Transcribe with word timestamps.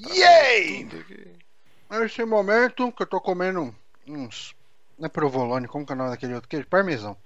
Tá 0.00 0.14
Yay! 0.14 0.88
Nesse 1.90 2.24
momento 2.24 2.92
que 2.92 3.02
eu 3.02 3.06
tô 3.06 3.20
comendo 3.20 3.74
uns. 4.06 4.54
Não 4.98 5.06
é 5.06 5.08
provolone, 5.08 5.68
como 5.68 5.84
que 5.84 5.92
é 5.92 5.94
o 5.94 5.98
nome 5.98 6.10
daquele 6.10 6.34
outro 6.34 6.48
queijo? 6.48 6.66
Parmesão. 6.66 7.16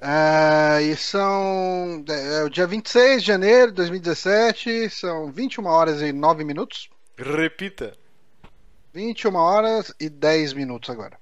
É, 0.00 0.82
e 0.82 0.96
são. 0.96 2.02
É, 2.08 2.42
o 2.42 2.48
dia 2.48 2.66
26 2.66 3.22
de 3.22 3.28
janeiro 3.28 3.70
de 3.70 3.76
2017, 3.76 4.88
são 4.90 5.30
21 5.30 5.66
horas 5.66 6.00
e 6.00 6.12
9 6.12 6.42
minutos. 6.42 6.88
Repita. 7.16 7.94
21 8.94 9.34
horas 9.36 9.94
e 10.00 10.08
10 10.08 10.54
minutos 10.54 10.90
agora. 10.90 11.18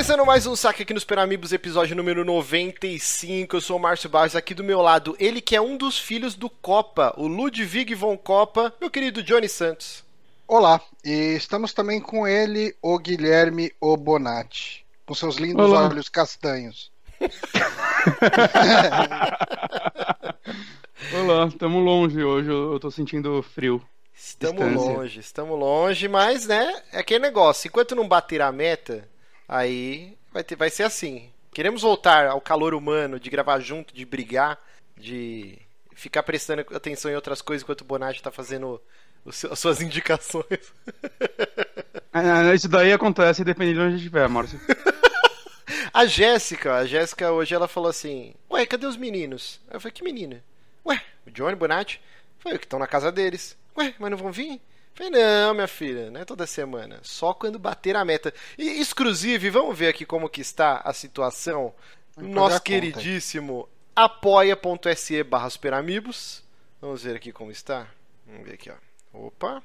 Começando 0.00 0.24
mais 0.24 0.46
um 0.46 0.56
saque 0.56 0.82
aqui 0.82 0.94
nos 0.94 1.04
Peramibos, 1.04 1.52
episódio 1.52 1.94
número 1.94 2.24
95. 2.24 3.54
Eu 3.54 3.60
sou 3.60 3.76
o 3.76 3.78
Márcio 3.78 4.08
Barros, 4.08 4.34
aqui 4.34 4.54
do 4.54 4.64
meu 4.64 4.80
lado, 4.80 5.14
ele 5.20 5.42
que 5.42 5.54
é 5.54 5.60
um 5.60 5.76
dos 5.76 5.98
filhos 5.98 6.34
do 6.34 6.48
Copa, 6.48 7.12
o 7.18 7.26
Ludwig 7.26 7.94
von 7.94 8.16
Copa, 8.16 8.72
meu 8.80 8.88
querido 8.88 9.22
Johnny 9.22 9.46
Santos. 9.46 10.02
Olá, 10.48 10.80
e 11.04 11.34
estamos 11.36 11.74
também 11.74 12.00
com 12.00 12.26
ele, 12.26 12.74
o 12.80 12.98
Guilherme 12.98 13.74
Obonati, 13.78 14.86
com 15.04 15.14
seus 15.14 15.36
lindos 15.36 15.66
Olá. 15.66 15.86
olhos 15.86 16.08
castanhos. 16.08 16.90
Olá, 21.12 21.46
estamos 21.46 21.84
longe 21.84 22.24
hoje, 22.24 22.48
eu 22.48 22.80
tô 22.80 22.90
sentindo 22.90 23.42
frio. 23.42 23.86
Estamos 24.14 24.62
Distância. 24.62 24.92
longe, 24.92 25.20
estamos 25.20 25.58
longe, 25.58 26.08
mas, 26.08 26.46
né, 26.46 26.80
é 26.90 27.00
aquele 27.00 27.20
negócio, 27.20 27.68
enquanto 27.68 27.94
não 27.94 28.08
bater 28.08 28.40
a 28.40 28.50
meta, 28.50 29.06
aí 29.50 30.16
vai, 30.32 30.44
ter, 30.44 30.54
vai 30.56 30.70
ser 30.70 30.84
assim. 30.84 31.28
Queremos 31.52 31.82
voltar 31.82 32.26
ao 32.28 32.40
calor 32.40 32.72
humano, 32.74 33.18
de 33.18 33.28
gravar 33.28 33.58
junto, 33.58 33.92
de 33.92 34.04
brigar, 34.04 34.56
de 34.96 35.58
ficar 35.94 36.22
prestando 36.22 36.64
atenção 36.74 37.10
em 37.10 37.14
outras 37.16 37.42
coisas 37.42 37.62
enquanto 37.64 37.80
o 37.80 37.84
Bonatti 37.84 38.22
tá 38.22 38.30
fazendo 38.30 38.80
seu- 39.32 39.52
as 39.52 39.58
suas 39.58 39.80
indicações. 39.82 40.72
Ah, 42.12 42.54
Isso 42.54 42.68
daí 42.68 42.92
acontece 42.92 43.42
dependendo 43.44 43.74
de 43.74 43.80
onde 43.80 43.88
a 43.88 43.90
gente 43.96 44.04
estiver, 44.06 44.28
Márcio. 44.28 44.60
A 45.92 46.06
Jéssica, 46.06 46.76
a 46.76 46.86
Jéssica 46.86 47.32
hoje 47.32 47.52
ela 47.54 47.66
falou 47.66 47.90
assim: 47.90 48.32
Ué, 48.50 48.64
cadê 48.64 48.86
os 48.86 48.96
meninos? 48.96 49.60
Eu 49.70 49.80
falei: 49.80 49.92
Que 49.92 50.04
menina? 50.04 50.42
Ué, 50.86 51.00
o 51.26 51.30
Johnny 51.32 51.56
Bonatti? 51.56 52.00
Foi 52.38 52.56
que 52.58 52.64
estão 52.64 52.78
na 52.78 52.86
casa 52.86 53.10
deles. 53.10 53.56
Ué, 53.76 53.92
mas 53.98 54.10
não 54.10 54.16
vão 54.16 54.30
vir? 54.30 54.60
Falei, 54.94 55.10
não, 55.10 55.54
minha 55.54 55.68
filha, 55.68 56.10
não 56.10 56.20
é 56.20 56.24
toda 56.24 56.46
semana. 56.46 56.98
Só 57.02 57.32
quando 57.32 57.58
bater 57.58 57.96
a 57.96 58.04
meta. 58.04 58.32
E 58.58 58.80
exclusive, 58.80 59.48
vamos 59.50 59.78
ver 59.78 59.88
aqui 59.88 60.04
como 60.04 60.28
que 60.28 60.40
está 60.40 60.78
a 60.84 60.92
situação. 60.92 61.72
Vamos 62.16 62.34
Nosso 62.34 62.60
queridíssimo 62.62 63.68
apoia.se 63.96 65.22
barra 65.22 65.48
superamigos. 65.50 66.42
Vamos 66.80 67.02
ver 67.02 67.16
aqui 67.16 67.32
como 67.32 67.50
está. 67.50 67.86
Vamos 68.26 68.46
ver 68.46 68.54
aqui, 68.54 68.70
ó. 68.70 69.26
Opa. 69.26 69.62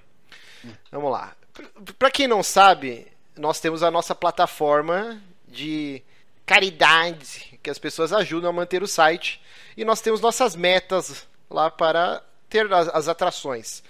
Vamos 0.92 1.12
lá. 1.12 1.36
Pra- 1.53 1.66
Pra 2.00 2.12
quem 2.12 2.28
não 2.28 2.42
sabe, 2.44 3.08
nós 3.36 3.59
temos 3.59 3.84
a 3.84 3.92
nossa 3.92 4.16
plataforma 4.16 5.22
de 5.48 6.02
caridade, 6.46 7.59
que 7.62 7.70
as 7.70 7.78
pessoas 7.80 8.14
ajudam 8.14 8.50
a 8.50 8.53
manter 8.53 8.81
o 8.84 8.88
site. 8.88 9.42
E 9.76 9.84
nós 9.84 10.02
temos 10.02 10.22
nossas 10.22 10.56
metas 10.56 11.28
lá 11.50 11.70
para 11.70 12.23
ter 12.50 12.72
as, 12.72 12.88
as 12.90 13.08
atrações. 13.08 13.84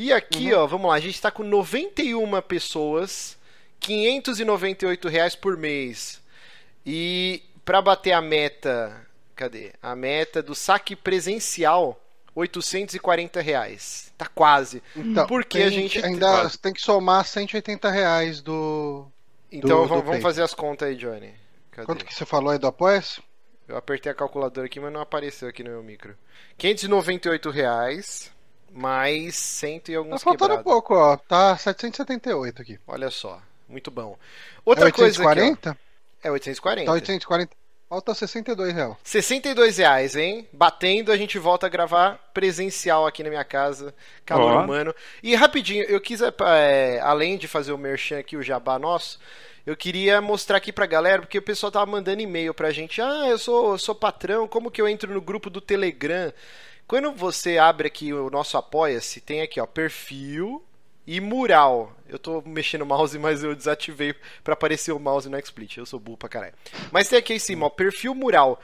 E 0.00 0.12
aqui, 0.12 0.54
ó, 0.54 0.64
vamos 0.64 0.88
lá, 0.88 0.94
a 0.94 1.00
gente 1.00 1.16
está 1.16 1.28
com 1.28 1.42
91 1.42 2.40
pessoas, 2.42 3.36
598 3.80 5.08
reais 5.08 5.34
por 5.34 5.56
mês. 5.56 6.22
E 6.86 7.42
para 7.64 7.82
bater 7.82 8.12
a 8.12 8.22
meta, 8.22 9.04
cadê? 9.34 9.72
A 9.82 9.96
meta 9.96 10.40
do 10.40 10.54
saque 10.54 10.94
presencial, 10.94 12.00
840 12.32 13.40
reais. 13.40 14.12
Tá 14.16 14.28
quase. 14.28 14.84
Então, 14.94 15.26
Porque 15.26 15.58
a 15.62 15.68
gente 15.68 15.98
ainda 15.98 16.48
tem 16.62 16.72
que 16.72 16.80
somar 16.80 17.24
180 17.24 17.90
reais 17.90 18.40
do. 18.40 19.04
Então 19.50 19.82
do 19.82 19.88
vamos, 19.88 20.04
vamos 20.04 20.10
Pay. 20.10 20.20
fazer 20.20 20.42
as 20.44 20.54
contas 20.54 20.90
aí, 20.90 20.94
Johnny. 20.94 21.34
Cadê? 21.72 21.86
Quanto 21.86 22.04
que 22.04 22.14
você 22.14 22.24
falou 22.24 22.52
aí 22.52 22.58
do 22.60 22.68
Apoia-se? 22.68 23.20
Eu 23.66 23.76
apertei 23.76 24.12
a 24.12 24.14
calculadora 24.14 24.68
aqui, 24.68 24.78
mas 24.78 24.92
não 24.92 25.00
apareceu 25.00 25.48
aqui 25.48 25.64
no 25.64 25.70
meu 25.70 25.82
micro. 25.82 26.16
598 26.56 27.50
reais, 27.50 28.30
mais 28.72 29.36
100 29.36 29.76
e 29.76 29.80
Tá 29.80 29.96
alguns 29.98 30.22
faltando 30.22 30.56
quebrados. 30.56 30.64
pouco, 30.64 30.94
ó. 30.94 31.16
Tá 31.16 31.56
778 31.56 32.62
aqui. 32.62 32.78
Olha 32.86 33.10
só, 33.10 33.40
muito 33.68 33.90
bom. 33.90 34.16
É 34.18 34.60
Outra 34.64 34.92
coisa 34.92 35.16
aqui, 35.22 35.28
840? 35.40 35.70
ó. 35.70 36.26
É 36.28 36.30
840. 36.30 36.86
Tá 36.86 36.92
840. 36.92 37.56
Falta 37.88 38.12
62 38.12 38.74
reais. 38.74 38.96
62 39.02 39.78
reais, 39.78 40.14
hein? 40.14 40.46
Batendo, 40.52 41.10
a 41.10 41.16
gente 41.16 41.38
volta 41.38 41.64
a 41.64 41.70
gravar 41.70 42.18
presencial 42.34 43.06
aqui 43.06 43.22
na 43.22 43.30
minha 43.30 43.44
casa. 43.44 43.94
Calor 44.26 44.56
Ó. 44.58 44.62
humano. 44.62 44.94
E 45.22 45.34
rapidinho, 45.34 45.84
eu 45.84 45.98
quis, 45.98 46.20
é, 46.20 47.00
além 47.02 47.38
de 47.38 47.48
fazer 47.48 47.72
o 47.72 47.78
merchan 47.78 48.18
aqui, 48.18 48.36
o 48.36 48.42
jabá 48.42 48.78
nosso, 48.78 49.18
eu 49.64 49.74
queria 49.74 50.20
mostrar 50.20 50.58
aqui 50.58 50.70
pra 50.70 50.84
galera, 50.84 51.22
porque 51.22 51.38
o 51.38 51.42
pessoal 51.42 51.72
tava 51.72 51.86
mandando 51.90 52.20
e-mail 52.20 52.52
pra 52.52 52.70
gente. 52.72 53.00
Ah, 53.00 53.26
eu 53.26 53.38
sou, 53.38 53.72
eu 53.72 53.78
sou 53.78 53.94
patrão, 53.94 54.46
como 54.46 54.70
que 54.70 54.82
eu 54.82 54.88
entro 54.88 55.10
no 55.14 55.20
grupo 55.22 55.48
do 55.48 55.60
Telegram? 55.62 56.30
Quando 56.88 57.12
você 57.12 57.58
abre 57.58 57.86
aqui 57.86 58.14
o 58.14 58.30
nosso 58.30 58.56
Apoia-se, 58.56 59.20
tem 59.20 59.42
aqui, 59.42 59.60
ó, 59.60 59.66
perfil 59.66 60.64
e 61.06 61.20
mural. 61.20 61.92
Eu 62.08 62.18
tô 62.18 62.42
mexendo 62.46 62.80
o 62.80 62.86
mouse, 62.86 63.16
mas 63.20 63.44
eu 63.44 63.54
desativei 63.54 64.14
pra 64.42 64.54
aparecer 64.54 64.92
o 64.92 64.98
mouse 64.98 65.28
no 65.28 65.38
XSplit. 65.38 65.76
Eu 65.76 65.84
sou 65.84 66.00
burro 66.00 66.16
pra 66.16 66.30
caralho. 66.30 66.54
Mas 66.90 67.06
tem 67.06 67.18
aqui 67.18 67.34
em 67.34 67.38
cima, 67.38 67.66
ó, 67.66 67.68
perfil 67.68 68.14
mural. 68.14 68.58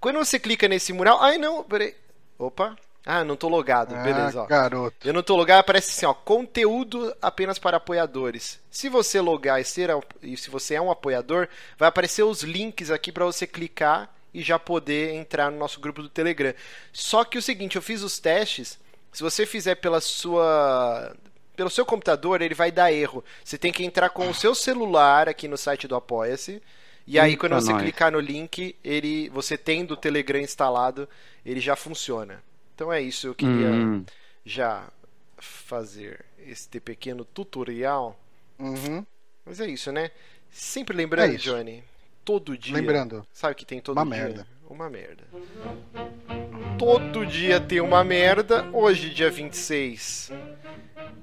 Quando 0.00 0.18
você 0.18 0.40
clica 0.40 0.66
nesse 0.66 0.92
mural. 0.92 1.22
Ai, 1.22 1.38
não, 1.38 1.62
peraí. 1.62 1.94
Opa. 2.36 2.76
Ah, 3.06 3.22
não 3.22 3.36
tô 3.36 3.48
logado. 3.48 3.94
Beleza, 4.02 4.40
ah, 4.40 4.42
ó. 4.42 4.46
garoto. 4.46 5.06
Eu 5.06 5.12
não 5.12 5.22
tô 5.22 5.36
logado, 5.36 5.60
aparece 5.60 5.90
assim, 5.90 6.06
ó, 6.06 6.12
conteúdo 6.12 7.14
apenas 7.22 7.60
para 7.60 7.76
apoiadores. 7.76 8.60
Se 8.72 8.88
você 8.88 9.20
logar 9.20 9.60
e, 9.60 9.64
ser, 9.64 9.90
e 10.20 10.36
se 10.36 10.50
você 10.50 10.74
é 10.74 10.80
um 10.80 10.90
apoiador, 10.90 11.48
vai 11.78 11.88
aparecer 11.88 12.24
os 12.24 12.42
links 12.42 12.90
aqui 12.90 13.12
para 13.12 13.24
você 13.24 13.46
clicar 13.46 14.12
e 14.34 14.42
já 14.42 14.58
poder 14.58 15.14
entrar 15.14 15.50
no 15.50 15.58
nosso 15.58 15.78
grupo 15.80 16.02
do 16.02 16.08
Telegram. 16.08 16.54
Só 16.92 17.24
que 17.24 17.38
o 17.38 17.42
seguinte, 17.42 17.76
eu 17.76 17.82
fiz 17.82 18.02
os 18.02 18.18
testes, 18.18 18.78
se 19.12 19.22
você 19.22 19.44
fizer 19.46 19.74
pela 19.76 20.00
sua 20.00 21.14
pelo 21.54 21.68
seu 21.68 21.84
computador, 21.84 22.40
ele 22.40 22.54
vai 22.54 22.72
dar 22.72 22.90
erro. 22.92 23.22
Você 23.44 23.58
tem 23.58 23.70
que 23.72 23.84
entrar 23.84 24.08
com 24.08 24.28
o 24.28 24.34
seu 24.34 24.54
celular 24.54 25.28
aqui 25.28 25.46
no 25.46 25.58
site 25.58 25.86
do 25.86 25.94
Apoia-se. 25.94 26.62
E 27.06 27.18
aí, 27.18 27.32
Eita, 27.32 27.40
quando 27.40 27.54
você 27.54 27.72
nós. 27.72 27.82
clicar 27.82 28.10
no 28.10 28.18
link, 28.20 28.74
ele, 28.82 29.28
você 29.28 29.58
tendo 29.58 29.92
o 29.92 29.96
Telegram 29.96 30.40
instalado, 30.40 31.06
ele 31.44 31.60
já 31.60 31.76
funciona. 31.76 32.42
Então 32.74 32.90
é 32.92 33.02
isso, 33.02 33.26
eu 33.26 33.34
queria 33.34 33.68
Hum. 33.68 34.04
já 34.46 34.88
fazer 35.36 36.24
este 36.46 36.80
pequeno 36.80 37.24
tutorial. 37.24 38.18
Uhum. 38.58 39.04
Mas 39.44 39.60
é 39.60 39.66
isso, 39.68 39.92
né? 39.92 40.10
Sempre 40.50 40.96
lembrando, 40.96 41.32
É 41.32 41.34
isso. 41.34 41.44
Johnny, 41.44 41.84
todo 42.24 42.56
dia. 42.56 42.74
Lembrando. 42.74 43.26
Sabe 43.32 43.54
que 43.54 43.64
tem 43.64 43.80
todo 43.80 43.96
Uma 43.96 44.04
dia? 44.04 44.24
merda. 44.24 44.46
Uma 44.68 44.88
merda. 44.88 45.24
Todo 46.78 47.26
dia 47.26 47.60
tem 47.60 47.80
uma 47.80 48.02
merda. 48.02 48.66
Hoje, 48.72 49.10
dia 49.10 49.30
26 49.30 50.32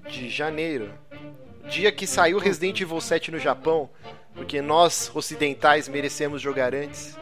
de 0.10 0.30
janeiro, 0.30 0.92
dia 1.70 1.92
que 1.92 2.08
saiu 2.08 2.38
Resident 2.40 2.80
Evil 2.82 3.00
7 3.02 3.32
no 3.32 3.40
Japão, 3.40 3.90
porque 4.34 4.62
nós 4.62 5.12
ocidentais 5.14 5.88
merecemos 5.88 6.42
jogar 6.42 6.74
antes. 6.74 7.18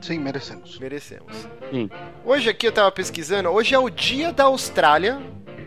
Sim, 0.00 0.18
merecemos. 0.18 0.78
Merecemos. 0.78 1.48
Sim. 1.70 1.90
Hoje 2.24 2.50
aqui 2.50 2.66
eu 2.66 2.72
tava 2.72 2.92
pesquisando, 2.92 3.48
hoje 3.48 3.74
é 3.74 3.78
o 3.78 3.88
dia 3.88 4.32
da 4.32 4.44
Austrália. 4.44 5.18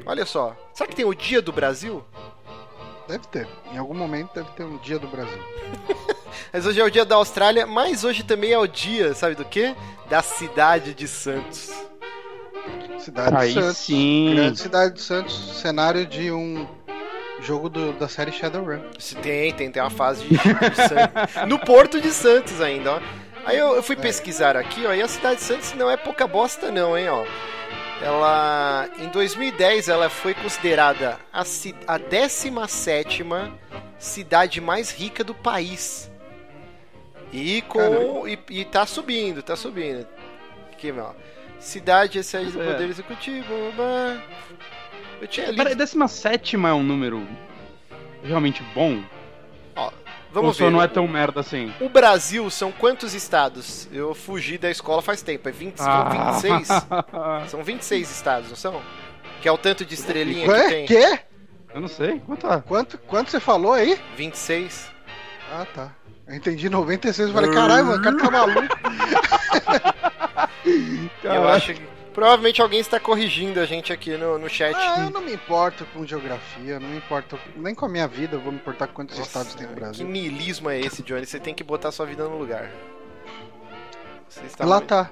Olha 0.05 0.25
só, 0.25 0.55
será 0.73 0.87
que 0.89 0.95
tem 0.95 1.05
o 1.05 1.13
dia 1.13 1.41
do 1.41 1.51
Brasil? 1.51 2.03
Deve 3.09 3.27
ter. 3.27 3.47
Em 3.73 3.77
algum 3.77 3.93
momento 3.95 4.29
deve 4.35 4.49
ter 4.51 4.63
um 4.63 4.77
dia 4.77 4.97
do 4.99 5.07
Brasil. 5.07 5.39
Mas 6.53 6.65
hoje 6.65 6.79
é 6.79 6.83
o 6.83 6.89
dia 6.91 7.03
da 7.03 7.15
Austrália, 7.15 7.65
mas 7.65 8.03
hoje 8.03 8.23
também 8.23 8.51
é 8.51 8.57
o 8.57 8.65
dia, 8.67 9.13
sabe 9.13 9.35
do 9.35 9.43
quê? 9.43 9.75
Da 10.09 10.21
cidade 10.21 10.93
de 10.93 11.07
Santos. 11.07 11.69
Cidade 12.99 13.35
Aí 13.35 13.47
de 13.53 13.61
Santos. 13.61 13.77
sim. 13.77 14.31
Grande 14.35 14.59
cidade 14.59 14.93
de 14.95 15.01
Santos, 15.01 15.59
cenário 15.59 16.05
de 16.05 16.31
um 16.31 16.67
jogo 17.41 17.67
do- 17.69 17.93
da 17.93 18.07
série 18.07 18.31
Shadowrun. 18.31 18.79
Se 18.99 19.15
tem, 19.15 19.53
tem, 19.53 19.71
tem 19.71 19.81
uma 19.81 19.89
fase 19.89 20.23
de, 20.23 20.37
de 20.37 20.75
Santos. 20.75 21.35
No 21.47 21.57
Porto 21.59 21.99
de 21.99 22.11
Santos 22.11 22.61
ainda, 22.61 22.93
ó. 22.95 22.99
Aí 23.45 23.57
eu, 23.57 23.75
eu 23.75 23.81
fui 23.83 23.95
pesquisar 23.95 24.55
aqui, 24.55 24.85
ó, 24.85 24.93
e 24.93 25.01
a 25.01 25.07
cidade 25.07 25.37
de 25.37 25.43
Santos 25.43 25.73
não 25.73 25.89
é 25.89 25.97
pouca 25.97 26.27
bosta 26.27 26.71
não, 26.71 26.97
hein, 26.97 27.09
ó. 27.09 27.25
Ela, 28.01 28.89
em 28.97 29.09
2010, 29.09 29.89
ela 29.89 30.09
foi 30.09 30.33
considerada 30.33 31.19
a, 31.33 31.41
a 31.41 31.99
17ª 31.99 33.51
cidade 33.97 34.61
mais 34.61 34.91
rica 34.91 35.23
do 35.23 35.35
país. 35.35 36.09
E 37.31 37.61
com. 37.63 38.27
E, 38.27 38.39
e 38.49 38.65
tá 38.65 38.85
subindo, 38.85 39.43
tá 39.43 39.55
subindo. 39.55 40.07
Aqui, 40.71 40.91
ó. 40.91 41.11
Cidade 41.59 42.19
excede 42.19 42.51
do 42.51 42.61
É. 42.61 42.71
poder 42.71 42.89
executivo. 42.89 43.53
blá, 43.75 44.15
blá. 44.15 44.23
Eu 45.21 45.27
tinha 45.27 45.47
lido. 45.47 45.57
Peraí, 45.57 45.75
17 45.75 46.55
é 46.55 46.73
um 46.73 46.81
número 46.81 47.27
realmente 48.23 48.63
bom? 48.73 49.03
Ou 50.29 50.41
vamos 50.41 50.57
só 50.57 50.65
ver. 50.65 50.71
não 50.71 50.81
é 50.81 50.87
tão 50.87 51.07
merda 51.07 51.39
assim? 51.39 51.73
O 51.81 51.89
Brasil 51.89 52.49
são 52.49 52.71
quantos 52.71 53.13
estados? 53.13 53.87
Eu 53.91 54.13
fugi 54.13 54.57
da 54.57 54.69
escola 54.69 55.01
faz 55.01 55.21
tempo. 55.21 55.49
É 55.49 55.51
20, 55.51 55.77
são 55.77 56.09
26? 56.09 56.69
Ah, 56.69 57.43
São 57.49 57.63
26 57.63 58.11
estados, 58.11 58.49
não 58.49 58.55
são? 58.55 58.81
Que 59.41 59.47
é 59.47 59.51
o 59.51 59.57
tanto 59.57 59.83
de 59.85 59.93
estrelinha 59.95 60.45
que 60.45 60.51
Ué? 60.51 60.67
tem. 60.67 60.85
Quê? 60.85 61.19
eu 61.73 61.81
não 61.81 61.87
sei. 61.87 62.19
Quanto? 62.25 62.47
Quanto, 62.67 62.97
quanto 62.99 63.31
você 63.31 63.39
falou 63.39 63.73
aí? 63.73 63.99
26. 64.15 64.91
Ah, 65.51 65.65
tá. 65.73 65.91
Eu 66.27 66.35
entendi 66.35 66.69
96 66.69 67.29
e 67.29 67.33
falei, 67.33 67.51
caralho, 67.51 67.85
mano, 67.87 67.99
o 67.99 68.03
cara 68.03 68.17
tá 68.17 68.29
maluco. 68.29 68.67
Eu 71.23 71.47
acho 71.47 71.73
que. 71.73 71.81
Provavelmente 72.19 72.61
alguém 72.61 72.79
está 72.79 72.99
corrigindo 72.99 73.59
a 73.61 73.65
gente 73.65 73.93
aqui 73.93 74.17
no, 74.17 74.37
no 74.37 74.49
chat. 74.49 74.75
Ah, 74.75 75.03
eu 75.05 75.09
não 75.09 75.21
me 75.21 75.33
importo 75.33 75.85
com 75.93 76.05
geografia, 76.05 76.79
não 76.79 76.89
me 76.89 76.97
importo 76.97 77.39
nem 77.55 77.73
com 77.73 77.85
a 77.85 77.89
minha 77.89 78.07
vida, 78.07 78.35
eu 78.35 78.41
vou 78.41 78.51
me 78.51 78.57
importar 78.57 78.87
com 78.87 78.93
quantos 78.93 79.17
Nossa, 79.17 79.29
estados 79.29 79.55
tem 79.55 79.65
no 79.67 79.73
Que 79.73 79.79
Brasil. 79.79 80.05
niilismo 80.07 80.69
é 80.69 80.79
esse, 80.79 81.01
Johnny? 81.01 81.25
Você 81.25 81.39
tem 81.39 81.53
que 81.53 81.63
botar 81.63 81.91
sua 81.91 82.05
vida 82.05 82.25
no 82.25 82.37
lugar. 82.37 82.69
Você 84.27 84.41
está 84.45 84.65
Lá 84.65 84.75
muito- 84.77 84.87
tá. 84.89 85.09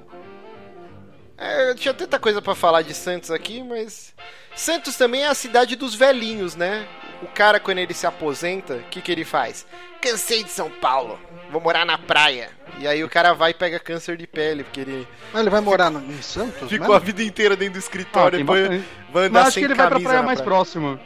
É, 1.37 1.69
eu 1.69 1.75
tinha 1.75 1.93
tanta 1.93 2.19
coisa 2.19 2.41
pra 2.41 2.53
falar 2.55 2.81
de 2.81 2.93
Santos 2.93 3.31
aqui, 3.31 3.63
mas. 3.63 4.13
Santos 4.55 4.95
também 4.97 5.21
é 5.23 5.27
a 5.27 5.33
cidade 5.33 5.75
dos 5.75 5.93
velhinhos, 5.95 6.55
né? 6.55 6.87
O 7.21 7.27
cara, 7.27 7.59
quando 7.59 7.79
ele 7.79 7.93
se 7.93 8.05
aposenta, 8.05 8.75
o 8.75 8.83
que, 8.89 9.01
que 9.01 9.11
ele 9.11 9.25
faz? 9.25 9.65
Cansei 10.01 10.43
de 10.43 10.51
São 10.51 10.69
Paulo, 10.69 11.19
vou 11.51 11.59
morar 11.59 11.83
na 11.85 11.97
praia. 11.97 12.49
E 12.79 12.87
aí 12.87 13.03
o 13.03 13.09
cara 13.09 13.33
vai 13.33 13.51
e 13.51 13.53
pega 13.55 13.79
câncer 13.79 14.15
de 14.17 14.27
pele, 14.27 14.63
porque 14.63 14.81
ele 14.81 15.07
Mas 15.33 15.41
ele 15.41 15.49
vai 15.49 15.61
morar 15.61 15.89
no, 15.89 15.99
em 15.99 16.21
Santos? 16.21 16.69
ficou 16.69 16.93
a 16.95 16.99
mesmo? 16.99 17.05
vida 17.05 17.23
inteira 17.23 17.55
dentro 17.55 17.73
do 17.73 17.77
Ah, 17.77 17.79
escritório 17.79 18.39
e 18.39 18.43
vai, 18.43 18.83
vai 19.11 19.25
andar 19.25 19.39
Mas 19.39 19.47
acho 19.47 19.51
sem 19.55 19.61
que 19.63 19.67
ele 19.67 19.73
vai 19.73 19.87
pra 19.87 19.99
praia 19.99 20.17
na 20.19 20.23
mais 20.23 20.39
praia. 20.39 20.55
próxima. 20.55 20.99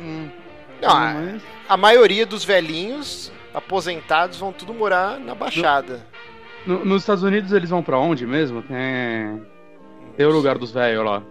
Hum. 0.00 0.30
Não, 0.80 0.88
a, 0.90 1.00
Mas- 1.12 1.42
a 1.68 1.76
maioria 1.76 2.24
dos 2.24 2.42
velhinhos 2.42 3.30
aposentados 3.52 4.38
vão 4.38 4.52
tudo 4.52 4.72
morar 4.72 5.20
na 5.20 5.34
Baixada. 5.34 6.00
No- 6.64 6.84
nos 6.86 7.02
Estados 7.02 7.22
Unidos 7.22 7.52
eles 7.52 7.68
vão 7.68 7.82
pra 7.82 7.98
onde 7.98 8.26
mesmo? 8.26 8.62
Tem. 8.62 9.42
Tem 10.16 10.24
o 10.26 10.30
lugar 10.30 10.56
dos 10.56 10.72
velhos 10.72 11.04
lá. 11.04 11.22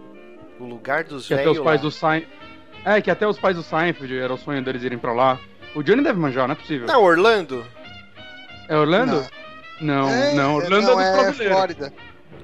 O 0.60 0.64
lugar 0.64 1.02
dos 1.02 1.26
Que 1.26 1.34
até 1.34 1.42
velhos 1.44 1.58
os 1.58 1.64
pais 1.64 1.80
lá. 1.80 1.82
do 1.82 1.90
Seinfeld. 1.90 2.40
É, 2.84 3.00
que 3.00 3.10
até 3.10 3.26
os 3.26 3.38
pais 3.38 3.56
do 3.56 3.62
Seinfeld 3.62 4.16
era 4.18 4.32
o 4.32 4.38
sonho 4.38 4.62
deles 4.62 4.82
irem 4.82 4.98
pra 4.98 5.12
lá. 5.12 5.38
O 5.74 5.82
Johnny 5.82 6.02
deve 6.02 6.18
manjar, 6.18 6.46
não 6.48 6.52
é 6.52 6.56
possível. 6.56 6.86
Não, 6.86 7.02
Orlando? 7.02 7.64
É 8.68 8.76
Orlando? 8.76 9.24
Não, 9.80 10.08
É, 10.08 10.34
não. 10.34 10.56
Orlando 10.56 10.86
não, 10.88 11.00
é 11.00 11.08
é 11.08 11.12
brasileiros. 11.12 11.56
Flórida. 11.56 11.92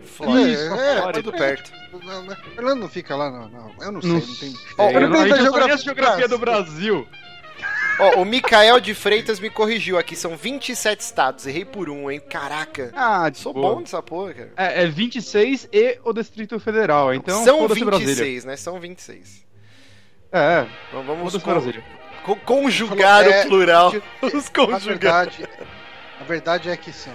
Flórida. 0.05 0.49
Isso, 0.51 0.75
é, 0.75 0.97
Flórida. 1.01 1.23
tudo 1.23 1.33
perto. 1.37 1.73
Não, 2.05 2.23
não, 2.23 2.37
Orlando 2.57 2.81
não 2.83 2.89
fica 2.89 3.17
lá, 3.17 3.31
não. 3.31 3.49
não. 3.49 3.73
Eu 3.81 3.93
não 3.93 4.01
sei, 4.03 4.11
Não 4.11 4.19
não 4.21 4.27
tem. 4.27 4.51
Sei, 4.51 4.57
eu 4.79 5.01
não 5.09 5.09
a 5.09 5.11
só 5.11 5.23
conhece 5.29 5.43
geografia 5.43 5.77
geografia 5.79 6.29
do 6.29 6.39
Brasil. 6.39 7.09
Ó, 7.99 8.21
o 8.21 8.25
Mikael 8.27 8.79
de 8.79 8.93
Freitas 8.95 9.41
me 9.41 9.49
corrigiu 9.49 9.97
aqui, 9.99 10.15
são 10.15 10.37
27 10.37 11.01
estados, 11.01 11.47
errei 11.47 11.65
por 11.65 11.89
um, 11.89 12.11
hein? 12.11 12.21
Caraca. 12.21 12.91
Ah, 12.95 13.31
de 13.31 13.39
Sou 13.39 13.55
boa. 13.55 13.75
bom 13.77 13.81
nessa 13.81 14.03
porra, 14.03 14.35
cara. 14.35 14.53
É, 14.57 14.83
é 14.83 14.87
26 14.87 15.69
e 15.73 15.99
o 16.05 16.13
Distrito 16.13 16.61
Federal, 16.61 17.15
então 17.15 17.43
São 17.43 17.61
foda-se 17.61 17.81
26, 17.85 18.17
Brasília. 18.17 18.43
né? 18.51 18.57
São 18.57 18.79
26. 18.79 19.46
É, 20.37 20.67
Então 20.89 21.03
vamos 21.03 21.37
co- 22.23 22.37
conjugar 22.37 23.23
Falou, 23.25 23.33
é, 23.39 23.45
o 23.45 23.49
plural. 23.49 23.93
Os 24.23 24.47
A 24.49 24.51
conjugar. 24.51 24.81
verdade, 25.31 25.49
a 26.21 26.25
verdade 26.25 26.69
é 26.71 26.77
que 26.77 26.93
são. 26.93 27.13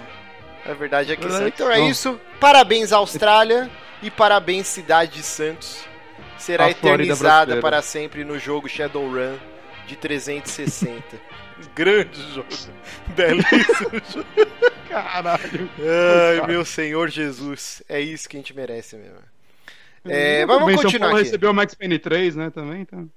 A 0.64 0.72
verdade 0.72 1.12
é 1.12 1.16
que 1.16 1.24
é 1.26 1.28
que 1.28 1.46
Então 1.48 1.70
é 1.70 1.76
são. 1.76 1.88
isso. 1.88 2.20
Parabéns, 2.40 2.92
Austrália. 2.92 3.70
E 4.02 4.10
parabéns, 4.10 4.66
Cidade 4.66 5.12
de 5.12 5.22
Santos. 5.22 5.84
Será 6.38 6.64
A 6.64 6.70
eternizada 6.70 7.58
para 7.60 7.80
sempre 7.82 8.24
no 8.24 8.36
jogo 8.38 8.68
Shadowrun 8.68 9.36
de 9.86 9.94
360. 9.96 11.02
Grande 11.76 12.20
jogo. 12.34 12.48
Belíssimo 13.08 14.00
jogo. 14.12 14.50
Caralho. 14.88 15.70
Ai, 15.78 16.46
meu 16.48 16.64
Senhor 16.64 17.08
Jesus. 17.08 17.82
É 17.88 18.00
isso 18.00 18.28
que 18.28 18.36
a 18.36 18.40
gente 18.40 18.54
merece 18.54 18.96
mesmo. 18.96 19.18
É, 20.08 20.44
mas 20.46 20.58
bem, 20.64 20.76
vamos 20.76 20.80
São 20.80 20.90
continuar 20.90 21.08
Paulo 21.08 21.16
aqui. 21.16 21.24
recebeu 21.24 21.50
o 21.50 21.54
Max 21.54 21.74
Payne 21.74 21.98
3, 21.98 22.36
né, 22.36 22.50
também, 22.50 22.82
então... 22.82 23.08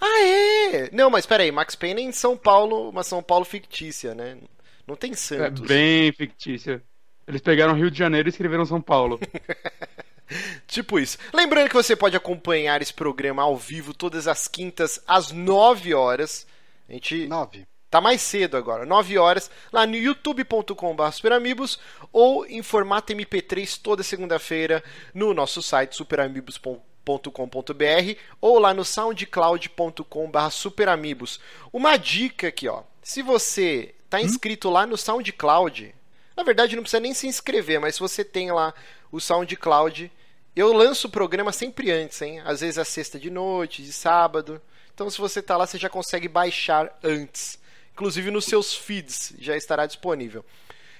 Ah, 0.00 0.20
é! 0.22 0.90
Não, 0.92 1.10
mas 1.10 1.26
peraí, 1.26 1.50
Max 1.50 1.74
Payne 1.74 2.02
é 2.02 2.04
em 2.04 2.12
São 2.12 2.36
Paulo, 2.36 2.90
uma 2.90 3.02
São 3.02 3.22
Paulo 3.22 3.44
fictícia, 3.44 4.14
né? 4.14 4.38
Não 4.86 4.94
tem 4.94 5.12
É 5.12 5.16
Santos. 5.16 5.66
bem 5.66 6.12
fictícia. 6.12 6.80
Eles 7.26 7.40
pegaram 7.40 7.74
Rio 7.74 7.90
de 7.90 7.98
Janeiro 7.98 8.28
e 8.28 8.30
escreveram 8.30 8.64
São 8.64 8.80
Paulo. 8.80 9.18
Tipo 10.66 10.98
isso. 10.98 11.18
Lembrando 11.32 11.68
que 11.68 11.74
você 11.74 11.96
pode 11.96 12.16
acompanhar 12.16 12.80
esse 12.82 12.92
programa 12.92 13.42
ao 13.42 13.56
vivo 13.56 13.92
todas 13.94 14.28
as 14.28 14.46
quintas 14.46 15.02
às 15.06 15.32
9 15.32 15.94
horas. 15.94 16.46
A 16.88 16.92
gente 16.92 17.26
Nove. 17.26 17.66
tá 17.90 18.00
mais 18.00 18.20
cedo 18.22 18.56
agora, 18.56 18.84
9 18.86 19.18
horas, 19.18 19.50
lá 19.72 19.86
no 19.86 19.96
youtube.com.br 19.96 21.10
superamigos 21.12 21.78
ou 22.12 22.46
em 22.46 22.62
formato 22.62 23.12
MP3 23.12 23.80
toda 23.80 24.02
segunda-feira 24.02 24.82
no 25.14 25.34
nosso 25.34 25.62
site 25.62 25.96
superamigos.com.br 25.96 28.18
ou 28.40 28.58
lá 28.58 28.74
no 28.74 28.84
soundcloud.com.br 28.84 30.50
superamigos. 30.50 31.40
Uma 31.72 31.96
dica 31.96 32.48
aqui, 32.48 32.68
ó. 32.68 32.82
Se 33.02 33.22
você 33.22 33.94
tá 34.10 34.20
inscrito 34.20 34.70
lá 34.70 34.86
no 34.86 34.96
SoundCloud, 34.96 35.94
na 36.36 36.42
verdade 36.42 36.76
não 36.76 36.82
precisa 36.82 37.00
nem 37.00 37.14
se 37.14 37.26
inscrever, 37.26 37.80
mas 37.80 37.94
se 37.94 38.00
você 38.00 38.24
tem 38.24 38.50
lá 38.50 38.74
o 39.10 39.20
SoundCloud, 39.20 40.10
eu 40.54 40.72
lanço 40.72 41.08
o 41.08 41.10
programa 41.10 41.52
sempre 41.52 41.90
antes, 41.90 42.20
hein? 42.20 42.40
Às 42.44 42.60
vezes 42.60 42.78
às 42.78 42.88
sexta 42.88 43.18
de 43.18 43.30
noite, 43.30 43.82
de 43.82 43.92
sábado. 43.92 44.60
Então 44.92 45.08
se 45.08 45.18
você 45.18 45.40
tá 45.40 45.56
lá, 45.56 45.66
você 45.66 45.78
já 45.78 45.88
consegue 45.88 46.28
baixar 46.28 46.98
antes. 47.02 47.58
Inclusive 47.92 48.30
nos 48.30 48.44
seus 48.44 48.74
feeds 48.74 49.34
já 49.38 49.56
estará 49.56 49.86
disponível. 49.86 50.44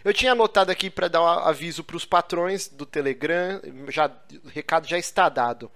Eu 0.09 0.15
tinha 0.15 0.33
anotado 0.33 0.73
aqui 0.73 0.89
para 0.89 1.07
dar 1.07 1.21
um 1.21 1.27
aviso 1.27 1.85
para 1.85 1.95
os 1.95 2.07
patrões 2.07 2.67
do 2.67 2.87
Telegram, 2.87 3.61
já, 3.89 4.11
o 4.43 4.49
recado 4.49 4.89
já 4.89 4.97
está 4.97 5.29
dado. 5.29 5.71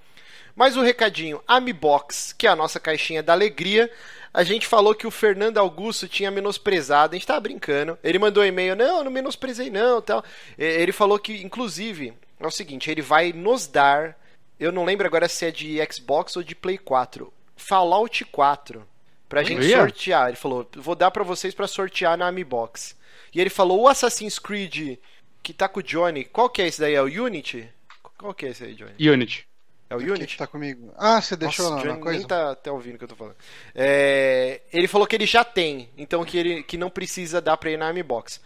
Mas 0.56 0.75
o 0.75 0.81
recadinho, 0.81 1.43
Amibox, 1.46 2.32
que 2.32 2.46
é 2.46 2.50
a 2.50 2.56
nossa 2.56 2.81
caixinha 2.81 3.23
da 3.23 3.34
alegria, 3.34 3.93
a 4.32 4.43
gente 4.43 4.67
falou 4.67 4.94
que 4.94 5.06
o 5.06 5.11
Fernando 5.11 5.58
Augusto 5.58 6.08
tinha 6.08 6.31
menosprezado, 6.31 7.14
a 7.14 7.19
gente 7.19 7.26
tava 7.26 7.40
brincando. 7.40 7.99
Ele 8.02 8.19
mandou 8.19 8.43
um 8.43 8.46
e-mail, 8.46 8.75
não, 8.75 9.00
eu 9.00 9.05
não 9.05 9.11
menosprezei 9.11 9.69
não, 9.69 10.00
tal. 10.00 10.25
Ele 10.56 10.93
falou 10.93 11.19
que, 11.19 11.43
inclusive, 11.44 12.15
é 12.41 12.46
o 12.46 12.51
seguinte, 12.51 12.91
ele 12.91 13.03
vai 13.03 13.34
nos 13.34 13.67
dar, 13.67 14.19
eu 14.58 14.72
não 14.72 14.86
lembro 14.86 15.06
agora 15.06 15.29
se 15.29 15.44
é 15.44 15.51
de 15.51 15.79
Xbox 15.93 16.36
ou 16.39 16.43
de 16.43 16.55
Play 16.55 16.79
4, 16.79 17.31
Fallout 17.55 18.24
4, 18.24 18.82
pra 19.29 19.43
gente 19.43 19.70
sortear. 19.70 20.29
Ele 20.29 20.39
falou, 20.39 20.67
vou 20.77 20.94
dar 20.94 21.10
pra 21.10 21.22
vocês 21.22 21.53
pra 21.53 21.69
sortear 21.69 22.17
na 22.17 22.29
Amibox. 22.29 23.01
E 23.34 23.41
ele 23.41 23.50
falou, 23.50 23.81
o 23.82 23.88
Assassin's 23.88 24.38
Creed 24.38 24.98
que 25.43 25.52
tá 25.52 25.69
com 25.69 25.81
o 25.81 25.82
Johnny, 25.82 26.24
qual 26.24 26.48
que 26.48 26.62
é 26.62 26.69
esse 26.69 26.81
daí? 26.81 26.94
É 26.94 27.02
o 27.02 27.06
Unity? 27.24 27.69
Qual 28.17 28.32
que 28.32 28.46
é 28.46 28.50
esse 28.50 28.62
aí, 28.64 28.74
Johnny? 28.74 28.93
Unity. 29.10 29.46
É 29.91 29.96
o 29.96 29.98
Unity? 29.98 30.26
que 30.26 30.36
tá 30.38 30.46
comigo? 30.46 30.93
Ah, 30.96 31.20
você 31.20 31.36
deixou 31.36 31.69
Nossa, 31.70 31.74
lá 31.76 31.82
o 31.82 31.84
na 31.84 31.91
Johnny 31.93 32.02
coisa? 32.02 32.19
nem 32.19 32.26
tá 32.26 32.52
até 32.52 32.70
ouvindo 32.70 32.94
o 32.94 32.98
que 32.98 33.05
eu 33.05 33.08
tô 33.08 33.17
falando. 33.17 33.36
É, 33.74 34.60
ele 34.72 34.86
falou 34.88 35.06
que 35.06 35.17
ele 35.17 35.26
já 35.26 35.44
tem, 35.44 35.88
então 35.98 36.24
que 36.24 36.38
ele 36.38 36.62
que 36.62 36.76
não 36.79 36.88
precisa 36.88 37.41
dar 37.41 37.56
pra 37.56 37.70
ir 37.70 37.76
na 37.76 37.88
Amibox. 37.88 38.41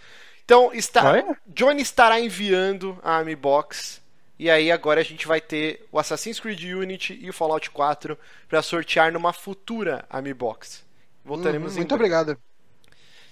Então, 0.44 0.72
está, 0.72 1.12
Ah, 1.12 1.18
é? 1.18 1.36
Johnny 1.46 1.82
estará 1.82 2.18
enviando 2.20 2.98
a 3.02 3.18
Amibox. 3.18 4.00
E 4.38 4.50
aí 4.50 4.70
agora 4.70 5.00
a 5.00 5.04
gente 5.04 5.26
vai 5.26 5.40
ter 5.40 5.86
o 5.92 5.98
Assassin's 5.98 6.38
Creed 6.40 6.62
Unity 6.64 7.18
e 7.20 7.28
o 7.28 7.32
Fallout 7.32 7.70
4 7.70 8.18
pra 8.48 8.62
sortear 8.62 9.12
numa 9.12 9.32
futura 9.32 10.04
Amibox. 10.10 10.84
Voltaremos 11.24 11.72
Uhum, 11.72 11.78
em 11.80 11.80
Muito 11.80 11.96
breve. 11.96 12.14
obrigado. 12.14 12.38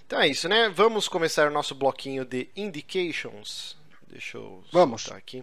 Então 0.07 0.21
é 0.21 0.29
isso, 0.29 0.49
né? 0.49 0.69
Vamos 0.69 1.09
começar 1.09 1.49
o 1.49 1.53
nosso 1.53 1.75
bloquinho 1.75 2.25
de 2.25 2.49
indications. 2.57 3.77
Deixa 4.09 4.37
eu 4.39 4.63
Vamos. 4.73 5.11
aqui. 5.11 5.43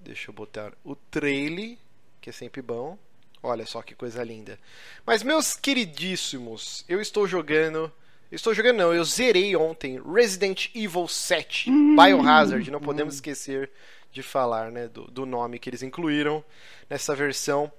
Deixa 0.00 0.30
eu 0.30 0.34
botar 0.34 0.72
o 0.84 0.94
trailer, 0.96 1.76
que 2.20 2.30
é 2.30 2.32
sempre 2.32 2.60
bom. 2.62 2.98
Olha 3.42 3.66
só 3.66 3.82
que 3.82 3.94
coisa 3.94 4.22
linda. 4.24 4.58
Mas 5.06 5.22
meus 5.22 5.54
queridíssimos, 5.54 6.84
eu 6.88 7.00
estou 7.00 7.26
jogando, 7.26 7.92
estou 8.32 8.54
jogando 8.54 8.78
não, 8.78 8.94
eu 8.94 9.04
zerei 9.04 9.54
ontem 9.54 10.00
Resident 10.02 10.70
Evil 10.74 11.06
7 11.06 11.70
Biohazard, 11.70 12.70
não 12.70 12.80
podemos 12.80 13.14
esquecer 13.14 13.70
de 14.10 14.22
falar, 14.22 14.70
né, 14.70 14.88
do, 14.88 15.04
do 15.10 15.26
nome 15.26 15.58
que 15.58 15.68
eles 15.68 15.82
incluíram 15.82 16.42
nessa 16.88 17.14
versão. 17.14 17.70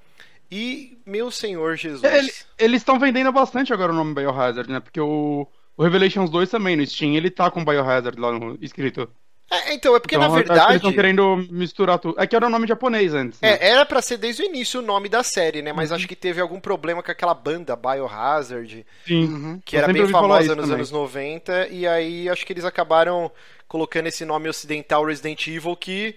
E 0.51 1.00
meu 1.05 1.31
Senhor 1.31 1.75
Jesus. 1.75 2.03
Ele- 2.03 2.31
eles 2.60 2.81
estão 2.81 3.00
vendendo 3.00 3.31
bastante 3.31 3.74
agora 3.74 3.91
o 3.91 3.95
nome 3.95 4.13
Biohazard, 4.13 4.72
né? 4.72 4.79
Porque 4.79 5.01
o, 5.01 5.48
o 5.77 5.84
Revelations 5.84 6.29
2 6.29 6.50
também 6.50 6.75
no 6.75 6.86
Steam, 6.86 7.15
ele 7.15 7.29
tá 7.29 7.50
com 7.51 7.63
Biohazard 7.65 8.20
lá 8.20 8.32
no, 8.32 8.58
escrito. 8.62 9.10
É, 9.51 9.74
então, 9.75 9.96
é 9.96 10.00
porque 10.00 10.15
Então, 10.15 10.27
na 10.27 10.34
que 10.41 10.48
verdade. 10.48 10.70
eles 10.72 10.75
estão 10.77 10.91
querendo 10.91 11.38
misturar 11.51 12.00
tudo. 12.00 12.20
É 12.20 12.25
que 12.25 12.36
era 12.36 12.48
o 12.48 12.50
nome 12.50 12.65
japonês 12.65 13.13
antes. 13.13 13.39
né? 13.39 13.51
É, 13.62 13.70
era 13.70 13.86
pra 13.86 14.01
ser 14.01 14.17
desde 14.17 14.41
o 14.41 14.46
início 14.46 14.79
o 14.79 14.84
nome 14.84 15.08
da 15.08 15.22
série, 15.22 15.62
né? 15.62 15.70
Uhum. 15.70 15.77
Mas 15.77 15.91
acho 15.91 16.08
que 16.08 16.15
teve 16.15 16.41
algum 16.41 16.60
problema 16.60 17.03
com 17.03 17.12
aquela 17.12 17.34
banda 17.36 17.75
Biohazard, 17.75 18.84
Sim. 19.05 19.25
Uhum. 19.25 19.62
que 19.63 19.75
Eu 19.75 19.84
era 19.84 19.94
bem 19.94 20.08
famosa 20.08 20.55
nos 20.55 20.63
também. 20.63 20.75
anos 20.77 20.89
90, 20.91 21.67
e 21.67 21.86
aí 21.88 22.27
acho 22.27 22.44
que 22.44 22.53
eles 22.53 22.65
acabaram 22.65 23.32
colocando 23.67 24.08
esse 24.08 24.25
nome 24.25 24.50
ocidental 24.50 25.05
Resident 25.05 25.46
Evil 25.48 25.75
que. 25.75 26.15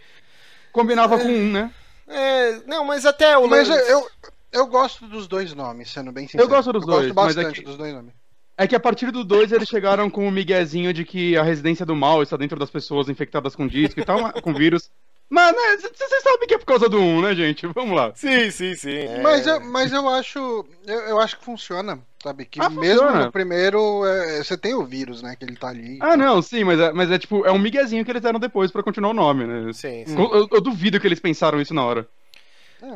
Combinava 0.73 1.19
com 1.19 1.29
um, 1.29 1.51
né? 1.53 1.71
É, 2.07 2.61
não, 2.67 2.85
mas 2.85 3.05
até 3.05 3.37
o 3.37 3.47
Mas 3.47 3.69
eu, 3.69 4.07
eu 4.53 4.67
gosto 4.67 5.07
dos 5.07 5.29
dois 5.29 5.53
nomes, 5.53 5.91
sendo 5.91 6.11
bem 6.13 6.27
sincero. 6.27 6.45
Eu 6.45 6.49
gosto 6.49 6.73
dos 6.73 6.87
dois, 6.87 7.13
gosto 7.13 7.15
mas 7.15 7.37
é 7.37 7.43
bastante 7.43 7.61
que- 7.61 7.67
dos 7.67 7.77
dois 7.77 7.93
nomes. 7.93 8.13
É 8.59 8.67
que 8.67 8.75
a 8.75 8.81
partir 8.81 9.13
do 9.13 9.23
2 9.23 9.53
eles 9.53 9.69
chegaram 9.69 10.11
com 10.11 10.27
o 10.27 10.33
miguezinho 10.33 10.93
de 10.93 11.05
que 11.05 11.37
a 11.37 11.43
residência 11.45 11.87
do 11.87 11.95
mal 11.95 12.23
está 12.23 12.37
dentro 12.37 12.59
das 12.59 12.69
pessoas 12.71 13.09
infectadas 13.09 13.55
com 13.55 13.69
disco 13.69 14.01
e 14.01 14.05
tal, 14.05 14.33
com 14.43 14.53
vírus. 14.53 14.91
Mas, 15.31 15.53
né, 15.55 15.77
vocês 15.77 16.23
sabem 16.23 16.49
que 16.49 16.55
é 16.55 16.59
por 16.59 16.65
causa 16.65 16.89
do 16.89 16.99
1, 16.99 17.03
um, 17.19 17.21
né, 17.21 17.35
gente? 17.35 17.67
Vamos 17.69 17.95
lá. 17.95 18.13
Sim, 18.15 18.51
sim, 18.51 18.75
sim. 18.75 18.91
é. 18.97 19.21
Mas, 19.23 19.47
eu, 19.47 19.61
mas 19.61 19.93
eu 19.93 20.09
acho. 20.09 20.65
Eu, 20.87 21.01
eu 21.01 21.21
acho 21.21 21.39
que 21.39 21.45
funciona, 21.45 22.01
sabe? 22.23 22.47
Que 22.47 22.61
Ah, 22.61 22.71
mesmo 22.71 23.03
funciona. 23.03 23.27
no 23.27 23.33
primeiro, 23.33 24.05
é, 24.07 24.43
você 24.43 24.57
tem 24.57 24.75
o 24.75 24.85
vírus, 24.87 25.21
né? 25.23 25.37
Que 25.39 25.45
ele 25.45 25.55
tá 25.55 25.69
ali. 25.69 25.99
Ah, 26.01 26.17
não, 26.17 26.41
sim, 26.41 26.65
mas 26.65 26.81
é, 26.81 26.93
mas 26.93 27.11
é 27.11 27.19
tipo, 27.19 27.45
é 27.45 27.53
um 27.53 27.59
miguezinho 27.59 28.05
que 28.07 28.11
eles 28.11 28.23
deram 28.23 28.41
depois 28.41 28.73
pra 28.73 28.83
continuar 28.83 29.11
o 29.11 29.15
nome, 29.15 29.45
né? 29.47 29.71
Sim, 29.75 30.03
sim. 30.07 30.17
Eu, 30.19 30.35
eu- 30.35 30.49
eu 30.51 30.61
duvido 30.63 30.99
que 30.99 31.07
eles 31.07 31.21
pensaram 31.21 31.61
isso 31.61 31.75
na 31.75 31.85
hora. 31.85 32.09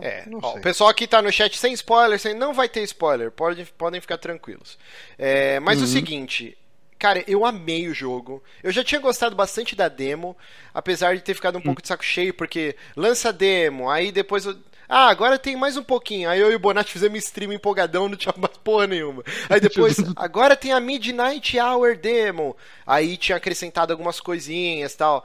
É, 0.00 0.24
não 0.26 0.40
ó, 0.40 0.56
o 0.56 0.60
pessoal 0.60 0.90
aqui 0.90 1.06
tá 1.06 1.20
no 1.22 1.32
chat 1.32 1.56
sem 1.58 1.72
spoiler, 1.74 2.18
sem, 2.18 2.34
não 2.34 2.52
vai 2.54 2.68
ter 2.68 2.82
spoiler, 2.84 3.30
pode, 3.30 3.64
podem 3.76 4.00
ficar 4.00 4.18
tranquilos. 4.18 4.78
É, 5.18 5.58
mas 5.60 5.78
Uhum. 5.78 5.84
o 5.84 5.86
seguinte, 5.86 6.56
cara, 6.98 7.24
eu 7.26 7.44
amei 7.44 7.88
o 7.88 7.94
jogo. 7.94 8.42
Eu 8.62 8.70
já 8.72 8.84
tinha 8.84 9.00
gostado 9.00 9.34
bastante 9.36 9.74
da 9.74 9.88
demo, 9.88 10.36
apesar 10.72 11.16
de 11.16 11.22
ter 11.22 11.34
ficado 11.34 11.56
um 11.58 11.60
Hum. 11.60 11.62
pouco 11.62 11.82
de 11.82 11.88
saco 11.88 12.04
cheio, 12.04 12.34
porque 12.34 12.76
lança 12.96 13.30
a 13.30 13.32
demo, 13.32 13.90
aí 13.90 14.12
depois 14.12 14.44
eu. 14.46 14.56
Ah, 14.88 15.08
agora 15.08 15.38
tem 15.38 15.56
mais 15.56 15.76
um 15.78 15.82
pouquinho. 15.82 16.28
Aí 16.28 16.38
eu 16.38 16.52
e 16.52 16.54
o 16.54 16.58
Bonatti 16.58 16.92
fizemos 16.92 17.18
stream 17.24 17.52
empolgadão, 17.54 18.08
não 18.10 18.16
tinha 18.16 18.34
mais 18.36 18.56
porra 18.62 18.86
nenhuma. 18.86 19.22
Aí 19.48 19.58
depois, 19.58 20.04
agora 20.14 20.54
tem 20.54 20.72
a 20.72 20.80
Midnight 20.80 21.58
Hour 21.58 21.96
demo. 21.96 22.54
Aí 22.86 23.16
tinha 23.16 23.36
acrescentado 23.38 23.90
algumas 23.92 24.20
coisinhas 24.20 24.94
tal. 24.94 25.24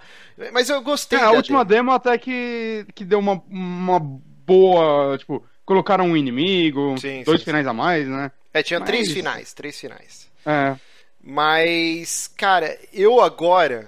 Mas 0.53 0.69
eu 0.69 0.81
gostei 0.81 1.19
É, 1.19 1.23
a 1.23 1.31
última 1.31 1.65
demo. 1.65 1.65
demo 1.65 1.91
até 1.91 2.17
que, 2.17 2.85
que 2.95 3.03
deu 3.03 3.19
uma, 3.19 3.43
uma 3.49 3.99
boa. 4.47 5.17
Tipo, 5.17 5.45
colocaram 5.65 6.05
um 6.05 6.17
inimigo, 6.17 6.97
Sim, 6.99 7.21
dois 7.23 7.41
sim, 7.41 7.45
finais 7.45 7.67
a 7.67 7.73
mais, 7.73 8.07
né? 8.07 8.31
É, 8.53 8.63
tinha 8.63 8.79
Mas- 8.79 8.87
três 8.89 9.11
finais, 9.11 9.53
três 9.53 9.79
finais. 9.79 10.27
É. 10.45 10.75
Mas, 11.21 12.27
cara, 12.37 12.79
eu 12.93 13.19
agora, 13.21 13.87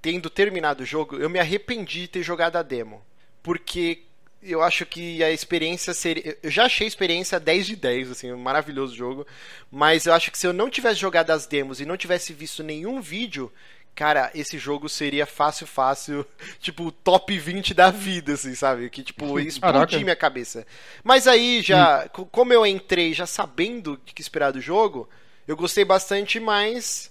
tendo 0.00 0.30
terminado 0.30 0.82
o 0.82 0.86
jogo, 0.86 1.16
eu 1.16 1.28
me 1.28 1.38
arrependi 1.38 2.00
de 2.02 2.08
ter 2.08 2.22
jogado 2.22 2.56
a 2.56 2.62
demo. 2.62 3.02
Porque 3.42 4.00
eu 4.42 4.62
acho 4.62 4.86
que 4.86 5.22
a 5.22 5.30
experiência 5.30 5.92
seria. 5.92 6.36
Eu 6.42 6.50
já 6.50 6.64
achei 6.64 6.86
a 6.86 6.88
experiência 6.88 7.38
10 7.38 7.66
de 7.66 7.76
10, 7.76 8.10
assim, 8.10 8.32
um 8.32 8.38
maravilhoso 8.38 8.96
jogo. 8.96 9.26
Mas 9.70 10.06
eu 10.06 10.14
acho 10.14 10.30
que 10.30 10.38
se 10.38 10.46
eu 10.46 10.52
não 10.54 10.70
tivesse 10.70 10.98
jogado 10.98 11.30
as 11.30 11.46
demos 11.46 11.78
e 11.78 11.84
não 11.86 11.96
tivesse 11.96 12.32
visto 12.32 12.62
nenhum 12.62 13.00
vídeo. 13.02 13.52
Cara, 13.94 14.30
esse 14.34 14.58
jogo 14.58 14.88
seria 14.88 15.24
fácil, 15.24 15.66
fácil, 15.66 16.26
tipo, 16.58 16.90
top 16.90 17.38
20 17.38 17.72
da 17.72 17.90
vida, 17.90 18.32
assim, 18.34 18.54
sabe? 18.54 18.90
Que, 18.90 19.02
tipo, 19.04 19.24
Caraca. 19.60 19.98
minha 20.02 20.16
cabeça. 20.16 20.66
Mas 21.04 21.28
aí, 21.28 21.62
já, 21.62 22.08
co- 22.08 22.26
como 22.26 22.52
eu 22.52 22.66
entrei 22.66 23.12
já 23.14 23.26
sabendo 23.26 23.92
o 23.94 23.96
que 23.98 24.20
esperar 24.20 24.50
do 24.52 24.60
jogo, 24.60 25.08
eu 25.46 25.56
gostei 25.56 25.84
bastante, 25.84 26.40
mas 26.40 27.10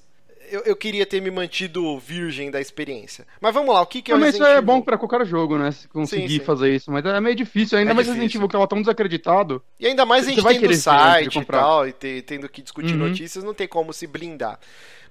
eu, 0.53 0.61
eu 0.65 0.75
queria 0.75 1.05
ter 1.05 1.21
me 1.21 1.31
mantido 1.31 1.97
virgem 1.99 2.51
da 2.51 2.61
experiência. 2.61 3.25
Mas 3.41 3.53
vamos 3.53 3.73
lá, 3.73 3.81
o 3.81 3.85
que, 3.85 4.01
que 4.01 4.11
é 4.11 4.15
o 4.15 4.19
Mas 4.19 4.35
isso 4.35 4.43
é 4.43 4.61
bom 4.61 4.81
pra 4.81 4.97
qualquer 4.97 5.25
jogo, 5.25 5.57
né? 5.57 5.71
Se 5.71 5.87
conseguir 5.87 6.27
Sim, 6.33 6.39
sim. 6.39 6.45
fazer 6.45 6.73
isso. 6.75 6.91
Mas 6.91 7.05
é 7.05 7.19
meio 7.19 7.35
difícil, 7.35 7.77
ainda 7.77 7.91
É 7.91 7.93
mais. 7.93 8.07
Resident 8.07 8.33
Evil 8.35 8.47
que 8.47 8.53
tava 8.53 8.67
tão 8.67 8.79
desacreditado. 8.81 9.61
E 9.79 9.87
ainda 9.87 10.05
mais 10.05 10.25
a 10.27 10.29
gente 10.29 10.41
vai 10.41 10.57
tendo 10.59 10.73
site 10.75 11.39
e 11.39 11.45
tal, 11.45 11.87
e 11.87 11.93
ter- 11.93 12.21
tendo 12.23 12.47
que 12.47 12.61
discutir 12.61 12.93
Uhum. 12.93 13.07
notícias, 13.09 13.43
não 13.43 13.53
tem 13.53 13.67
como 13.67 13.91
se 13.93 14.05
blindar. 14.07 14.59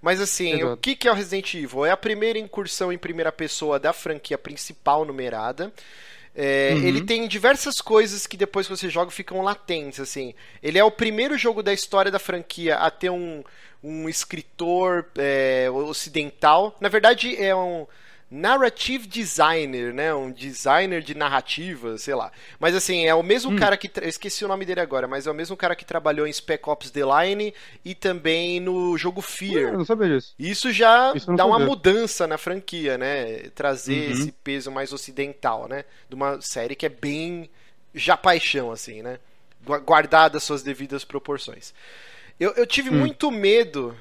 Mas 0.00 0.20
assim, 0.20 0.54
Exato. 0.54 0.72
o 0.72 0.76
que, 0.76 0.96
que 0.96 1.06
é 1.06 1.12
o 1.12 1.14
Resident 1.14 1.54
Evil? 1.54 1.84
É 1.87 1.90
a 1.90 1.96
primeira 1.96 2.38
incursão 2.38 2.92
em 2.92 2.99
primeira 2.99 3.30
pessoa 3.30 3.78
da 3.78 3.92
franquia 3.92 4.37
principal 4.37 5.04
numerada. 5.04 5.72
É, 6.34 6.72
Uhum. 6.74 6.86
Ele 6.86 7.00
tem 7.02 7.28
diversas 7.28 7.80
coisas 7.80 8.26
que 8.26 8.36
depois 8.36 8.66
que 8.66 8.76
você 8.76 8.88
joga 8.88 9.10
ficam 9.10 9.42
latentes, 9.42 10.00
assim. 10.00 10.34
Ele 10.62 10.78
é 10.78 10.84
o 10.84 10.90
primeiro 10.90 11.36
jogo 11.36 11.62
da 11.62 11.72
história 11.72 12.10
da 12.10 12.18
franquia 12.18 12.76
a 12.76 12.90
ter 12.90 13.10
um, 13.10 13.44
um 13.82 14.08
escritor 14.08 15.06
é, 15.18 15.68
ocidental. 15.70 16.76
Na 16.80 16.88
verdade, 16.88 17.36
é 17.36 17.54
um 17.54 17.86
narrative 18.32 19.06
designer, 19.06 19.92
né? 19.92 20.14
Um 20.14 20.32
designer 20.32 21.02
de 21.02 21.14
narrativa, 21.14 21.98
sei 21.98 22.14
lá. 22.14 22.32
Mas 22.58 22.74
assim, 22.74 23.06
é 23.06 23.14
o 23.14 23.22
mesmo 23.22 23.54
cara 23.54 23.76
que. 23.76 23.88
tra- 23.88 24.04
Eu 24.04 24.08
esqueci 24.08 24.44
o 24.44 24.48
nome 24.48 24.64
dele 24.64 24.80
agora, 24.80 25.06
mas 25.06 25.26
é 25.26 25.30
o 25.30 25.34
mesmo 25.34 25.56
cara 25.56 25.76
que 25.76 25.84
trabalhou 25.84 26.26
em 26.26 26.32
Spec 26.32 26.66
Ops 26.68 26.90
The 26.90 27.02
Line 27.04 27.52
e 27.84 27.94
também 27.94 28.58
no 28.58 28.96
jogo 28.96 29.18
Eu 29.18 29.22
Fear. 29.22 29.72
não 29.76 29.84
sabia 29.84 30.08
disso. 30.08 30.34
Isso 30.38 30.72
já 30.72 31.12
Isso 31.14 31.30
eu 31.30 31.36
dá 31.36 31.44
uma 31.44 31.58
mudança 31.58 32.26
na 32.26 32.38
franquia, 32.38 32.96
né? 32.96 33.50
Trazer 33.54 34.08
Uhum. 34.08 34.12
esse 34.12 34.32
peso 34.32 34.70
mais 34.70 34.92
ocidental, 34.92 35.68
né? 35.68 35.84
De 36.08 36.14
uma 36.14 36.40
série 36.40 36.74
que 36.74 36.86
é 36.86 36.88
bem 36.88 37.50
já 37.94 38.16
paixão, 38.16 38.72
assim, 38.72 39.02
né? 39.02 39.18
Gua- 39.64 39.78
Guardadas 39.80 40.42
suas 40.42 40.62
devidas 40.62 41.04
proporções. 41.04 41.74
Eu, 42.40 42.52
eu 42.54 42.66
tive 42.66 42.90
Hum. 42.90 42.98
muito 42.98 43.30
medo, 43.30 43.94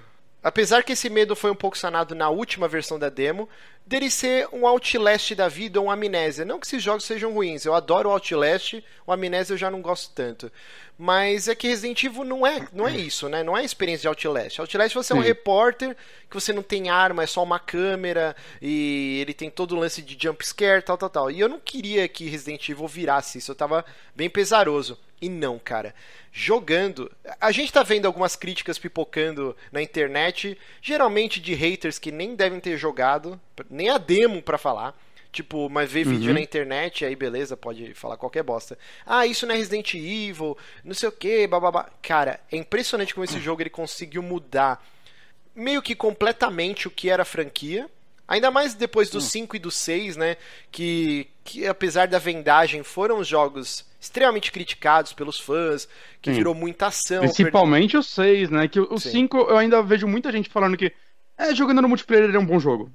apesar 0.43 0.83
que 0.83 0.93
esse 0.93 1.09
medo 1.09 1.35
foi 1.35 1.51
um 1.51 1.55
pouco 1.55 1.77
sanado 1.77 2.15
na 2.15 2.29
última 2.29 2.67
versão 2.67 2.97
da 2.97 3.09
demo, 3.09 3.47
dele 3.85 4.09
ser 4.09 4.47
um 4.53 4.65
Outlast 4.65 5.35
da 5.35 5.47
vida 5.47 5.79
ou 5.79 5.87
um 5.87 5.91
Amnésia. 5.91 6.45
Não 6.45 6.59
que 6.59 6.65
esses 6.65 6.81
jogos 6.81 7.03
sejam 7.03 7.33
ruins, 7.33 7.65
eu 7.65 7.73
adoro 7.73 8.09
o 8.09 8.11
Outlast, 8.11 8.83
o 9.05 9.11
Amnésia 9.11 9.53
eu 9.53 9.57
já 9.57 9.69
não 9.69 9.81
gosto 9.81 10.11
tanto. 10.13 10.51
Mas 10.97 11.47
é 11.47 11.55
que 11.55 11.67
Resident 11.67 12.03
Evil 12.03 12.23
não 12.23 12.45
é, 12.45 12.67
não 12.71 12.87
é 12.87 12.95
isso, 12.95 13.27
né? 13.27 13.43
Não 13.43 13.57
é 13.57 13.61
a 13.61 13.63
experiência 13.63 14.01
de 14.01 14.07
Outlast. 14.07 14.59
Outlast 14.59 14.93
você 14.93 15.13
é 15.13 15.15
um 15.15 15.21
Sim. 15.21 15.27
repórter 15.27 15.97
que 16.29 16.35
você 16.35 16.53
não 16.53 16.61
tem 16.61 16.89
arma, 16.89 17.23
é 17.23 17.27
só 17.27 17.41
uma 17.41 17.59
câmera 17.59 18.35
e 18.61 19.19
ele 19.19 19.33
tem 19.33 19.49
todo 19.49 19.75
o 19.75 19.79
lance 19.79 20.01
de 20.01 20.15
jump 20.21 20.45
scare, 20.45 20.81
tal, 20.83 20.97
tal, 20.97 21.09
tal. 21.09 21.31
E 21.31 21.39
eu 21.39 21.49
não 21.49 21.59
queria 21.59 22.07
que 22.07 22.29
Resident 22.29 22.69
Evil 22.69 22.87
virasse 22.87 23.39
isso, 23.39 23.51
eu 23.51 23.55
tava 23.55 23.83
bem 24.15 24.29
pesaroso. 24.29 24.97
E 25.21 25.29
não, 25.29 25.59
cara. 25.59 25.93
Jogando. 26.31 27.11
A 27.39 27.51
gente 27.51 27.71
tá 27.71 27.83
vendo 27.83 28.05
algumas 28.07 28.35
críticas 28.35 28.79
pipocando 28.79 29.55
na 29.71 29.81
internet, 29.81 30.57
geralmente 30.81 31.39
de 31.39 31.53
haters 31.53 31.99
que 31.99 32.11
nem 32.11 32.35
devem 32.35 32.59
ter 32.59 32.75
jogado, 32.77 33.39
nem 33.69 33.89
a 33.89 33.97
demo 33.97 34.41
pra 34.41 34.57
falar. 34.57 34.97
Tipo, 35.31 35.69
mas 35.69 35.89
ver 35.89 36.03
vídeo 36.05 36.27
Uhum. 36.29 36.33
na 36.33 36.41
internet, 36.41 37.05
aí 37.05 37.15
beleza, 37.15 37.55
pode 37.55 37.93
falar 37.93 38.17
qualquer 38.17 38.43
bosta. 38.43 38.77
Ah, 39.05 39.25
isso 39.25 39.45
não 39.47 39.55
é 39.55 39.57
Resident 39.57 39.93
Evil, 39.93 40.57
não 40.83 40.93
sei 40.93 41.07
o 41.07 41.11
que, 41.11 41.47
bababá. 41.47 41.89
Cara, 42.01 42.41
é 42.51 42.57
impressionante 42.57 43.13
como 43.13 43.23
esse 43.23 43.39
jogo 43.39 43.61
ele 43.61 43.69
conseguiu 43.69 44.21
mudar 44.21 44.85
meio 45.55 45.81
que 45.81 45.95
completamente 45.95 46.87
o 46.87 46.91
que 46.91 47.09
era 47.09 47.21
a 47.21 47.25
franquia. 47.25 47.89
Ainda 48.31 48.49
mais 48.49 48.73
depois 48.73 49.09
do 49.09 49.19
5 49.19 49.57
e 49.57 49.59
do 49.59 49.69
6, 49.69 50.15
né? 50.15 50.37
Que, 50.71 51.27
que 51.43 51.67
apesar 51.67 52.07
da 52.07 52.17
vendagem 52.17 52.81
foram 52.81 53.19
os 53.19 53.27
jogos 53.27 53.85
extremamente 53.99 54.53
criticados 54.53 55.11
pelos 55.11 55.37
fãs, 55.37 55.85
que 56.21 56.31
Sim. 56.31 56.37
virou 56.37 56.55
muita 56.55 56.87
ação. 56.87 57.19
Principalmente 57.23 57.97
o 57.97 58.01
6, 58.01 58.49
né? 58.49 58.69
Que 58.69 58.79
o 58.79 58.97
Sim. 58.97 59.11
5 59.27 59.37
eu 59.37 59.57
ainda 59.57 59.83
vejo 59.83 60.07
muita 60.07 60.31
gente 60.31 60.49
falando 60.49 60.77
que 60.77 60.93
é, 61.41 61.55
jogando 61.55 61.81
no 61.81 61.89
multiplayer 61.89 62.25
ele 62.25 62.37
é 62.37 62.39
um 62.39 62.45
bom 62.45 62.59
jogo. 62.59 62.91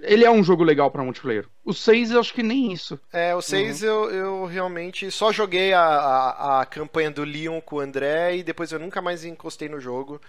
Ele 0.00 0.24
é 0.24 0.30
um 0.30 0.42
jogo 0.42 0.64
legal 0.64 0.90
pra 0.90 1.04
multiplayer. 1.04 1.46
O 1.64 1.74
6 1.74 2.12
eu 2.12 2.20
acho 2.20 2.32
que 2.32 2.42
nem 2.42 2.72
isso. 2.72 2.98
É, 3.12 3.34
o 3.34 3.42
6 3.42 3.82
eu, 3.82 4.10
eu 4.10 4.44
realmente 4.46 5.10
só 5.10 5.30
joguei 5.30 5.72
a, 5.72 5.82
a, 5.82 6.60
a 6.62 6.66
campanha 6.66 7.10
do 7.10 7.24
Leon 7.24 7.60
com 7.60 7.76
o 7.76 7.80
André 7.80 8.36
e 8.36 8.42
depois 8.42 8.72
eu 8.72 8.78
nunca 8.78 9.02
mais 9.02 9.24
encostei 9.24 9.68
no 9.68 9.78
jogo. 9.78 10.20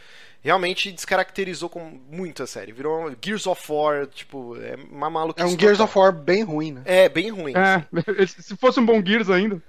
Realmente 0.42 0.92
descaracterizou 0.92 1.70
com 1.70 2.00
muito 2.10 2.44
a 2.44 2.48
série. 2.48 2.72
Virou 2.72 3.08
um 3.08 3.16
Gears 3.24 3.48
of 3.48 3.72
War, 3.72 4.08
tipo, 4.08 4.58
é 4.58 4.76
uma 4.92 5.10
maluquice. 5.10 5.48
É 5.48 5.50
um 5.50 5.58
Gears 5.58 5.80
of 5.80 5.98
War 5.98 6.12
bem 6.12 6.44
ruim, 6.44 6.72
né? 6.74 6.82
É, 6.84 7.08
bem 7.08 7.30
ruim. 7.30 7.54
É, 7.56 7.86
se 8.26 8.58
fosse 8.58 8.80
um 8.80 8.86
bom 8.86 9.02
Gears 9.06 9.30
ainda. 9.30 9.62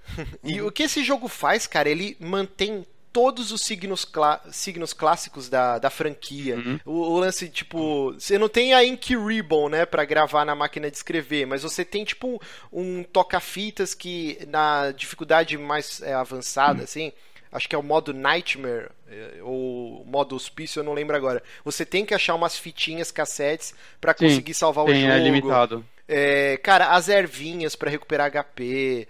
E 0.42 0.60
o 0.60 0.72
que 0.72 0.84
esse 0.84 1.04
jogo 1.04 1.28
faz, 1.28 1.66
cara, 1.66 1.88
ele 1.88 2.16
mantém 2.18 2.86
todos 3.12 3.52
os 3.52 3.60
signos, 3.62 4.04
clá- 4.04 4.40
signos 4.50 4.92
clássicos 4.92 5.48
da, 5.48 5.78
da 5.78 5.90
franquia. 5.90 6.56
O, 6.84 6.92
o 6.92 7.18
lance, 7.18 7.48
tipo, 7.48 8.12
você 8.12 8.38
não 8.38 8.48
tem 8.48 8.72
a 8.74 8.84
Ink 8.84 9.14
Ribbon, 9.16 9.68
né, 9.68 9.84
pra 9.84 10.04
gravar 10.04 10.44
na 10.44 10.54
máquina 10.54 10.90
de 10.90 10.96
escrever, 10.96 11.46
mas 11.46 11.62
você 11.62 11.84
tem, 11.84 12.04
tipo, 12.04 12.40
um, 12.72 13.00
um 13.00 13.02
toca-fitas 13.04 13.94
que 13.94 14.38
na 14.48 14.90
dificuldade 14.92 15.56
mais 15.58 16.00
é, 16.02 16.14
avançada, 16.14 16.82
assim, 16.84 17.12
acho 17.50 17.68
que 17.68 17.74
é 17.74 17.78
o 17.78 17.82
modo 17.82 18.14
Nightmare, 18.14 18.88
é, 19.10 19.42
ou 19.42 20.04
modo 20.06 20.34
Hospício, 20.34 20.80
eu 20.80 20.84
não 20.84 20.94
lembro 20.94 21.14
agora. 21.14 21.42
Você 21.64 21.84
tem 21.84 22.04
que 22.06 22.14
achar 22.14 22.34
umas 22.34 22.56
fitinhas, 22.58 23.10
cassetes, 23.10 23.74
pra 24.00 24.14
Sim, 24.16 24.26
conseguir 24.26 24.54
salvar 24.54 24.84
o 24.84 24.88
Tem, 24.88 25.02
jogo. 25.02 25.12
é 25.12 25.18
limitado. 25.18 25.84
É, 26.08 26.56
cara, 26.62 26.88
as 26.90 27.08
ervinhas 27.08 27.76
pra 27.76 27.90
recuperar 27.90 28.30
HP. 28.30 29.06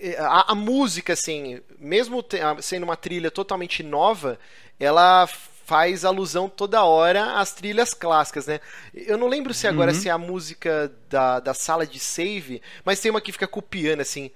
É, 0.00 0.18
A, 0.18 0.52
a 0.52 0.54
música, 0.54 1.12
assim, 1.12 1.60
mesmo 1.78 2.24
sendo 2.60 2.84
uma 2.84 2.96
trilha 2.96 3.30
totalmente 3.30 3.82
nova, 3.82 4.38
ela 4.78 5.26
faz 5.68 6.02
alusão 6.02 6.48
toda 6.48 6.82
hora 6.82 7.38
às 7.38 7.52
trilhas 7.52 7.92
clássicas, 7.92 8.46
né? 8.46 8.58
Eu 8.94 9.18
não 9.18 9.28
lembro 9.28 9.52
se 9.52 9.66
agora 9.66 9.92
uhum. 9.92 9.98
se 10.00 10.08
é 10.08 10.12
a 10.12 10.16
música 10.16 10.90
da, 11.10 11.40
da 11.40 11.52
sala 11.52 11.86
de 11.86 11.98
save, 11.98 12.62
mas 12.84 13.00
tem 13.00 13.10
uma 13.10 13.20
que 13.20 13.32
fica 13.32 13.46
com 13.46 13.60
o 13.60 13.62
piano 13.62 14.00
assim. 14.00 14.30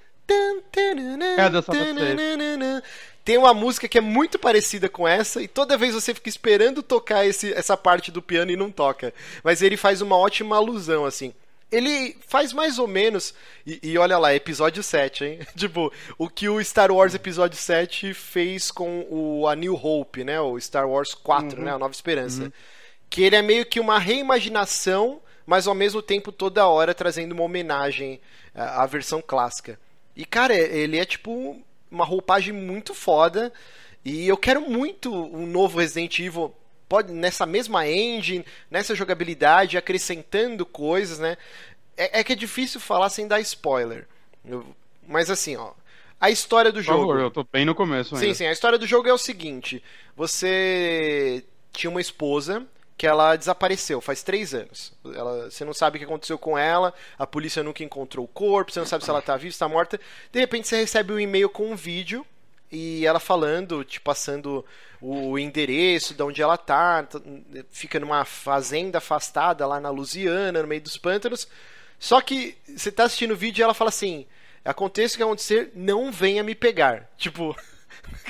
É 1.39 1.49
da 1.49 1.63
sala 1.63 1.79
de 1.79 1.95
save. 1.95 2.83
Tem 3.25 3.39
uma 3.39 3.55
música 3.55 3.89
que 3.89 3.97
é 3.97 4.01
muito 4.03 4.39
parecida 4.39 4.91
com 4.91 5.09
essa, 5.09 5.41
e 5.41 5.49
toda 5.49 5.79
vez 5.79 5.95
você 5.95 6.13
fica 6.13 6.29
esperando 6.29 6.83
tocar 6.83 7.25
esse, 7.25 7.53
essa 7.55 7.79
parte 7.79 8.11
do 8.11 8.21
piano 8.21 8.51
e 8.51 8.57
não 8.57 8.71
toca. 8.71 9.15
Mas 9.43 9.63
ele 9.63 9.79
faz 9.79 10.03
uma 10.03 10.19
ótima 10.19 10.57
alusão, 10.57 11.07
assim 11.07 11.33
ele 11.73 12.17
faz 12.29 12.53
mais 12.53 12.79
ou 12.79 12.87
menos. 12.87 13.35
E, 13.67 13.81
e, 13.83 13.99
olha 13.99 14.19
lá, 14.19 14.35
episódio 14.35 14.83
7, 14.83 15.25
hein? 15.25 15.39
tipo, 15.57 15.91
o 16.19 16.29
que 16.29 16.49
o 16.49 16.63
Star 16.63 16.93
Wars 16.93 17.15
Episódio 17.15 17.59
7 17.59 18.13
fez 18.13 18.71
com 18.71 19.07
o 19.11 19.49
A 19.49 19.57
New 19.57 19.75
Hope, 19.75 20.23
né? 20.23 20.39
O 20.41 20.61
Star 20.61 20.89
Wars 20.89 21.15
4, 21.15 21.59
uhum. 21.59 21.65
né? 21.65 21.73
A 21.73 21.79
Nova 21.79 21.93
Esperança. 21.93 22.45
Uhum. 22.45 22.53
Que 23.09 23.23
ele 23.23 23.37
é 23.37 23.43
meio 23.43 23.65
que 23.65 23.81
uma 23.81 23.99
reimaginação, 23.99 25.21
mas 25.47 25.67
ao 25.67 25.75
mesmo 25.75 26.03
tempo 26.03 26.31
toda 26.31 26.69
hora 26.69 26.95
trazendo 26.95 27.33
uma 27.33 27.45
homenagem 27.45 28.21
à, 28.55 28.83
à 28.83 28.87
versão 28.87 29.23
clássica. 29.23 29.81
E, 30.15 30.27
cara, 30.27 30.55
ele 30.55 30.99
é 30.99 31.05
tipo 31.07 31.59
uma 31.91 32.05
roupagem 32.05 32.53
muito 32.53 32.93
foda. 32.95 33.53
E 34.05 34.29
eu 34.29 34.37
quero 34.37 34.61
muito 34.61 35.13
um 35.13 35.47
novo 35.47 35.79
Resident 35.79 36.19
Evil 36.19 36.55
pode 36.93 37.11
nessa 37.11 37.47
mesma 37.47 37.89
engine, 37.89 38.45
nessa 38.71 38.95
jogabilidade, 38.95 39.79
acrescentando 39.79 40.67
coisas, 40.67 41.19
né? 41.19 41.39
É, 41.97 42.21
é 42.21 42.25
que 42.25 42.35
é 42.35 42.37
difícil 42.37 42.79
falar 42.79 43.09
sem 43.09 43.27
dar 43.27 43.41
spoiler. 43.41 44.07
Eu, 44.45 44.63
mas 45.09 45.31
assim, 45.31 45.57
ó. 45.57 45.73
A 46.21 46.29
história 46.29 46.71
do 46.71 46.83
jogo. 46.83 46.99
Por 46.99 47.07
favor, 47.07 47.21
eu 47.23 47.31
tô 47.31 47.47
bem 47.51 47.65
no 47.65 47.75
começo 47.75 48.15
ainda. 48.15 48.27
Sim, 48.27 48.35
sim. 48.35 48.47
A 48.47 48.53
história 48.53 48.77
do 48.77 48.87
jogo 48.87 49.09
é 49.09 49.13
o 49.13 49.17
seguinte: 49.17 49.83
você 50.15 51.43
tinha 51.73 51.91
uma 51.91 52.01
esposa 52.01 52.63
que 52.95 53.07
ela 53.07 53.37
desapareceu 53.37 53.99
faz 54.03 54.23
três 54.23 54.53
anos. 54.53 54.93
Ela, 55.03 55.51
você 55.51 55.65
não 55.65 55.73
sabe 55.73 55.97
o 55.97 55.99
que 55.99 56.05
aconteceu 56.05 56.39
com 56.39 56.59
ela, 56.59 56.93
a 57.19 57.27
polícia 57.27 57.63
nunca 57.63 57.83
encontrou 57.83 58.27
o 58.27 58.29
corpo, 58.29 58.71
você 58.71 58.81
não 58.81 58.87
sabe 58.87 59.03
se 59.03 59.09
ela 59.09 59.23
tá 59.23 59.35
viva, 59.39 59.51
se 59.51 59.59
tá 59.59 59.67
morta. 59.67 59.99
De 60.31 60.39
repente 60.39 60.69
você 60.69 60.77
recebe 60.77 61.15
um 61.15 61.19
e-mail 61.19 61.49
com 61.49 61.73
um 61.73 61.75
vídeo 61.75 62.27
e 62.73 63.07
ela 63.07 63.21
falando, 63.21 63.85
te 63.85 64.01
passando 64.01 64.65
o 64.99 65.39
endereço 65.39 66.15
de 66.15 66.23
onde 66.23 66.41
ela 66.41 66.57
tá, 66.57 67.07
fica 67.71 68.01
numa 68.01 68.25
fazenda 68.25 68.99
afastada 68.99 69.67
lá 69.67 69.79
na 69.79 69.91
Lusiana, 69.91 70.63
no 70.63 70.69
meio 70.69 70.81
dos 70.81 70.97
pântanos. 70.97 71.47
Só 71.99 72.21
que 72.23 72.57
você 72.67 72.91
tá 72.91 73.05
assistindo 73.05 73.33
o 73.33 73.37
vídeo 73.37 73.61
e 73.61 73.65
ela 73.65 73.75
fala 73.75 73.91
assim: 73.91 74.27
aconteça 74.65 75.15
o 75.15 75.17
que 75.19 75.23
acontecer, 75.23 75.71
não 75.75 76.11
venha 76.11 76.43
me 76.43 76.55
pegar. 76.55 77.11
Tipo, 77.19 77.55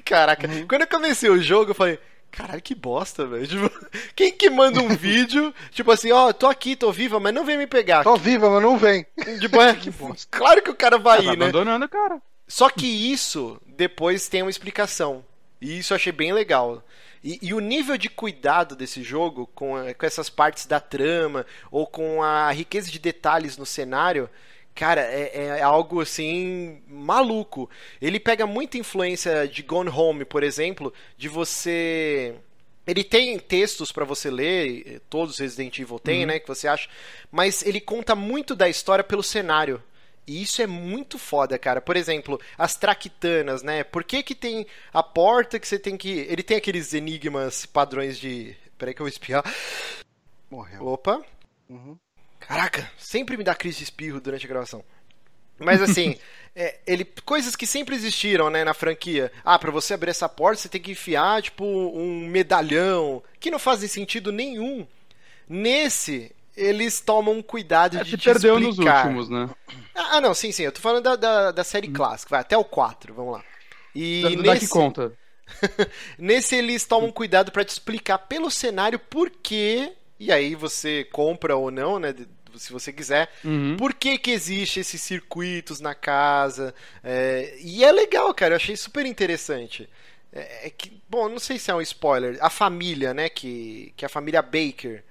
caraca, 0.04 0.48
uhum. 0.48 0.66
quando 0.66 0.82
eu 0.82 0.88
comecei 0.88 1.30
o 1.30 1.40
jogo, 1.40 1.70
eu 1.70 1.74
falei. 1.74 1.98
Caralho, 2.32 2.62
que 2.62 2.74
bosta, 2.74 3.26
velho. 3.26 3.46
Tipo, 3.46 3.70
quem 4.16 4.32
que 4.32 4.48
manda 4.48 4.80
um 4.80 4.88
vídeo, 4.88 5.54
tipo 5.70 5.90
assim, 5.92 6.10
ó, 6.10 6.28
oh, 6.28 6.34
tô 6.34 6.48
aqui, 6.48 6.74
tô 6.74 6.90
viva, 6.90 7.20
mas 7.20 7.34
não 7.34 7.44
vem 7.44 7.58
me 7.58 7.66
pegar. 7.66 8.02
Tô 8.02 8.16
viva, 8.16 8.48
mas 8.48 8.62
não 8.62 8.78
vem. 8.78 9.06
Tipo, 9.38 9.60
é, 9.60 9.76
claro 10.30 10.62
que 10.62 10.70
o 10.70 10.74
cara 10.74 10.96
vai 10.96 11.18
tá 11.18 11.24
ir, 11.24 11.36
né? 11.36 11.44
abandonando 11.44 11.84
o 11.84 11.88
cara. 11.88 12.20
Só 12.52 12.68
que 12.68 12.86
isso 12.86 13.58
depois 13.66 14.28
tem 14.28 14.42
uma 14.42 14.50
explicação. 14.50 15.24
E 15.58 15.78
isso 15.78 15.94
eu 15.94 15.96
achei 15.96 16.12
bem 16.12 16.34
legal. 16.34 16.84
E, 17.24 17.38
e, 17.40 17.54
o 17.54 17.60
nível 17.60 17.96
de 17.96 18.10
cuidado 18.10 18.76
desse 18.76 19.02
jogo, 19.02 19.46
com, 19.54 19.76
com 19.96 20.04
essas 20.06 20.28
partes 20.28 20.66
da 20.66 20.78
trama, 20.78 21.46
ou 21.70 21.86
com 21.86 22.22
a 22.22 22.52
riqueza 22.52 22.90
de 22.90 22.98
detalhes 22.98 23.56
no 23.56 23.64
cenário, 23.64 24.28
cara, 24.74 25.00
é, 25.00 25.46
é, 25.46 25.62
algo 25.62 26.02
assim 26.02 26.82
maluco. 26.86 27.70
Ele 28.02 28.20
pega 28.20 28.46
muita 28.46 28.76
influência 28.76 29.48
de 29.48 29.62
Gone 29.62 29.88
Home, 29.88 30.26
por 30.26 30.42
exemplo, 30.42 30.92
de 31.16 31.30
você. 31.30 32.34
Ele 32.86 33.02
tem 33.02 33.38
textos 33.38 33.90
para 33.90 34.04
você 34.04 34.30
ler, 34.30 35.00
todos 35.08 35.38
Resident 35.38 35.78
Evil 35.78 35.98
tem, 35.98 36.20
uhum. 36.20 36.26
né, 36.26 36.38
que 36.38 36.48
você 36.48 36.68
acha, 36.68 36.86
mas 37.30 37.64
ele 37.64 37.80
conta 37.80 38.14
muito 38.14 38.54
da 38.54 38.68
história 38.68 39.02
pelo 39.02 39.22
cenário. 39.22 39.82
E 40.26 40.42
isso 40.42 40.62
é 40.62 40.66
muito 40.66 41.18
foda, 41.18 41.58
cara. 41.58 41.80
Por 41.80 41.96
exemplo, 41.96 42.40
as 42.56 42.76
traquitanas, 42.76 43.62
né? 43.62 43.82
Por 43.82 44.04
que 44.04 44.22
que 44.22 44.34
tem 44.34 44.66
a 44.92 45.02
porta 45.02 45.58
que 45.58 45.66
você 45.66 45.78
tem 45.78 45.96
que... 45.96 46.10
Ele 46.10 46.42
tem 46.42 46.56
aqueles 46.56 46.94
enigmas 46.94 47.66
padrões 47.66 48.18
de... 48.18 48.56
Peraí 48.78 48.94
que 48.94 49.02
eu 49.02 49.04
vou 49.04 49.08
espiar. 49.08 49.44
Morreu. 50.50 50.86
Opa. 50.86 51.22
Uhum. 51.68 51.96
Caraca, 52.38 52.90
sempre 52.98 53.36
me 53.36 53.44
dá 53.44 53.54
crise 53.54 53.78
de 53.78 53.84
espirro 53.84 54.20
durante 54.20 54.44
a 54.44 54.48
gravação. 54.48 54.84
Mas 55.58 55.80
assim, 55.80 56.18
é, 56.54 56.78
ele 56.86 57.04
coisas 57.24 57.56
que 57.56 57.66
sempre 57.66 57.94
existiram, 57.94 58.50
né, 58.50 58.64
na 58.64 58.74
franquia. 58.74 59.32
Ah, 59.44 59.58
para 59.58 59.70
você 59.70 59.94
abrir 59.94 60.10
essa 60.10 60.28
porta, 60.28 60.60
você 60.60 60.68
tem 60.68 60.80
que 60.80 60.92
enfiar 60.92 61.42
tipo 61.42 61.64
um 61.64 62.26
medalhão, 62.26 63.22
que 63.40 63.50
não 63.50 63.58
fazem 63.58 63.88
sentido 63.88 64.32
nenhum. 64.32 64.86
Nesse, 65.48 66.34
eles 66.56 67.00
tomam 67.00 67.42
cuidado 67.42 67.98
é, 67.98 68.04
de 68.04 68.16
te 68.16 68.24
perdeu 68.24 68.58
explicar. 68.58 69.06
nos 69.06 69.26
últimos, 69.26 69.28
né? 69.28 69.50
Ah, 69.94 70.20
não, 70.20 70.34
sim, 70.34 70.52
sim. 70.52 70.64
Eu 70.64 70.72
tô 70.72 70.80
falando 70.80 71.04
da, 71.04 71.16
da, 71.16 71.50
da 71.50 71.64
série 71.64 71.88
hum. 71.88 71.92
clássica, 71.92 72.30
vai 72.30 72.40
até 72.40 72.56
o 72.56 72.64
4, 72.64 73.14
vamos 73.14 73.32
lá. 73.34 73.44
E 73.94 74.36
da, 74.36 74.54
nesse... 74.54 74.66
que 74.66 74.72
conta. 74.72 75.12
nesse 76.18 76.56
eles 76.56 76.84
tomam 76.84 77.10
cuidado 77.10 77.50
para 77.50 77.64
te 77.64 77.70
explicar 77.70 78.18
pelo 78.18 78.50
cenário 78.50 78.98
por 78.98 79.30
quê, 79.30 79.92
e 80.18 80.30
aí 80.30 80.54
você 80.54 81.04
compra 81.04 81.56
ou 81.56 81.70
não, 81.70 81.98
né? 81.98 82.14
Se 82.56 82.70
você 82.70 82.92
quiser, 82.92 83.30
uhum. 83.42 83.76
por 83.78 83.94
que 83.94 84.18
que 84.18 84.30
existe 84.30 84.80
esses 84.80 85.00
circuitos 85.00 85.80
na 85.80 85.94
casa. 85.94 86.74
É... 87.02 87.56
e 87.58 87.82
é 87.82 87.90
legal, 87.90 88.32
cara, 88.34 88.52
eu 88.52 88.56
achei 88.56 88.76
super 88.76 89.06
interessante. 89.06 89.88
É, 90.30 90.66
é 90.66 90.70
que, 90.70 90.92
bom, 91.08 91.30
não 91.30 91.38
sei 91.38 91.58
se 91.58 91.70
é 91.70 91.74
um 91.74 91.80
spoiler. 91.80 92.36
A 92.40 92.50
família, 92.50 93.14
né? 93.14 93.30
Que, 93.30 93.92
que 93.96 94.04
é 94.04 94.06
a 94.06 94.10
família 94.10 94.42
Baker 94.42 95.02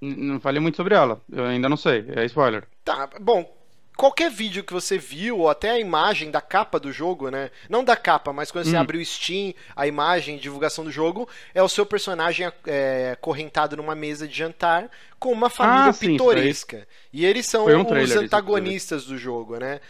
não 0.00 0.40
falei 0.40 0.60
muito 0.60 0.76
sobre 0.76 0.94
ela. 0.94 1.20
Eu 1.30 1.44
ainda 1.44 1.68
não 1.68 1.76
sei. 1.76 2.04
É 2.14 2.24
spoiler. 2.24 2.64
Tá, 2.84 3.08
bom. 3.20 3.58
Qualquer 3.96 4.30
vídeo 4.30 4.64
que 4.64 4.72
você 4.72 4.96
viu, 4.96 5.40
ou 5.40 5.50
até 5.50 5.72
a 5.72 5.78
imagem 5.78 6.30
da 6.30 6.40
capa 6.40 6.80
do 6.80 6.90
jogo, 6.90 7.28
né? 7.28 7.50
Não 7.68 7.84
da 7.84 7.94
capa, 7.94 8.32
mas 8.32 8.50
quando 8.50 8.64
você 8.64 8.74
hum. 8.74 8.80
abre 8.80 8.96
o 8.96 9.04
Steam, 9.04 9.52
a 9.76 9.86
imagem, 9.86 10.38
divulgação 10.38 10.84
do 10.84 10.90
jogo, 10.90 11.28
é 11.54 11.62
o 11.62 11.68
seu 11.68 11.84
personagem 11.84 12.50
é, 12.66 13.14
correntado 13.20 13.76
numa 13.76 13.94
mesa 13.94 14.26
de 14.26 14.34
jantar 14.34 14.90
com 15.18 15.30
uma 15.30 15.50
família 15.50 15.90
ah, 15.90 15.92
pitoresca. 15.92 16.78
Sim, 16.78 16.86
e 17.12 17.26
eles 17.26 17.46
são 17.46 17.66
um 17.66 18.02
os 18.02 18.16
antagonistas 18.16 19.04
do 19.04 19.18
jogo, 19.18 19.58
né? 19.58 19.82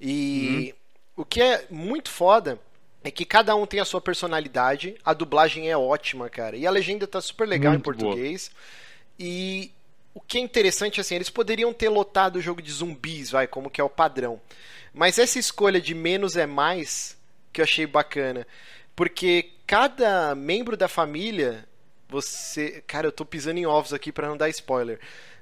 E 0.00 0.72
hum. 1.16 1.22
o 1.22 1.24
que 1.26 1.42
é 1.42 1.66
muito 1.68 2.08
foda 2.08 2.58
é 3.04 3.10
que 3.10 3.24
cada 3.24 3.54
um 3.54 3.66
tem 3.66 3.80
a 3.80 3.84
sua 3.84 4.00
personalidade, 4.00 4.96
a 5.04 5.12
dublagem 5.12 5.70
é 5.70 5.76
ótima, 5.76 6.28
cara. 6.28 6.56
E 6.56 6.66
a 6.66 6.70
legenda 6.70 7.06
tá 7.06 7.20
super 7.20 7.46
legal 7.46 7.72
muito 7.72 7.82
em 7.82 7.84
português. 7.84 8.50
Boa. 8.50 8.87
E 9.18 9.72
o 10.14 10.20
que 10.20 10.38
é 10.38 10.40
interessante, 10.40 11.00
assim, 11.00 11.14
eles 11.14 11.30
poderiam 11.30 11.72
ter 11.72 11.88
lotado 11.88 12.36
o 12.36 12.40
jogo 12.42 12.62
de 12.62 12.70
zumbis, 12.72 13.30
vai, 13.30 13.46
como 13.46 13.70
que 13.70 13.80
é 13.80 13.84
o 13.84 13.90
padrão. 13.90 14.40
Mas 14.92 15.18
essa 15.18 15.38
escolha 15.38 15.80
de 15.80 15.94
menos 15.94 16.36
é 16.36 16.46
mais, 16.46 17.16
que 17.52 17.60
eu 17.60 17.64
achei 17.64 17.86
bacana. 17.86 18.46
Porque 18.96 19.50
cada 19.66 20.34
membro 20.34 20.76
da 20.76 20.88
família, 20.88 21.68
você. 22.08 22.82
Cara, 22.86 23.06
eu 23.06 23.12
tô 23.12 23.24
pisando 23.24 23.58
em 23.58 23.66
ovos 23.66 23.92
aqui 23.92 24.10
para 24.10 24.26
não 24.26 24.36
dar 24.36 24.48
spoiler. 24.48 24.98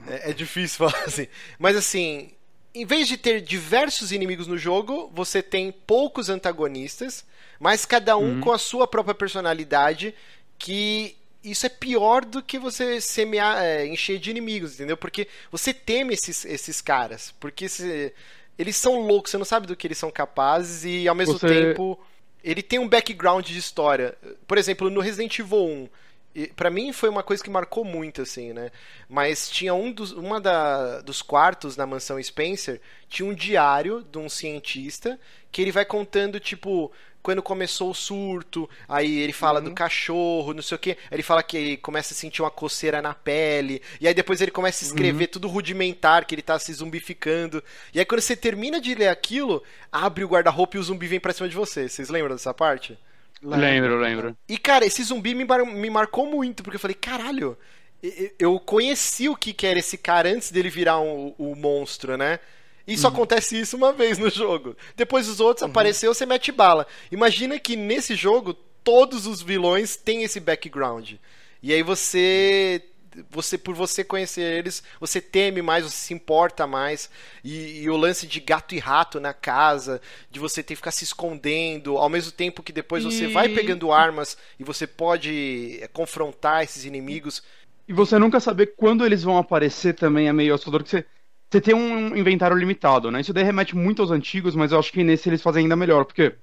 É, 0.06 0.30
é 0.30 0.32
difícil 0.32 0.76
falar 0.90 1.04
assim. 1.04 1.26
Mas 1.58 1.76
assim, 1.76 2.32
em 2.74 2.84
vez 2.84 3.08
de 3.08 3.16
ter 3.16 3.40
diversos 3.40 4.12
inimigos 4.12 4.46
no 4.46 4.58
jogo, 4.58 5.10
você 5.14 5.42
tem 5.42 5.72
poucos 5.72 6.28
antagonistas, 6.28 7.24
mas 7.58 7.86
cada 7.86 8.16
um 8.18 8.34
uhum. 8.34 8.40
com 8.42 8.52
a 8.52 8.58
sua 8.58 8.86
própria 8.86 9.14
personalidade 9.14 10.14
que 10.58 11.16
isso 11.50 11.66
é 11.66 11.68
pior 11.68 12.24
do 12.24 12.42
que 12.42 12.58
você 12.58 13.00
semear, 13.00 13.62
é, 13.62 13.86
encher 13.86 14.18
de 14.18 14.30
inimigos, 14.30 14.74
entendeu? 14.74 14.96
Porque 14.96 15.28
você 15.50 15.72
teme 15.72 16.14
esses, 16.14 16.44
esses 16.44 16.80
caras. 16.80 17.32
Porque 17.38 17.68
se, 17.68 18.12
eles 18.58 18.76
são 18.76 19.00
loucos, 19.00 19.30
você 19.30 19.38
não 19.38 19.44
sabe 19.44 19.66
do 19.66 19.76
que 19.76 19.86
eles 19.86 19.98
são 19.98 20.10
capazes 20.10 20.84
e 20.84 21.06
ao 21.06 21.14
mesmo 21.14 21.38
você... 21.38 21.46
tempo 21.46 21.98
ele 22.42 22.62
tem 22.62 22.78
um 22.78 22.88
background 22.88 23.46
de 23.46 23.58
história. 23.58 24.16
Por 24.46 24.56
exemplo, 24.56 24.88
no 24.88 25.00
Resident 25.00 25.38
Evil 25.38 25.88
1, 26.36 26.48
para 26.54 26.70
mim 26.70 26.92
foi 26.92 27.08
uma 27.08 27.22
coisa 27.22 27.42
que 27.42 27.50
marcou 27.50 27.84
muito 27.84 28.22
assim, 28.22 28.52
né? 28.52 28.70
Mas 29.08 29.48
tinha 29.48 29.74
um 29.74 29.90
dos 29.90 30.12
uma 30.12 30.40
da, 30.40 31.00
dos 31.00 31.22
quartos 31.22 31.76
na 31.76 31.86
mansão 31.86 32.22
Spencer, 32.22 32.80
tinha 33.08 33.28
um 33.28 33.34
diário 33.34 34.06
de 34.10 34.18
um 34.18 34.28
cientista 34.28 35.18
que 35.50 35.62
ele 35.62 35.72
vai 35.72 35.84
contando 35.84 36.38
tipo 36.38 36.92
quando 37.26 37.42
começou 37.42 37.90
o 37.90 37.94
surto, 37.94 38.70
aí 38.88 39.18
ele 39.18 39.32
fala 39.32 39.58
uhum. 39.58 39.64
do 39.64 39.74
cachorro, 39.74 40.54
não 40.54 40.62
sei 40.62 40.76
o 40.76 40.78
que, 40.78 40.96
ele 41.10 41.24
fala 41.24 41.42
que 41.42 41.56
ele 41.56 41.76
começa 41.76 42.14
a 42.14 42.16
sentir 42.16 42.40
uma 42.40 42.52
coceira 42.52 43.02
na 43.02 43.12
pele, 43.14 43.82
e 44.00 44.06
aí 44.06 44.14
depois 44.14 44.40
ele 44.40 44.52
começa 44.52 44.84
a 44.84 44.86
escrever 44.86 45.24
uhum. 45.24 45.30
tudo 45.32 45.48
rudimentar, 45.48 46.24
que 46.24 46.36
ele 46.36 46.42
tá 46.42 46.56
se 46.56 46.72
zumbificando. 46.72 47.64
E 47.92 47.98
aí 47.98 48.04
quando 48.04 48.20
você 48.20 48.36
termina 48.36 48.80
de 48.80 48.94
ler 48.94 49.08
aquilo, 49.08 49.60
abre 49.90 50.22
o 50.22 50.28
guarda-roupa 50.28 50.76
e 50.76 50.78
o 50.78 50.82
zumbi 50.84 51.08
vem 51.08 51.18
pra 51.18 51.32
cima 51.32 51.48
de 51.48 51.56
você. 51.56 51.88
Vocês 51.88 52.08
lembram 52.10 52.36
dessa 52.36 52.54
parte? 52.54 52.96
Lembro, 53.42 53.98
lembro. 53.98 54.36
E 54.48 54.56
cara, 54.56 54.86
esse 54.86 55.02
zumbi 55.02 55.34
me, 55.34 55.44
mar 55.44 55.66
me 55.66 55.90
marcou 55.90 56.30
muito, 56.30 56.62
porque 56.62 56.76
eu 56.76 56.80
falei, 56.80 56.94
caralho, 56.94 57.58
eu 58.38 58.60
conheci 58.60 59.28
o 59.28 59.34
que 59.34 59.66
era 59.66 59.80
esse 59.80 59.98
cara 59.98 60.28
antes 60.28 60.52
dele 60.52 60.70
virar 60.70 61.00
um, 61.00 61.34
o 61.36 61.50
um 61.50 61.56
monstro, 61.56 62.16
né? 62.16 62.38
E 62.86 62.96
só 62.96 63.08
uhum. 63.08 63.14
acontece 63.14 63.58
isso 63.58 63.76
uma 63.76 63.92
vez 63.92 64.16
no 64.18 64.30
jogo. 64.30 64.76
Depois 64.96 65.28
os 65.28 65.40
outros 65.40 65.62
uhum. 65.62 65.70
apareceu, 65.70 66.14
você 66.14 66.24
mete 66.24 66.52
bala. 66.52 66.86
Imagina 67.10 67.58
que 67.58 67.74
nesse 67.74 68.14
jogo 68.14 68.54
todos 68.54 69.26
os 69.26 69.42
vilões 69.42 69.96
têm 69.96 70.22
esse 70.22 70.38
background. 70.38 71.14
E 71.62 71.72
aí 71.72 71.82
você 71.82 72.82
você 73.30 73.56
por 73.56 73.74
você 73.74 74.04
conhecer 74.04 74.42
eles, 74.42 74.82
você 75.00 75.20
teme 75.20 75.62
mais, 75.62 75.84
você 75.84 75.96
se 75.96 76.14
importa 76.14 76.66
mais. 76.66 77.10
E, 77.42 77.82
e, 77.82 77.90
o 77.90 77.96
lance 77.96 78.26
de 78.26 78.40
gato 78.40 78.74
e 78.74 78.78
rato 78.78 79.18
na 79.18 79.32
casa, 79.32 80.00
de 80.30 80.38
você 80.38 80.62
ter 80.62 80.74
que 80.74 80.76
ficar 80.76 80.90
se 80.90 81.04
escondendo, 81.04 81.96
ao 81.96 82.08
mesmo 82.08 82.32
tempo 82.32 82.62
que 82.62 82.72
depois 82.72 83.02
e... 83.02 83.06
você 83.06 83.26
vai 83.28 83.48
pegando 83.48 83.92
armas 83.92 84.36
e 84.58 84.64
você 84.64 84.86
pode 84.86 85.78
é, 85.80 85.88
confrontar 85.88 86.62
esses 86.62 86.84
inimigos. 86.84 87.42
E 87.88 87.92
você 87.92 88.18
nunca 88.18 88.40
saber 88.40 88.74
quando 88.76 89.06
eles 89.06 89.22
vão 89.22 89.38
aparecer 89.38 89.94
também 89.94 90.28
é 90.28 90.32
meio 90.32 90.54
assustador, 90.54 90.82
que 90.82 90.90
você, 90.90 91.06
você 91.50 91.60
tem 91.60 91.74
um 91.74 92.16
inventário 92.16 92.56
limitado, 92.56 93.10
né? 93.10 93.20
Isso 93.20 93.32
daí 93.32 93.44
remete 93.44 93.76
muito 93.76 94.02
aos 94.02 94.10
antigos, 94.10 94.56
mas 94.56 94.72
eu 94.72 94.78
acho 94.78 94.92
que 94.92 95.04
nesse 95.04 95.28
eles 95.28 95.42
fazem 95.42 95.62
ainda 95.62 95.76
melhor, 95.76 96.04
porque 96.04 96.34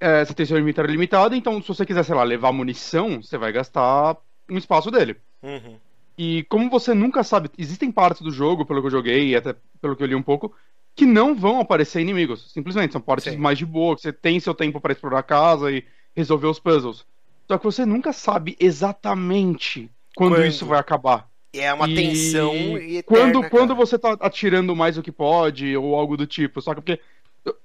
é, 0.00 0.24
você 0.24 0.34
tem 0.34 0.44
seu 0.44 0.58
inventário 0.58 0.90
limitado, 0.90 1.34
então 1.34 1.62
se 1.62 1.68
você 1.68 1.86
quiser, 1.86 2.04
sei 2.04 2.14
lá, 2.14 2.22
levar 2.22 2.52
munição, 2.52 3.22
você 3.22 3.38
vai 3.38 3.52
gastar 3.52 4.16
um 4.50 4.58
espaço 4.58 4.90
dele. 4.90 5.16
Uhum. 5.42 5.76
E 6.16 6.44
como 6.44 6.70
você 6.70 6.94
nunca 6.94 7.22
sabe, 7.22 7.50
existem 7.58 7.90
partes 7.90 8.22
do 8.22 8.30
jogo, 8.30 8.64
pelo 8.64 8.80
que 8.80 8.86
eu 8.86 8.90
joguei 8.90 9.28
e 9.28 9.36
até 9.36 9.54
pelo 9.80 9.96
que 9.96 10.02
eu 10.02 10.06
li 10.06 10.14
um 10.14 10.22
pouco, 10.22 10.54
que 10.94 11.06
não 11.06 11.34
vão 11.34 11.60
aparecer 11.60 12.00
inimigos. 12.00 12.52
Simplesmente, 12.52 12.92
são 12.92 13.00
partes 13.00 13.32
Sim. 13.32 13.38
mais 13.38 13.58
de 13.58 13.66
boa, 13.66 13.96
que 13.96 14.02
você 14.02 14.12
tem 14.12 14.38
seu 14.38 14.54
tempo 14.54 14.80
para 14.80 14.92
explorar 14.92 15.18
a 15.20 15.24
casa 15.24 15.72
e 15.72 15.84
resolver 16.14 16.46
os 16.46 16.60
puzzles. 16.60 17.04
Só 17.48 17.58
que 17.58 17.64
você 17.64 17.84
nunca 17.84 18.12
sabe 18.12 18.56
exatamente 18.60 19.90
quando, 20.16 20.36
quando? 20.36 20.46
isso 20.46 20.64
vai 20.64 20.78
acabar. 20.78 21.28
É 21.54 21.72
uma 21.72 21.88
e... 21.88 21.94
tensão 21.94 22.54
eterna, 22.76 23.02
quando, 23.04 23.50
quando 23.50 23.74
você 23.74 23.98
tá 23.98 24.16
atirando 24.20 24.74
mais 24.74 24.96
do 24.96 25.02
que 25.02 25.12
pode, 25.12 25.76
ou 25.76 25.94
algo 25.94 26.16
do 26.16 26.26
tipo. 26.26 26.60
Só 26.60 26.74
que 26.74 26.80
porque. 26.80 27.00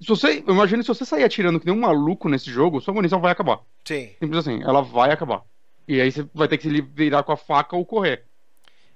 Se 0.02 0.08
você. 0.08 0.44
Imagina 0.48 0.84
se 0.84 0.88
você 0.88 1.06
sair 1.06 1.24
atirando 1.24 1.60
que 1.60 1.66
nem 1.66 1.76
um 1.76 1.80
maluco 1.80 2.28
nesse 2.30 2.52
jogo, 2.52 2.82
sua 2.82 2.94
munição 2.94 3.22
vai 3.22 3.32
acabar. 3.32 3.60
Sim. 3.86 4.10
Simples 4.20 4.40
assim, 4.40 4.62
ela 4.64 4.82
vai 4.82 5.12
acabar. 5.12 5.42
E 5.88 6.00
aí 6.00 6.12
você 6.12 6.26
vai 6.34 6.48
ter 6.48 6.58
que 6.58 6.70
se 6.70 6.82
virar 6.82 7.24
com 7.24 7.32
a 7.32 7.38
faca 7.38 7.76
ou 7.76 7.86
correr. 7.86 8.24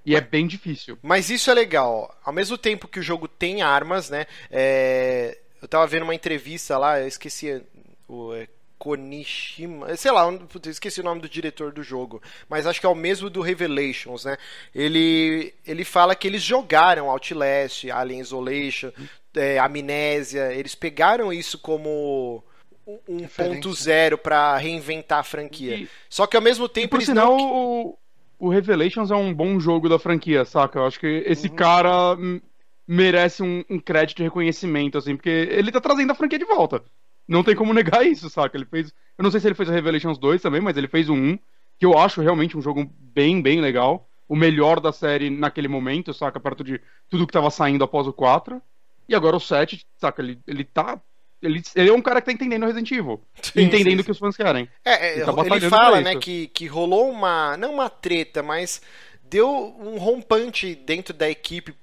E 0.05 0.15
é 0.15 0.21
bem 0.21 0.45
difícil. 0.45 0.97
Mas 1.01 1.29
isso 1.29 1.49
é 1.49 1.53
legal. 1.53 2.13
Ao 2.23 2.33
mesmo 2.33 2.57
tempo 2.57 2.87
que 2.87 2.99
o 2.99 3.03
jogo 3.03 3.27
tem 3.27 3.61
armas, 3.61 4.09
né? 4.09 4.25
É... 4.51 5.37
Eu 5.61 5.67
tava 5.67 5.87
vendo 5.87 6.03
uma 6.03 6.13
entrevista 6.13 6.77
lá, 6.77 6.99
eu 6.99 7.07
esqueci 7.07 7.63
o 8.07 8.33
é, 8.33 8.47
Konishima, 8.83 9.95
sei 9.95 10.11
lá, 10.11 10.23
esqueci 10.65 10.99
o 10.99 11.05
nome 11.05 11.21
do 11.21 11.29
diretor 11.29 11.71
do 11.71 11.81
jogo, 11.81 12.21
mas 12.49 12.67
acho 12.67 12.81
que 12.81 12.85
é 12.85 12.89
o 12.89 12.93
mesmo 12.93 13.29
do 13.29 13.39
Revelations, 13.39 14.25
né? 14.25 14.35
Ele, 14.75 15.53
ele 15.65 15.85
fala 15.85 16.13
que 16.13 16.27
eles 16.27 16.41
jogaram 16.41 17.09
Outlast, 17.09 17.89
Alien 17.89 18.19
Isolation, 18.19 18.91
é, 19.37 19.57
Amnésia, 19.57 20.53
eles 20.53 20.75
pegaram 20.75 21.31
isso 21.31 21.57
como 21.59 22.43
um 23.07 23.25
ponto 23.25 23.73
zero 23.73 24.17
para 24.17 24.57
reinventar 24.57 25.19
a 25.19 25.23
franquia. 25.23 25.75
E, 25.77 25.89
Só 26.09 26.27
que 26.27 26.35
ao 26.35 26.43
mesmo 26.43 26.67
tempo 26.67 26.97
e 26.97 26.99
por 26.99 27.01
sinal, 27.01 27.37
não 27.37 27.97
o 28.37 28.49
Revelations 28.49 29.11
é 29.11 29.15
um 29.15 29.33
bom 29.33 29.61
jogo 29.61 29.87
da 29.87 29.97
franquia, 29.97 30.43
saca? 30.43 30.79
Eu 30.79 30.85
acho 30.85 30.99
que 30.99 31.23
esse 31.25 31.47
uhum. 31.47 31.55
cara 31.55 32.17
merece 32.85 33.41
um, 33.41 33.63
um, 33.69 33.79
crédito 33.79 34.17
de 34.17 34.23
reconhecimento, 34.23 34.97
assim, 34.97 35.15
porque 35.15 35.29
ele 35.29 35.71
tá 35.71 35.79
trazendo 35.79 36.11
a 36.11 36.15
franquia 36.15 36.37
de 36.37 36.43
volta. 36.43 36.83
Não 37.27 37.43
tem 37.43 37.55
como 37.55 37.73
negar 37.73 38.05
isso, 38.07 38.29
saca? 38.29 38.57
Ele 38.57 38.65
fez. 38.65 38.93
Eu 39.17 39.23
não 39.23 39.31
sei 39.31 39.39
se 39.39 39.47
ele 39.47 39.55
fez 39.55 39.69
o 39.69 39.71
Revelations 39.71 40.17
2 40.17 40.41
também, 40.41 40.61
mas 40.61 40.77
ele 40.77 40.87
fez 40.87 41.09
o 41.09 41.13
1, 41.13 41.37
que 41.79 41.85
eu 41.85 41.97
acho 41.97 42.21
realmente 42.21 42.57
um 42.57 42.61
jogo 42.61 42.89
bem, 42.99 43.41
bem 43.41 43.61
legal. 43.61 44.07
O 44.27 44.35
melhor 44.35 44.79
da 44.79 44.91
série 44.91 45.29
naquele 45.29 45.67
momento, 45.67 46.13
saca? 46.13 46.39
Perto 46.39 46.63
de 46.63 46.81
tudo 47.09 47.27
que 47.27 47.33
tava 47.33 47.49
saindo 47.49 47.83
após 47.83 48.07
o 48.07 48.13
4. 48.13 48.61
E 49.07 49.13
agora 49.13 49.35
o 49.35 49.39
7, 49.39 49.85
saca? 49.97 50.21
Ele, 50.21 50.39
ele 50.47 50.63
tá 50.63 50.99
ele, 51.43 51.61
ele, 51.75 51.89
é 51.89 51.93
um 51.93 52.01
cara 52.01 52.21
que 52.21 52.27
tá 52.27 52.31
entendendo 52.31 52.65
Resident 52.65 52.89
Evil. 52.91 53.21
Sim, 53.41 53.63
entendendo 53.63 53.99
o 53.99 54.03
que 54.03 54.11
os 54.11 54.17
fãs 54.17 54.35
querem. 54.35 54.69
É, 54.83 55.07
é 55.07 55.13
ele, 55.17 55.25
tá 55.25 55.55
ele 55.55 55.69
fala, 55.69 55.99
né, 55.99 56.15
que, 56.15 56.47
que 56.47 56.65
rolou 56.67 57.09
uma. 57.11 57.57
Não 57.57 57.73
uma 57.73 57.89
treta, 57.89 58.41
mas 58.41 58.81
deu 59.23 59.49
um 59.79 59.97
rompante 59.97 60.73
dentro 60.73 61.13
da 61.13 61.29
equipe 61.29 61.75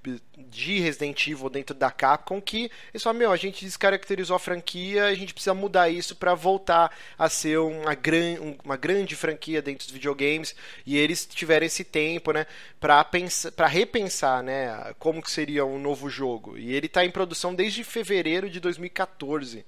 de 0.51 0.81
Resident 0.81 1.27
Evil 1.27 1.49
dentro 1.49 1.75
da 1.75 1.91
Capcom 1.91 2.41
que 2.41 2.71
eles 2.93 3.03
falaram, 3.03 3.21
meu, 3.21 3.33
a 3.33 3.37
gente 3.37 3.65
descaracterizou 3.65 4.37
a 4.37 4.39
franquia, 4.39 5.07
a 5.07 5.15
gente 5.15 5.33
precisa 5.33 5.55
mudar 5.55 5.89
isso 5.89 6.17
para 6.17 6.35
voltar 6.35 6.95
a 7.19 7.29
ser 7.29 7.59
uma, 7.59 7.95
gran, 7.95 8.55
uma 8.65 8.77
grande 8.77 9.15
franquia 9.15 9.63
dentro 9.63 9.87
dos 9.87 9.95
videogames 9.95 10.55
e 10.85 10.99
eles 10.99 11.25
tiveram 11.27 11.67
esse 11.67 11.85
tempo, 11.85 12.33
né, 12.33 12.47
para 12.79 13.03
pensar, 13.05 13.53
para 13.53 13.67
repensar, 13.67 14.43
né, 14.43 14.95
como 14.99 15.23
que 15.23 15.31
seria 15.31 15.65
um 15.65 15.79
novo 15.79 16.11
jogo. 16.11 16.59
E 16.59 16.75
ele 16.75 16.87
está 16.87 17.05
em 17.05 17.11
produção 17.11 17.55
desde 17.55 17.85
fevereiro 17.85 18.51
de 18.51 18.59
2014, 18.61 19.65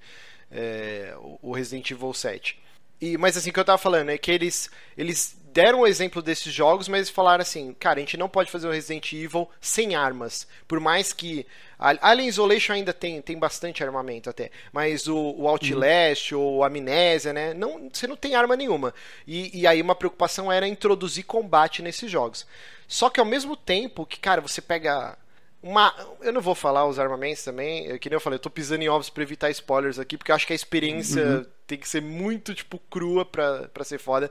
é, 0.51 1.15
o 1.41 1.51
Resident 1.51 1.89
Evil 1.91 2.13
7. 2.13 2.61
E, 3.03 3.17
mas 3.17 3.35
assim, 3.35 3.49
o 3.49 3.53
que 3.53 3.59
eu 3.59 3.65
tava 3.65 3.77
falando 3.77 4.11
é 4.11 4.17
que 4.17 4.31
eles, 4.31 4.69
eles 4.97 5.37
deram 5.51 5.81
o 5.81 5.87
exemplo 5.87 6.21
desses 6.21 6.53
jogos, 6.53 6.87
mas 6.87 7.09
falaram 7.09 7.41
assim, 7.41 7.73
cara, 7.73 7.97
a 7.97 7.99
gente 7.99 8.15
não 8.15 8.29
pode 8.29 8.49
fazer 8.49 8.65
o 8.65 8.71
Resident 8.71 9.11
Evil 9.11 9.49
sem 9.59 9.93
armas. 9.93 10.47
Por 10.65 10.79
mais 10.79 11.11
que. 11.11 11.45
Alien 11.77 12.29
Isolation 12.29 12.71
ainda 12.71 12.93
tem, 12.93 13.21
tem 13.21 13.37
bastante 13.37 13.83
armamento 13.83 14.29
até. 14.29 14.51
Mas 14.71 15.05
o, 15.05 15.17
o 15.17 15.49
Outlast 15.49 16.31
uhum. 16.31 16.39
ou 16.39 16.63
Amnésia, 16.63 17.33
né? 17.33 17.53
Não, 17.53 17.89
você 17.91 18.07
não 18.07 18.15
tem 18.15 18.35
arma 18.35 18.55
nenhuma. 18.55 18.93
E, 19.27 19.59
e 19.59 19.67
aí 19.67 19.81
uma 19.81 19.95
preocupação 19.95 20.49
era 20.49 20.65
introduzir 20.65 21.25
combate 21.25 21.81
nesses 21.81 22.09
jogos. 22.09 22.47
Só 22.87 23.09
que 23.09 23.19
ao 23.19 23.25
mesmo 23.25 23.57
tempo 23.57 24.05
que, 24.05 24.17
cara, 24.17 24.39
você 24.39 24.61
pega 24.61 25.17
uma, 25.63 25.95
eu 26.21 26.33
não 26.33 26.41
vou 26.41 26.53
falar 26.53 26.85
os 26.85 26.99
armamentos 26.99 27.41
também, 27.41 27.97
que 27.97 28.09
nem 28.09 28.15
eu 28.15 28.19
falei, 28.19 28.35
eu 28.35 28.41
tô 28.41 28.49
pisando 28.49 28.83
em 28.83 28.89
ovos 28.89 29.09
para 29.09 29.23
evitar 29.23 29.49
spoilers 29.49 29.97
aqui, 29.97 30.17
porque 30.17 30.29
eu 30.29 30.35
acho 30.35 30.45
que 30.45 30.51
a 30.51 30.55
experiência 30.55 31.25
uhum. 31.25 31.45
tem 31.65 31.77
que 31.77 31.87
ser 31.87 32.01
muito, 32.01 32.53
tipo, 32.53 32.77
crua 32.89 33.23
pra, 33.23 33.69
pra 33.69 33.85
ser 33.85 33.97
foda. 33.97 34.29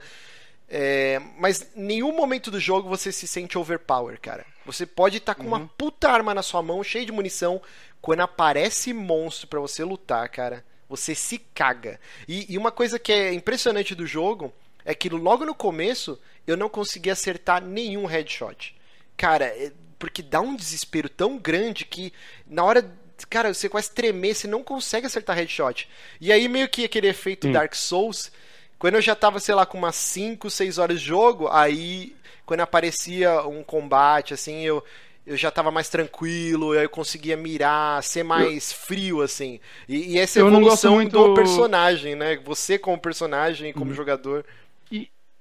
É, 0.68 1.20
mas 1.38 1.70
nenhum 1.74 2.14
momento 2.14 2.50
do 2.50 2.60
jogo 2.60 2.88
você 2.88 3.10
se 3.10 3.26
sente 3.26 3.56
overpower, 3.56 4.20
cara. 4.20 4.44
Você 4.66 4.84
pode 4.84 5.16
estar 5.16 5.34
tá 5.34 5.40
com 5.42 5.48
uhum. 5.48 5.56
uma 5.56 5.70
puta 5.76 6.10
arma 6.10 6.34
na 6.34 6.42
sua 6.42 6.62
mão, 6.62 6.84
cheia 6.84 7.06
de 7.06 7.12
munição. 7.12 7.62
Quando 8.00 8.20
aparece 8.20 8.92
monstro 8.92 9.48
para 9.48 9.60
você 9.60 9.82
lutar, 9.84 10.28
cara, 10.28 10.62
você 10.88 11.14
se 11.14 11.38
caga. 11.38 11.98
E, 12.28 12.52
e, 12.52 12.58
uma 12.58 12.70
coisa 12.70 12.98
que 12.98 13.10
é 13.10 13.32
impressionante 13.32 13.94
do 13.94 14.06
jogo 14.06 14.52
é 14.84 14.94
que 14.94 15.08
logo 15.08 15.46
no 15.46 15.54
começo 15.54 16.20
eu 16.46 16.56
não 16.56 16.68
consegui 16.68 17.10
acertar 17.10 17.64
nenhum 17.64 18.04
headshot. 18.04 18.76
Cara, 19.16 19.46
é, 19.46 19.72
porque 20.02 20.20
dá 20.20 20.40
um 20.40 20.56
desespero 20.56 21.08
tão 21.08 21.38
grande 21.38 21.84
que 21.84 22.12
na 22.44 22.64
hora 22.64 22.84
cara, 23.30 23.54
você 23.54 23.68
quase 23.68 23.88
tremer, 23.88 24.34
você 24.34 24.48
não 24.48 24.64
consegue 24.64 25.06
acertar 25.06 25.36
headshot. 25.36 25.88
E 26.20 26.32
aí 26.32 26.48
meio 26.48 26.68
que 26.68 26.84
aquele 26.84 27.06
efeito 27.06 27.46
hum. 27.46 27.52
Dark 27.52 27.72
Souls 27.72 28.32
quando 28.80 28.96
eu 28.96 29.00
já 29.00 29.14
tava, 29.14 29.38
sei 29.38 29.54
lá, 29.54 29.64
com 29.64 29.78
umas 29.78 29.94
5, 29.94 30.50
6 30.50 30.78
horas 30.78 30.98
de 30.98 31.06
jogo, 31.06 31.46
aí 31.52 32.16
quando 32.44 32.62
aparecia 32.62 33.46
um 33.46 33.62
combate, 33.62 34.34
assim, 34.34 34.62
eu, 34.62 34.82
eu 35.24 35.36
já 35.36 35.52
tava 35.52 35.70
mais 35.70 35.88
tranquilo, 35.88 36.74
eu 36.74 36.90
conseguia 36.90 37.36
mirar, 37.36 38.02
ser 38.02 38.24
mais 38.24 38.72
eu... 38.72 38.76
frio, 38.78 39.22
assim. 39.22 39.60
E, 39.88 40.14
e 40.14 40.18
essa 40.18 40.40
eu 40.40 40.48
evolução 40.48 40.94
muito... 40.94 41.12
do 41.12 41.32
personagem, 41.32 42.16
né? 42.16 42.40
Você 42.44 42.76
como 42.76 42.98
personagem 42.98 43.72
como 43.72 43.90
uhum. 43.90 43.96
jogador. 43.96 44.44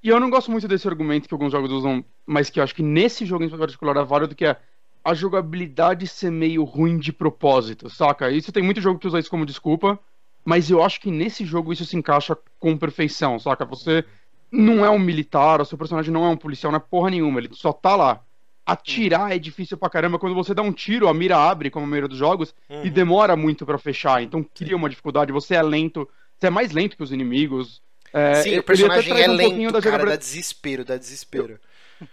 E, 0.03 0.09
eu 0.09 0.19
não 0.19 0.29
gosto 0.29 0.49
muito 0.49 0.67
desse 0.67 0.87
argumento 0.87 1.27
que 1.27 1.33
alguns 1.33 1.51
jogos 1.51 1.71
usam, 1.71 2.03
mas 2.25 2.49
que 2.49 2.59
eu 2.59 2.63
acho 2.63 2.75
que 2.75 2.83
nesse 2.83 3.25
jogo 3.25 3.43
em 3.43 3.49
particular 3.49 3.95
é 3.97 4.03
válido, 4.03 4.35
que 4.35 4.45
é 4.45 4.57
a 5.03 5.13
jogabilidade 5.13 6.07
ser 6.07 6.31
meio 6.31 6.63
ruim 6.63 6.97
de 6.97 7.11
propósito, 7.11 7.89
saca? 7.89 8.31
Isso 8.31 8.51
tem 8.51 8.63
muito 8.63 8.81
jogo 8.81 8.99
que 8.99 9.07
usa 9.07 9.19
isso 9.19 9.29
como 9.29 9.45
desculpa. 9.45 9.99
Mas 10.43 10.71
eu 10.71 10.83
acho 10.83 10.99
que 10.99 11.11
nesse 11.11 11.45
jogo 11.45 11.71
isso 11.71 11.85
se 11.85 11.95
encaixa 11.95 12.35
com 12.59 12.77
perfeição, 12.77 13.37
saca? 13.37 13.63
Você 13.65 14.03
não 14.51 14.83
é 14.83 14.89
um 14.89 14.99
militar, 14.99 15.61
o 15.61 15.65
seu 15.65 15.77
personagem 15.77 16.11
não 16.11 16.25
é 16.25 16.29
um 16.29 16.37
policial, 16.37 16.71
não 16.71 16.77
é 16.77 16.81
porra 16.81 17.09
nenhuma, 17.09 17.39
ele 17.39 17.49
só 17.53 17.71
tá 17.71 17.95
lá. 17.95 18.21
Atirar 18.65 19.31
é 19.31 19.39
difícil 19.39 19.77
pra 19.77 19.89
caramba. 19.89 20.19
Quando 20.19 20.35
você 20.35 20.53
dá 20.53 20.61
um 20.61 20.71
tiro, 20.71 21.07
a 21.07 21.13
mira 21.13 21.37
abre, 21.37 21.69
como 21.69 21.85
a 21.85 21.89
maioria 21.89 22.07
dos 22.07 22.17
jogos, 22.17 22.53
uhum. 22.69 22.85
e 22.85 22.89
demora 22.89 23.35
muito 23.35 23.65
para 23.65 23.77
fechar. 23.77 24.21
Então 24.21 24.43
cria 24.43 24.75
uma 24.75 24.89
dificuldade. 24.89 25.31
Você 25.31 25.55
é 25.55 25.61
lento, 25.61 26.07
você 26.37 26.47
é 26.47 26.49
mais 26.49 26.71
lento 26.71 26.95
que 26.97 27.03
os 27.03 27.11
inimigos. 27.11 27.81
É, 28.13 28.35
Sim, 28.35 28.59
o 28.59 28.63
personagem 28.63 29.21
é 29.21 29.29
um 29.29 29.33
lento, 29.33 29.71
da 29.73 29.81
cara, 29.81 30.05
dá 30.05 30.15
desespero, 30.15 30.83
dá 30.83 30.97
desespero. 30.97 31.59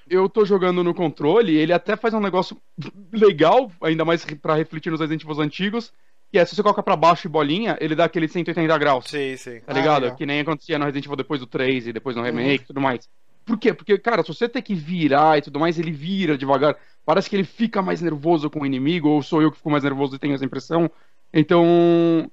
Eu, 0.09 0.23
eu 0.23 0.29
tô 0.29 0.45
jogando 0.45 0.85
no 0.85 0.95
controle, 0.95 1.57
ele 1.57 1.73
até 1.73 1.97
faz 1.97 2.15
um 2.15 2.21
negócio 2.21 2.57
legal, 3.13 3.71
ainda 3.83 4.05
mais 4.05 4.25
para 4.25 4.55
refletir 4.55 4.91
nos 4.91 5.01
Resident 5.01 5.25
Evil 5.25 5.41
antigos, 5.41 5.93
e 6.33 6.39
aí, 6.39 6.47
se 6.47 6.55
você 6.55 6.63
coloca 6.63 6.83
pra 6.83 6.95
baixo 6.95 7.27
e 7.27 7.31
bolinha, 7.31 7.79
ele 7.81 7.95
dá 7.95 8.05
aquele 8.05 8.29
180 8.29 8.79
graus. 8.79 9.07
Sim, 9.07 9.37
sim. 9.37 9.61
Tá 9.61 9.73
ligado? 9.73 10.07
Ah, 10.07 10.11
que 10.11 10.27
nem 10.27 10.41
acontecia 10.41 10.79
no 10.79 10.85
Resident 10.85 11.07
Evil 11.07 11.17
depois 11.17 11.41
do 11.41 11.47
3 11.47 11.87
e 11.87 11.93
depois 11.93 12.15
no 12.15 12.23
remake 12.23 12.49
e 12.49 12.59
uhum. 12.59 12.67
tudo 12.67 12.81
mais. 12.81 13.09
Por 13.47 13.59
quê? 13.59 13.73
Porque, 13.73 13.97
cara, 13.97 14.23
se 14.23 14.29
você 14.29 14.47
tem 14.47 14.61
que 14.61 14.75
virar 14.75 15.39
e 15.39 15.43
tudo 15.43 15.59
mais, 15.59 15.79
ele 15.79 15.91
vira 15.91 16.37
devagar. 16.37 16.77
Parece 17.07 17.31
que 17.31 17.37
ele 17.37 17.45
fica 17.45 17.81
mais 17.81 18.03
nervoso 18.03 18.51
com 18.51 18.61
o 18.61 18.67
inimigo, 18.67 19.09
ou 19.09 19.23
sou 19.23 19.41
eu 19.41 19.51
que 19.51 19.57
fico 19.57 19.71
mais 19.71 19.83
nervoso 19.83 20.17
e 20.17 20.19
tenho 20.19 20.35
essa 20.35 20.45
impressão. 20.45 20.91
Então. 21.33 22.31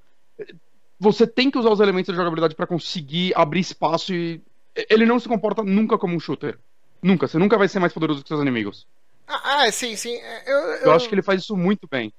Você 0.98 1.26
tem 1.26 1.50
que 1.50 1.58
usar 1.58 1.70
os 1.70 1.80
elementos 1.80 2.08
da 2.08 2.16
jogabilidade 2.16 2.54
para 2.54 2.66
conseguir 2.66 3.32
abrir 3.36 3.60
espaço 3.60 4.14
e. 4.14 4.40
Ele 4.90 5.06
não 5.06 5.18
se 5.18 5.28
comporta 5.28 5.62
nunca 5.62 5.96
como 5.96 6.14
um 6.14 6.20
shooter. 6.20 6.58
Nunca. 7.02 7.26
Você 7.26 7.38
nunca 7.38 7.56
vai 7.56 7.68
ser 7.68 7.78
mais 7.78 7.92
poderoso 7.92 8.22
que 8.22 8.28
seus 8.28 8.40
inimigos. 8.40 8.86
Ah, 9.26 9.64
ah 9.64 9.72
sim, 9.72 9.96
sim. 9.96 10.18
Eu, 10.46 10.56
eu... 10.56 10.76
eu 10.82 10.92
acho 10.92 11.08
que 11.08 11.14
ele 11.14 11.22
faz 11.22 11.42
isso 11.42 11.56
muito 11.56 11.88
bem. 11.88 12.12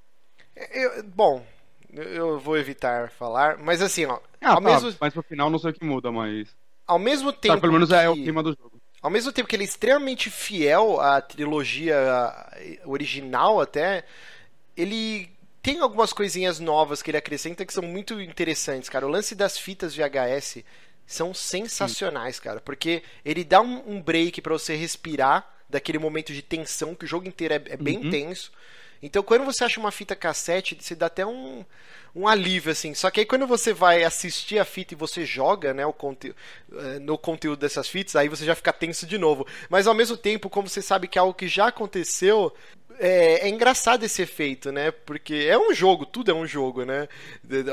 Eu, 0.71 1.03
bom, 1.03 1.45
eu 1.93 2.39
vou 2.39 2.57
evitar 2.57 3.09
falar, 3.11 3.57
mas 3.57 3.81
assim, 3.81 4.05
ó. 4.05 4.19
Ah, 4.41 4.53
ao 4.53 4.61
tá, 4.61 4.73
mesmo... 4.73 4.95
mas 4.99 5.13
no 5.13 5.23
final 5.23 5.49
não 5.49 5.59
sei 5.59 5.71
o 5.71 5.73
que 5.73 5.85
muda, 5.85 6.11
mas. 6.11 6.47
Ao 6.85 6.99
mesmo 6.99 7.31
tempo. 7.31 7.55
Tá, 7.55 7.61
pelo 7.61 7.73
menos 7.73 7.89
que... 7.89 7.95
é 7.95 8.09
o 8.09 8.15
clima 8.15 8.41
do 8.41 8.49
jogo. 8.49 8.79
ao 9.01 9.09
mesmo 9.09 9.31
tempo 9.31 9.47
que 9.47 9.55
ele 9.55 9.63
é 9.63 9.67
extremamente 9.67 10.29
fiel 10.29 10.99
à 10.99 11.21
trilogia 11.21 11.95
original 12.85 13.59
até, 13.59 14.03
ele 14.75 15.29
tem 15.67 15.81
algumas 15.81 16.13
coisinhas 16.13 16.61
novas 16.61 17.01
que 17.01 17.11
ele 17.11 17.17
acrescenta 17.17 17.65
que 17.65 17.73
são 17.73 17.83
muito 17.83 18.21
interessantes, 18.21 18.87
cara. 18.87 19.05
O 19.05 19.09
lance 19.09 19.35
das 19.35 19.57
fitas 19.57 19.93
VHS 19.93 20.63
são 21.05 21.33
sensacionais, 21.33 22.37
Sim. 22.37 22.41
cara, 22.43 22.61
porque 22.61 23.03
ele 23.25 23.43
dá 23.43 23.59
um, 23.59 23.83
um 23.85 24.01
break 24.01 24.41
para 24.41 24.53
você 24.53 24.77
respirar 24.77 25.45
daquele 25.69 25.99
momento 25.99 26.31
de 26.31 26.41
tensão 26.41 26.95
que 26.95 27.03
o 27.03 27.07
jogo 27.07 27.27
inteiro 27.27 27.53
é, 27.53 27.61
é 27.65 27.75
bem 27.75 27.97
uhum. 27.97 28.09
tenso. 28.09 28.49
Então, 29.03 29.21
quando 29.21 29.43
você 29.43 29.65
acha 29.65 29.77
uma 29.77 29.91
fita 29.91 30.15
cassete, 30.15 30.77
você 30.79 30.95
dá 30.95 31.07
até 31.07 31.25
um, 31.25 31.65
um 32.15 32.29
alívio, 32.29 32.71
assim. 32.71 32.93
Só 32.93 33.11
que 33.11 33.19
aí, 33.19 33.25
quando 33.25 33.45
você 33.45 33.73
vai 33.73 34.05
assistir 34.05 34.59
a 34.59 34.65
fita 34.65 34.93
e 34.93 34.97
você 34.97 35.25
joga 35.25 35.73
né, 35.73 35.85
o 35.85 35.91
conte 35.91 36.33
eh, 36.73 36.99
no 36.99 37.17
conteúdo 37.17 37.59
dessas 37.59 37.89
fitas, 37.89 38.15
aí 38.15 38.29
você 38.29 38.45
já 38.45 38.55
fica 38.55 38.71
tenso 38.71 39.05
de 39.05 39.17
novo. 39.17 39.45
Mas, 39.69 39.85
ao 39.85 39.93
mesmo 39.93 40.15
tempo, 40.15 40.49
como 40.49 40.69
você 40.69 40.81
sabe 40.81 41.09
que 41.09 41.19
é 41.19 41.21
algo 41.21 41.33
que 41.33 41.47
já 41.47 41.67
aconteceu, 41.67 42.55
é, 42.99 43.47
é, 43.47 43.49
engraçado 43.49 44.03
esse 44.03 44.21
efeito, 44.21 44.71
né? 44.71 44.91
Porque 44.91 45.33
é 45.49 45.57
um 45.57 45.73
jogo, 45.73 46.05
tudo 46.05 46.31
é 46.31 46.33
um 46.33 46.45
jogo, 46.45 46.83
né? 46.83 47.07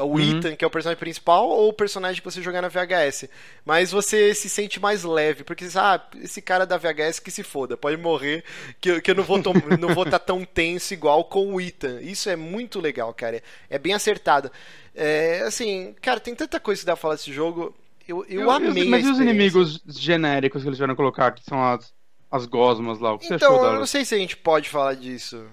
O 0.02 0.16
uhum. 0.16 0.38
Ethan, 0.38 0.56
que 0.56 0.64
é 0.64 0.68
o 0.68 0.70
personagem 0.70 0.98
principal, 0.98 1.48
ou 1.48 1.68
o 1.68 1.72
personagem 1.72 2.20
que 2.20 2.24
você 2.24 2.42
jogar 2.42 2.62
na 2.62 2.68
VHS. 2.68 3.28
Mas 3.64 3.90
você 3.90 4.34
se 4.34 4.48
sente 4.48 4.78
mais 4.78 5.02
leve, 5.04 5.44
porque 5.44 5.66
ah, 5.76 6.00
esse 6.22 6.42
cara 6.42 6.66
da 6.66 6.76
VHS 6.76 7.20
que 7.20 7.30
se 7.30 7.42
foda, 7.42 7.76
pode 7.76 7.96
morrer, 7.96 8.44
que, 8.80 9.00
que 9.00 9.10
eu 9.10 9.14
não 9.14 9.24
vou 9.24 9.38
não 9.78 9.94
vou 9.94 10.04
estar 10.04 10.18
tá 10.18 10.26
tão 10.26 10.44
tenso 10.44 10.92
igual 10.92 11.24
com 11.24 11.54
o 11.54 11.60
Ethan. 11.60 12.00
Isso 12.00 12.28
é 12.28 12.36
muito 12.36 12.80
legal, 12.80 13.12
cara. 13.14 13.42
É 13.70 13.78
bem 13.78 13.94
acertado. 13.94 14.50
É, 14.94 15.42
assim, 15.46 15.94
cara, 16.00 16.20
tem 16.20 16.34
tanta 16.34 16.60
coisa 16.60 16.80
que 16.80 16.86
dá 16.86 16.92
pra 16.92 17.00
falar 17.00 17.14
desse 17.14 17.32
jogo. 17.32 17.74
Eu, 18.06 18.24
eu, 18.28 18.42
eu 18.42 18.50
amei. 18.50 18.84
Mas 18.84 19.06
e 19.06 19.10
os 19.10 19.18
inimigos 19.18 19.82
genéricos 19.88 20.62
que 20.62 20.68
eles 20.68 20.78
vieram 20.78 20.94
colocar, 20.94 21.32
que 21.32 21.42
são 21.42 21.62
as 21.64 21.92
as 22.34 22.46
gosmas 22.46 22.98
lá. 22.98 23.12
O 23.12 23.18
que 23.18 23.26
então, 23.26 23.38
você 23.38 23.44
achou 23.44 23.58
dela? 23.58 23.74
eu 23.74 23.78
não 23.78 23.86
sei 23.86 24.04
se 24.04 24.12
a 24.12 24.18
gente 24.18 24.36
pode 24.36 24.68
falar 24.68 24.94
disso. 24.94 25.46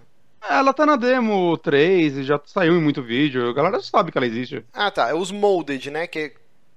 É, 0.43 0.55
ela 0.55 0.73
tá 0.73 0.83
na 0.83 0.95
demo 0.95 1.55
3 1.57 2.17
e 2.17 2.23
já 2.23 2.41
saiu 2.43 2.75
em 2.75 2.81
muito 2.81 3.03
vídeo. 3.03 3.47
A 3.47 3.53
galera 3.53 3.79
sabe 3.81 4.11
que 4.11 4.17
ela 4.17 4.25
existe. 4.25 4.65
Ah, 4.73 4.89
tá. 4.89 5.09
É 5.09 5.13
os 5.13 5.31
Molded, 5.31 5.91
né? 5.91 6.07
Que, 6.07 6.33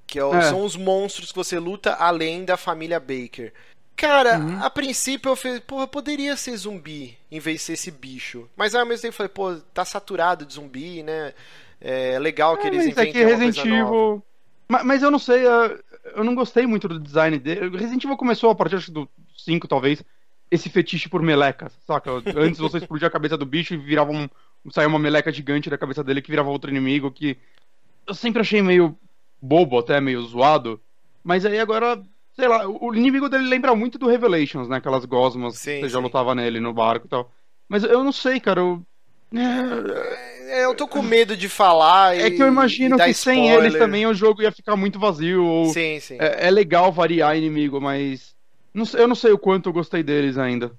que 0.07 0.21
é, 0.21 0.23
é. 0.23 0.43
são 0.43 0.63
os 0.63 0.77
monstros 0.77 1.31
que 1.31 1.37
você 1.37 1.59
luta 1.59 1.95
além 1.95 2.45
da 2.45 2.59
família 2.59 3.01
Baker. 3.01 3.51
Cara, 3.97 4.39
uhum. 4.39 4.63
a 4.63 4.69
princípio 4.69 5.31
eu 5.31 5.37
falei, 5.37 5.61
porra, 5.61 5.87
poderia 5.87 6.37
ser 6.37 6.55
zumbi 6.57 7.17
em 7.31 7.39
vez 7.39 7.59
de 7.59 7.63
ser 7.63 7.73
esse 7.73 7.91
bicho. 7.91 8.47
Mas 8.55 8.75
ao 8.75 8.85
mesmo 8.85 9.01
tempo 9.01 9.15
eu 9.15 9.17
falei, 9.17 9.31
pô, 9.31 9.55
tá 9.73 9.87
saturado 9.87 10.45
de 10.45 10.53
zumbi, 10.53 11.03
né? 11.03 11.33
É 11.81 12.19
legal 12.19 12.59
que 12.59 12.67
é, 12.67 12.71
eles 12.71 12.87
inventem 12.87 13.23
é 13.23 13.25
Resident 13.25 13.59
Evil... 13.59 14.23
Mas, 14.67 14.85
mas, 14.85 15.03
eu 15.03 15.11
não 15.11 15.19
sei, 15.19 15.43
eu 15.47 16.25
não 16.25 16.35
gostei 16.35 16.67
muito 16.67 16.89
do 16.89 16.99
design 16.99 17.39
dele. 17.39 17.77
Resident 17.77 18.03
Evil 18.03 18.17
começou 18.17 18.51
a 18.51 18.55
partir 18.55 18.91
do 18.91 19.09
5, 19.45 19.69
talvez, 19.69 20.03
esse 20.51 20.69
fetiche 20.69 21.09
por 21.09 21.23
melecas, 21.23 21.73
saca? 21.87 22.11
Antes 22.37 22.59
você 22.59 22.79
explodia 22.79 23.09
a 23.09 23.11
cabeça 23.11 23.37
do 23.37 23.47
bicho 23.47 23.75
e 23.75 23.77
virava 23.77 24.13
um. 24.13 24.29
saia 24.71 24.89
uma 24.89 24.99
meleca 24.99 25.33
gigante 25.33 25.71
da 25.71 25.79
cabeça 25.79 26.03
dele 26.03 26.23
que 26.23 26.31
virava 26.31 26.51
outro 26.51 26.71
inimigo, 26.71 27.11
que 27.11 27.37
eu 28.07 28.15
sempre 28.15 28.41
achei 28.41 28.63
meio 28.63 28.97
bobo, 29.41 29.79
até 29.79 30.01
meio 30.01 30.23
zoado. 30.23 30.81
Mas 31.23 31.45
aí 31.45 31.59
agora, 31.59 32.01
sei 32.37 32.49
lá, 32.49 32.67
o 32.69 32.95
inimigo 32.95 33.29
dele 33.29 33.49
lembra 33.49 33.75
muito 33.75 33.99
do 33.99 34.07
Revelations, 34.07 34.69
né? 34.69 34.77
Aquelas 34.77 35.05
gosmas 35.05 35.57
sim, 35.57 35.73
que 35.73 35.81
você 35.81 35.87
sim. 35.89 35.93
já 35.93 35.99
lutava 35.99 36.35
nele 36.35 36.61
no 36.61 36.73
barco 36.73 37.07
e 37.07 37.11
tal. 37.11 37.31
Mas 37.69 37.83
eu 37.83 38.05
não 38.05 38.13
sei, 38.13 38.39
cara, 38.39 38.61
eu. 38.61 38.83
É, 39.35 40.65
eu 40.65 40.75
tô 40.77 40.87
com 40.87 41.03
medo 41.03 41.37
de 41.37 41.49
falar. 41.49 42.17
É 42.17 42.31
que 42.31 42.41
eu 42.41 42.47
imagino 42.47 42.97
que 42.97 43.13
sem 43.15 43.51
eles 43.51 43.75
também 43.75 44.07
o 44.07 44.15
jogo 44.15 44.43
ia 44.43 44.53
ficar 44.53 44.77
muito 44.77 44.99
vazio. 44.99 45.45
Ou... 45.45 45.67
Sim, 45.67 45.99
sim. 45.99 46.17
É, 46.21 46.47
é 46.47 46.51
legal 46.51 46.93
variar 46.93 47.37
inimigo, 47.37 47.81
mas 47.81 48.34
não, 48.75 48.85
eu 48.95 49.07
não 49.07 49.15
sei 49.15 49.33
o 49.33 49.39
quanto 49.39 49.69
eu 49.69 49.73
gostei 49.73 50.03
deles 50.03 50.37
ainda. 50.37 50.73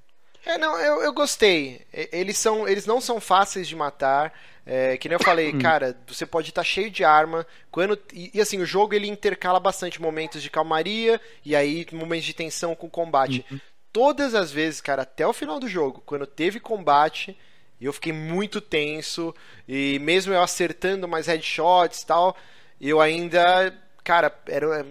É, 0.45 0.57
não, 0.57 0.77
eu, 0.79 1.01
eu 1.01 1.11
gostei. 1.11 1.81
Eles, 1.91 2.37
são, 2.37 2.67
eles 2.67 2.85
não 2.85 3.01
são 3.01 3.19
fáceis 3.19 3.67
de 3.67 3.75
matar. 3.75 4.31
É, 4.67 4.97
que 4.97 5.07
nem 5.07 5.15
eu 5.15 5.23
falei, 5.23 5.53
hum. 5.53 5.59
cara, 5.59 5.97
você 6.07 6.25
pode 6.25 6.49
estar 6.49 6.61
tá 6.61 6.65
cheio 6.65 6.91
de 6.91 7.03
arma. 7.03 7.45
Quando, 7.71 7.97
e, 8.13 8.31
e, 8.33 8.41
assim, 8.41 8.59
o 8.59 8.65
jogo 8.65 8.93
ele 8.93 9.07
intercala 9.07 9.59
bastante 9.59 10.01
momentos 10.01 10.41
de 10.41 10.49
calmaria 10.49 11.19
e 11.43 11.55
aí 11.55 11.85
momentos 11.91 12.25
de 12.25 12.33
tensão 12.33 12.75
com 12.75 12.89
combate. 12.89 13.45
Uhum. 13.49 13.59
Todas 13.91 14.35
as 14.35 14.51
vezes, 14.51 14.81
cara, 14.81 15.03
até 15.03 15.25
o 15.25 15.33
final 15.33 15.59
do 15.59 15.67
jogo, 15.67 16.03
quando 16.05 16.27
teve 16.27 16.59
combate, 16.59 17.37
eu 17.79 17.93
fiquei 17.93 18.11
muito 18.13 18.59
tenso. 18.59 19.33
E 19.67 19.99
mesmo 19.99 20.33
eu 20.33 20.41
acertando 20.41 21.07
mais 21.07 21.27
headshots 21.27 22.01
e 22.01 22.05
tal, 22.05 22.35
eu 22.79 22.99
ainda. 22.99 23.73
Cara, 24.03 24.31
era, 24.47 24.85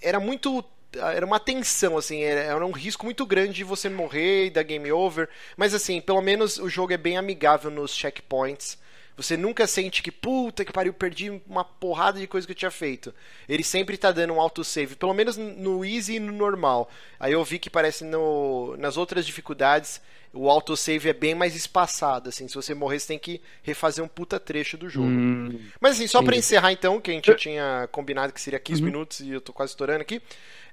era 0.00 0.20
muito 0.20 0.64
era 0.92 1.24
uma 1.24 1.38
tensão, 1.38 1.96
assim, 1.96 2.22
era 2.22 2.64
um 2.64 2.72
risco 2.72 3.04
muito 3.04 3.24
grande 3.24 3.54
de 3.54 3.64
você 3.64 3.88
morrer 3.88 4.46
e 4.46 4.50
dar 4.50 4.62
game 4.62 4.90
over. 4.90 5.28
Mas 5.56 5.74
assim, 5.74 6.00
pelo 6.00 6.20
menos 6.20 6.58
o 6.58 6.68
jogo 6.68 6.92
é 6.92 6.96
bem 6.96 7.16
amigável 7.16 7.70
nos 7.70 7.94
checkpoints. 7.94 8.78
Você 9.16 9.36
nunca 9.36 9.66
sente 9.66 10.02
que, 10.02 10.10
puta 10.10 10.64
que 10.64 10.72
pariu, 10.72 10.94
perdi 10.94 11.30
uma 11.46 11.62
porrada 11.62 12.18
de 12.18 12.26
coisa 12.26 12.46
que 12.46 12.52
eu 12.52 12.56
tinha 12.56 12.70
feito. 12.70 13.12
Ele 13.46 13.62
sempre 13.62 13.98
tá 13.98 14.10
dando 14.10 14.32
um 14.32 14.40
autosave, 14.40 14.96
pelo 14.96 15.12
menos 15.12 15.36
no 15.36 15.84
easy 15.84 16.14
e 16.14 16.20
no 16.20 16.32
normal. 16.32 16.90
Aí 17.18 17.32
eu 17.32 17.44
vi 17.44 17.58
que 17.58 17.68
parece 17.68 18.02
no, 18.02 18.76
nas 18.78 18.96
outras 18.96 19.26
dificuldades 19.26 20.00
o 20.32 20.48
autosave 20.48 21.08
é 21.08 21.12
bem 21.12 21.34
mais 21.34 21.56
espaçado, 21.56 22.28
assim. 22.28 22.46
Se 22.46 22.54
você 22.54 22.72
morrer, 22.72 23.00
você 23.00 23.08
tem 23.08 23.18
que 23.18 23.40
refazer 23.62 24.04
um 24.04 24.08
puta 24.08 24.38
trecho 24.38 24.76
do 24.76 24.88
jogo. 24.88 25.08
Hum, 25.08 25.58
Mas 25.80 25.96
assim, 25.96 26.06
só 26.06 26.22
para 26.22 26.36
encerrar 26.36 26.72
então, 26.72 27.00
que 27.00 27.10
a 27.10 27.14
gente 27.14 27.26
já 27.26 27.34
tinha 27.34 27.88
combinado 27.90 28.32
que 28.32 28.40
seria 28.40 28.60
15 28.60 28.80
uhum. 28.80 28.86
minutos 28.86 29.20
e 29.20 29.30
eu 29.30 29.40
tô 29.40 29.52
quase 29.52 29.72
estourando 29.72 30.02
aqui. 30.02 30.22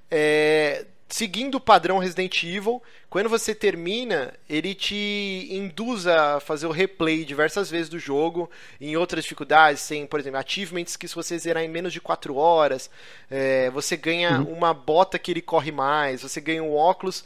É, 0.09 0.85
seguindo 1.09 1.55
o 1.55 1.59
padrão 1.59 1.97
Resident 1.97 2.43
Evil, 2.43 2.81
quando 3.09 3.29
você 3.29 3.55
termina, 3.55 4.33
ele 4.49 4.75
te 4.75 5.47
induz 5.49 6.05
a 6.05 6.39
fazer 6.39 6.67
o 6.67 6.71
replay 6.71 7.23
diversas 7.23 7.69
vezes 7.69 7.87
do 7.87 7.97
jogo, 7.97 8.49
em 8.79 8.97
outras 8.97 9.23
dificuldades, 9.23 9.87
tem, 9.87 10.05
por 10.05 10.19
exemplo, 10.19 10.39
achievements 10.39 10.97
que 10.97 11.07
se 11.07 11.15
você 11.15 11.37
zerar 11.37 11.63
em 11.63 11.69
menos 11.69 11.93
de 11.93 12.01
4 12.01 12.35
horas, 12.35 12.89
é, 13.31 13.69
você 13.69 13.95
ganha 13.95 14.41
uhum. 14.41 14.53
uma 14.53 14.73
bota 14.73 15.17
que 15.17 15.31
ele 15.31 15.41
corre 15.41 15.71
mais, 15.71 16.21
você 16.21 16.41
ganha 16.41 16.61
um 16.63 16.75
óculos 16.75 17.23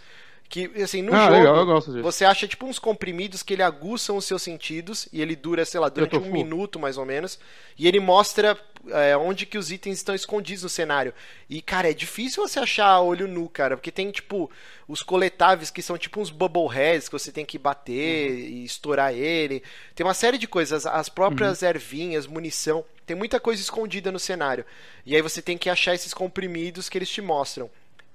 que, 0.52 0.70
assim, 0.84 1.02
no 1.02 1.16
ah, 1.16 1.28
jogo, 1.28 1.64
legal, 1.64 1.82
você 2.04 2.26
acha 2.26 2.46
tipo 2.46 2.66
uns 2.66 2.78
comprimidos 2.78 3.42
que 3.42 3.54
ele 3.54 3.64
aguçam 3.64 4.18
os 4.18 4.26
seus 4.26 4.42
sentidos 4.44 5.08
e 5.14 5.22
ele 5.22 5.34
dura, 5.34 5.64
sei 5.64 5.80
lá, 5.80 5.88
durante 5.88 6.18
um 6.18 6.24
full. 6.24 6.34
minuto 6.34 6.78
mais 6.78 6.98
ou 6.98 7.06
menos. 7.06 7.40
E 7.80 7.88
ele 7.88 8.02
mostra 8.02 8.60
é, 8.90 9.16
onde 9.16 9.46
que 9.46 9.58
os 9.58 9.72
itens 9.72 10.00
estão 10.00 10.14
escondidos 10.14 10.64
no 10.64 10.70
cenário. 10.70 11.14
E, 11.50 11.62
cara, 11.62 11.90
é 11.90 11.94
difícil 11.94 12.46
você 12.46 12.60
achar 12.60 13.00
olho 13.00 13.30
nu, 13.30 13.48
cara, 13.48 13.78
porque 13.78 13.94
tem, 13.94 14.12
tipo, 14.12 14.52
os 14.90 15.02
coletáveis 15.02 15.72
que 15.72 15.82
são 15.82 15.98
tipo 15.98 16.20
uns 16.20 16.30
bubble 16.30 16.68
heads 16.68 17.08
que 17.08 17.18
você 17.18 17.32
tem 17.32 17.46
que 17.46 17.58
bater 17.58 18.32
uhum. 18.32 18.38
e 18.38 18.66
estourar 18.66 19.14
ele. 19.14 19.64
Tem 19.96 20.06
uma 20.06 20.14
série 20.14 20.38
de 20.38 20.50
coisas, 20.50 20.86
as 20.86 21.08
próprias 21.08 21.62
uhum. 21.62 21.70
ervinhas, 21.70 22.28
munição. 22.28 22.84
Tem 23.06 23.16
muita 23.16 23.40
coisa 23.40 23.62
escondida 23.62 24.12
no 24.12 24.20
cenário. 24.20 24.66
E 25.06 25.16
aí 25.16 25.22
você 25.22 25.42
tem 25.42 25.58
que 25.58 25.70
achar 25.70 25.96
esses 25.96 26.14
comprimidos 26.14 26.90
que 26.90 26.98
eles 26.98 27.10
te 27.10 27.22
mostram. 27.22 27.70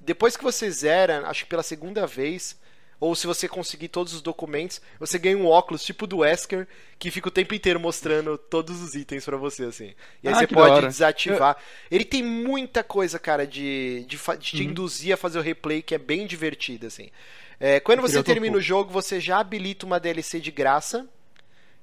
Depois 0.07 0.37
que 0.37 0.45
você 0.45 0.71
zera, 0.71 1.27
acho 1.27 1.43
que 1.43 1.51
pela 1.51 1.65
segunda 1.65 2.07
vez, 2.07 2.57
ou 3.01 3.13
se 3.17 3.27
você 3.27 3.49
conseguir 3.49 3.89
todos 3.89 4.15
os 4.15 4.23
documentos, 4.23 4.81
você 5.01 5.19
ganha 5.19 5.37
um 5.37 5.47
óculos 5.47 5.85
tipo 5.85 6.07
do 6.07 6.19
Wesker 6.19 6.69
que 6.97 7.11
fica 7.11 7.27
o 7.27 7.31
tempo 7.33 7.53
inteiro 7.57 7.81
mostrando 7.81 8.39
todos 8.39 8.81
os 8.81 8.95
itens 8.95 9.25
para 9.25 9.37
você, 9.37 9.65
assim. 9.65 9.95
E 10.23 10.29
aí 10.29 10.35
ah, 10.35 10.39
você 10.39 10.47
pode 10.47 10.87
desativar. 10.87 11.57
Eu... 11.59 11.97
Ele 11.97 12.05
tem 12.05 12.23
muita 12.23 12.85
coisa, 12.85 13.19
cara, 13.19 13.45
de, 13.45 14.07
de, 14.07 14.17
de 14.17 14.39
te 14.39 14.63
uhum. 14.63 14.71
induzir 14.71 15.13
a 15.13 15.17
fazer 15.17 15.41
o 15.41 15.43
replay 15.43 15.83
que 15.83 15.97
é 15.97 15.99
bem 15.99 16.25
divertido, 16.25 16.87
assim. 16.87 17.11
É, 17.59 17.81
quando 17.81 18.01
você 18.01 18.23
termina 18.23 18.57
o 18.57 18.61
jogo, 18.61 18.93
você 18.93 19.19
já 19.19 19.41
habilita 19.41 19.87
uma 19.87 19.99
DLC 19.99 20.39
de 20.39 20.53
graça 20.53 21.05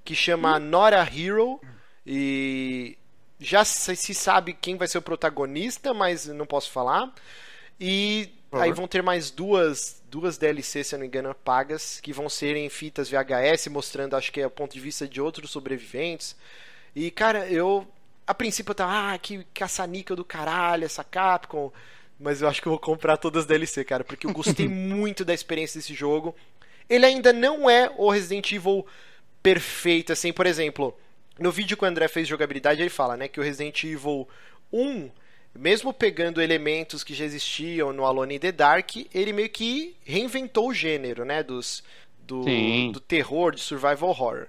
que 0.05 0.15
chama 0.15 0.53
uhum. 0.53 0.63
Nora 0.63 1.01
Hero 1.13 1.59
e 2.07 2.97
já 3.37 3.65
se 3.65 4.13
sabe 4.13 4.53
quem 4.53 4.77
vai 4.77 4.87
ser 4.87 4.97
o 4.97 5.01
protagonista, 5.01 5.93
mas 5.93 6.25
não 6.27 6.45
posso 6.45 6.71
falar. 6.71 7.13
E 7.79 8.29
uhum. 8.51 8.59
aí 8.59 8.71
vão 8.71 8.87
ter 8.87 9.01
mais 9.03 9.31
duas, 9.31 10.01
duas 10.09 10.37
DLCs, 10.37 10.87
se 10.87 10.95
eu 10.95 10.99
não 10.99 11.01
me 11.01 11.07
engano, 11.07 11.33
pagas, 11.33 11.99
que 12.01 12.13
vão 12.13 12.29
ser 12.29 12.55
em 12.55 12.69
fitas 12.69 13.09
VHS, 13.09 13.67
mostrando, 13.67 14.15
acho 14.15 14.31
que 14.31 14.41
é 14.41 14.47
o 14.47 14.51
ponto 14.51 14.73
de 14.73 14.79
vista 14.79 15.07
de 15.07 15.21
outros 15.21 15.51
sobreviventes. 15.51 16.35
E, 16.95 17.09
cara, 17.11 17.47
eu. 17.47 17.87
A 18.25 18.33
princípio 18.33 18.71
eu 18.71 18.75
tava, 18.75 19.13
ah, 19.13 19.17
que 19.17 19.43
caçanica 19.53 20.15
do 20.15 20.23
caralho, 20.23 20.85
essa 20.85 21.03
Capcom. 21.03 21.71
Mas 22.17 22.41
eu 22.41 22.47
acho 22.47 22.61
que 22.61 22.67
eu 22.67 22.71
vou 22.71 22.79
comprar 22.79 23.17
todas 23.17 23.41
as 23.41 23.47
DLC, 23.47 23.83
cara, 23.83 24.03
porque 24.03 24.25
eu 24.25 24.31
gostei 24.31 24.67
muito 24.69 25.25
da 25.25 25.33
experiência 25.33 25.79
desse 25.79 25.93
jogo. 25.93 26.33
Ele 26.89 27.05
ainda 27.05 27.33
não 27.33 27.69
é 27.69 27.91
o 27.97 28.09
Resident 28.09 28.51
Evil 28.51 28.85
perfeito, 29.41 30.13
assim, 30.13 30.31
por 30.31 30.45
exemplo, 30.45 30.97
no 31.37 31.51
vídeo 31.51 31.75
que 31.75 31.83
o 31.83 31.87
André 31.87 32.07
fez 32.07 32.27
jogabilidade, 32.27 32.81
ele 32.81 32.89
fala, 32.89 33.17
né, 33.17 33.27
que 33.27 33.39
o 33.39 33.43
Resident 33.43 33.83
Evil 33.83 34.27
1 34.71 35.09
mesmo 35.55 35.93
pegando 35.93 36.41
elementos 36.41 37.03
que 37.03 37.13
já 37.13 37.25
existiam 37.25 37.93
no 37.93 38.05
Alone 38.05 38.35
in 38.35 38.39
the 38.39 38.51
Dark, 38.51 38.95
ele 39.13 39.31
meio 39.33 39.49
que 39.49 39.95
reinventou 40.03 40.69
o 40.69 40.73
gênero, 40.73 41.23
né? 41.23 41.43
Dos, 41.43 41.83
do, 42.25 42.43
do 42.91 42.99
terror, 42.99 43.53
de 43.53 43.61
survival 43.61 44.09
horror. 44.09 44.47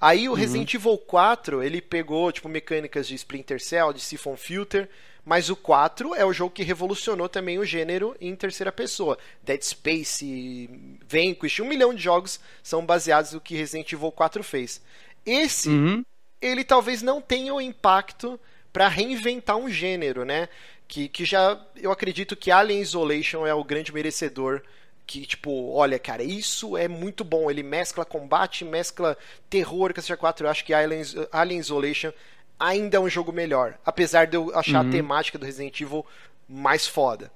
Aí 0.00 0.28
o 0.28 0.32
uhum. 0.32 0.36
Resident 0.36 0.74
Evil 0.74 0.98
4, 0.98 1.62
ele 1.62 1.80
pegou 1.80 2.30
tipo 2.30 2.48
mecânicas 2.48 3.08
de 3.08 3.14
Splinter 3.14 3.60
Cell, 3.60 3.92
de 3.92 4.00
Siphon 4.00 4.36
Filter, 4.36 4.88
mas 5.24 5.48
o 5.48 5.56
4 5.56 6.14
é 6.14 6.24
o 6.24 6.32
jogo 6.32 6.52
que 6.52 6.62
revolucionou 6.62 7.28
também 7.28 7.58
o 7.58 7.64
gênero 7.64 8.14
em 8.20 8.36
terceira 8.36 8.70
pessoa. 8.70 9.18
Dead 9.42 9.62
Space, 9.62 10.68
Vanquish, 11.08 11.60
um 11.60 11.64
milhão 11.64 11.94
de 11.94 12.02
jogos 12.02 12.38
são 12.62 12.84
baseados 12.84 13.32
no 13.32 13.40
que 13.40 13.56
Resident 13.56 13.90
Evil 13.92 14.12
4 14.12 14.44
fez. 14.44 14.82
Esse, 15.24 15.70
uhum. 15.70 16.04
ele 16.40 16.62
talvez 16.62 17.00
não 17.00 17.22
tenha 17.22 17.54
o 17.54 17.60
impacto 17.60 18.38
para 18.74 18.88
reinventar 18.88 19.56
um 19.56 19.70
gênero, 19.70 20.24
né? 20.24 20.48
Que, 20.88 21.08
que 21.08 21.24
já, 21.24 21.64
eu 21.76 21.92
acredito 21.92 22.34
que 22.34 22.50
Alien 22.50 22.80
Isolation 22.80 23.46
é 23.46 23.54
o 23.54 23.62
grande 23.62 23.94
merecedor 23.94 24.60
que, 25.06 25.24
tipo, 25.24 25.70
olha, 25.70 25.96
cara, 25.96 26.24
isso 26.24 26.76
é 26.76 26.88
muito 26.88 27.22
bom. 27.22 27.48
Ele 27.48 27.62
mescla 27.62 28.04
combate, 28.04 28.64
mescla 28.64 29.16
terror 29.48 29.94
com 29.94 30.00
esse 30.00 30.14
4. 30.14 30.44
Eu 30.44 30.50
acho 30.50 30.64
que 30.64 30.74
Alien, 30.74 31.02
Alien 31.30 31.60
Isolation 31.60 32.12
ainda 32.58 32.96
é 32.96 33.00
um 33.00 33.08
jogo 33.08 33.32
melhor. 33.32 33.78
Apesar 33.86 34.26
de 34.26 34.36
eu 34.36 34.52
achar 34.58 34.82
uhum. 34.82 34.88
a 34.88 34.92
temática 34.92 35.38
do 35.38 35.46
Resident 35.46 35.80
Evil 35.80 36.04
mais 36.48 36.84
foda. 36.84 37.30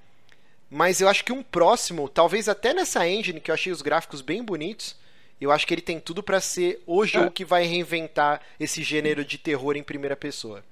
Mas 0.69 1.01
eu 1.01 1.09
acho 1.09 1.25
que 1.25 1.33
um 1.33 1.43
próximo, 1.43 2.09
talvez 2.09 2.49
até 2.49 2.75
nessa 2.75 3.09
engine, 3.09 3.41
que 3.41 3.53
eu 3.53 3.55
achei 3.55 3.71
os 3.71 3.81
gráficos 3.81 4.23
bem 4.23 4.43
bonitos, 4.43 4.97
eu 5.41 5.53
acho 5.53 5.65
que 5.65 5.73
ele 5.73 5.83
tem 5.83 6.01
tudo 6.01 6.21
para 6.21 6.41
ser 6.41 6.83
o 6.85 7.07
jogo 7.07 7.27
é. 7.27 7.31
que 7.31 7.45
vai 7.45 7.65
reinventar 7.65 8.41
esse 8.59 8.83
gênero 8.83 9.25
de 9.25 9.39
terror 9.39 9.77
em 9.77 9.85
primeira 9.85 10.17
pessoa. 10.17 10.65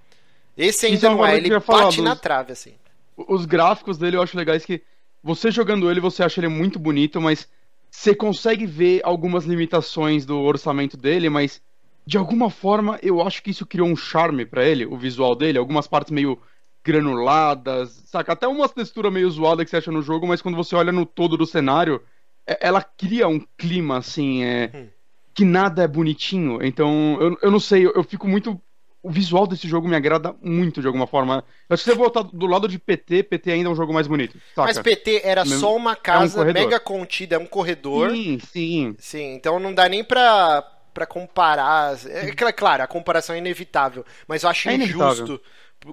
Esse 0.56 0.86
ainda 0.86 1.10
não 1.10 1.26
é, 1.26 1.36
ele 1.36 1.50
bate 1.60 2.00
na 2.00 2.16
trave, 2.16 2.52
assim. 2.52 2.74
Os 3.16 3.44
gráficos 3.44 3.98
dele 3.98 4.16
eu 4.16 4.22
acho 4.22 4.36
legais 4.36 4.64
que 4.64 4.82
você 5.22 5.50
jogando 5.50 5.90
ele, 5.90 6.00
você 6.00 6.22
acha 6.22 6.40
ele 6.40 6.48
muito 6.48 6.78
bonito, 6.78 7.20
mas 7.20 7.48
você 7.90 8.14
consegue 8.14 8.66
ver 8.66 9.00
algumas 9.04 9.44
limitações 9.44 10.24
do 10.24 10.38
orçamento 10.38 10.96
dele, 10.96 11.28
mas 11.28 11.60
de 12.06 12.16
alguma 12.16 12.50
forma 12.50 12.98
eu 13.02 13.20
acho 13.20 13.42
que 13.42 13.50
isso 13.50 13.66
criou 13.66 13.88
um 13.88 13.96
charme 13.96 14.46
para 14.46 14.64
ele, 14.64 14.86
o 14.86 14.96
visual 14.96 15.34
dele, 15.34 15.58
algumas 15.58 15.86
partes 15.86 16.12
meio 16.12 16.38
granuladas, 16.84 18.04
saca? 18.06 18.32
Até 18.32 18.46
uma 18.46 18.68
textura 18.68 19.10
meio 19.10 19.28
zoada 19.28 19.64
que 19.64 19.70
você 19.70 19.78
acha 19.78 19.90
no 19.90 20.02
jogo, 20.02 20.26
mas 20.26 20.40
quando 20.40 20.54
você 20.54 20.76
olha 20.76 20.92
no 20.92 21.04
todo 21.04 21.36
do 21.36 21.44
cenário, 21.44 22.00
é, 22.46 22.58
ela 22.60 22.80
cria 22.80 23.26
um 23.26 23.44
clima 23.58 23.98
assim, 23.98 24.44
é, 24.44 24.70
hum. 24.72 24.86
que 25.34 25.44
nada 25.44 25.82
é 25.82 25.88
bonitinho. 25.88 26.64
Então, 26.64 27.18
eu, 27.20 27.38
eu 27.42 27.50
não 27.50 27.58
sei, 27.58 27.84
eu, 27.84 27.92
eu 27.96 28.04
fico 28.04 28.28
muito 28.28 28.60
o 29.06 29.10
visual 29.10 29.46
desse 29.46 29.68
jogo 29.68 29.86
me 29.86 29.94
agrada 29.94 30.34
muito 30.42 30.80
de 30.80 30.86
alguma 30.88 31.06
forma. 31.06 31.44
Acho 31.70 31.84
que 31.84 31.90
você 31.90 31.96
voltar 31.96 32.22
do 32.22 32.46
lado 32.46 32.66
de 32.66 32.76
PT, 32.76 33.22
PT 33.22 33.52
ainda 33.52 33.68
é 33.68 33.72
um 33.72 33.76
jogo 33.76 33.94
mais 33.94 34.08
bonito. 34.08 34.36
Saca? 34.52 34.66
Mas 34.66 34.78
PT 34.80 35.20
era 35.22 35.44
só 35.44 35.76
uma 35.76 35.94
casa 35.94 36.40
é 36.40 36.50
um 36.50 36.52
mega 36.52 36.80
contida, 36.80 37.36
é 37.36 37.38
um 37.38 37.46
corredor. 37.46 38.10
Sim, 38.10 38.40
sim. 38.40 38.96
Sim, 38.98 39.34
então 39.34 39.60
não 39.60 39.72
dá 39.72 39.88
nem 39.88 40.02
pra, 40.02 40.60
pra 40.92 41.06
comparar. 41.06 41.96
É, 42.06 42.28
é 42.28 42.52
claro, 42.52 42.82
a 42.82 42.86
comparação 42.88 43.36
é 43.36 43.38
inevitável, 43.38 44.04
mas 44.26 44.42
eu 44.42 44.50
acho 44.50 44.68
é 44.68 44.74
injusto 44.74 45.40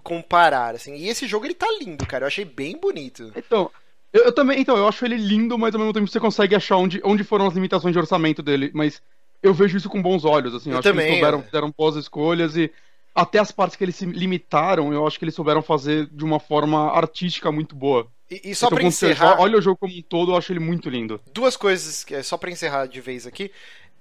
comparar, 0.01 0.73
assim. 0.73 0.95
E 0.95 1.07
esse 1.07 1.27
jogo 1.27 1.45
ele 1.45 1.53
tá 1.53 1.67
lindo, 1.79 2.07
cara. 2.07 2.23
Eu 2.23 2.27
achei 2.27 2.45
bem 2.45 2.75
bonito. 2.79 3.31
Então, 3.35 3.69
eu, 4.11 4.23
eu, 4.23 4.31
também, 4.31 4.59
então, 4.59 4.75
eu 4.75 4.87
acho 4.87 5.05
ele 5.05 5.17
lindo, 5.17 5.55
mas 5.55 5.75
ao 5.75 5.79
mesmo 5.79 5.93
tempo 5.93 6.07
você 6.07 6.19
consegue 6.19 6.55
achar 6.55 6.77
onde, 6.77 6.99
onde 7.03 7.23
foram 7.23 7.45
as 7.45 7.53
limitações 7.53 7.93
de 7.93 7.99
orçamento 7.99 8.41
dele, 8.41 8.71
mas 8.73 9.03
eu 9.43 9.53
vejo 9.53 9.77
isso 9.77 9.89
com 9.89 10.01
bons 10.01 10.25
olhos, 10.25 10.55
assim. 10.55 10.69
Eu, 10.69 10.75
eu 10.75 10.79
acho 10.79 10.89
também, 10.89 11.05
que 11.05 11.11
eles 11.11 11.19
souberam, 11.19 11.39
é. 11.39 11.43
fizeram 11.43 11.73
boas 11.77 11.95
escolhas 11.95 12.57
e 12.57 12.71
até 13.13 13.39
as 13.39 13.51
partes 13.51 13.75
que 13.75 13.83
eles 13.83 13.95
se 13.95 14.05
limitaram, 14.05 14.93
eu 14.93 15.05
acho 15.05 15.19
que 15.19 15.25
eles 15.25 15.35
souberam 15.35 15.61
fazer 15.61 16.07
de 16.11 16.23
uma 16.23 16.39
forma 16.39 16.91
artística 16.91 17.51
muito 17.51 17.75
boa. 17.75 18.07
E, 18.29 18.51
e 18.51 18.55
só 18.55 18.67
então, 18.67 18.77
pra 18.77 18.87
encerrar. 18.87 19.39
olha 19.39 19.57
o 19.57 19.61
jogo 19.61 19.77
como 19.77 19.93
um 19.93 20.01
todo, 20.01 20.31
eu 20.31 20.37
acho 20.37 20.51
ele 20.51 20.59
muito 20.59 20.89
lindo. 20.89 21.21
Duas 21.33 21.55
coisas, 21.55 22.05
só 22.23 22.37
pra 22.37 22.49
encerrar 22.51 22.87
de 22.87 22.99
vez 23.01 23.27
aqui. 23.27 23.51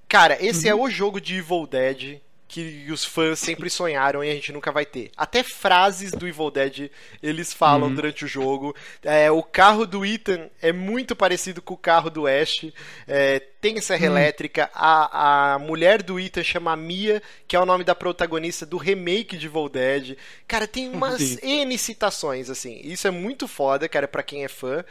Cara, 0.08 0.36
esse 0.44 0.68
é 0.68 0.74
uhum. 0.74 0.84
é 0.84 0.84
o 0.84 0.90
jogo 0.90 1.20
de 1.20 1.36
Evil 1.36 1.66
Dead 1.66 2.20
que 2.52 2.86
os 2.92 3.02
fãs 3.02 3.38
sempre 3.38 3.70
sonharam 3.70 4.22
e 4.22 4.30
a 4.30 4.34
gente 4.34 4.52
nunca 4.52 4.70
vai 4.70 4.84
ter. 4.84 5.10
Até 5.16 5.42
frases 5.42 6.10
do 6.12 6.28
Evil 6.28 6.50
Dead 6.50 6.90
eles 7.22 7.50
falam 7.50 7.88
uhum. 7.88 7.94
durante 7.94 8.26
o 8.26 8.28
jogo. 8.28 8.76
É, 9.02 9.30
o 9.30 9.42
carro 9.42 9.86
do 9.86 10.04
Ethan 10.04 10.50
é 10.60 10.70
muito 10.70 11.16
parecido 11.16 11.62
com 11.62 11.72
o 11.72 11.78
carro 11.78 12.10
do 12.10 12.26
Ash. 12.26 12.66
É, 13.08 13.40
tem 13.58 13.80
serra 13.80 14.06
uhum. 14.06 14.12
elétrica. 14.18 14.70
A, 14.74 15.54
a 15.54 15.58
mulher 15.60 16.02
do 16.02 16.20
Ethan 16.20 16.44
chama 16.44 16.76
Mia, 16.76 17.22
que 17.48 17.56
é 17.56 17.58
o 17.58 17.64
nome 17.64 17.84
da 17.84 17.94
protagonista 17.94 18.66
do 18.66 18.76
remake 18.76 19.38
de 19.38 19.46
Evil 19.46 19.70
Dead. 19.70 20.18
Cara, 20.46 20.68
tem 20.68 20.90
umas 20.90 21.16
Sim. 21.24 21.38
N 21.42 21.78
citações, 21.78 22.50
assim. 22.50 22.82
Isso 22.84 23.08
é 23.08 23.10
muito 23.10 23.48
foda, 23.48 23.88
cara, 23.88 24.06
pra 24.06 24.22
quem 24.22 24.44
é 24.44 24.48
fã. 24.48 24.84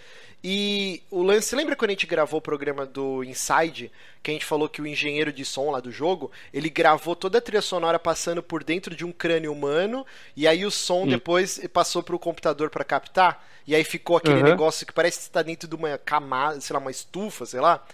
E 0.44 1.04
o 1.12 1.22
lance, 1.22 1.56
lembra 1.56 1.76
quando 1.76 1.92
a 1.92 1.94
gente 1.94 2.08
gravou 2.08 2.40
o 2.40 2.42
programa 2.42 2.84
do 2.84 3.24
Inside, 3.24 3.92
que 4.24 4.32
a 4.32 4.34
gente 4.34 4.46
falou 4.46 4.68
que 4.68 4.82
o 4.82 4.88
engenheiro 4.88 5.32
de 5.32 5.46
som 5.46 5.70
lá 5.70 5.80
do 5.80 5.92
jogo, 5.92 6.32
ele 6.52 6.68
gravou 6.68 7.16
toda 7.16 7.38
a 7.38 7.42
trilha 7.42 7.62
sonora 7.62 8.00
passando 8.00 8.42
por 8.42 8.64
dentro 8.64 8.96
de 8.96 9.06
um 9.06 9.12
crânio 9.12 9.52
humano, 9.52 10.04
e 10.36 10.48
aí 10.48 10.66
o 10.66 10.72
som 10.72 11.04
Sim. 11.04 11.12
depois 11.12 11.60
passou 11.72 12.02
para 12.02 12.16
o 12.16 12.20
computador 12.20 12.72
para 12.72 12.84
captar, 12.84 13.48
e 13.68 13.76
aí 13.76 13.84
ficou 13.84 14.18
aquele 14.18 14.42
uhum. 14.42 14.44
negócio 14.44 14.86
que 14.86 14.94
parece 14.94 15.20
que 15.20 15.24
está 15.26 15.44
dentro 15.44 15.68
de 15.68 15.76
uma 15.76 15.96
camada, 16.00 16.60
sei 16.60 16.74
lá, 16.74 16.80
uma 16.80 16.92
estufa, 16.92 17.46
sei 17.46 17.60
lá. 17.60 17.86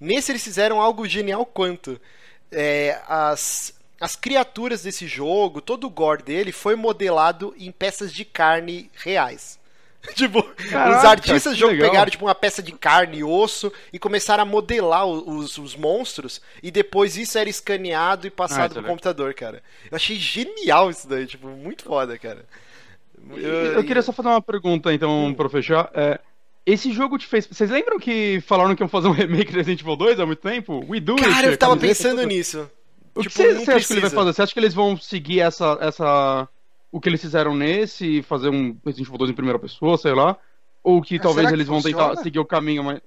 Nesse 0.00 0.32
eles 0.32 0.42
fizeram 0.42 0.80
algo 0.80 1.06
genial 1.06 1.46
quanto 1.46 2.00
é, 2.50 3.00
as 3.06 3.74
as 4.02 4.16
criaturas 4.16 4.82
desse 4.82 5.06
jogo, 5.06 5.60
todo 5.60 5.86
o 5.86 5.90
gore 5.90 6.24
dele 6.24 6.50
foi 6.50 6.74
modelado 6.74 7.54
em 7.56 7.70
peças 7.70 8.12
de 8.12 8.24
carne 8.24 8.90
reais. 8.94 9.60
tipo, 10.14 10.42
Caraca, 10.42 10.98
os 10.98 11.04
artistas 11.04 11.52
do 11.52 11.58
jogo 11.58 11.72
legal. 11.72 11.90
pegaram 11.90 12.10
tipo, 12.10 12.24
uma 12.24 12.34
peça 12.34 12.62
de 12.62 12.72
carne 12.72 13.18
e 13.18 13.24
osso 13.24 13.72
e 13.92 13.98
começaram 13.98 14.42
a 14.42 14.46
modelar 14.46 15.06
os, 15.06 15.56
os 15.58 15.76
monstros 15.76 16.40
e 16.62 16.70
depois 16.70 17.16
isso 17.16 17.38
era 17.38 17.48
escaneado 17.48 18.26
e 18.26 18.30
passado 18.30 18.72
ah, 18.72 18.82
pro 18.82 18.90
computador, 18.90 19.32
cara. 19.34 19.62
Eu 19.90 19.96
achei 19.96 20.16
genial 20.16 20.90
isso 20.90 21.08
daí, 21.08 21.26
tipo, 21.26 21.48
muito 21.48 21.84
foda, 21.84 22.18
cara. 22.18 22.44
Eu, 23.30 23.74
eu 23.74 23.84
queria 23.84 24.02
só 24.02 24.12
fazer 24.12 24.28
uma 24.28 24.42
pergunta, 24.42 24.92
então, 24.92 25.26
hum. 25.26 25.34
pra 25.34 25.48
fechar. 25.48 25.88
É, 25.94 26.18
esse 26.66 26.92
jogo 26.92 27.16
te 27.18 27.26
fez. 27.26 27.46
Vocês 27.46 27.70
lembram 27.70 27.98
que 27.98 28.42
falaram 28.46 28.74
que 28.74 28.82
iam 28.82 28.88
fazer 28.88 29.08
um 29.08 29.12
remake 29.14 29.50
de 29.50 29.58
Resident 29.58 29.80
Evil 29.80 29.96
2 29.96 30.20
há 30.20 30.26
muito 30.26 30.42
tempo? 30.42 30.84
We 30.88 31.00
do 31.00 31.16
Cara, 31.16 31.46
eu 31.46 31.56
tava 31.56 31.76
pensando 31.76 32.24
nisso. 32.26 32.68
O 33.14 33.22
tipo, 33.22 33.34
que 33.34 33.42
você, 33.42 33.54
você 33.54 33.70
acha 33.72 33.86
que 33.86 33.92
ele 33.92 34.00
vai 34.00 34.10
fazer? 34.10 34.32
Você 34.32 34.42
acha 34.42 34.52
que 34.52 34.60
eles 34.60 34.74
vão 34.74 34.96
seguir 34.96 35.40
essa, 35.40 35.78
essa 35.80 36.48
o 36.92 37.00
que 37.00 37.08
eles 37.08 37.22
fizeram 37.22 37.56
nesse 37.56 38.18
e 38.18 38.22
fazer 38.22 38.50
um 38.50 38.76
Resident 38.84 39.08
Evil 39.08 39.18
2 39.18 39.30
em 39.30 39.34
primeira 39.34 39.58
pessoa, 39.58 39.96
sei 39.96 40.12
lá. 40.12 40.36
Ou 40.84 41.00
que 41.00 41.16
ah, 41.16 41.20
talvez 41.20 41.50
eles 41.50 41.66
vão 41.66 41.80
funciona? 41.80 42.10
tentar 42.10 42.22
seguir 42.22 42.38
o 42.38 42.44
caminho 42.44 42.84
mais. 42.84 43.00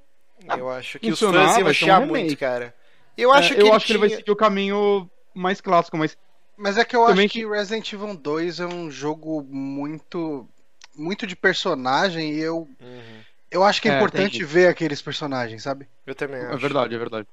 Eu 0.58 0.70
acho 0.70 1.00
que 1.00 1.12
os 1.12 1.20
fãs 1.20 1.58
iam 1.58 1.68
achar 1.68 2.02
um 2.02 2.08
muito, 2.08 2.36
cara. 2.36 2.74
Eu 3.16 3.32
acho 3.32 3.54
é, 3.54 3.56
que, 3.56 3.62
eu 3.62 3.68
ele, 3.68 3.76
acho 3.76 3.86
que 3.86 3.92
ele 3.94 4.00
vai 4.00 4.10
seguir 4.10 4.32
o 4.32 4.36
caminho 4.36 5.10
mais 5.34 5.62
clássico, 5.62 5.98
mas. 5.98 6.18
Mas 6.58 6.78
é 6.78 6.86
que 6.86 6.96
eu 6.96 7.06
Também 7.06 7.26
acho 7.26 7.34
que 7.34 7.46
Resident 7.46 7.92
Evil 7.94 8.16
2 8.16 8.60
é 8.62 8.66
um 8.66 8.90
jogo 8.90 9.44
muito. 9.44 10.48
muito 10.96 11.28
de 11.28 11.36
personagem 11.36 12.34
e 12.34 12.40
eu. 12.40 12.68
Uhum. 12.82 13.22
Eu 13.52 13.64
acho 13.64 13.82
que 13.82 13.88
é, 13.88 13.94
é 13.94 13.98
importante 13.98 14.44
ver 14.44 14.68
aqueles 14.68 15.02
personagens, 15.02 15.62
sabe? 15.62 15.88
Eu 16.06 16.16
também 16.16 16.40
é 16.40 16.46
acho. 16.46 16.56
É 16.56 16.58
verdade, 16.58 16.96
é 16.96 16.98
verdade. 16.98 17.28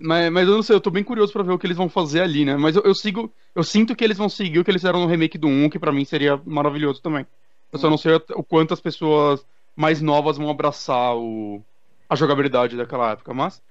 Mas, 0.00 0.30
mas 0.30 0.48
eu 0.48 0.54
não 0.54 0.62
sei, 0.62 0.76
eu 0.76 0.80
tô 0.80 0.90
bem 0.90 1.04
curioso 1.04 1.32
pra 1.32 1.42
ver 1.42 1.52
o 1.52 1.58
que 1.58 1.66
eles 1.66 1.76
vão 1.76 1.88
fazer 1.88 2.20
ali, 2.20 2.44
né? 2.44 2.56
Mas 2.56 2.76
eu, 2.76 2.82
eu 2.82 2.94
sigo. 2.94 3.32
Eu 3.54 3.62
sinto 3.62 3.94
que 3.94 4.04
eles 4.04 4.18
vão 4.18 4.28
seguir 4.28 4.58
o 4.58 4.64
que 4.64 4.70
eles 4.70 4.82
fizeram 4.82 5.00
no 5.00 5.06
remake 5.06 5.38
do 5.38 5.46
1, 5.46 5.70
que 5.70 5.78
para 5.78 5.92
mim 5.92 6.04
seria 6.04 6.40
maravilhoso 6.44 7.00
também. 7.00 7.26
Eu 7.72 7.78
só 7.78 7.88
não 7.88 7.98
sei 7.98 8.14
o 8.34 8.42
quanto 8.42 8.74
as 8.74 8.80
pessoas 8.80 9.44
mais 9.76 10.00
novas 10.00 10.36
vão 10.36 10.50
abraçar 10.50 11.16
o, 11.16 11.62
a 12.08 12.16
jogabilidade 12.16 12.76
daquela 12.76 13.12
época, 13.12 13.32
mas. 13.32 13.62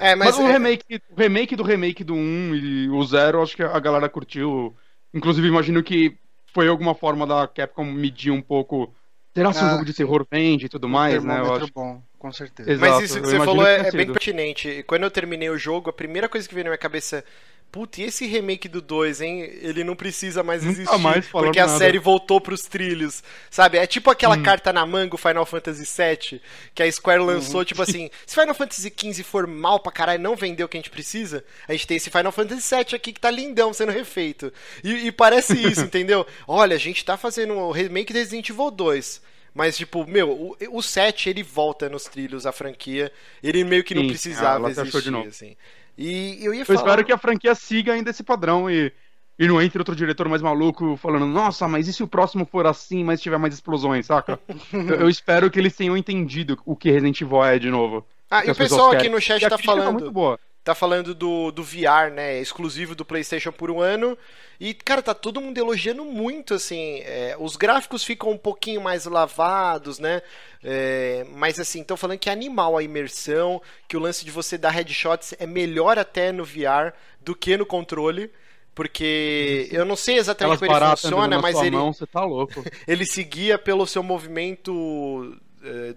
É, 0.00 0.14
mas, 0.14 0.36
mas 0.36 0.38
o, 0.38 0.42
é... 0.42 0.52
remake, 0.52 1.02
o 1.10 1.20
remake 1.20 1.56
do 1.56 1.62
remake 1.62 2.04
do 2.04 2.14
1 2.14 2.54
e 2.54 2.88
o 2.90 3.02
0, 3.02 3.42
acho 3.42 3.56
que 3.56 3.62
a 3.62 3.78
galera 3.78 4.08
curtiu. 4.08 4.74
Inclusive, 5.12 5.46
imagino 5.46 5.82
que 5.82 6.16
foi 6.52 6.68
alguma 6.68 6.94
forma 6.94 7.26
da 7.26 7.46
Capcom 7.46 7.84
medir 7.84 8.30
um 8.30 8.42
pouco. 8.42 8.92
Será 9.34 9.52
que 9.52 9.58
ah, 9.58 9.64
um 9.64 9.70
jogo 9.70 9.84
de 9.84 9.94
terror 9.94 10.26
vende 10.30 10.66
e 10.66 10.68
tudo 10.68 10.88
mais, 10.88 11.22
né? 11.22 11.40
Eu 11.40 11.54
acho. 11.54 11.72
bom 11.72 12.02
com 12.20 12.30
certeza. 12.30 12.70
Exato, 12.70 12.92
Mas 12.92 13.04
isso 13.04 13.20
que 13.20 13.26
você 13.26 13.38
falou 13.38 13.66
é, 13.66 13.88
é, 13.88 13.90
bem 13.90 14.12
pertinente. 14.12 14.84
Quando 14.86 15.04
eu 15.04 15.10
terminei 15.10 15.48
o 15.48 15.56
jogo, 15.56 15.88
a 15.88 15.92
primeira 15.92 16.28
coisa 16.28 16.46
que 16.46 16.54
veio 16.54 16.64
na 16.64 16.70
minha 16.70 16.78
cabeça. 16.78 17.24
Putz, 17.70 17.98
e 17.98 18.02
esse 18.02 18.26
remake 18.26 18.68
do 18.68 18.80
2, 18.80 19.20
hein? 19.20 19.42
Ele 19.62 19.84
não 19.84 19.94
precisa 19.94 20.42
mais 20.42 20.64
existir. 20.66 20.98
Mais 20.98 21.26
porque 21.28 21.58
a 21.60 21.66
nada. 21.66 21.78
série 21.78 21.98
voltou 21.98 22.40
pros 22.40 22.62
trilhos. 22.62 23.22
Sabe? 23.48 23.78
É 23.78 23.86
tipo 23.86 24.10
aquela 24.10 24.36
hum. 24.36 24.42
carta 24.42 24.72
na 24.72 24.84
manga, 24.84 25.14
o 25.14 25.18
Final 25.18 25.46
Fantasy 25.46 25.84
VII, 25.84 26.40
que 26.74 26.82
a 26.82 26.90
Square 26.90 27.22
lançou, 27.22 27.60
hum. 27.60 27.64
tipo 27.64 27.80
assim: 27.80 28.10
se 28.26 28.34
Final 28.34 28.54
Fantasy 28.54 28.92
XV 28.96 29.22
for 29.22 29.46
mal 29.46 29.78
pra 29.78 29.92
caralho 29.92 30.20
não 30.20 30.34
vendeu 30.34 30.66
o 30.66 30.68
que 30.68 30.76
a 30.76 30.80
gente 30.80 30.90
precisa, 30.90 31.44
a 31.68 31.72
gente 31.72 31.86
tem 31.86 31.96
esse 31.96 32.10
Final 32.10 32.32
Fantasy 32.32 32.74
VII 32.74 32.96
aqui 32.96 33.12
que 33.12 33.20
tá 33.20 33.30
lindão 33.30 33.72
sendo 33.72 33.92
refeito. 33.92 34.52
E, 34.82 35.06
e 35.06 35.12
parece 35.12 35.52
isso, 35.64 35.82
entendeu? 35.82 36.26
Olha, 36.48 36.74
a 36.74 36.80
gente 36.80 37.04
tá 37.04 37.16
fazendo 37.16 37.54
o 37.54 37.70
remake 37.70 38.12
de 38.12 38.18
Resident 38.18 38.50
Evil 38.50 38.70
2. 38.70 39.30
Mas, 39.54 39.76
tipo, 39.76 40.06
meu, 40.06 40.30
o, 40.30 40.56
o 40.70 40.82
7 40.82 41.28
ele 41.28 41.42
volta 41.42 41.88
nos 41.88 42.04
trilhos, 42.04 42.46
a 42.46 42.52
franquia. 42.52 43.12
Ele 43.42 43.64
meio 43.64 43.82
que 43.82 43.94
não 43.94 44.02
Sim, 44.02 44.08
precisava 44.08 44.68
ah, 44.68 44.70
existir, 44.70 45.14
assim. 45.26 45.56
E 45.96 46.38
eu 46.40 46.54
ia 46.54 46.62
eu 46.62 46.66
falar... 46.66 46.78
espero 46.78 47.04
que 47.04 47.12
a 47.12 47.18
franquia 47.18 47.54
siga 47.54 47.92
ainda 47.92 48.10
esse 48.10 48.22
padrão 48.22 48.70
e, 48.70 48.92
e 49.38 49.46
não 49.46 49.60
entre 49.60 49.78
outro 49.78 49.94
diretor 49.94 50.28
mais 50.28 50.42
maluco 50.42 50.96
falando, 50.96 51.26
nossa, 51.26 51.66
mas 51.68 51.88
e 51.88 51.92
se 51.92 52.02
o 52.02 52.08
próximo 52.08 52.46
for 52.46 52.66
assim, 52.66 53.04
mas 53.04 53.20
tiver 53.20 53.38
mais 53.38 53.54
explosões, 53.54 54.06
saca? 54.06 54.38
eu, 54.72 55.00
eu, 55.00 55.08
espero 55.08 55.50
que 55.50 55.58
eles 55.58 55.76
tenham 55.76 55.96
entendido 55.96 56.58
o 56.64 56.76
que 56.76 56.90
Resident 56.90 57.20
Evil 57.20 57.44
é 57.44 57.58
de 57.58 57.70
novo. 57.70 58.06
Ah, 58.30 58.44
e 58.44 58.50
o 58.50 58.54
pessoal 58.54 58.92
aqui 58.92 59.08
no 59.08 59.20
chat 59.20 59.40
tá, 59.40 59.50
tá 59.50 59.58
falando. 59.58 60.12
Tá 60.12 60.38
tá 60.62 60.74
falando 60.74 61.14
do, 61.14 61.50
do 61.50 61.62
VR, 61.62 62.10
né? 62.12 62.38
Exclusivo 62.38 62.94
do 62.94 63.04
PlayStation 63.04 63.50
por 63.50 63.70
um 63.70 63.80
ano. 63.80 64.16
E, 64.58 64.74
cara, 64.74 65.02
tá 65.02 65.14
todo 65.14 65.40
mundo 65.40 65.56
elogiando 65.56 66.04
muito, 66.04 66.54
assim. 66.54 67.00
É, 67.04 67.34
os 67.38 67.56
gráficos 67.56 68.04
ficam 68.04 68.30
um 68.30 68.38
pouquinho 68.38 68.80
mais 68.80 69.06
lavados, 69.06 69.98
né? 69.98 70.20
É, 70.62 71.24
mas, 71.32 71.58
assim, 71.58 71.80
estão 71.80 71.96
falando 71.96 72.18
que 72.18 72.28
é 72.28 72.32
animal 72.32 72.76
a 72.76 72.82
imersão, 72.82 73.60
que 73.88 73.96
o 73.96 74.00
lance 74.00 74.24
de 74.24 74.30
você 74.30 74.58
dar 74.58 74.70
headshots 74.70 75.34
é 75.38 75.46
melhor 75.46 75.98
até 75.98 76.30
no 76.30 76.44
VR 76.44 76.92
do 77.20 77.34
que 77.34 77.56
no 77.56 77.64
controle. 77.64 78.30
Porque 78.74 79.68
eu 79.72 79.84
não 79.84 79.96
sei 79.96 80.18
exatamente 80.18 80.60
como 80.60 80.72
ele 80.72 80.86
funciona, 80.90 81.40
mas 81.40 81.60
ele. 81.60 81.76
Mão, 81.76 81.92
tá 82.10 82.24
louco. 82.24 82.62
ele 82.86 83.04
seguia 83.04 83.58
pelo 83.58 83.86
seu 83.86 84.02
movimento 84.02 85.36
é, 85.49 85.49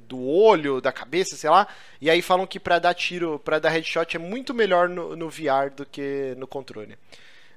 do 0.08 0.22
olho, 0.22 0.82
da 0.82 0.92
cabeça, 0.92 1.36
sei 1.36 1.50
lá. 1.50 1.68
E 2.02 2.10
aí 2.10 2.22
falam 2.22 2.46
que 2.46 2.60
para 2.60 2.80
dar 2.80 2.94
tiro, 2.94 3.40
para 3.40 3.60
dar 3.60 3.70
headshot 3.70 4.16
é 4.16 4.20
muito 4.20 4.54
melhor 4.54 4.90
no, 4.90 5.16
no 5.16 5.30
VR 5.30 5.70
do 5.76 5.86
que 5.86 6.36
no 6.38 6.48
controle. 6.48 6.98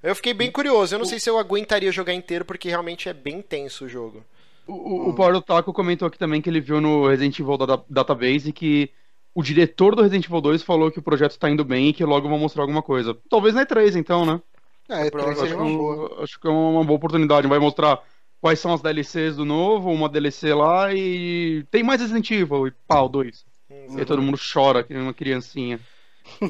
Eu 0.02 0.14
fiquei 0.14 0.32
bem 0.32 0.50
curioso. 0.50 0.94
Eu 0.94 0.98
não 0.98 1.06
sei 1.06 1.18
se 1.18 1.28
eu 1.28 1.38
aguentaria 1.38 1.90
jogar 1.90 2.14
inteiro 2.14 2.44
porque 2.44 2.68
realmente 2.68 3.08
é 3.08 3.12
bem 3.12 3.42
tenso 3.42 3.86
o 3.86 3.88
jogo. 3.88 4.22
O, 4.66 5.10
o 5.10 5.14
Paulo 5.14 5.40
Taco 5.40 5.72
comentou 5.72 6.08
aqui 6.08 6.18
também 6.18 6.42
que 6.42 6.50
ele 6.50 6.60
viu 6.60 6.80
no 6.80 7.08
Resident 7.08 7.38
Evil 7.38 7.56
da 7.56 7.80
Database 7.88 8.52
que 8.52 8.90
o 9.34 9.42
diretor 9.42 9.94
do 9.94 10.02
Resident 10.02 10.26
Evil 10.26 10.40
2 10.40 10.62
falou 10.62 10.90
que 10.90 10.98
o 10.98 11.02
projeto 11.02 11.32
está 11.32 11.48
indo 11.50 11.64
bem 11.64 11.88
e 11.88 11.92
que 11.92 12.04
logo 12.04 12.28
vão 12.28 12.38
mostrar 12.38 12.62
alguma 12.62 12.82
coisa. 12.82 13.16
Talvez 13.28 13.54
na 13.54 13.64
E3 13.64 13.96
então, 13.96 14.24
né? 14.24 14.40
É, 14.88 15.10
E3 15.10 15.28
acho, 15.28 15.40
seria 15.40 15.56
uma 15.56 15.76
boa. 15.76 16.22
acho 16.22 16.40
que 16.40 16.46
é 16.46 16.50
uma 16.50 16.84
boa 16.84 16.96
oportunidade. 16.96 17.46
Vai 17.46 17.58
mostrar 17.58 18.02
quais 18.40 18.58
são 18.58 18.72
as 18.72 18.82
DLCs 18.82 19.36
do 19.36 19.44
novo, 19.44 19.90
uma 19.90 20.08
DLC 20.08 20.52
lá 20.54 20.92
e 20.92 21.64
tem 21.70 21.82
mais 21.82 22.00
Resident 22.00 22.30
Evil 22.30 22.66
e 22.68 22.70
pau, 22.86 23.08
dois. 23.08 23.44
E 23.68 23.98
aí 23.98 24.04
todo 24.04 24.22
mundo 24.22 24.38
chora, 24.38 24.84
que 24.84 24.94
uma 24.94 25.14
criancinha. 25.14 25.80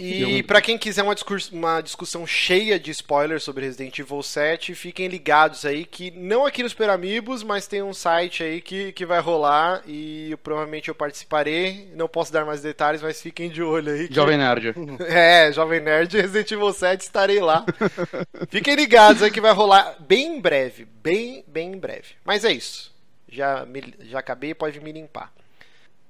E 0.00 0.42
para 0.42 0.60
quem 0.60 0.76
quiser 0.76 1.02
uma, 1.02 1.14
uma 1.52 1.80
discussão 1.80 2.26
cheia 2.26 2.78
de 2.78 2.90
spoilers 2.90 3.42
sobre 3.42 3.64
Resident 3.64 3.98
Evil 3.98 4.22
7, 4.22 4.74
fiquem 4.74 5.06
ligados 5.08 5.64
aí 5.64 5.84
que 5.84 6.10
não 6.10 6.44
aqui 6.44 6.62
nos 6.62 6.74
Peramibos, 6.74 7.42
mas 7.42 7.66
tem 7.66 7.82
um 7.82 7.94
site 7.94 8.42
aí 8.42 8.60
que, 8.60 8.90
que 8.92 9.06
vai 9.06 9.20
rolar 9.20 9.82
e 9.86 10.36
provavelmente 10.42 10.88
eu 10.88 10.94
participarei. 10.94 11.88
Não 11.94 12.08
posso 12.08 12.32
dar 12.32 12.44
mais 12.44 12.62
detalhes, 12.62 13.00
mas 13.02 13.20
fiquem 13.22 13.48
de 13.48 13.62
olho 13.62 13.92
aí. 13.92 14.08
que- 14.08 14.14
Jovem 14.14 14.36
Nerd. 14.38 14.74
É, 15.06 15.52
Jovem 15.52 15.80
Nerd 15.80 16.16
Resident 16.16 16.50
Evil 16.50 16.72
7 16.72 17.00
estarei 17.02 17.40
lá. 17.40 17.64
Fiquem 18.48 18.74
ligados 18.74 19.22
aí 19.22 19.30
que 19.30 19.40
vai 19.40 19.52
rolar 19.52 19.96
bem 20.00 20.36
em 20.36 20.40
breve, 20.40 20.84
bem, 21.02 21.44
bem 21.46 21.72
em 21.72 21.78
breve. 21.78 22.14
Mas 22.24 22.44
é 22.44 22.52
isso. 22.52 22.94
Já, 23.28 23.64
me- 23.66 23.94
já 24.00 24.18
acabei, 24.18 24.54
pode 24.54 24.80
me 24.80 24.90
limpar. 24.92 25.32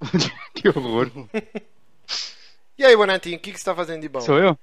que 0.55 0.69
horror. 0.69 1.11
E 2.79 2.85
aí, 2.85 2.97
Bonatinho, 2.97 3.37
o 3.37 3.41
que, 3.41 3.53
que 3.53 3.59
você 3.59 3.65
tá 3.65 3.75
fazendo 3.75 4.03
de 4.03 4.09
bom? 4.09 4.21
Sou 4.21 4.39
eu? 4.39 4.59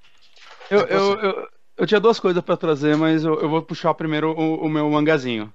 Eu, 0.70 0.80
eu, 0.82 1.20
eu, 1.20 1.48
eu 1.78 1.88
tinha 1.88 2.00
duas 2.00 2.20
coisas 2.20 2.44
pra 2.44 2.56
trazer, 2.58 2.96
mas 2.96 3.24
eu, 3.24 3.40
eu 3.40 3.50
vou 3.50 3.62
puxar 3.62 3.94
primeiro 3.94 4.32
o, 4.32 4.66
o 4.66 4.70
meu 4.70 4.90
mangazinho. 4.90 5.52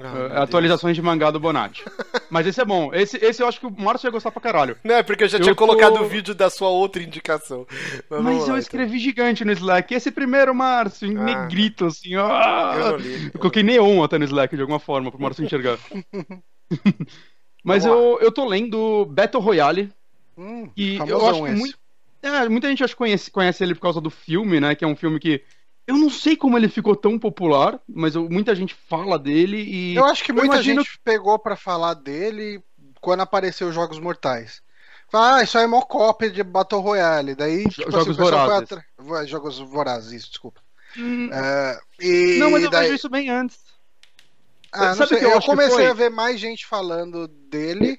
Ah, 0.00 0.12
meu 0.12 0.42
atualizações 0.42 0.94
de 0.94 1.02
mangá 1.02 1.28
do 1.30 1.40
Bonatti. 1.40 1.84
Mas 2.30 2.46
esse 2.46 2.60
é 2.60 2.64
bom. 2.64 2.94
Esse, 2.94 3.16
esse 3.16 3.42
eu 3.42 3.48
acho 3.48 3.58
que 3.58 3.66
o 3.66 3.70
Márcio 3.80 4.06
ia 4.06 4.12
gostar 4.12 4.30
pra 4.30 4.40
caralho. 4.40 4.76
Não, 4.84 4.94
é 4.94 5.02
porque 5.02 5.24
eu 5.24 5.28
já 5.28 5.38
Eu 5.38 5.42
tinha 5.42 5.54
tô- 5.56 5.66
colocado 5.66 5.96
o 6.00 6.04
vídeo 6.08 6.36
da 6.36 6.48
sua 6.50 6.68
outra 6.68 7.02
indicação. 7.02 7.66
Mas, 7.68 8.04
Mas 8.08 8.08
vamos 8.10 8.32
eu 8.32 8.38
lá, 8.38 8.44
então. 8.44 8.58
escrevi 8.58 8.98
gigante 9.00 9.44
no 9.44 9.50
Slack. 9.50 9.92
Esse 9.92 10.12
primeiro, 10.12 10.54
Márcio, 10.54 11.10
em 11.10 11.16
Ah. 11.16 11.22
negrito, 11.24 11.86
assim. 11.86 12.14
ó. 12.14 12.74
Eu 12.74 12.96
li. 12.98 13.30
Eu 13.34 13.40
coloquei 13.40 13.64
neon 13.64 14.04
até 14.04 14.18
no 14.18 14.24
Slack 14.26 14.54
de 14.54 14.60
alguma 14.62 14.78
forma, 14.78 15.10
pro 15.10 15.20
Márcio 15.20 15.44
enxergar. 15.44 15.78
Mas 17.64 17.84
eu, 17.84 18.18
eu 18.20 18.30
tô 18.30 18.44
lendo 18.46 19.04
Battle 19.06 19.42
Royale, 19.42 19.90
Hum, 20.36 20.70
e 20.76 20.96
eu 21.08 21.28
acho 21.28 21.42
que 21.42 21.48
esse. 21.50 21.58
muito, 21.58 21.78
é, 22.22 22.48
muita 22.48 22.68
gente 22.68 22.82
acho 22.84 22.94
que 22.94 22.98
conhece, 22.98 23.30
conhece 23.30 23.62
ele 23.62 23.74
por 23.74 23.82
causa 23.82 24.00
do 24.00 24.10
filme, 24.10 24.60
né? 24.60 24.74
Que 24.74 24.84
é 24.84 24.88
um 24.88 24.96
filme 24.96 25.18
que. 25.18 25.42
Eu 25.86 25.96
não 25.96 26.10
sei 26.10 26.36
como 26.36 26.58
ele 26.58 26.68
ficou 26.68 26.94
tão 26.94 27.18
popular, 27.18 27.80
mas 27.88 28.14
eu- 28.14 28.28
muita 28.28 28.54
gente 28.54 28.74
fala 28.74 29.18
dele 29.18 29.56
e. 29.62 29.96
Eu 29.96 30.04
acho 30.04 30.22
que 30.22 30.32
muita 30.32 30.46
imagino- 30.56 30.82
gente 30.82 30.98
pegou 31.02 31.38
pra 31.38 31.56
falar 31.56 31.94
dele 31.94 32.62
quando 33.00 33.20
apareceu 33.20 33.68
os 33.68 33.74
Jogos 33.74 33.98
Mortais. 33.98 34.60
Ah, 35.10 35.42
isso 35.42 35.56
aí 35.56 35.64
é 35.64 35.66
mó 35.66 35.80
cópia 35.80 36.30
de 36.30 36.42
Battle 36.42 36.82
Royale. 36.82 37.34
Daí, 37.34 37.66
tipo, 37.70 37.90
Jogos 37.90 38.08
assim, 38.10 38.30
Vorazes. 38.30 38.72
atra- 38.72 39.26
Jogos 39.26 39.58
Vorazes, 39.58 40.12
isso, 40.12 40.28
desculpa. 40.28 40.60
Hum, 40.98 41.30
É, 41.32 41.78
e 42.00 42.36
não, 42.38 42.50
mas 42.50 42.62
eu 42.64 42.70
daí... 42.70 42.82
vejo 42.84 42.96
isso 42.96 43.08
bem 43.08 43.30
antes. 43.30 43.58
Ah, 44.70 44.88
não 44.88 44.94
Sabe 44.96 45.08
sei, 45.08 45.18
que 45.20 45.24
eu 45.24 45.30
eu 45.30 45.40
comecei 45.40 45.86
a 45.86 45.94
ver 45.94 46.10
mais 46.10 46.38
gente 46.38 46.66
falando 46.66 47.26
dele 47.26 47.98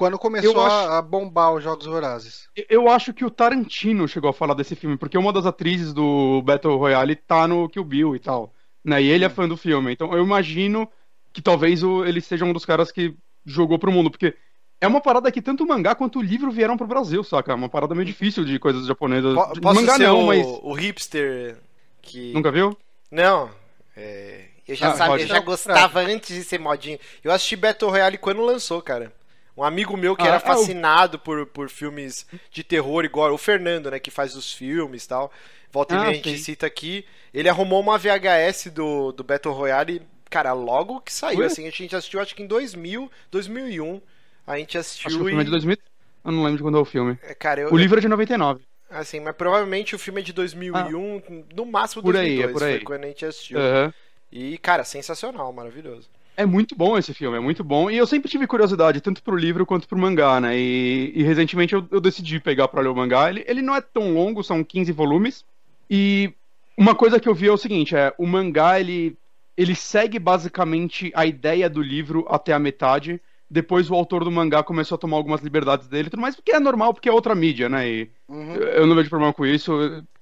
quando 0.00 0.18
começou 0.18 0.64
acho- 0.64 0.90
a, 0.92 1.02
bombar 1.02 1.52
os 1.52 1.62
Jogos 1.62 1.84
Vorazes. 1.84 2.48
Eu 2.70 2.88
acho 2.88 3.12
que 3.12 3.22
o 3.24 3.30
Tarantino 3.30 4.08
chegou 4.08 4.30
a 4.30 4.32
falar 4.32 4.54
desse 4.54 4.74
filme, 4.74 4.96
porque 4.96 5.18
uma 5.18 5.30
das 5.32 5.44
atrizes 5.44 5.92
do 5.92 6.40
Battle 6.42 6.78
Royale 6.78 7.14
tá 7.14 7.46
no 7.46 7.68
Kill 7.68 7.84
Bill 7.84 8.16
e 8.16 8.18
tal. 8.18 8.52
Né? 8.82 9.02
E 9.02 9.08
ele 9.10 9.26
é 9.26 9.28
fã 9.28 9.46
do 9.46 9.58
filme. 9.58 9.92
Então 9.92 10.10
eu 10.14 10.24
imagino 10.24 10.88
que 11.34 11.42
talvez 11.42 11.82
ele 11.82 12.20
seja 12.22 12.46
um 12.46 12.52
dos 12.54 12.64
caras 12.64 12.90
que 12.90 13.14
jogou 13.44 13.78
pro 13.78 13.92
mundo, 13.92 14.10
porque 14.10 14.34
é 14.80 14.86
uma 14.86 15.02
parada 15.02 15.30
que 15.30 15.42
tanto 15.42 15.64
o 15.64 15.68
mangá 15.68 15.94
quanto 15.94 16.18
o 16.18 16.22
livro 16.22 16.50
vieram 16.50 16.78
pro 16.78 16.86
Brasil, 16.86 17.22
saca? 17.22 17.52
É 17.52 17.54
uma 17.54 17.68
parada 17.68 17.94
meio 17.94 18.06
difícil 18.06 18.42
de 18.42 18.58
coisas 18.58 18.86
japonesas. 18.86 19.34
Po- 19.34 19.60
Posso 19.60 19.80
mangá 19.80 19.96
ser 19.96 20.04
não, 20.04 20.22
o, 20.22 20.26
mas. 20.28 20.46
o 20.62 20.72
hipster 20.72 21.58
que... 22.00 22.32
Nunca 22.32 22.50
viu? 22.50 22.74
Não, 23.10 23.50
é, 23.94 24.46
eu 24.66 24.74
já 24.74 24.92
Ah, 24.92 24.96
sabia, 24.96 25.24
eu 25.24 25.28
já 25.28 25.40
gostava 25.40 26.00
antes 26.00 26.34
de 26.34 26.42
ser 26.42 26.58
modinho. 26.58 26.98
Eu 27.22 27.30
assisti 27.32 27.54
Battle 27.54 27.90
Royale 27.90 28.16
quando 28.16 28.40
lançou, 28.40 28.80
cara. 28.80 29.12
Um 29.56 29.62
amigo 29.64 29.96
meu 29.96 30.16
que 30.16 30.22
Ah, 30.24 30.28
era 30.28 30.36
ah, 30.44 30.58
o- 30.58 30.64
fascinado 30.64 31.18
por, 31.18 31.46
por 31.46 31.68
filmes 31.68 32.26
de 32.50 32.62
terror, 32.64 33.04
igual 33.04 33.32
o 33.32 33.38
Fernando, 33.38 33.90
né, 33.90 33.98
que 33.98 34.10
faz 34.10 34.34
os 34.36 34.52
filmes 34.52 35.04
e 35.04 35.08
tal. 35.08 35.32
Volta 35.72 35.94
e 35.94 35.98
Ah, 35.98 36.00
meia 36.00 36.10
a 36.10 36.14
gente 36.14 36.38
cita 36.38 36.66
aqui. 36.66 37.04
Ele 37.32 37.48
arrumou 37.48 37.80
uma 37.80 37.98
VHS 37.98 38.70
do, 38.70 39.12
do 39.12 39.22
Battle 39.24 39.54
Royale, 39.54 40.02
cara, 40.28 40.52
logo 40.52 41.00
que 41.00 41.12
saiu, 41.12 41.40
Ué? 41.40 41.46
assim, 41.46 41.66
a 41.66 41.70
gente 41.70 41.94
assistiu 41.94 42.20
acho 42.20 42.34
que 42.34 42.42
em 42.42 42.46
2000, 42.46 43.10
2001. 43.30 44.00
A 44.46 44.58
gente 44.58 44.76
assistiu 44.78 45.08
Acho 45.08 45.18
que 45.18 45.22
o 45.24 45.26
e... 45.28 45.28
filme 45.28 45.42
é 45.42 45.44
de 45.44 45.50
2000. 45.50 45.76
Eu 46.24 46.32
não 46.32 46.42
lembro 46.42 46.56
de 46.58 46.62
quando 46.62 46.78
é 46.78 46.80
o 46.80 46.84
filme. 46.84 47.18
É, 47.22 47.34
Cara, 47.34 47.60
eu, 47.62 47.72
O 47.72 47.76
livro 47.78 47.98
é 47.98 48.00
de 48.02 48.08
99. 48.08 48.64
assim, 48.88 49.20
mas 49.20 49.34
provavelmente 49.36 49.94
o 49.94 49.98
filme 49.98 50.20
é 50.20 50.24
de 50.24 50.32
2001, 50.32 51.22
no 51.54 51.64
máximo 51.66 52.02
Ah. 52.02 52.04
Por 52.04 52.16
aí, 52.16 52.42
2002, 52.42 52.48
é 52.48 52.48
por 52.48 52.62
aí. 52.62 52.78
foi 52.78 52.80
quando 52.80 53.04
a 53.04 53.08
gente 53.08 53.24
assistiu. 53.24 53.58
Aham. 53.58 53.92
E, 54.32 54.58
cara, 54.58 54.84
sensacional, 54.84 55.52
maravilhoso. 55.52 56.08
É 56.40 56.46
muito 56.46 56.74
bom 56.74 56.96
esse 56.96 57.12
filme, 57.12 57.36
é 57.36 57.40
muito 57.40 57.62
bom. 57.62 57.90
E 57.90 57.96
eu 57.98 58.06
sempre 58.06 58.30
tive 58.30 58.46
curiosidade, 58.46 59.00
tanto 59.00 59.22
pro 59.22 59.36
livro 59.36 59.66
quanto 59.66 59.86
pro 59.86 59.98
mangá, 59.98 60.40
né? 60.40 60.56
E, 60.58 61.12
e 61.14 61.22
recentemente 61.22 61.74
eu, 61.74 61.86
eu 61.90 62.00
decidi 62.00 62.40
pegar 62.40 62.66
pra 62.68 62.80
ler 62.80 62.88
o 62.88 62.94
mangá. 62.94 63.28
Ele, 63.28 63.44
ele 63.46 63.60
não 63.60 63.74
é 63.76 63.80
tão 63.80 64.14
longo, 64.14 64.42
são 64.42 64.64
15 64.64 64.90
volumes. 64.90 65.44
E 65.90 66.32
uma 66.78 66.94
coisa 66.94 67.20
que 67.20 67.28
eu 67.28 67.34
vi 67.34 67.48
é 67.48 67.52
o 67.52 67.58
seguinte: 67.58 67.94
é 67.94 68.14
o 68.16 68.26
mangá 68.26 68.80
ele, 68.80 69.16
ele 69.56 69.74
segue 69.74 70.18
basicamente 70.18 71.12
a 71.14 71.26
ideia 71.26 71.68
do 71.68 71.82
livro 71.82 72.24
até 72.30 72.52
a 72.54 72.58
metade. 72.58 73.20
Depois 73.50 73.90
o 73.90 73.94
autor 73.94 74.24
do 74.24 74.30
mangá 74.30 74.62
começou 74.62 74.94
a 74.94 74.98
tomar 74.98 75.16
algumas 75.18 75.42
liberdades 75.42 75.88
dele, 75.88 76.08
tudo 76.08 76.20
mais, 76.22 76.36
porque 76.36 76.52
é 76.52 76.60
normal, 76.60 76.94
porque 76.94 77.08
é 77.08 77.12
outra 77.12 77.34
mídia, 77.34 77.68
né? 77.68 77.86
E 77.88 78.10
Uhum. 78.28 78.54
eu- 78.54 78.62
eu 78.68 78.86
não 78.86 78.94
vejo 78.96 79.10
problema 79.10 79.32
com 79.34 79.44
isso. 79.44 79.72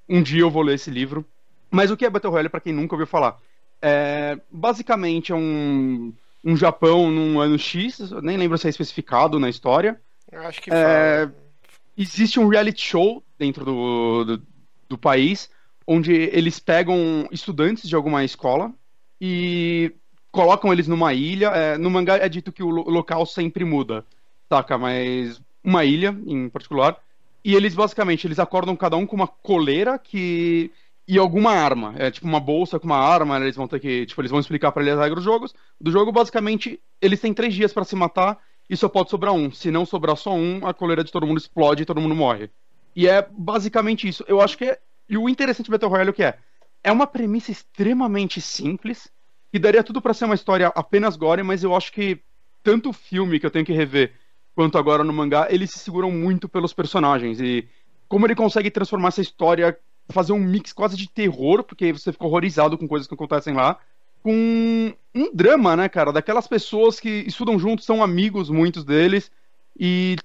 Um 0.08 0.20
dia 0.22 0.40
eu 0.40 0.50
vou 0.50 0.62
ler 0.62 0.74
esse 0.74 0.90
livro. 0.90 1.24
Mas 1.70 1.90
o 1.90 1.96
que 1.96 2.06
é 2.06 2.10
Battle 2.10 2.32
Royale, 2.32 2.48
pra 2.48 2.60
quem 2.60 2.72
nunca 2.72 2.94
ouviu 2.94 3.06
falar? 3.06 3.36
É, 3.81 4.39
basicamente 4.51 5.33
é 5.33 5.35
um, 5.35 6.12
um 6.45 6.57
Japão 6.57 7.11
num 7.11 7.41
ano 7.41 7.59
X, 7.59 8.11
nem 8.22 8.37
lembro 8.37 8.59
se 8.59 8.66
é 8.66 8.70
especificado 8.70 9.39
na 9.39 9.49
história. 9.49 10.01
Eu 10.31 10.43
acho 10.43 10.61
que 10.61 10.70
É. 10.72 11.31
Existe 11.97 12.39
um 12.39 12.47
reality 12.47 12.81
show 12.81 13.24
dentro 13.37 13.64
do, 13.64 14.24
do, 14.24 14.43
do 14.89 14.99
país, 14.99 15.51
onde 15.87 16.12
eles 16.12 16.61
pegam 16.61 17.29
estudantes 17.33 17.89
de 17.89 17.95
alguma 17.97 18.22
escola 18.24 18.72
e 19.20 19.93
colocam 20.31 20.72
eles 20.72 20.87
numa 20.87 21.12
ilha. 21.12 21.49
É, 21.49 21.79
no 21.79 21.91
mangá 21.91 22.16
é 22.16 22.29
dito 22.29 22.53
que 22.53 22.62
o 22.62 22.70
lo- 22.70 22.89
local 22.89 23.26
sempre 23.26 23.64
muda, 23.64 24.05
saca? 24.49 24.79
Mas 24.79 25.41
uma 25.62 25.85
ilha 25.85 26.16
em 26.26 26.49
particular. 26.49 26.97
E 27.45 27.55
eles 27.55 27.74
basicamente 27.74 28.26
eles 28.26 28.39
acordam 28.39 28.76
cada 28.76 28.97
um 28.97 29.07
com 29.07 29.16
uma 29.16 29.26
coleira 29.26 29.99
que 29.99 30.70
e 31.09 31.18
alguma 31.18 31.52
arma, 31.52 31.94
é 31.96 32.11
tipo 32.11 32.26
uma 32.26 32.38
bolsa 32.38 32.78
com 32.78 32.84
uma 32.84 32.98
arma. 32.98 33.40
Eles 33.40 33.56
vão 33.56 33.66
ter 33.66 33.80
que, 33.80 34.04
tipo, 34.04 34.20
eles 34.20 34.30
vão 34.30 34.38
explicar 34.38 34.70
pra 34.70 34.82
eles 34.82 34.94
as 34.94 35.00
regras 35.00 35.24
do 35.24 35.24
jogo. 35.24 35.50
Do 35.80 35.90
jogo 35.90 36.12
basicamente 36.12 36.78
eles 37.00 37.18
têm 37.18 37.32
três 37.32 37.54
dias 37.54 37.72
pra 37.72 37.82
se 37.82 37.96
matar 37.96 38.38
e 38.68 38.76
só 38.76 38.90
pode 38.90 39.09
sobrar 39.09 39.32
um. 39.32 39.50
Se 39.50 39.70
não 39.70 39.86
sobrar 39.86 40.18
só 40.18 40.34
um, 40.34 40.66
a 40.66 40.74
coleira 40.74 41.02
de 41.02 41.11
todo 41.11 41.26
mundo 41.26 41.38
explode 41.38 41.82
e 41.82 41.86
todo 41.86 42.00
mundo 42.00 42.14
morre. 42.14 42.50
E 42.94 43.09
é 43.09 43.26
basicamente 43.30 44.06
isso. 44.06 44.22
Eu 44.28 44.38
acho 44.42 44.59
que 44.59 44.66
é. 44.66 44.78
E 45.09 45.16
o 45.16 45.30
interessante 45.30 45.64
de 45.64 45.70
Battle 45.70 45.90
Royale 45.90 46.09
é 46.09 46.11
o 46.11 46.14
que 46.14 46.22
é? 46.22 46.36
É 46.84 46.92
uma 46.92 47.06
premissa 47.06 47.50
extremamente 47.50 48.38
simples, 48.42 49.11
que 49.50 49.59
daria 49.59 49.82
tudo 49.82 50.02
pra 50.02 50.12
ser 50.12 50.26
uma 50.26 50.34
história 50.34 50.66
apenas 50.74 51.16
gore, 51.16 51.42
mas 51.42 51.64
eu 51.64 51.74
acho 51.74 51.90
que 51.90 52.20
tanto 52.62 52.90
o 52.90 52.92
filme 52.92 53.40
que 53.40 53.46
eu 53.46 53.50
tenho 53.50 53.64
que 53.64 53.72
rever 53.72 54.12
quanto 54.54 54.76
agora 54.76 55.02
no 55.02 55.12
mangá, 55.12 55.46
eles 55.48 55.70
se 55.70 55.78
seguram 55.78 56.11
muito 56.11 56.48
pelos 56.48 56.74
personagens. 56.74 57.40
E 57.40 57.66
como 58.09 58.26
ele 58.26 58.34
consegue 58.34 58.70
transformar 58.70 59.09
essa 59.09 59.22
história, 59.22 59.78
fazer 60.11 60.32
um 60.32 60.38
mix 60.38 60.72
quase 60.72 60.96
de 60.96 61.09
terror, 61.09 61.62
porque 61.62 61.92
você 61.92 62.12
fica 62.12 62.24
horrorizado 62.24 62.78
com 62.78 62.88
coisas 62.88 63.06
que 63.06 63.14
acontecem 63.14 63.54
lá, 63.54 63.78
com 64.22 64.92
um 65.14 65.30
drama, 65.34 65.76
né, 65.76 65.88
cara? 65.88 66.12
Daquelas 66.12 66.46
pessoas 66.46 66.98
que 66.98 67.24
estudam 67.26 67.59
juntos, 67.59 67.84
são 67.84 68.02
amigos, 68.02 68.50
muitos 68.50 68.84
deles, 68.84 69.30
e 69.78 70.16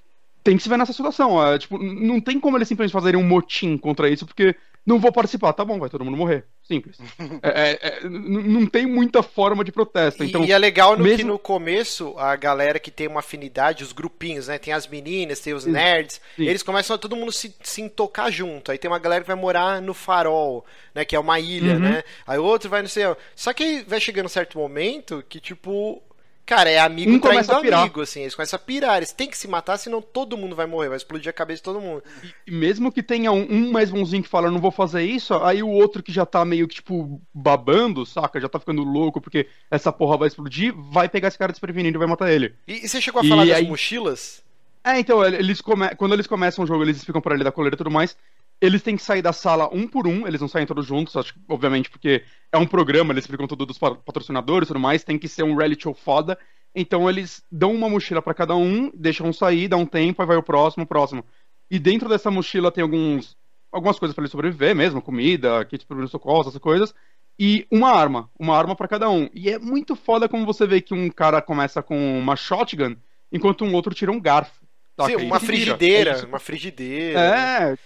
tem 0.43 0.57
que 0.57 0.63
se 0.63 0.69
ver 0.69 0.77
nessa 0.77 0.93
situação. 0.93 1.31
ó. 1.31 1.57
tipo, 1.57 1.77
n- 1.77 2.05
não 2.07 2.19
tem 2.19 2.39
como 2.39 2.57
eles 2.57 2.67
simplesmente 2.67 2.93
fazerem 2.93 3.19
um 3.19 3.27
motim 3.27 3.77
contra 3.77 4.09
isso, 4.09 4.25
porque 4.25 4.55
não 4.86 4.99
vou 4.99 5.11
participar. 5.11 5.53
Tá 5.53 5.63
bom, 5.63 5.79
vai 5.79 5.89
todo 5.89 6.03
mundo 6.03 6.17
morrer. 6.17 6.45
Simples. 6.61 6.97
é, 7.41 7.71
é, 7.71 7.99
é 8.05 8.09
não 8.09 8.65
tem 8.65 8.86
muita 8.86 9.23
forma 9.23 9.63
de 9.63 9.71
protesto. 9.71 10.23
Então, 10.23 10.43
e 10.43 10.51
é 10.51 10.57
legal 10.57 10.97
no 10.97 11.03
mesmo... 11.03 11.17
que 11.17 11.23
no 11.23 11.39
começo 11.39 12.13
a 12.17 12.36
galera 12.36 12.79
que 12.79 12.91
tem 12.91 13.07
uma 13.07 13.21
afinidade, 13.21 13.84
os 13.84 13.93
grupinhos, 13.93 14.47
né? 14.47 14.57
Tem 14.57 14.73
as 14.73 14.88
meninas, 14.88 15.39
tem 15.39 15.53
os 15.53 15.65
nerds, 15.65 16.19
Sim. 16.36 16.43
eles 16.43 16.63
começam 16.63 16.95
a 16.95 16.99
todo 16.99 17.15
mundo 17.15 17.31
se, 17.31 17.55
se 17.61 17.81
intocar 17.81 18.31
junto. 18.31 18.71
Aí 18.71 18.77
tem 18.77 18.91
uma 18.91 18.99
galera 18.99 19.21
que 19.21 19.27
vai 19.27 19.38
morar 19.38 19.81
no 19.81 19.93
farol, 19.93 20.65
né? 20.93 21.05
Que 21.05 21.15
é 21.15 21.19
uma 21.19 21.39
ilha, 21.39 21.73
uhum. 21.73 21.79
né? 21.79 22.03
Aí 22.27 22.38
outro 22.38 22.69
vai 22.69 22.81
não 22.81 22.89
sei. 22.89 23.03
Só 23.36 23.53
que 23.53 23.84
vai 23.88 23.99
chegando 23.99 24.25
um 24.25 24.29
certo 24.29 24.57
momento 24.57 25.23
que, 25.27 25.39
tipo, 25.39 26.01
Cara, 26.45 26.69
é 26.69 26.77
amigo 26.77 27.09
um 27.09 27.19
traindo 27.19 27.51
amigo, 27.53 28.01
assim, 28.01 28.21
eles 28.21 28.35
começam 28.35 28.57
a 28.57 28.59
pirar, 28.59 28.97
eles 28.97 29.13
têm 29.13 29.29
que 29.29 29.37
se 29.37 29.47
matar, 29.47 29.77
senão 29.77 30.01
todo 30.01 30.37
mundo 30.37 30.55
vai 30.55 30.65
morrer, 30.65 30.89
vai 30.89 30.97
explodir 30.97 31.29
a 31.29 31.33
cabeça 31.33 31.57
de 31.59 31.63
todo 31.63 31.79
mundo. 31.79 32.03
E 32.45 32.51
mesmo 32.51 32.91
que 32.91 33.01
tenha 33.01 33.31
um, 33.31 33.47
um 33.49 33.71
mais 33.71 33.89
bonzinho 33.89 34.21
que 34.21 34.27
fala, 34.29 34.51
não 34.51 34.59
vou 34.59 34.71
fazer 34.71 35.03
isso, 35.03 35.33
aí 35.35 35.63
o 35.63 35.69
outro 35.69 36.03
que 36.03 36.11
já 36.11 36.25
tá 36.25 36.43
meio 36.43 36.67
que, 36.67 36.75
tipo, 36.75 37.21
babando, 37.33 38.05
saca, 38.05 38.41
já 38.41 38.49
tá 38.49 38.59
ficando 38.59 38.83
louco 38.83 39.21
porque 39.21 39.47
essa 39.71 39.91
porra 39.91 40.17
vai 40.17 40.27
explodir, 40.27 40.73
vai 40.75 41.07
pegar 41.07 41.29
esse 41.29 41.37
cara 41.37 41.53
desprevenido 41.53 41.97
e 41.97 41.99
vai 41.99 42.07
matar 42.07 42.29
ele. 42.29 42.53
E, 42.67 42.85
e 42.85 42.89
você 42.89 42.99
chegou 42.99 43.21
a 43.21 43.25
falar 43.25 43.45
e 43.45 43.49
das 43.49 43.57
aí... 43.59 43.67
mochilas? 43.67 44.43
É, 44.83 44.99
então, 44.99 45.23
eles 45.23 45.61
come... 45.61 45.95
quando 45.95 46.13
eles 46.13 46.27
começam 46.27 46.65
o 46.65 46.67
jogo, 46.67 46.83
eles 46.83 46.97
explicam 46.97 47.21
pra 47.21 47.35
ele 47.35 47.43
da 47.45 47.53
coleira 47.53 47.75
e 47.75 47.77
tudo 47.77 47.89
mais, 47.89 48.17
eles 48.62 48.82
têm 48.82 48.95
que 48.95 49.04
sair 49.04 49.22
da 49.22 49.34
sala 49.34 49.70
um 49.74 49.88
por 49.88 50.08
um, 50.08 50.28
eles 50.28 50.39
não 50.39 50.47
saem 50.47 50.66
todos 50.66 50.86
juntos, 50.86 51.16
acho 51.16 51.34
que, 51.34 51.39
obviamente, 51.49 51.89
porque 51.89 52.24
é 52.51 52.58
um 52.58 52.66
programa, 52.66 53.14
eles 53.14 53.24
explicam 53.24 53.47
tudo 53.47 53.66
dos 53.66 53.78
patrocinadores 53.78 54.68
e 54.68 54.70
tudo 54.70 54.80
mais, 54.80 55.04
tem 55.04 55.20
que 55.20 55.28
ser 55.28 55.43
um 55.43 55.56
reality 55.56 55.84
show 55.84 55.93
foda. 55.93 56.38
Então 56.76 57.10
eles 57.10 57.43
dão 57.51 57.74
uma 57.74 57.89
mochila 57.89 58.22
para 58.22 58.34
cada 58.34 58.56
um, 58.56 58.89
deixam 58.95 59.32
sair, 59.32 59.68
dá 59.68 59.78
um 59.78 59.86
tempo, 59.86 60.22
aí 60.22 60.28
vai 60.28 60.38
o 60.38 60.43
próximo, 60.43 60.84
o 60.84 60.88
próximo. 60.88 61.24
E 61.70 61.78
dentro 61.78 62.10
dessa 62.10 62.32
mochila 62.32 62.72
tem 62.72 62.82
alguns 62.82 63.36
algumas 63.74 63.97
coisas 63.97 64.14
para 64.14 64.24
ele 64.24 64.32
sobreviver 64.32 64.76
mesmo, 64.76 65.01
comida, 65.01 65.66
kit 65.66 65.86
para 65.86 66.06
socorro, 66.08 66.41
essas 66.41 66.58
coisas, 66.60 66.93
e 67.39 67.66
uma 67.72 67.89
arma, 67.89 68.30
uma 68.39 68.56
arma 68.56 68.76
para 68.76 68.88
cada 68.88 69.10
um. 69.10 69.28
E 69.34 69.49
é 69.49 69.58
muito 69.58 69.95
foda 69.95 70.30
como 70.30 70.45
você 70.45 70.68
vê 70.68 70.80
que 70.80 70.93
um 70.93 71.10
cara 71.10 71.41
começa 71.41 71.82
com 71.82 72.20
uma 72.20 72.36
shotgun, 72.36 72.95
enquanto 73.32 73.66
um 73.66 73.74
outro 73.74 73.95
tira 73.95 74.12
um 74.12 74.22
garfo. 74.22 74.62
Sim, 75.08 75.16
uma 75.16 75.39
frigideira, 75.39 76.12
é 76.12 76.26
uma 76.26 76.38
frigideira. 76.38 77.20
É, 77.20 77.78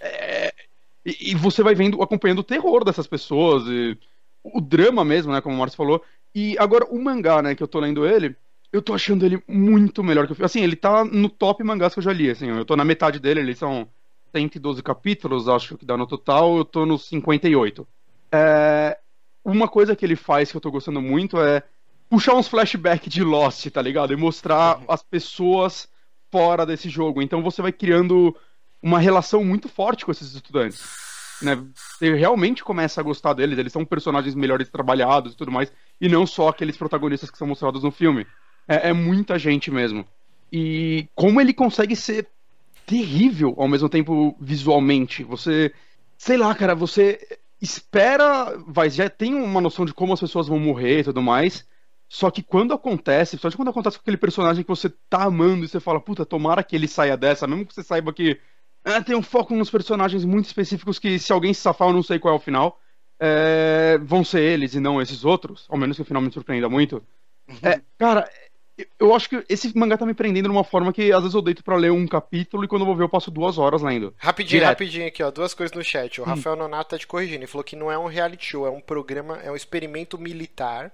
é, 0.00 0.52
e, 1.04 1.32
e, 1.32 1.34
você 1.34 1.62
vai 1.62 1.74
vendo, 1.74 2.02
acompanhando 2.02 2.40
o 2.40 2.44
terror 2.44 2.84
dessas 2.84 3.06
pessoas, 3.06 3.64
e 3.66 3.96
o 4.42 4.60
drama 4.60 5.04
mesmo, 5.04 5.32
né, 5.32 5.40
como 5.40 5.54
o 5.54 5.58
Marcos 5.58 5.76
falou. 5.76 6.02
E 6.34 6.56
agora 6.58 6.86
o 6.86 7.02
mangá, 7.02 7.42
né, 7.42 7.54
que 7.54 7.62
eu 7.62 7.68
tô 7.68 7.78
lendo 7.80 8.06
ele, 8.06 8.34
eu 8.72 8.82
tô 8.82 8.92
achando 8.92 9.24
ele 9.24 9.42
muito 9.46 10.02
melhor 10.02 10.26
que 10.26 10.32
o 10.32 10.34
filme. 10.34 10.46
Assim, 10.46 10.62
ele 10.62 10.76
tá 10.76 11.04
no 11.04 11.28
top 11.28 11.62
mangás 11.62 11.94
que 11.94 12.00
eu 12.00 12.04
já 12.04 12.12
li, 12.12 12.30
assim, 12.30 12.48
eu 12.48 12.64
tô 12.64 12.76
na 12.76 12.84
metade 12.84 13.20
dele, 13.20 13.40
eles 13.40 13.58
são 13.58 13.88
112 14.32 14.82
capítulos, 14.82 15.48
acho 15.48 15.78
que 15.78 15.84
dá 15.84 15.96
no 15.96 16.06
total, 16.06 16.56
eu 16.56 16.64
tô 16.64 16.84
nos 16.84 17.06
58. 17.08 17.86
É, 18.32 18.98
uma 19.44 19.68
coisa 19.68 19.94
que 19.94 20.04
ele 20.04 20.16
faz 20.16 20.50
que 20.50 20.56
eu 20.56 20.60
tô 20.60 20.70
gostando 20.70 21.00
muito 21.00 21.40
é 21.40 21.62
puxar 22.10 22.34
uns 22.34 22.48
flashbacks 22.48 23.12
de 23.12 23.22
Lost, 23.22 23.66
tá 23.70 23.80
ligado? 23.80 24.12
E 24.12 24.16
mostrar 24.16 24.80
as 24.88 25.02
pessoas 25.02 25.88
fora 26.32 26.66
desse 26.66 26.88
jogo. 26.88 27.22
Então 27.22 27.42
você 27.42 27.62
vai 27.62 27.70
criando 27.70 28.36
uma 28.84 28.98
relação 28.98 29.42
muito 29.42 29.66
forte 29.66 30.04
com 30.04 30.12
esses 30.12 30.34
estudantes. 30.34 30.78
Né? 31.40 31.56
Você 31.74 32.14
realmente 32.14 32.62
começa 32.62 33.00
a 33.00 33.04
gostar 33.04 33.32
deles, 33.32 33.58
eles 33.58 33.72
são 33.72 33.82
personagens 33.82 34.34
melhores 34.34 34.68
trabalhados 34.68 35.32
e 35.32 35.36
tudo 35.36 35.50
mais, 35.50 35.72
e 35.98 36.06
não 36.06 36.26
só 36.26 36.48
aqueles 36.48 36.76
protagonistas 36.76 37.30
que 37.30 37.38
são 37.38 37.46
mostrados 37.46 37.82
no 37.82 37.90
filme. 37.90 38.26
É, 38.68 38.90
é 38.90 38.92
muita 38.92 39.38
gente 39.38 39.70
mesmo. 39.70 40.06
E 40.52 41.08
como 41.14 41.40
ele 41.40 41.54
consegue 41.54 41.96
ser 41.96 42.28
terrível 42.84 43.54
ao 43.56 43.66
mesmo 43.66 43.88
tempo 43.88 44.36
visualmente. 44.38 45.24
Você, 45.24 45.72
sei 46.18 46.36
lá, 46.36 46.54
cara, 46.54 46.74
você 46.74 47.18
espera, 47.62 48.54
vai, 48.66 48.90
já 48.90 49.08
tem 49.08 49.34
uma 49.34 49.62
noção 49.62 49.86
de 49.86 49.94
como 49.94 50.12
as 50.12 50.20
pessoas 50.20 50.46
vão 50.46 50.58
morrer 50.58 51.00
e 51.00 51.04
tudo 51.04 51.22
mais. 51.22 51.66
Só 52.06 52.30
que 52.30 52.42
quando 52.42 52.74
acontece, 52.74 53.38
só 53.38 53.50
quando 53.50 53.70
acontece 53.70 53.96
com 53.96 54.02
aquele 54.02 54.18
personagem 54.18 54.62
que 54.62 54.68
você 54.68 54.90
tá 55.08 55.24
amando 55.24 55.64
e 55.64 55.68
você 55.68 55.80
fala, 55.80 55.98
puta, 55.98 56.26
tomara 56.26 56.62
que 56.62 56.76
ele 56.76 56.86
saia 56.86 57.16
dessa, 57.16 57.46
mesmo 57.46 57.64
que 57.64 57.74
você 57.74 57.82
saiba 57.82 58.12
que 58.12 58.38
é, 58.84 59.00
tem 59.00 59.16
um 59.16 59.22
foco 59.22 59.54
nos 59.54 59.70
personagens 59.70 60.24
muito 60.24 60.46
específicos 60.46 60.98
que 60.98 61.18
se 61.18 61.32
alguém 61.32 61.54
se 61.54 61.60
safar, 61.60 61.88
eu 61.88 61.94
não 61.94 62.02
sei 62.02 62.18
qual 62.18 62.34
é 62.34 62.36
o 62.36 62.40
final. 62.40 62.78
É, 63.18 63.98
vão 64.02 64.24
ser 64.24 64.40
eles 64.40 64.74
e 64.74 64.80
não 64.80 65.00
esses 65.00 65.24
outros, 65.24 65.66
ao 65.68 65.78
menos 65.78 65.96
que 65.96 66.02
o 66.02 66.04
final 66.04 66.20
me 66.20 66.30
surpreenda 66.30 66.68
muito. 66.68 67.02
Uhum. 67.48 67.56
É, 67.62 67.80
cara, 67.96 68.28
eu 68.98 69.14
acho 69.14 69.28
que 69.28 69.44
esse 69.48 69.76
mangá 69.76 69.96
tá 69.96 70.04
me 70.04 70.14
prendendo 70.14 70.48
de 70.48 70.54
uma 70.54 70.64
forma 70.64 70.92
que 70.92 71.12
às 71.12 71.20
vezes 71.20 71.34
eu 71.34 71.40
deito 71.40 71.62
pra 71.62 71.76
ler 71.76 71.92
um 71.92 72.06
capítulo 72.06 72.64
e 72.64 72.68
quando 72.68 72.82
eu 72.82 72.86
vou 72.86 72.96
ver 72.96 73.04
eu 73.04 73.08
passo 73.08 73.30
duas 73.30 73.56
horas 73.56 73.82
lendo. 73.82 74.12
Rapidinho, 74.18 74.60
Direto. 74.60 74.70
rapidinho 74.70 75.06
aqui, 75.06 75.22
ó. 75.22 75.30
Duas 75.30 75.54
coisas 75.54 75.74
no 75.76 75.84
chat. 75.84 76.20
O 76.20 76.24
hum. 76.24 76.26
Rafael 76.26 76.56
Nonato 76.56 76.90
tá 76.90 76.98
te 76.98 77.06
corrigindo. 77.06 77.40
Ele 77.40 77.46
falou 77.46 77.64
que 77.64 77.76
não 77.76 77.90
é 77.90 77.96
um 77.96 78.06
reality 78.06 78.44
show, 78.44 78.66
é 78.66 78.70
um 78.70 78.80
programa, 78.80 79.38
é 79.42 79.50
um 79.50 79.56
experimento 79.56 80.18
militar. 80.18 80.90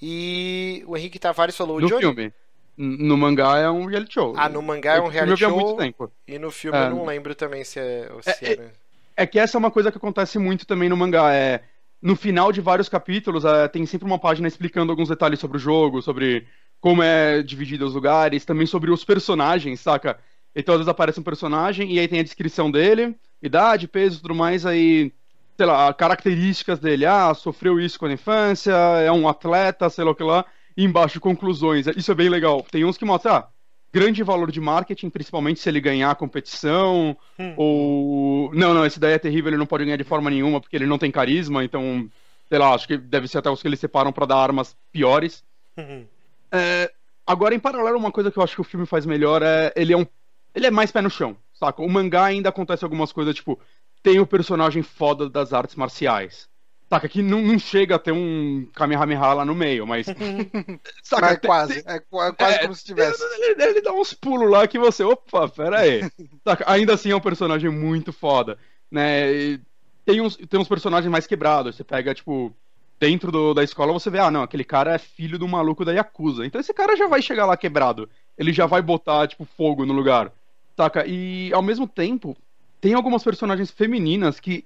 E 0.00 0.84
o 0.86 0.96
Henrique 0.96 1.18
Tavares 1.18 1.56
falou. 1.56 1.80
No 1.80 1.88
Johnny... 1.88 2.00
filme. 2.00 2.32
No 2.76 3.16
mangá 3.16 3.58
é 3.58 3.70
um 3.70 3.86
reality 3.86 4.14
show. 4.14 4.34
Ah, 4.36 4.48
no 4.48 4.60
mangá 4.60 4.96
é 4.96 5.00
um 5.00 5.08
reality 5.08 5.40
show. 5.40 5.50
Muito 5.50 5.76
tempo. 5.76 6.12
E 6.28 6.38
no 6.38 6.50
filme 6.50 6.76
é, 6.76 6.84
eu 6.84 6.90
não 6.90 7.06
lembro 7.06 7.34
também 7.34 7.64
se 7.64 7.80
é. 7.80 8.10
Se 8.20 8.44
é, 8.44 8.52
é, 8.52 8.70
é, 9.16 9.26
que 9.26 9.38
essa 9.38 9.56
é 9.56 9.58
uma 9.58 9.70
coisa 9.70 9.90
que 9.90 9.96
acontece 9.96 10.38
muito 10.38 10.66
também 10.66 10.88
no 10.88 10.96
mangá. 10.96 11.32
É, 11.34 11.62
no 12.02 12.14
final 12.14 12.52
de 12.52 12.60
vários 12.60 12.88
capítulos, 12.88 13.46
é, 13.46 13.66
tem 13.66 13.86
sempre 13.86 14.06
uma 14.06 14.18
página 14.18 14.46
explicando 14.46 14.92
alguns 14.92 15.08
detalhes 15.08 15.40
sobre 15.40 15.56
o 15.56 15.60
jogo, 15.60 16.02
sobre 16.02 16.46
como 16.78 17.02
é 17.02 17.42
dividido 17.42 17.86
os 17.86 17.94
lugares, 17.94 18.44
também 18.44 18.66
sobre 18.66 18.90
os 18.90 19.02
personagens, 19.04 19.80
saca? 19.80 20.18
Então 20.54 20.74
às 20.74 20.80
vezes 20.80 20.90
aparece 20.90 21.18
um 21.18 21.22
personagem 21.22 21.90
e 21.90 21.98
aí 21.98 22.06
tem 22.06 22.20
a 22.20 22.24
descrição 22.24 22.70
dele, 22.70 23.16
idade, 23.42 23.88
peso 23.88 24.18
e 24.18 24.20
tudo 24.20 24.34
mais, 24.34 24.66
aí, 24.66 25.10
sei 25.56 25.64
lá, 25.64 25.92
características 25.94 26.78
dele. 26.78 27.06
Ah, 27.06 27.32
sofreu 27.32 27.80
isso 27.80 27.98
quando 27.98 28.12
infância, 28.12 28.72
é 28.72 29.10
um 29.10 29.26
atleta, 29.26 29.88
sei 29.88 30.04
lá 30.04 30.10
o 30.10 30.14
que 30.14 30.22
lá 30.22 30.44
embaixo 30.76 31.20
conclusões. 31.20 31.86
Isso 31.96 32.12
é 32.12 32.14
bem 32.14 32.28
legal. 32.28 32.62
Tem 32.70 32.84
uns 32.84 32.98
que 32.98 33.04
mostram, 33.04 33.34
ah, 33.34 33.48
grande 33.92 34.22
valor 34.22 34.52
de 34.52 34.60
marketing, 34.60 35.08
principalmente 35.08 35.60
se 35.60 35.68
ele 35.68 35.80
ganhar 35.80 36.10
a 36.10 36.14
competição, 36.14 37.16
hum. 37.38 37.54
ou... 37.56 38.54
Não, 38.54 38.74
não, 38.74 38.84
esse 38.84 39.00
daí 39.00 39.14
é 39.14 39.18
terrível, 39.18 39.50
ele 39.50 39.56
não 39.56 39.66
pode 39.66 39.84
ganhar 39.84 39.96
de 39.96 40.04
forma 40.04 40.28
nenhuma, 40.28 40.60
porque 40.60 40.76
ele 40.76 40.86
não 40.86 40.98
tem 40.98 41.10
carisma, 41.10 41.64
então, 41.64 42.08
sei 42.48 42.58
lá, 42.58 42.74
acho 42.74 42.86
que 42.86 42.98
deve 42.98 43.26
ser 43.26 43.38
até 43.38 43.50
os 43.50 43.62
que 43.62 43.68
eles 43.68 43.80
separam 43.80 44.12
para 44.12 44.26
dar 44.26 44.36
armas 44.36 44.76
piores. 44.92 45.42
Uhum. 45.76 46.04
É... 46.52 46.92
Agora, 47.26 47.54
em 47.54 47.58
paralelo, 47.58 47.98
uma 47.98 48.12
coisa 48.12 48.30
que 48.30 48.38
eu 48.38 48.42
acho 48.42 48.54
que 48.54 48.60
o 48.60 48.64
filme 48.64 48.86
faz 48.86 49.06
melhor 49.06 49.42
é... 49.42 49.72
Ele 49.74 49.92
é 49.92 49.96
um... 49.96 50.06
Ele 50.54 50.66
é 50.66 50.70
mais 50.70 50.92
pé 50.92 51.00
no 51.00 51.10
chão, 51.10 51.36
saca? 51.54 51.82
O 51.82 51.88
mangá 51.88 52.24
ainda 52.24 52.50
acontece 52.50 52.84
algumas 52.84 53.12
coisas, 53.12 53.34
tipo... 53.34 53.58
Tem 54.02 54.20
o 54.20 54.26
personagem 54.26 54.82
foda 54.82 55.28
das 55.28 55.52
artes 55.52 55.74
marciais. 55.74 56.48
Saca, 56.88 57.08
que 57.08 57.20
não, 57.20 57.42
não 57.42 57.58
chega 57.58 57.96
a 57.96 57.98
ter 57.98 58.12
um 58.12 58.68
Kamehameha 58.72 59.34
lá 59.34 59.44
no 59.44 59.56
meio, 59.56 59.84
mas. 59.84 60.06
saca, 61.02 61.20
mas 61.20 61.32
é 61.32 61.36
quase. 61.36 61.84
É, 61.84 61.98
quase 61.98 62.54
é, 62.54 62.58
como 62.58 62.74
se 62.74 62.84
tivesse. 62.84 63.20
Ele, 63.24 63.60
ele, 63.60 63.80
dá 63.80 63.92
uns 63.92 64.14
pulos 64.14 64.48
lá 64.48 64.68
que 64.68 64.78
você. 64.78 65.02
Opa, 65.02 65.48
pera 65.48 65.80
aí. 65.80 66.08
saca, 66.46 66.64
ainda 66.70 66.94
assim 66.94 67.10
é 67.10 67.16
um 67.16 67.20
personagem 67.20 67.68
muito 67.70 68.12
foda. 68.12 68.56
Né? 68.88 69.32
E 69.34 69.60
tem 70.04 70.20
uns, 70.20 70.36
tem 70.36 70.60
uns 70.60 70.68
personagens 70.68 71.10
mais 71.10 71.26
quebrados. 71.26 71.74
Você 71.74 71.84
pega, 71.84 72.14
tipo. 72.14 72.54
Dentro 72.98 73.30
do, 73.30 73.52
da 73.52 73.62
escola 73.62 73.92
você 73.92 74.08
vê, 74.08 74.18
ah, 74.18 74.30
não, 74.30 74.42
aquele 74.42 74.64
cara 74.64 74.94
é 74.94 74.98
filho 74.98 75.38
do 75.38 75.46
maluco 75.46 75.84
da 75.84 75.92
Yakuza. 75.92 76.46
Então 76.46 76.58
esse 76.58 76.72
cara 76.72 76.96
já 76.96 77.06
vai 77.06 77.20
chegar 77.20 77.44
lá 77.44 77.54
quebrado. 77.54 78.08
Ele 78.38 78.54
já 78.54 78.64
vai 78.64 78.80
botar, 78.80 79.28
tipo, 79.28 79.44
fogo 79.44 79.84
no 79.84 79.92
lugar. 79.92 80.32
Saca? 80.74 81.04
E 81.06 81.52
ao 81.52 81.60
mesmo 81.60 81.86
tempo, 81.86 82.34
tem 82.80 82.94
algumas 82.94 83.22
personagens 83.22 83.70
femininas 83.70 84.40
que 84.40 84.64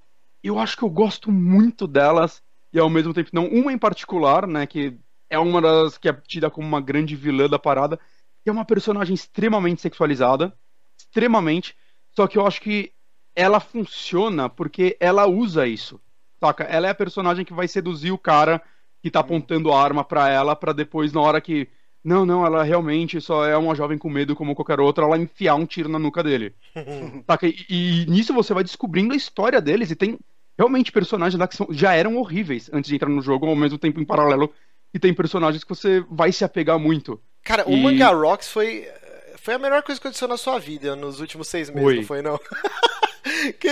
eu 0.49 0.59
acho 0.59 0.77
que 0.77 0.83
eu 0.83 0.91
gosto 0.91 1.31
muito 1.31 1.87
delas 1.87 2.43
e 2.73 2.79
ao 2.79 2.91
mesmo 2.91 3.13
tempo 3.13 3.31
não. 3.33 3.47
Uma 3.47 3.73
em 3.73 3.79
particular, 3.79 4.47
né, 4.47 4.67
que 4.67 4.97
é 5.29 5.39
uma 5.39 5.61
das 5.61 5.99
que 5.99 6.09
é 6.09 6.13
tida 6.13 6.51
como 6.51 6.67
uma 6.67 6.81
grande 6.81 7.15
vilã 7.15 7.49
da 7.49 7.59
parada, 7.59 7.99
é 8.45 8.53
uma 8.53 8.65
personagem 8.65 9.15
extremamente 9.15 9.81
sexualizada, 9.81 10.53
extremamente, 10.99 11.77
só 12.11 12.27
que 12.27 12.37
eu 12.37 12.47
acho 12.47 12.61
que 12.61 12.93
ela 13.35 13.61
funciona 13.61 14.49
porque 14.49 14.97
ela 15.01 15.27
usa 15.27 15.67
isso. 15.67 16.01
Saca? 16.39 16.65
Ela 16.65 16.89
é 16.89 16.91
a 16.91 16.95
personagem 16.95 17.45
que 17.45 17.53
vai 17.53 17.69
seduzir 17.69 18.11
o 18.11 18.19
cara 18.19 18.63
que 19.03 19.11
tá 19.11 19.21
apontando 19.21 19.73
a 19.73 19.83
arma 19.83 20.05
para 20.05 20.29
ela 20.29 20.57
para 20.57 20.73
depois 20.73 21.13
na 21.13 21.21
hora 21.21 21.41
que 21.41 21.69
não, 22.03 22.25
não, 22.25 22.45
ela 22.45 22.63
realmente 22.63 23.21
só 23.21 23.45
é 23.45 23.57
uma 23.57 23.75
jovem 23.75 23.99
com 23.99 24.09
medo 24.09 24.35
como 24.35 24.55
qualquer 24.55 24.81
outra, 24.81 25.05
ela 25.05 25.19
enfiar 25.19 25.55
um 25.55 25.67
tiro 25.67 25.89
na 25.89 25.99
nuca 25.99 26.23
dele. 26.23 26.55
Saca? 27.27 27.47
E, 27.47 27.55
e, 27.69 28.07
nisso 28.07 28.33
você 28.33 28.55
vai 28.55 28.65
descobrindo 28.65 29.13
a 29.13 29.17
história 29.17 29.61
deles 29.61 29.91
e 29.91 29.97
tem 29.97 30.19
realmente 30.59 30.93
personagens 30.93 31.39
lá 31.39 31.47
que 31.47 31.57
são, 31.57 31.69
já 31.71 31.95
eram 31.95 32.17
horríveis 32.17 32.71
antes 32.73 32.89
de 32.89 32.95
entrar 32.95 33.09
no 33.09 33.23
jogo, 33.23 33.47
ao 33.47 33.57
mesmo 33.57 33.79
tempo 33.79 34.01
em 34.01 34.05
paralelo, 34.05 34.53
e 34.93 34.99
tem 34.99 35.13
personagens 35.13 35.63
que 35.63 35.69
você 35.69 36.05
vai 36.11 36.33
se 36.33 36.45
apegar 36.45 36.79
muito. 36.79 37.21
Cara, 37.43 37.65
e... 37.67 37.75
o 37.75 37.77
Manga 37.77 38.09
Rocks 38.09 38.49
foi, 38.49 38.89
foi 39.37 39.55
a 39.55 39.59
melhor 39.59 39.83
coisa 39.83 40.01
que 40.01 40.07
aconteceu 40.07 40.29
na 40.29 40.37
sua 40.37 40.59
vida 40.59 40.97
nos 40.97 41.21
últimos 41.21 41.49
seis 41.49 41.71
meses, 41.71 41.83
foi. 41.85 41.97
não 41.97 42.05
foi 42.05 42.23
não? 42.23 42.41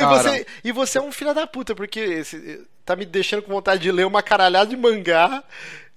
você, 0.01 0.47
e 0.65 0.73
você 0.73 0.99
é 0.99 1.03
um 1.03 1.13
filho 1.13 1.35
da 1.35 1.47
puta, 1.47 1.75
porque 1.75 2.01
esse, 2.01 2.67
tá 2.85 2.97
me 2.97 3.05
deixando 3.05 3.43
com 3.43 3.53
vontade 3.53 3.83
de 3.83 3.93
ler 3.93 4.07
uma 4.07 4.23
caralhada 4.23 4.71
de 4.71 4.77
mangá 4.77 5.45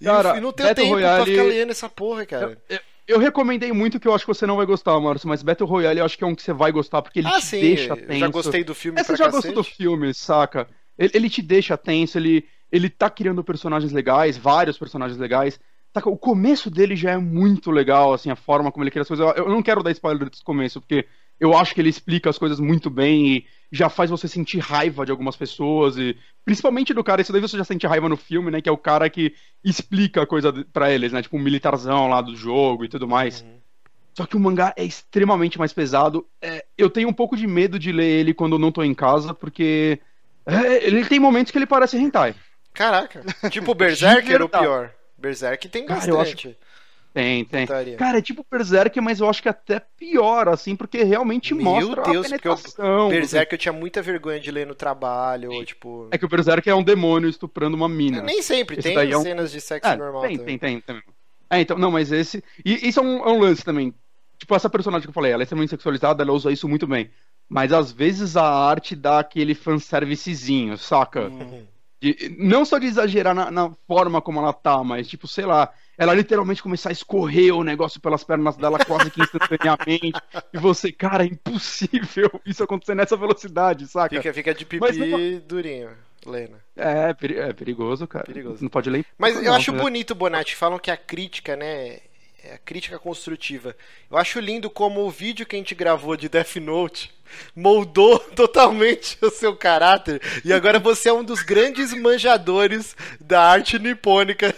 cara, 0.03 0.38
e, 0.38 0.41
não 0.41 0.51
tenho 0.51 0.76
tempo 0.76 0.89
Royale, 0.89 1.24
pra 1.24 1.32
ficar 1.32 1.43
lendo 1.43 1.72
essa 1.72 1.89
porra, 1.89 2.26
cara. 2.26 2.57
Eu, 2.69 2.80
eu 3.07 3.19
recomendei 3.19 3.72
muito 3.72 3.99
que 3.99 4.07
eu 4.07 4.13
acho 4.13 4.26
que 4.26 4.34
você 4.34 4.45
não 4.45 4.57
vai 4.57 4.65
gostar, 4.65 4.99
Márcio, 4.99 5.28
mas 5.28 5.43
Battle 5.43 5.67
Royale 5.67 5.99
eu 5.99 6.05
acho 6.05 6.17
que 6.17 6.24
é 6.24 6.28
um 6.28 6.36
que 6.36 6.41
você 6.41 6.53
vai 6.53 6.72
gostar, 6.72 7.01
porque 7.01 7.19
ele 7.19 7.28
ah, 7.28 7.39
te 7.39 7.45
sim, 7.45 7.61
deixa 7.61 7.93
eu 7.93 7.97
tenso. 7.97 8.19
já 8.19 8.28
gostei 8.28 8.63
do 8.63 8.76
filme 8.76 8.99
É, 8.99 9.03
você 9.03 9.15
já 9.15 9.26
cacete. 9.26 9.47
gostou 9.47 9.63
do 9.63 9.63
filme, 9.63 10.13
saca? 10.13 10.67
Ele, 10.97 11.11
ele 11.13 11.30
te 11.30 11.41
deixa 11.41 11.78
tenso, 11.78 12.17
ele, 12.17 12.45
ele 12.72 12.89
tá 12.89 13.09
criando 13.09 13.43
personagens 13.43 13.91
legais, 13.91 14.38
vários 14.38 14.78
personagens 14.78 15.19
legais. 15.19 15.59
O 16.05 16.17
começo 16.17 16.72
dele 16.72 16.95
já 16.95 17.11
é 17.11 17.17
muito 17.17 17.69
legal, 17.69 18.13
assim, 18.13 18.32
a 18.32 18.36
forma 18.36 18.72
como 18.72 18.84
ele 18.84 18.91
cria 18.91 19.01
as 19.01 19.07
coisas. 19.07 19.26
Eu, 19.36 19.45
eu 19.45 19.49
não 19.49 19.61
quero 19.61 19.84
dar 19.84 19.91
spoiler 19.91 20.30
desse 20.30 20.43
começo, 20.43 20.80
porque 20.80 21.05
eu 21.42 21.58
acho 21.58 21.74
que 21.74 21.82
ele 21.82 21.89
explica 21.89 22.30
as 22.30 22.38
coisas 22.38 22.60
muito 22.60 22.88
bem 22.88 23.28
e 23.28 23.46
já 23.72 23.89
faz 23.89 24.12
você 24.12 24.28
sentir 24.28 24.60
raiva 24.60 25.04
de 25.04 25.12
algumas 25.12 25.36
pessoas 25.36 25.98
e 25.98 26.16
principalmente 26.46 26.94
do 26.94 27.04
cara, 27.04 27.22
isso 27.22 27.32
daí 27.32 27.42
você 27.42 27.58
já 27.58 27.64
sente 27.64 27.88
raiva 27.88 28.08
no 28.08 28.16
filme, 28.16 28.52
né, 28.52 28.62
que 28.62 28.70
é 28.70 28.72
o 28.72 28.78
cara 28.78 29.10
que 29.10 29.34
explica 29.64 30.22
a 30.22 30.28
coisa 30.28 30.54
pra 30.72 30.92
eles, 30.92 31.12
né, 31.12 31.20
tipo 31.24 31.36
um 31.36 31.42
militarzão 31.42 32.08
lá 32.08 32.22
do 32.22 32.36
jogo 32.36 32.86
e 32.86 32.88
tudo 32.88 33.08
mais. 33.08 33.42
Uhum. 33.42 33.58
Só 34.14 34.28
que 34.28 34.38
o 34.38 34.39
mangá 34.39 34.72
é 34.78 34.84
extremamente 34.84 35.58
mais 35.58 35.74
pesado. 35.74 36.28
É, 36.39 36.64
eu 36.78 36.92
tenho 36.92 37.10
um 37.10 37.14
pouco 37.14 37.36
de 37.36 37.48
medo 37.48 37.80
de 37.80 37.92
ler 37.92 38.20
ele 38.20 38.36
quando 38.36 38.54
eu 38.54 38.60
não 38.60 38.72
tô 38.72 38.84
em 38.84 38.94
casa, 38.94 39.34
porque 39.34 40.00
é, 40.46 40.86
ele 40.86 41.04
tem 41.06 41.20
momentos 41.20 41.52
que 41.52 41.58
ele 41.58 41.66
parece 41.66 41.98
hentai. 41.98 42.36
Caraca. 42.72 43.24
Tipo 43.50 43.74
Berserker 43.74 44.42
ou 44.44 44.48
verdade. 44.48 44.64
pior? 44.64 44.92
Berserk 45.18 45.70
tem 45.70 45.86
Cara, 45.88 46.08
eu 46.08 46.18
bastante. 46.18 46.58
Tem, 47.14 47.43
tem. 47.43 47.66
putaria. 47.66 47.97
Cara, 47.97 48.20
é 48.20 48.22
tipo 48.22 48.45
Berserk, 48.49 48.99
mas 49.01 49.20
eu 49.20 49.30
acho 49.30 49.41
que 49.41 49.49
até 49.49 49.80
pior, 49.97 50.47
assim, 50.47 50.76
porque 50.78 51.03
realmente 51.03 51.53
Meu 51.53 51.64
mostra 51.66 52.03
Deus, 52.03 52.26
a 52.26 52.30
porque 52.30 52.47
o 52.47 52.55
penetração. 52.55 53.09
Berserk 53.09 53.51
eu 53.53 53.57
tinha 53.59 53.74
muita 53.74 54.01
vergonha 54.01 54.39
de 54.39 54.49
ler 54.49 54.66
no 54.66 54.74
trabalho, 54.74 55.51
ou 55.51 55.66
tipo. 55.66 56.07
É 56.12 56.18
que 56.18 56.24
o 56.26 56.30
Berserk 56.30 56.70
é 56.70 56.74
um 56.76 56.84
demônio 56.84 57.30
estuprando 57.30 57.76
uma 57.76 57.89
mina. 57.89 58.22
Nem 58.22 58.41
sempre, 58.41 58.80
Esse 58.80 58.93
tem 58.93 59.12
é 59.12 59.18
um- 59.18 59.22
cenas 59.24 59.51
de 59.51 59.59
sexo 59.59 59.89
É, 59.89 59.95
normal 59.97 60.22
tem, 60.22 60.38
também. 60.38 60.57
tem, 60.57 60.80
tem, 60.80 60.95
tem. 60.95 61.03
É, 61.49 61.59
então, 61.59 61.78
não, 61.78 61.91
mas 61.91 62.12
esse. 62.14 62.41
E 62.64 62.88
isso 62.88 62.99
é 63.01 63.03
um, 63.03 63.18
é 63.28 63.30
um 63.30 63.39
lance 63.41 63.64
também. 63.64 63.93
Tipo, 64.38 64.55
essa 64.55 64.70
personagem 64.70 65.03
que 65.03 65.09
eu 65.09 65.14
falei, 65.14 65.34
ela 65.34 65.41
é 65.41 65.43
extremamente 65.43 65.70
sexualizada, 65.72 66.24
ela 66.24 66.32
usa 66.32 66.49
isso 66.51 66.68
muito 66.68 66.88
bem. 66.88 67.12
Mas 67.49 67.74
às 67.74 67.91
vezes 67.91 68.38
a 68.38 68.45
arte 68.49 68.95
dá 68.95 69.20
aquele 69.20 69.53
fanservicezinho, 69.53 70.78
saca? 70.78 71.24
Uhum. 71.28 71.68
De- 72.02 72.36
não 72.39 72.66
só 72.66 72.80
de 72.80 72.88
exagerar 72.88 73.36
na, 73.36 73.52
na 73.52 73.72
forma 73.88 74.22
como 74.22 74.39
ela 74.39 74.52
tá, 74.52 74.84
mas 74.84 75.08
tipo, 75.08 75.28
sei 75.28 75.45
lá, 75.45 75.72
ela 75.97 76.16
literalmente 76.16 76.64
começar 76.64 76.89
a 76.89 76.91
escorrer 76.91 77.56
o 77.56 77.64
negócio 77.64 78.02
pelas 78.02 78.24
pernas 78.24 78.58
dela 78.58 78.84
quase 78.84 79.12
que 79.12 79.22
instantaneamente. 79.22 80.20
e 80.52 80.58
você, 80.58 80.91
cara, 80.91 81.24
é 81.24 81.28
impossível 81.28 82.32
isso 82.43 82.64
acontecer 82.64 82.95
nessa 82.95 83.16
velocidade, 83.16 83.88
saca? 83.88 84.16
Fica, 84.16 84.34
fica 84.34 84.54
de 84.54 84.66
pipi 84.66 84.97
não- 84.97 85.39
durinho, 85.47 85.91
Lena. 86.26 86.58
É, 86.76 87.10
é 87.12 87.54
perigoso, 87.54 88.08
cara. 88.08 88.26
Perigoso. 88.26 88.64
Não 88.64 88.70
pode 88.70 88.89
ler. 88.89 89.06
Mas 89.18 89.36
eu 89.36 89.43
não, 89.43 89.54
acho 89.54 89.72
né? 89.72 89.80
bonito, 89.80 90.16
Bonatti, 90.16 90.56
falam 90.56 90.80
que 90.80 90.89
a 90.89 90.97
crítica, 90.97 91.56
né? 91.56 91.99
É 92.44 92.56
a 92.56 92.58
crítica 92.58 92.98
construtiva. 92.98 93.76
Eu 94.10 94.18
acho 94.18 94.39
lindo 94.39 94.70
como 94.70 95.02
o 95.02 95.12
vídeo 95.12 95.46
que 95.46 95.56
a 95.56 95.60
gente 95.60 95.76
gravou 95.76 96.18
de 96.18 96.28
Death 96.28 96.56
Note 96.56 97.14
moldou 97.56 98.18
totalmente 98.36 99.18
o 99.22 99.30
seu 99.30 99.56
caráter. 99.56 100.20
E 100.44 100.52
agora 100.52 100.80
você 100.80 101.10
é 101.10 101.14
um 101.14 101.24
dos 101.24 101.44
grandes 101.44 101.94
manjadores 101.94 102.96
da 103.20 103.44
arte 103.44 103.78
nipônica 103.78 104.56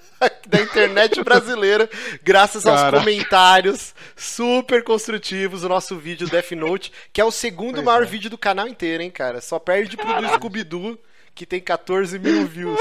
da 0.48 0.60
internet 0.62 1.22
brasileira, 1.22 1.90
graças 2.22 2.66
aos 2.66 2.80
Caraca. 2.80 2.98
comentários 3.04 3.94
super 4.16 4.82
construtivos 4.82 5.60
do 5.60 5.68
nosso 5.68 5.96
vídeo 5.96 6.26
Death 6.28 6.52
Note, 6.52 6.90
que 7.12 7.20
é 7.20 7.24
o 7.24 7.30
segundo 7.30 7.74
Pois 7.74 7.84
maior 7.84 8.02
é. 8.02 8.06
vídeo 8.06 8.30
do 8.30 8.38
canal 8.38 8.66
inteiro, 8.66 9.02
hein, 9.02 9.10
cara? 9.10 9.42
Só 9.42 9.58
perde 9.58 9.96
pro 9.96 10.20
do 10.22 10.28
Scooby-Doo, 10.28 10.98
que 11.36 11.46
tem 11.46 11.60
14 11.60 12.18
mil 12.18 12.46
views. 12.46 12.80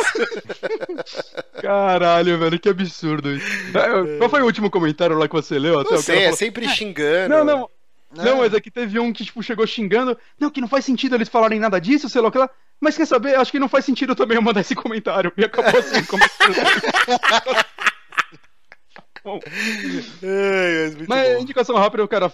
Caralho, 1.62 2.40
velho, 2.40 2.60
que 2.60 2.70
absurdo 2.70 3.32
isso. 3.32 3.46
É, 3.78 4.18
Qual 4.18 4.30
foi 4.30 4.42
o 4.42 4.46
último 4.46 4.70
comentário 4.72 5.18
lá 5.18 5.28
que 5.28 5.34
você 5.36 5.60
leu? 5.60 5.80
Até 5.80 5.92
Não 5.94 6.00
o 6.00 6.04
cara 6.04 6.18
sei, 6.20 6.26
é 6.26 6.32
sempre 6.32 6.68
xingando. 6.70 7.30
Não, 7.36 7.44
não. 7.44 7.70
Não, 8.16 8.38
É. 8.38 8.40
mas 8.48 8.54
é 8.54 8.62
que 8.62 8.72
teve 8.72 8.98
um 8.98 9.12
que, 9.12 9.26
tipo, 9.26 9.44
chegou 9.44 9.68
xingando. 9.68 10.18
Não, 10.40 10.50
que 10.50 10.62
não 10.62 10.68
faz 10.70 10.86
sentido 10.86 11.16
eles 11.16 11.28
falarem 11.28 11.60
nada 11.60 11.80
disso, 11.82 12.08
sei 12.10 12.22
lá 12.22 12.30
o 12.30 12.32
que 12.32 12.38
lá. 12.38 12.50
Mas 12.80 12.96
quer 12.96 13.06
saber? 13.06 13.36
Acho 13.36 13.52
que 13.52 13.60
não 13.60 13.68
faz 13.70 13.84
sentido 13.84 14.16
também 14.16 14.38
eu 14.38 14.42
mandar 14.42 14.62
esse 14.62 14.74
comentário. 14.76 15.34
E 15.38 15.44
acabou 15.44 15.78
assim, 15.80 16.00
o 16.00 16.08
comentário. 16.08 16.56
Bom, 19.24 19.40
Ai, 19.44 20.84
mas 20.84 20.96
muito 20.96 21.10
mas 21.10 21.34
bom. 21.36 21.42
indicação 21.42 21.76
rápida, 21.78 22.04
o 22.04 22.08
cara. 22.08 22.32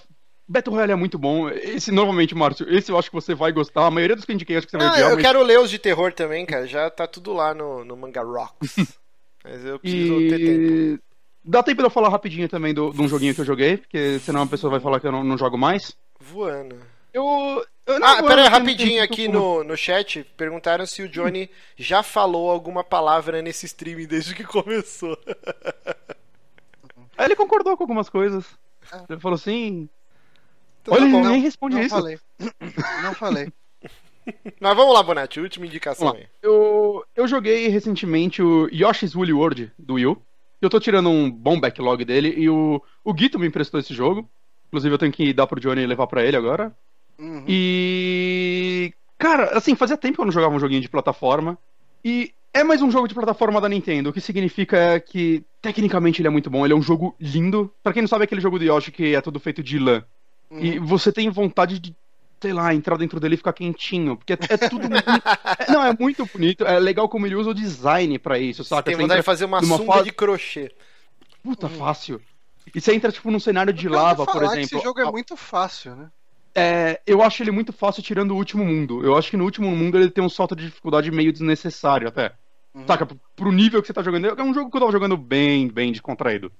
Battle 0.52 0.74
Royale 0.76 0.92
é 0.92 0.96
muito 0.96 1.18
bom. 1.18 1.50
Esse, 1.50 1.92
normalmente, 1.92 2.36
Márcio, 2.36 2.68
esse 2.70 2.92
eu 2.92 2.98
acho 3.00 3.10
que 3.10 3.16
você 3.16 3.34
vai 3.34 3.52
gostar. 3.52 3.86
A 3.86 3.92
maioria 3.92 4.16
dos 4.16 4.26
que 4.26 4.32
eu 4.32 4.36
indiquei 4.36 4.58
acho 4.58 4.68
que 4.68 4.72
você 4.72 4.78
vai 4.78 4.88
Ah, 4.88 4.92
odiar. 4.92 5.10
eu 5.12 5.16
mas- 5.16 5.26
quero 5.26 5.44
ler 5.44 5.60
os 5.60 5.70
de 5.70 5.80
terror 5.80 6.12
também, 6.14 6.46
cara. 6.46 6.68
Já 6.68 6.90
tá 6.90 7.08
tudo 7.08 7.32
lá 7.34 7.54
no, 7.54 7.86
no 7.86 7.96
Manga 7.96 8.22
Rocks. 8.22 8.76
Mas 9.44 9.66
eu 9.66 9.80
preciso 9.80 10.18
ter 10.20 10.38
tempo. 10.38 10.62
E. 10.62 11.00
Dá 11.44 11.64
tempo 11.64 11.82
de 11.82 11.88
eu 11.88 11.90
falar 11.90 12.10
rapidinho 12.10 12.48
também 12.48 12.74
do, 12.76 12.92
de 12.92 13.02
um 13.02 13.08
joguinho 13.08 13.34
que 13.34 13.42
eu 13.42 13.46
joguei, 13.46 13.78
porque 13.78 14.20
senão 14.20 14.44
a 14.44 14.48
pessoa 14.48 14.70
vai 14.70 14.80
falar 14.80 15.00
que 15.00 15.08
eu 15.08 15.12
não, 15.12 15.24
não 15.24 15.36
jogo 15.38 15.58
mais. 15.58 15.98
Voando. 16.20 16.76
Eu. 17.12 17.66
eu 17.88 18.00
não 18.00 18.08
Ah, 18.08 18.22
pera 18.22 18.48
rapidinho 18.50 19.02
aqui 19.02 19.28
no, 19.28 19.64
no 19.64 19.76
chat. 19.76 20.24
Perguntaram 20.38 20.86
se 20.86 21.02
o 21.02 21.10
Johnny 21.10 21.50
já 21.76 22.04
falou 22.04 22.52
alguma 22.52 22.84
palavra 22.84 23.42
nesse 23.42 23.66
streaming 23.66 24.06
desde 24.06 24.36
que 24.36 24.44
começou. 24.44 25.18
Aí 27.18 27.26
ele 27.26 27.36
concordou 27.36 27.76
com 27.76 27.84
algumas 27.84 28.10
coisas. 28.10 28.46
Ah. 28.92 29.04
Ele 29.10 29.20
falou 29.20 29.36
assim. 29.36 29.90
Então 30.82 30.94
Olha, 30.94 31.02
tá 31.02 31.08
ele 31.08 31.12
bom. 31.14 31.22
nem 31.22 31.38
Não, 31.38 31.42
responde 31.42 31.76
não 31.76 31.82
isso. 31.82 31.96
falei. 31.96 32.20
Não 33.04 33.14
falei. 33.14 33.52
Mas 34.60 34.76
vamos 34.76 34.94
lá, 34.94 35.02
Bonatti. 35.04 35.40
Última 35.40 35.66
indicação 35.66 36.14
aí. 36.14 36.28
Eu, 36.42 37.04
eu 37.16 37.28
joguei 37.28 37.68
recentemente 37.68 38.42
o 38.42 38.68
Yoshi's 38.72 39.16
Woolly 39.16 39.34
World 39.34 39.72
do 39.78 39.96
Wii 39.96 40.06
U. 40.08 40.22
Eu 40.62 40.70
tô 40.70 40.80
tirando 40.80 41.10
um 41.10 41.30
bom 41.30 41.60
backlog 41.60 42.06
dele 42.06 42.34
e 42.38 42.48
o, 42.48 42.82
o 43.04 43.14
Guito 43.14 43.40
me 43.40 43.48
emprestou 43.48 43.80
esse 43.80 43.94
jogo. 43.94 44.30
Inclusive 44.68 44.94
eu 44.94 45.00
tenho 45.00 45.12
que 45.12 45.34
dar 45.34 45.48
pro 45.48 45.60
Johnny 45.60 45.82
e 45.82 45.88
levar 45.88 46.08
pra 46.08 46.24
ele 46.24 46.38
agora. 46.38 46.76
Uhum. 47.20 47.44
E. 47.48 48.94
Cara, 49.18 49.58
assim, 49.58 49.76
fazia 49.76 49.98
tempo 49.98 50.16
que 50.16 50.22
eu 50.22 50.26
não 50.26 50.32
jogava 50.32 50.56
um 50.56 50.60
joguinho 50.60 50.82
de 50.82 50.90
plataforma. 50.90 51.58
E 52.04 52.32
é 52.54 52.64
mais 52.64 52.82
um 52.82 52.90
jogo 52.92 53.08
de 53.08 53.14
plataforma 53.14 53.62
da 53.62 53.70
Nintendo, 53.70 54.10
o 54.10 54.14
que 54.14 54.22
significa 54.22 55.00
que 55.00 55.44
tecnicamente 55.62 56.22
ele 56.22 56.28
é 56.28 56.32
muito 56.32 56.50
bom. 56.50 56.66
Ele 56.66 56.74
é 56.74 56.76
um 56.76 56.82
jogo 56.82 57.16
lindo. 57.20 57.72
Pra 57.84 57.94
quem 57.94 58.02
não 58.02 58.08
sabe, 58.08 58.24
é 58.24 58.26
aquele 58.26 58.42
jogo 58.42 58.58
do 58.58 58.66
Yoshi 58.66 58.92
que 58.92 59.16
é 59.16 59.22
todo 59.22 59.40
feito 59.40 59.62
de 59.64 59.78
lã. 59.80 60.04
E 60.52 60.80
Uhum. 60.80 60.86
você 60.86 61.12
tem 61.12 61.30
vontade 61.30 61.80
de, 61.80 61.96
sei 62.42 62.52
lá, 62.54 62.74
entrar 62.74 62.98
dentro 62.98 63.20
dele 63.20 63.36
e 63.36 63.38
ficar 63.38 63.54
quentinho. 63.54 64.18
Porque 64.18 64.34
é, 64.34 64.38
é 64.50 64.58
tudo 64.58 64.90
muito. 64.90 65.04
é- 65.10 65.72
não, 65.72 65.84
é 65.84 65.96
muito 65.98 66.26
bonito. 66.26 66.66
É 66.66 66.78
legal 66.80 67.08
como 67.08 67.26
ele 67.26 67.36
usa 67.36 67.52
o 67.52 67.54
design 67.54 68.18
pra 68.20 68.38
isso, 68.38 68.64
saca? 68.64 68.84
Tem 68.84 68.96
Você 68.96 69.02
vontade 69.02 69.22
de 69.22 69.26
fazer 69.26 69.46
uma 69.46 69.62
sunga 69.64 69.86
fase- 69.86 70.04
de 70.06 70.12
crochê. 70.12 70.72
Puta, 71.44 71.70
fácil. 71.70 72.22
E 72.76 72.80
você 72.80 72.94
entra, 72.94 73.12
tipo, 73.12 73.32
num 73.32 73.40
cenário 73.40 73.74
de 73.74 73.88
lava, 73.90 74.26
por 74.26 74.34
falar 74.34 74.50
que 74.52 74.60
exemplo. 74.60 74.78
Esse 74.78 74.84
jogo 74.86 75.00
é 75.00 75.12
muito 75.12 75.36
fácil, 75.36 75.96
né? 75.96 76.10
É, 76.54 77.00
eu 77.08 77.24
acho 77.24 77.42
ele 77.42 77.50
muito 77.52 77.72
fácil 77.72 78.04
tirando 78.04 78.32
o 78.32 78.36
último 78.36 78.66
mundo. 78.66 79.04
Eu 79.06 79.18
acho 79.18 79.32
que 79.32 79.38
no 79.38 79.46
último 79.46 79.72
mundo 79.72 79.98
ele 79.98 80.10
tem 80.12 80.24
um 80.24 80.30
salto 80.30 80.56
de 80.56 80.66
dificuldade 80.66 81.10
meio 81.10 81.32
desnecessário 81.32 82.08
até. 82.10 82.34
Uhum. 82.74 82.86
Saca? 82.86 83.08
Pro 83.36 83.52
nível 83.52 83.82
que 83.82 83.88
você 83.88 83.94
tá 83.94 84.04
jogando. 84.04 84.28
É 84.28 84.44
um 84.44 84.54
jogo 84.54 84.70
que 84.70 84.76
eu 84.78 84.82
tava 84.82 84.92
jogando 84.92 85.16
bem, 85.18 85.68
bem 85.70 85.92
descontraído. 85.92 86.52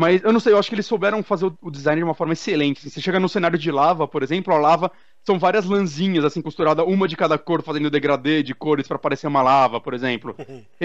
Mas 0.00 0.22
eu 0.24 0.32
não 0.32 0.40
sei, 0.40 0.54
eu 0.54 0.58
acho 0.58 0.70
que 0.70 0.74
eles 0.74 0.86
souberam 0.86 1.22
fazer 1.22 1.52
o- 1.60 1.70
design 1.70 2.00
de 2.00 2.04
uma 2.04 2.14
forma 2.14 2.32
excelente. 2.32 2.78
assim. 2.78 2.88
Você 2.88 3.02
chega 3.02 3.20
no 3.20 3.28
cenário 3.28 3.58
de 3.58 3.70
lava, 3.70 4.08
por 4.08 4.22
exemplo, 4.22 4.54
a 4.54 4.58
lava 4.58 4.90
são 5.22 5.38
várias 5.38 5.66
lãzinhas, 5.66 6.24
assim, 6.24 6.40
costuradas, 6.40 6.86
uma 6.88 7.06
de 7.06 7.18
cada 7.18 7.36
cor, 7.36 7.62
fazendo 7.62 7.90
degradê 7.90 8.42
de 8.42 8.54
cores 8.54 8.88
pra 8.88 8.98
parecer 8.98 9.26
uma 9.26 9.42
lava, 9.42 9.78
por 9.78 9.92
exemplo. 9.92 10.34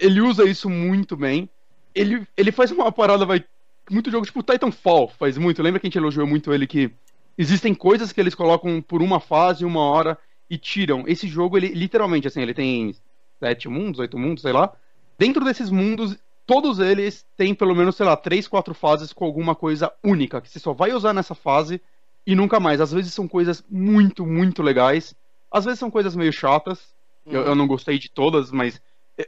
Ele 0.00 0.20
usa 0.20 0.44
isso 0.44 0.68
muito 0.68 1.16
bem. 1.16 1.48
Ele, 1.94 2.26
ele 2.36 2.50
faz 2.50 2.72
uma 2.72 2.90
parada, 2.90 3.24
vai. 3.24 3.44
Muito 3.88 4.10
jogo, 4.10 4.26
tipo 4.26 4.42
Titanfall 4.42 5.08
faz 5.16 5.38
muito. 5.38 5.62
Lembra 5.62 5.78
que 5.78 5.86
a 5.86 5.88
gente 5.88 5.98
elogiou 5.98 6.26
muito 6.26 6.52
ele 6.52 6.66
que 6.66 6.90
existem 7.38 7.72
coisas 7.72 8.10
que 8.12 8.20
eles 8.20 8.34
colocam 8.34 8.82
por 8.82 9.00
uma 9.00 9.20
fase, 9.20 9.64
uma 9.64 9.80
hora 9.80 10.18
e 10.50 10.58
tiram. 10.58 11.04
Esse 11.06 11.28
jogo, 11.28 11.56
ele 11.56 11.68
literalmente, 11.68 12.26
assim, 12.26 12.42
ele 12.42 12.52
tem 12.52 12.96
sete 13.38 13.68
mundos, 13.68 14.00
oito 14.00 14.18
mundos, 14.18 14.42
sei 14.42 14.52
lá. 14.52 14.72
Dentro 15.16 15.44
desses 15.44 15.70
mundos, 15.70 16.18
todos 16.46 16.78
eles 16.78 17.26
têm 17.36 17.54
pelo 17.54 17.74
menos, 17.74 17.96
sei 17.96 18.06
lá, 18.06 18.16
três, 18.16 18.46
quatro 18.46 18.72
fases 18.72 19.12
com 19.12 19.24
alguma 19.24 19.54
coisa 19.54 19.92
única, 20.04 20.40
que 20.40 20.48
você 20.48 20.58
só 20.58 20.72
vai 20.72 20.92
usar 20.92 21.12
nessa 21.12 21.34
fase 21.34 21.82
e 22.26 22.34
nunca 22.34 22.60
mais. 22.60 22.80
Às 22.80 22.92
vezes 22.92 23.12
são 23.12 23.26
coisas 23.26 23.64
muito, 23.68 24.24
muito 24.24 24.62
legais. 24.62 25.14
Às 25.50 25.64
vezes 25.64 25.80
são 25.80 25.90
coisas 25.90 26.14
meio 26.14 26.32
chatas. 26.32 26.94
Eu, 27.26 27.42
eu 27.42 27.54
não 27.56 27.66
gostei 27.66 27.98
de 27.98 28.08
todas, 28.08 28.52
mas 28.52 28.80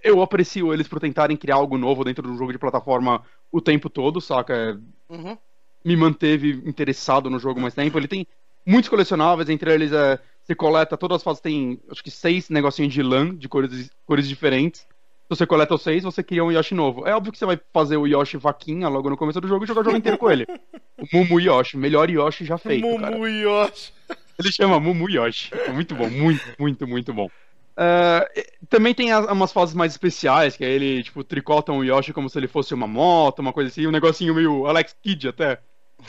eu 0.05 0.23
aprecio 0.23 0.73
eles 0.73 0.87
por 0.87 1.01
tentarem 1.01 1.37
criar 1.37 1.57
algo 1.57 1.77
novo 1.77 2.05
dentro 2.05 2.23
do 2.23 2.37
jogo 2.37 2.53
de 2.53 2.59
plataforma 2.59 3.25
o 3.51 3.61
tempo 3.61 3.91
todo, 3.91 4.21
saca? 4.21 4.55
É, 4.55 4.77
Uhum. 5.11 5.39
me 5.85 5.97
manteve 5.97 6.51
interessado 6.67 7.31
no 7.31 7.39
jogo 7.39 7.61
mais 7.61 7.75
tempo. 7.75 7.99
Ele 7.99 8.07
tem 8.07 8.27
muitos 8.67 8.91
colecionáveis, 8.91 9.49
entre 9.49 9.73
eles 9.73 9.91
é, 9.91 10.21
você 10.43 10.55
coleta, 10.55 10.97
todas 10.97 11.17
as 11.17 11.23
fases 11.23 11.41
tem 11.41 11.81
acho 11.91 12.03
que 12.03 12.11
seis 12.11 12.51
negocinhos 12.51 12.93
de 12.93 13.03
lã, 13.03 13.35
de 13.35 13.49
cores, 13.49 13.91
cores 14.05 14.29
diferentes. 14.29 14.87
Se 15.29 15.37
você 15.37 15.47
coleta 15.47 15.75
os 15.75 15.83
seis, 15.83 16.05
você 16.05 16.23
cria 16.23 16.43
um 16.43 16.51
Yoshi 16.51 16.75
novo. 16.75 17.07
É 17.07 17.15
óbvio 17.15 17.31
que 17.31 17.39
você 17.39 17.45
vai 17.45 17.61
fazer 17.71 17.99
o 17.99 18.07
Yoshi 18.07 18.39
vaquinha 18.39 18.89
logo 18.89 19.11
no 19.11 19.17
começo 19.17 19.39
do 19.39 19.47
jogo 19.47 19.65
e 19.65 19.67
jogar 19.67 19.83
o 19.83 19.85
jogo 19.85 19.99
inteiro 19.99 20.17
com 20.17 20.31
ele. 20.31 20.47
O 20.99 21.07
Mumu 21.17 21.39
Yoshi, 21.39 21.77
melhor 21.77 22.11
Yoshi 22.11 22.45
já 22.45 22.59
feito, 22.59 22.89
cara. 22.99 23.13
Mumu 23.13 23.29
Yoshi. 23.29 23.93
Ele 24.37 24.51
chama 24.51 24.81
Mumu 24.81 25.09
Yoshi. 25.09 25.51
É 25.55 25.71
Muito 25.71 25.95
bom, 25.95 26.09
muito, 26.09 26.45
muito, 26.59 26.89
muito 26.89 27.15
bom. 27.15 27.27
Uh, 27.27 28.67
também 28.69 28.93
tem 28.93 29.13
as, 29.13 29.25
umas 29.27 29.53
fases 29.53 29.75
mais 29.77 29.93
especiais, 29.93 30.57
que 30.57 30.65
é 30.65 30.71
ele, 30.71 31.05
tipo, 31.05 31.23
tricota 31.23 31.71
um 31.71 31.85
Yoshi 31.85 32.13
como 32.13 32.29
se 32.29 32.37
ele 32.37 32.49
fosse 32.49 32.75
uma 32.75 32.89
moto, 32.89 33.39
uma 33.39 33.53
coisa 33.53 33.71
assim, 33.71 33.87
um 33.87 33.93
negocinho 33.93 34.35
meio 34.35 34.67
Alex 34.67 34.97
Kidd 35.01 35.29
até. 35.29 35.61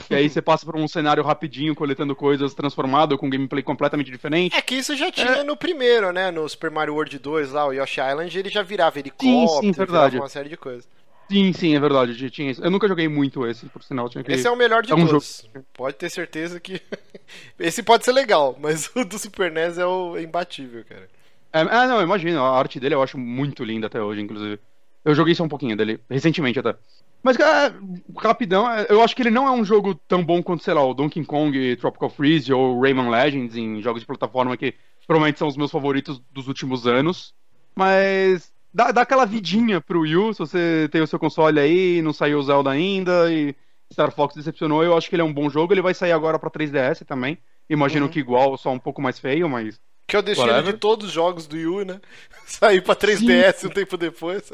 E 0.09 0.15
aí 0.15 0.29
você 0.29 0.41
passa 0.41 0.65
por 0.65 0.75
um 0.75 0.87
cenário 0.87 1.23
rapidinho, 1.23 1.75
coletando 1.75 2.15
coisas 2.15 2.53
transformado, 2.53 3.17
com 3.17 3.29
gameplay 3.29 3.63
completamente 3.63 4.11
diferente. 4.11 4.55
É 4.55 4.61
que 4.61 4.75
isso 4.75 4.95
já 4.95 5.11
tinha 5.11 5.27
é... 5.27 5.43
no 5.43 5.57
primeiro, 5.57 6.11
né? 6.11 6.31
No 6.31 6.47
Super 6.47 6.71
Mario 6.71 6.93
World 6.93 7.17
2 7.17 7.51
lá, 7.51 7.67
o 7.67 7.73
Yoshi 7.73 7.99
Island, 7.99 8.37
ele 8.37 8.49
já 8.49 8.61
virava 8.61 8.99
helicóptero, 8.99 9.61
sim, 9.61 9.61
sim, 9.61 9.71
verdade. 9.71 10.17
uma 10.17 10.29
série 10.29 10.49
de 10.49 10.57
coisas. 10.57 10.87
Sim, 11.29 11.53
sim, 11.53 11.75
é 11.75 11.79
verdade. 11.79 12.29
Tinha 12.31 12.51
isso. 12.51 12.63
Eu 12.63 12.71
nunca 12.71 12.87
joguei 12.87 13.07
muito 13.07 13.45
esse, 13.45 13.67
por 13.67 13.83
sinal. 13.83 14.09
Tinha 14.09 14.23
que... 14.23 14.31
Esse 14.31 14.47
é 14.47 14.51
o 14.51 14.55
melhor 14.55 14.81
de 14.81 14.91
é 14.91 14.95
um 14.95 15.05
todos. 15.05 15.47
Jogo... 15.53 15.65
Pode 15.73 15.95
ter 15.95 16.09
certeza 16.09 16.59
que. 16.59 16.81
esse 17.59 17.83
pode 17.83 18.03
ser 18.03 18.13
legal, 18.13 18.57
mas 18.59 18.89
o 18.95 19.05
do 19.05 19.19
Super 19.19 19.51
NES 19.51 19.77
é 19.77 19.85
o 19.85 20.17
imbatível, 20.17 20.83
cara. 20.83 21.07
É, 21.53 21.61
ah, 21.61 21.87
não, 21.87 22.01
imagina. 22.01 22.41
A 22.41 22.57
arte 22.57 22.79
dele 22.79 22.95
eu 22.95 23.03
acho 23.03 23.17
muito 23.17 23.63
linda 23.63 23.85
até 23.85 24.01
hoje, 24.01 24.21
inclusive. 24.21 24.59
Eu 25.03 25.15
joguei 25.15 25.33
só 25.33 25.43
um 25.43 25.49
pouquinho 25.49 25.75
dele, 25.75 25.99
recentemente 26.09 26.59
até. 26.59 26.75
Mas, 27.21 27.35
cara, 27.35 27.75
rapidão, 28.17 28.65
eu 28.89 29.01
acho 29.01 29.15
que 29.15 29.21
ele 29.21 29.29
não 29.29 29.47
é 29.47 29.51
um 29.51 29.65
jogo 29.65 29.93
tão 30.07 30.23
bom 30.23 30.41
quanto, 30.41 30.63
sei 30.63 30.73
lá, 30.73 30.83
o 30.83 30.93
Donkey 30.93 31.25
Kong 31.25 31.75
Tropical 31.77 32.09
Freeze 32.09 32.53
ou 32.53 32.79
Rayman 32.79 33.09
Legends 33.09 33.55
em 33.55 33.81
jogos 33.81 34.01
de 34.01 34.07
plataforma 34.07 34.55
que 34.55 34.73
provavelmente 35.05 35.39
são 35.39 35.47
os 35.47 35.57
meus 35.57 35.71
favoritos 35.71 36.21
dos 36.31 36.47
últimos 36.47 36.87
anos. 36.87 37.33
Mas 37.75 38.53
dá, 38.73 38.91
dá 38.91 39.01
aquela 39.01 39.25
vidinha 39.25 39.81
pro 39.81 40.01
Wii 40.01 40.15
U, 40.15 40.33
se 40.33 40.39
você 40.39 40.87
tem 40.91 41.01
o 41.01 41.07
seu 41.07 41.19
console 41.19 41.59
aí 41.59 42.01
não 42.01 42.13
saiu 42.13 42.39
o 42.39 42.43
Zelda 42.43 42.69
ainda 42.69 43.31
e 43.31 43.55
Star 43.91 44.11
Fox 44.11 44.35
decepcionou, 44.35 44.83
eu 44.83 44.95
acho 44.95 45.09
que 45.09 45.15
ele 45.15 45.21
é 45.21 45.25
um 45.25 45.33
bom 45.33 45.49
jogo. 45.49 45.73
Ele 45.73 45.81
vai 45.81 45.93
sair 45.93 46.11
agora 46.11 46.37
pra 46.37 46.49
3DS 46.49 47.05
também. 47.05 47.37
Imagino 47.69 48.05
uhum. 48.05 48.11
que 48.11 48.19
igual, 48.19 48.57
só 48.57 48.71
um 48.71 48.79
pouco 48.79 49.01
mais 49.01 49.19
feio, 49.19 49.49
mas. 49.49 49.79
Que 50.09 50.15
é 50.15 50.19
o 50.19 50.21
destino 50.21 50.49
whatever. 50.49 50.73
de 50.73 50.79
todos 50.79 51.07
os 51.07 51.13
jogos 51.13 51.47
do 51.47 51.55
Wii 51.55 51.67
U, 51.67 51.85
né? 51.85 52.01
Sair 52.45 52.81
pra 52.81 52.95
3DS 52.95 53.53
Sim. 53.53 53.67
um 53.67 53.69
tempo 53.69 53.95
depois. 53.95 54.51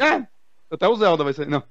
É, 0.00 0.26
até 0.70 0.88
o 0.88 0.96
Zelda 0.96 1.24
vai 1.24 1.32
ser. 1.32 1.46
Não. 1.46 1.62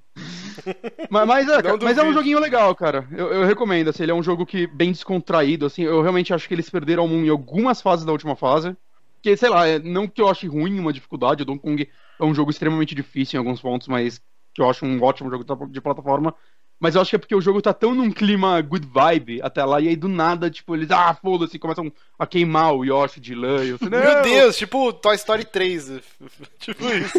mas, 1.10 1.26
mas, 1.26 1.48
é, 1.48 1.62
não 1.62 1.78
mas 1.82 1.98
é 1.98 2.02
um 2.02 2.12
joguinho 2.12 2.38
legal, 2.38 2.74
cara. 2.74 3.06
Eu, 3.10 3.32
eu, 3.32 3.44
recomendo, 3.44 3.88
assim, 3.88 4.02
ele 4.02 4.12
é 4.12 4.14
um 4.14 4.22
jogo 4.22 4.46
que 4.46 4.66
bem 4.66 4.92
descontraído, 4.92 5.66
assim. 5.66 5.82
Eu 5.82 6.00
realmente 6.02 6.32
acho 6.32 6.46
que 6.46 6.54
eles 6.54 6.70
perderam 6.70 7.06
em 7.06 7.28
algumas 7.28 7.82
fases 7.82 8.04
da 8.04 8.12
última 8.12 8.36
fase. 8.36 8.76
Que, 9.22 9.36
sei 9.36 9.48
lá, 9.48 9.66
é, 9.66 9.78
não 9.78 10.06
que 10.06 10.20
eu 10.20 10.28
ache 10.28 10.46
ruim 10.46 10.78
uma 10.78 10.92
dificuldade, 10.92 11.42
o 11.42 11.46
Donkey 11.46 11.62
Kong 11.62 11.88
é 12.20 12.24
um 12.24 12.34
jogo 12.34 12.50
extremamente 12.50 12.94
difícil 12.94 13.36
em 13.36 13.44
alguns 13.44 13.60
pontos, 13.60 13.88
mas 13.88 14.20
que 14.54 14.62
eu 14.62 14.68
acho 14.68 14.86
um 14.86 15.02
ótimo 15.02 15.30
jogo 15.30 15.66
de 15.66 15.80
plataforma. 15.80 16.34
Mas 16.78 16.94
eu 16.94 17.00
acho 17.00 17.10
que 17.10 17.16
é 17.16 17.18
porque 17.18 17.34
o 17.34 17.40
jogo 17.40 17.62
tá 17.62 17.72
tão 17.72 17.94
num 17.94 18.10
clima 18.10 18.60
good 18.60 18.86
vibe 18.86 19.40
até 19.42 19.64
lá, 19.64 19.80
e 19.80 19.88
aí 19.88 19.96
do 19.96 20.08
nada, 20.08 20.50
tipo, 20.50 20.74
eles, 20.74 20.90
ah, 20.90 21.14
foda-se, 21.14 21.58
começam 21.58 21.90
a 22.18 22.26
queimar 22.26 22.74
o 22.74 22.84
Yoshi 22.84 23.20
de 23.20 23.34
lã. 23.34 23.64
Eu, 23.64 23.78
Meu 23.80 24.22
Deus, 24.22 24.56
tipo 24.56 24.92
Toy 24.92 25.14
Story 25.14 25.44
3. 25.44 26.00
tipo 26.58 26.84
isso. 26.84 27.18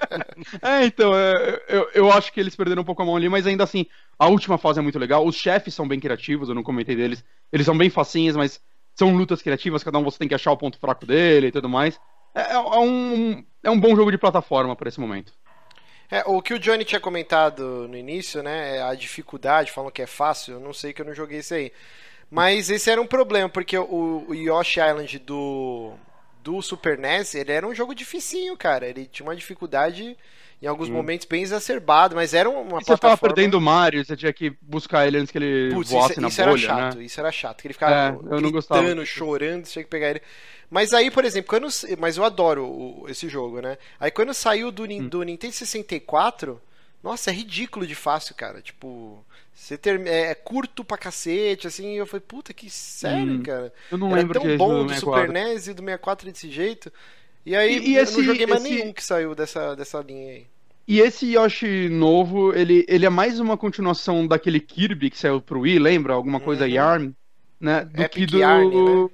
é, 0.62 0.84
então, 0.84 1.14
é, 1.14 1.62
eu, 1.68 1.88
eu 1.94 2.12
acho 2.12 2.32
que 2.32 2.40
eles 2.40 2.56
perderam 2.56 2.82
um 2.82 2.84
pouco 2.84 3.02
a 3.02 3.04
mão 3.04 3.16
ali, 3.16 3.28
mas 3.28 3.46
ainda 3.46 3.64
assim, 3.64 3.86
a 4.18 4.28
última 4.28 4.58
fase 4.58 4.78
é 4.78 4.82
muito 4.82 4.98
legal. 4.98 5.24
Os 5.26 5.36
chefes 5.36 5.74
são 5.74 5.86
bem 5.86 6.00
criativos, 6.00 6.48
eu 6.48 6.54
não 6.54 6.62
comentei 6.62 6.96
deles. 6.96 7.22
Eles 7.52 7.66
são 7.66 7.76
bem 7.76 7.90
facinhos, 7.90 8.34
mas 8.34 8.60
são 8.94 9.14
lutas 9.14 9.42
criativas, 9.42 9.84
cada 9.84 9.98
um 9.98 10.04
você 10.04 10.18
tem 10.18 10.28
que 10.28 10.34
achar 10.34 10.50
o 10.52 10.56
ponto 10.56 10.78
fraco 10.78 11.04
dele 11.04 11.48
e 11.48 11.52
tudo 11.52 11.68
mais. 11.68 12.00
É, 12.34 12.54
é 12.54 12.58
um, 12.58 13.44
é 13.62 13.70
um 13.70 13.78
bom 13.78 13.94
jogo 13.94 14.10
de 14.10 14.18
plataforma 14.18 14.74
para 14.74 14.88
esse 14.88 14.98
momento. 14.98 15.32
É, 16.10 16.22
o 16.26 16.40
que 16.40 16.54
o 16.54 16.58
Johnny 16.58 16.84
tinha 16.84 17.00
comentado 17.00 17.88
no 17.88 17.96
início, 17.96 18.42
né? 18.42 18.82
A 18.82 18.94
dificuldade, 18.94 19.72
falam 19.72 19.90
que 19.90 20.02
é 20.02 20.06
fácil, 20.06 20.54
eu 20.54 20.60
não 20.60 20.72
sei 20.72 20.92
que 20.92 21.02
eu 21.02 21.06
não 21.06 21.14
joguei 21.14 21.38
isso 21.40 21.54
aí. 21.54 21.72
Mas 22.30 22.70
esse 22.70 22.90
era 22.90 23.00
um 23.00 23.06
problema, 23.06 23.48
porque 23.48 23.76
o, 23.76 24.24
o 24.28 24.34
Yoshi 24.34 24.80
Island 24.80 25.18
do, 25.20 25.94
do 26.42 26.60
Super 26.62 26.98
NES, 26.98 27.34
ele 27.34 27.52
era 27.52 27.66
um 27.66 27.74
jogo 27.74 27.94
dificinho, 27.94 28.56
cara. 28.56 28.86
Ele 28.86 29.06
tinha 29.06 29.26
uma 29.26 29.36
dificuldade 29.36 30.16
em 30.60 30.66
alguns 30.66 30.88
hum. 30.88 30.92
momentos 30.92 31.26
bem 31.26 31.42
exacerbado, 31.42 32.14
mas 32.14 32.34
era 32.34 32.48
uma 32.48 32.60
e 32.60 32.84
plataforma... 32.84 32.96
Você 32.96 33.00
tava 33.00 33.18
perdendo 33.18 33.58
o 33.58 33.60
Mario, 33.60 34.04
você 34.04 34.16
tinha 34.16 34.32
que 34.32 34.56
buscar 34.60 35.06
ele 35.06 35.18
antes 35.18 35.30
que 35.30 35.38
ele 35.38 35.74
Putz, 35.74 35.90
voasse 35.90 36.12
isso, 36.12 36.20
na 36.20 36.28
isso 36.28 36.42
bolha, 36.42 36.50
era 36.50 36.58
chato, 36.58 36.96
né? 36.96 37.04
Isso 37.04 37.20
era 37.20 37.32
chato, 37.32 37.60
que 37.60 37.66
ele 37.66 37.74
ficava 37.74 37.94
é, 37.94 38.34
eu 38.34 38.40
gritando, 38.40 39.06
chorando, 39.06 39.66
você 39.66 39.72
tinha 39.72 39.84
que 39.84 39.90
pegar 39.90 40.10
ele... 40.10 40.22
Mas 40.70 40.92
aí, 40.92 41.10
por 41.10 41.24
exemplo, 41.24 41.48
quando. 41.48 41.68
Mas 41.98 42.16
eu 42.16 42.24
adoro 42.24 42.66
o, 42.66 43.06
esse 43.08 43.28
jogo, 43.28 43.60
né? 43.60 43.78
Aí 44.00 44.10
quando 44.10 44.34
saiu 44.34 44.72
do, 44.72 44.82
hum. 44.84 45.08
do 45.08 45.22
Nintendo 45.22 45.52
64, 45.52 46.60
nossa, 47.02 47.30
é 47.30 47.34
ridículo 47.34 47.86
de 47.86 47.94
fácil, 47.94 48.34
cara. 48.34 48.60
Tipo. 48.60 49.24
Você 49.54 49.78
ter, 49.78 50.06
é, 50.06 50.32
é 50.32 50.34
curto 50.34 50.84
pra 50.84 50.98
cacete, 50.98 51.66
assim, 51.66 51.94
eu 51.94 52.06
falei, 52.06 52.22
puta, 52.28 52.52
que 52.52 52.68
sério, 52.68 53.34
hum, 53.34 53.42
cara. 53.42 53.72
Eu 53.90 53.96
não 53.96 54.08
Era 54.08 54.16
lembro 54.16 54.34
tão 54.34 54.42
que 54.42 54.56
bom 54.56 54.84
do, 54.84 54.92
do 54.92 54.94
Super 55.00 55.30
NES 55.30 55.68
e 55.68 55.72
do 55.72 55.82
64 55.82 56.30
desse 56.30 56.50
jeito. 56.50 56.92
E 57.46 57.54
aí 57.54 57.78
e, 57.78 57.90
e 57.90 57.96
esse, 57.96 58.18
eu 58.18 58.24
não 58.24 58.32
joguei 58.32 58.46
mais 58.46 58.64
esse... 58.64 58.74
nenhum 58.74 58.92
que 58.92 59.04
saiu 59.04 59.32
dessa, 59.32 59.76
dessa 59.76 60.00
linha 60.00 60.32
aí. 60.32 60.46
E 60.88 61.00
esse 61.00 61.34
Yoshi 61.34 61.88
novo, 61.88 62.52
ele, 62.52 62.84
ele 62.88 63.06
é 63.06 63.08
mais 63.08 63.38
uma 63.38 63.56
continuação 63.56 64.26
daquele 64.26 64.58
Kirby 64.58 65.10
que 65.10 65.18
saiu 65.18 65.40
pro 65.40 65.60
Wii, 65.60 65.78
lembra? 65.78 66.14
Alguma 66.14 66.40
coisa 66.40 66.64
uhum. 66.64 66.70
Yarn, 66.70 67.14
né? 67.60 67.84
Do 67.84 68.02
Epic 68.02 68.12
que 68.12 68.26
do. 68.26 68.38
Yarn, 68.38 68.68
né? 68.68 69.08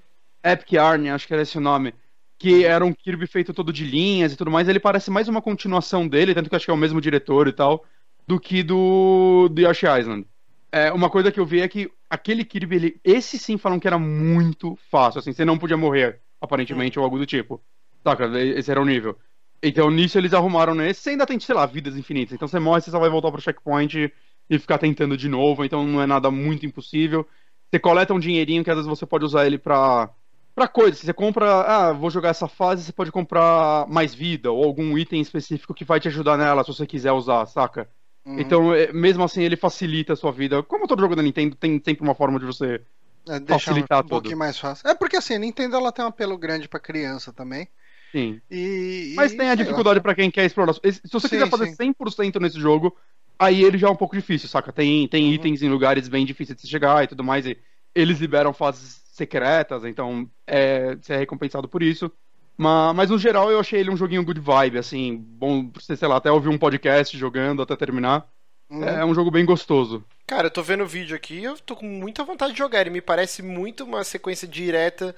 Epic 0.52 0.72
Yarn, 0.72 1.10
acho 1.10 1.26
que 1.26 1.34
era 1.34 1.42
esse 1.42 1.58
o 1.58 1.60
nome. 1.60 1.94
Que 2.38 2.64
era 2.64 2.84
um 2.84 2.92
Kirby 2.92 3.26
feito 3.26 3.52
todo 3.52 3.72
de 3.72 3.84
linhas 3.84 4.32
e 4.32 4.36
tudo 4.36 4.50
mais. 4.50 4.66
Ele 4.66 4.80
parece 4.80 5.10
mais 5.10 5.28
uma 5.28 5.42
continuação 5.42 6.08
dele, 6.08 6.34
tanto 6.34 6.48
que 6.48 6.56
acho 6.56 6.64
que 6.64 6.70
é 6.70 6.74
o 6.74 6.76
mesmo 6.76 7.00
diretor 7.00 7.46
e 7.48 7.52
tal, 7.52 7.84
do 8.26 8.40
que 8.40 8.62
do, 8.62 9.48
do 9.50 9.60
Yoshi 9.60 9.86
Island. 9.86 10.26
É, 10.72 10.90
uma 10.90 11.10
coisa 11.10 11.30
que 11.30 11.38
eu 11.38 11.44
vi 11.44 11.60
é 11.60 11.68
que 11.68 11.90
aquele 12.08 12.44
Kirby, 12.44 12.76
ele, 12.76 13.00
esse 13.04 13.38
sim 13.38 13.58
falam 13.58 13.78
que 13.78 13.86
era 13.86 13.98
muito 13.98 14.76
fácil, 14.90 15.18
assim, 15.18 15.32
você 15.32 15.44
não 15.44 15.58
podia 15.58 15.76
morrer, 15.76 16.20
aparentemente, 16.40 16.98
ou 16.98 17.04
algo 17.04 17.18
do 17.18 17.26
tipo. 17.26 17.62
Saca, 18.02 18.26
esse 18.38 18.70
era 18.70 18.80
o 18.80 18.84
nível. 18.84 19.16
Então 19.62 19.90
nisso 19.90 20.18
eles 20.18 20.34
arrumaram 20.34 20.74
nesse, 20.74 21.00
você 21.00 21.10
ainda 21.10 21.26
tem, 21.26 21.38
sei 21.38 21.54
lá, 21.54 21.64
vidas 21.66 21.96
infinitas. 21.96 22.34
Então 22.34 22.48
você 22.48 22.58
morre, 22.58 22.80
você 22.80 22.90
só 22.90 22.98
vai 22.98 23.08
voltar 23.08 23.30
pro 23.30 23.40
checkpoint 23.40 24.12
e 24.50 24.58
ficar 24.58 24.78
tentando 24.78 25.16
de 25.16 25.28
novo, 25.28 25.64
então 25.64 25.86
não 25.86 26.02
é 26.02 26.06
nada 26.06 26.30
muito 26.30 26.66
impossível. 26.66 27.26
Você 27.70 27.78
coleta 27.78 28.12
um 28.12 28.18
dinheirinho 28.18 28.64
que 28.64 28.70
às 28.70 28.76
vezes 28.76 28.88
você 28.88 29.06
pode 29.06 29.24
usar 29.24 29.46
ele 29.46 29.58
pra 29.58 30.10
para 30.54 30.68
coisas. 30.68 31.00
Você 31.00 31.12
compra, 31.12 31.62
ah, 31.62 31.92
vou 31.92 32.10
jogar 32.10 32.28
essa 32.28 32.46
fase, 32.46 32.84
você 32.84 32.92
pode 32.92 33.10
comprar 33.10 33.86
mais 33.88 34.14
vida 34.14 34.50
ou 34.50 34.64
algum 34.64 34.98
item 34.98 35.20
específico 35.20 35.72
que 35.72 35.84
vai 35.84 35.98
te 35.98 36.08
ajudar 36.08 36.36
nela 36.36 36.62
se 36.62 36.72
você 36.72 36.86
quiser 36.86 37.12
usar, 37.12 37.46
saca? 37.46 37.88
Uhum. 38.24 38.38
Então, 38.38 38.74
é, 38.74 38.92
mesmo 38.92 39.24
assim, 39.24 39.42
ele 39.42 39.56
facilita 39.56 40.12
a 40.12 40.16
sua 40.16 40.30
vida. 40.30 40.62
Como 40.62 40.86
todo 40.86 41.00
jogo 41.00 41.16
da 41.16 41.22
Nintendo, 41.22 41.56
tem 41.56 41.80
sempre 41.84 42.04
uma 42.04 42.14
forma 42.14 42.38
de 42.38 42.46
você 42.46 42.80
é, 43.28 43.40
facilitar 43.46 43.98
um, 43.98 44.00
um 44.00 44.02
tudo. 44.02 44.10
pouquinho 44.10 44.38
mais 44.38 44.58
fácil. 44.58 44.88
É 44.88 44.94
porque 44.94 45.16
assim, 45.16 45.34
a 45.34 45.38
Nintendo 45.38 45.76
ela 45.76 45.90
tem 45.90 46.04
um 46.04 46.08
apelo 46.08 46.36
grande 46.36 46.68
para 46.68 46.78
criança 46.78 47.32
também. 47.32 47.68
Sim. 48.12 48.40
E, 48.50 49.14
Mas 49.16 49.34
tem 49.34 49.48
a 49.48 49.54
dificuldade 49.54 50.00
para 50.00 50.14
quem 50.14 50.30
quer 50.30 50.44
explorar. 50.44 50.74
Se 50.74 51.00
você 51.10 51.28
sim, 51.28 51.36
quiser 51.36 51.48
fazer 51.48 51.66
sim. 51.68 51.94
100% 51.94 52.38
nesse 52.38 52.60
jogo, 52.60 52.94
aí 53.38 53.64
ele 53.64 53.78
já 53.78 53.88
é 53.88 53.90
um 53.90 53.96
pouco 53.96 54.14
difícil, 54.14 54.48
saca? 54.48 54.70
Tem, 54.70 55.08
tem 55.08 55.24
uhum. 55.24 55.32
itens 55.32 55.62
em 55.62 55.70
lugares 55.70 56.08
bem 56.08 56.26
difíceis 56.26 56.60
de 56.60 56.68
chegar 56.68 57.02
e 57.02 57.06
tudo 57.06 57.24
mais. 57.24 57.46
E 57.46 57.56
eles 57.94 58.20
liberam 58.20 58.52
fases 58.52 59.00
secretas, 59.12 59.84
então 59.84 60.28
é, 60.46 60.94
você 60.94 61.14
é 61.14 61.16
recompensado 61.16 61.66
por 61.66 61.82
isso. 61.82 62.12
Mas, 62.56 62.94
mas 62.94 63.10
no 63.10 63.18
geral 63.18 63.50
eu 63.50 63.58
achei 63.58 63.80
ele 63.80 63.90
um 63.90 63.96
joguinho 63.96 64.24
good 64.24 64.40
vibe, 64.40 64.76
assim, 64.76 65.16
bom 65.16 65.66
pra 65.66 65.80
você, 65.80 65.96
sei 65.96 66.06
lá, 66.06 66.16
até 66.16 66.30
ouvir 66.30 66.50
um 66.50 66.58
podcast 66.58 67.16
jogando 67.16 67.62
até 67.62 67.74
terminar. 67.76 68.28
Uhum. 68.68 68.84
É 68.84 69.04
um 69.04 69.14
jogo 69.14 69.30
bem 69.30 69.44
gostoso. 69.44 70.04
Cara, 70.26 70.46
eu 70.46 70.50
tô 70.50 70.62
vendo 70.62 70.84
o 70.84 70.86
vídeo 70.86 71.16
aqui 71.16 71.40
e 71.40 71.44
eu 71.44 71.58
tô 71.58 71.74
com 71.74 71.86
muita 71.86 72.24
vontade 72.24 72.52
de 72.52 72.58
jogar. 72.58 72.82
Ele 72.82 72.90
me 72.90 73.00
parece 73.00 73.42
muito 73.42 73.84
uma 73.84 74.04
sequência 74.04 74.46
direta 74.46 75.14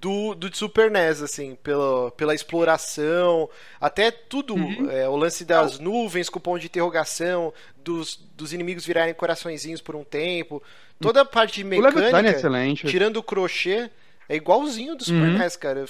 do, 0.00 0.34
do 0.34 0.54
Super 0.54 0.90
NES, 0.90 1.22
assim, 1.22 1.56
pela, 1.62 2.10
pela 2.12 2.34
exploração, 2.34 3.48
até 3.80 4.10
tudo, 4.10 4.54
uhum. 4.54 4.90
é, 4.90 5.08
o 5.08 5.16
lance 5.16 5.44
das 5.44 5.78
nuvens 5.78 6.28
com 6.28 6.40
ponto 6.40 6.60
de 6.60 6.66
interrogação, 6.66 7.52
dos, 7.76 8.16
dos 8.36 8.52
inimigos 8.52 8.86
virarem 8.86 9.14
coraçõezinhos 9.14 9.80
por 9.80 9.94
um 9.94 10.04
tempo, 10.04 10.62
toda 11.00 11.20
a 11.20 11.24
parte 11.24 11.56
de 11.56 11.64
mecânica, 11.64 11.98
o 11.98 12.26
é 12.26 12.30
excelente. 12.30 12.86
tirando 12.86 13.18
o 13.18 13.22
crochê, 13.22 13.90
é 14.28 14.36
igualzinho 14.36 14.96
do 14.96 15.04
Super 15.04 15.28
uhum. 15.28 15.38
NES, 15.38 15.56
cara. 15.56 15.84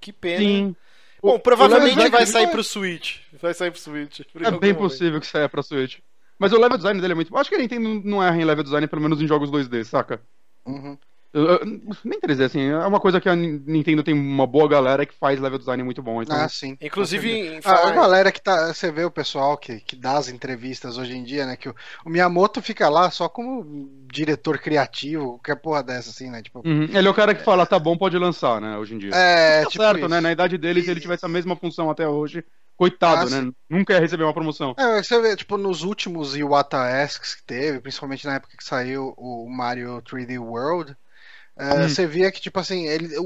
Que 0.00 0.12
pena. 0.12 0.38
Sim. 0.38 0.76
Bom, 1.22 1.38
provavelmente 1.38 2.10
vai 2.10 2.26
sair 2.26 2.48
pro 2.48 2.62
Switch. 2.62 3.20
Vai 3.40 3.54
sair 3.54 3.70
pro 3.70 3.80
Switch. 3.80 4.20
É 4.20 4.24
bem 4.42 4.52
momento. 4.52 4.76
possível 4.76 5.18
que 5.18 5.26
saia 5.26 5.48
pra 5.48 5.62
Switch. 5.62 5.98
Mas 6.38 6.52
o 6.52 6.58
level 6.58 6.76
design 6.76 7.00
dele 7.00 7.12
é 7.12 7.14
muito. 7.14 7.34
Acho 7.36 7.48
que 7.48 7.56
a 7.56 7.58
Nintendo 7.58 8.02
não 8.04 8.22
erra 8.22 8.36
em 8.36 8.44
level 8.44 8.64
design, 8.64 8.86
pelo 8.86 9.00
menos 9.00 9.22
em 9.22 9.26
jogos 9.26 9.50
2D, 9.50 9.84
saca? 9.84 10.20
Uhum. 10.66 10.98
Nem 12.04 12.20
3D, 12.20 12.44
assim, 12.44 12.62
é 12.62 12.86
uma 12.86 13.00
coisa 13.00 13.20
que 13.20 13.28
a 13.28 13.34
Nintendo 13.34 14.04
tem 14.04 14.14
uma 14.14 14.46
boa 14.46 14.68
galera 14.68 15.04
que 15.04 15.14
faz 15.14 15.40
level 15.40 15.58
design 15.58 15.82
muito 15.82 16.02
bom. 16.02 16.22
Então, 16.22 16.36
ah, 16.36 16.48
sim. 16.48 16.76
Inclusive, 16.80 17.60
a, 17.64 17.88
a 17.88 17.90
galera 17.90 18.30
que 18.30 18.40
tá. 18.40 18.72
Você 18.72 18.92
vê 18.92 19.04
o 19.04 19.10
pessoal 19.10 19.58
que, 19.58 19.80
que 19.80 19.96
dá 19.96 20.16
as 20.16 20.28
entrevistas 20.28 20.96
hoje 20.96 21.16
em 21.16 21.24
dia, 21.24 21.44
né? 21.44 21.56
Que 21.56 21.68
o, 21.68 21.74
o 22.04 22.10
Miyamoto 22.10 22.62
fica 22.62 22.88
lá 22.88 23.10
só 23.10 23.28
como 23.28 23.90
diretor 24.12 24.58
criativo, 24.58 25.32
qualquer 25.32 25.56
porra 25.56 25.82
dessa, 25.82 26.10
assim, 26.10 26.30
né? 26.30 26.40
Tipo, 26.40 26.62
uhum. 26.64 26.84
Ele 26.84 27.08
é 27.08 27.10
o 27.10 27.14
cara 27.14 27.34
que 27.34 27.42
fala, 27.42 27.66
tá 27.66 27.78
bom, 27.78 27.96
pode 27.96 28.16
lançar, 28.16 28.60
né, 28.60 28.78
hoje 28.78 28.94
em 28.94 28.98
dia. 28.98 29.10
É, 29.12 29.64
tá 29.64 29.70
tipo 29.70 29.82
certo, 29.82 29.98
isso. 29.98 30.08
né? 30.08 30.20
Na 30.20 30.30
idade 30.30 30.56
dele, 30.56 30.82
se 30.82 30.90
ele 30.90 31.00
tivesse 31.00 31.24
a 31.26 31.28
mesma 31.28 31.56
função 31.56 31.90
até 31.90 32.06
hoje, 32.08 32.44
Coitado, 32.76 33.32
ah, 33.32 33.42
né? 33.42 33.52
Nunca 33.70 33.92
ia 33.92 34.00
receber 34.00 34.24
uma 34.24 34.34
promoção. 34.34 34.74
É, 34.76 35.00
você 35.00 35.20
vê, 35.20 35.36
tipo, 35.36 35.56
nos 35.56 35.82
últimos 35.82 36.34
Iwata 36.34 36.76
Asks 36.76 37.36
que 37.36 37.44
teve, 37.44 37.80
principalmente 37.80 38.26
na 38.26 38.34
época 38.34 38.56
que 38.56 38.64
saiu 38.64 39.14
o 39.16 39.48
Mario 39.48 40.02
3D 40.02 40.40
World, 40.40 40.96
Uh, 41.56 41.84
hum. 41.84 41.88
Você 41.88 42.06
via 42.06 42.32
que, 42.32 42.40
tipo 42.40 42.58
assim, 42.58 42.86
ele, 42.86 43.16
o, 43.16 43.22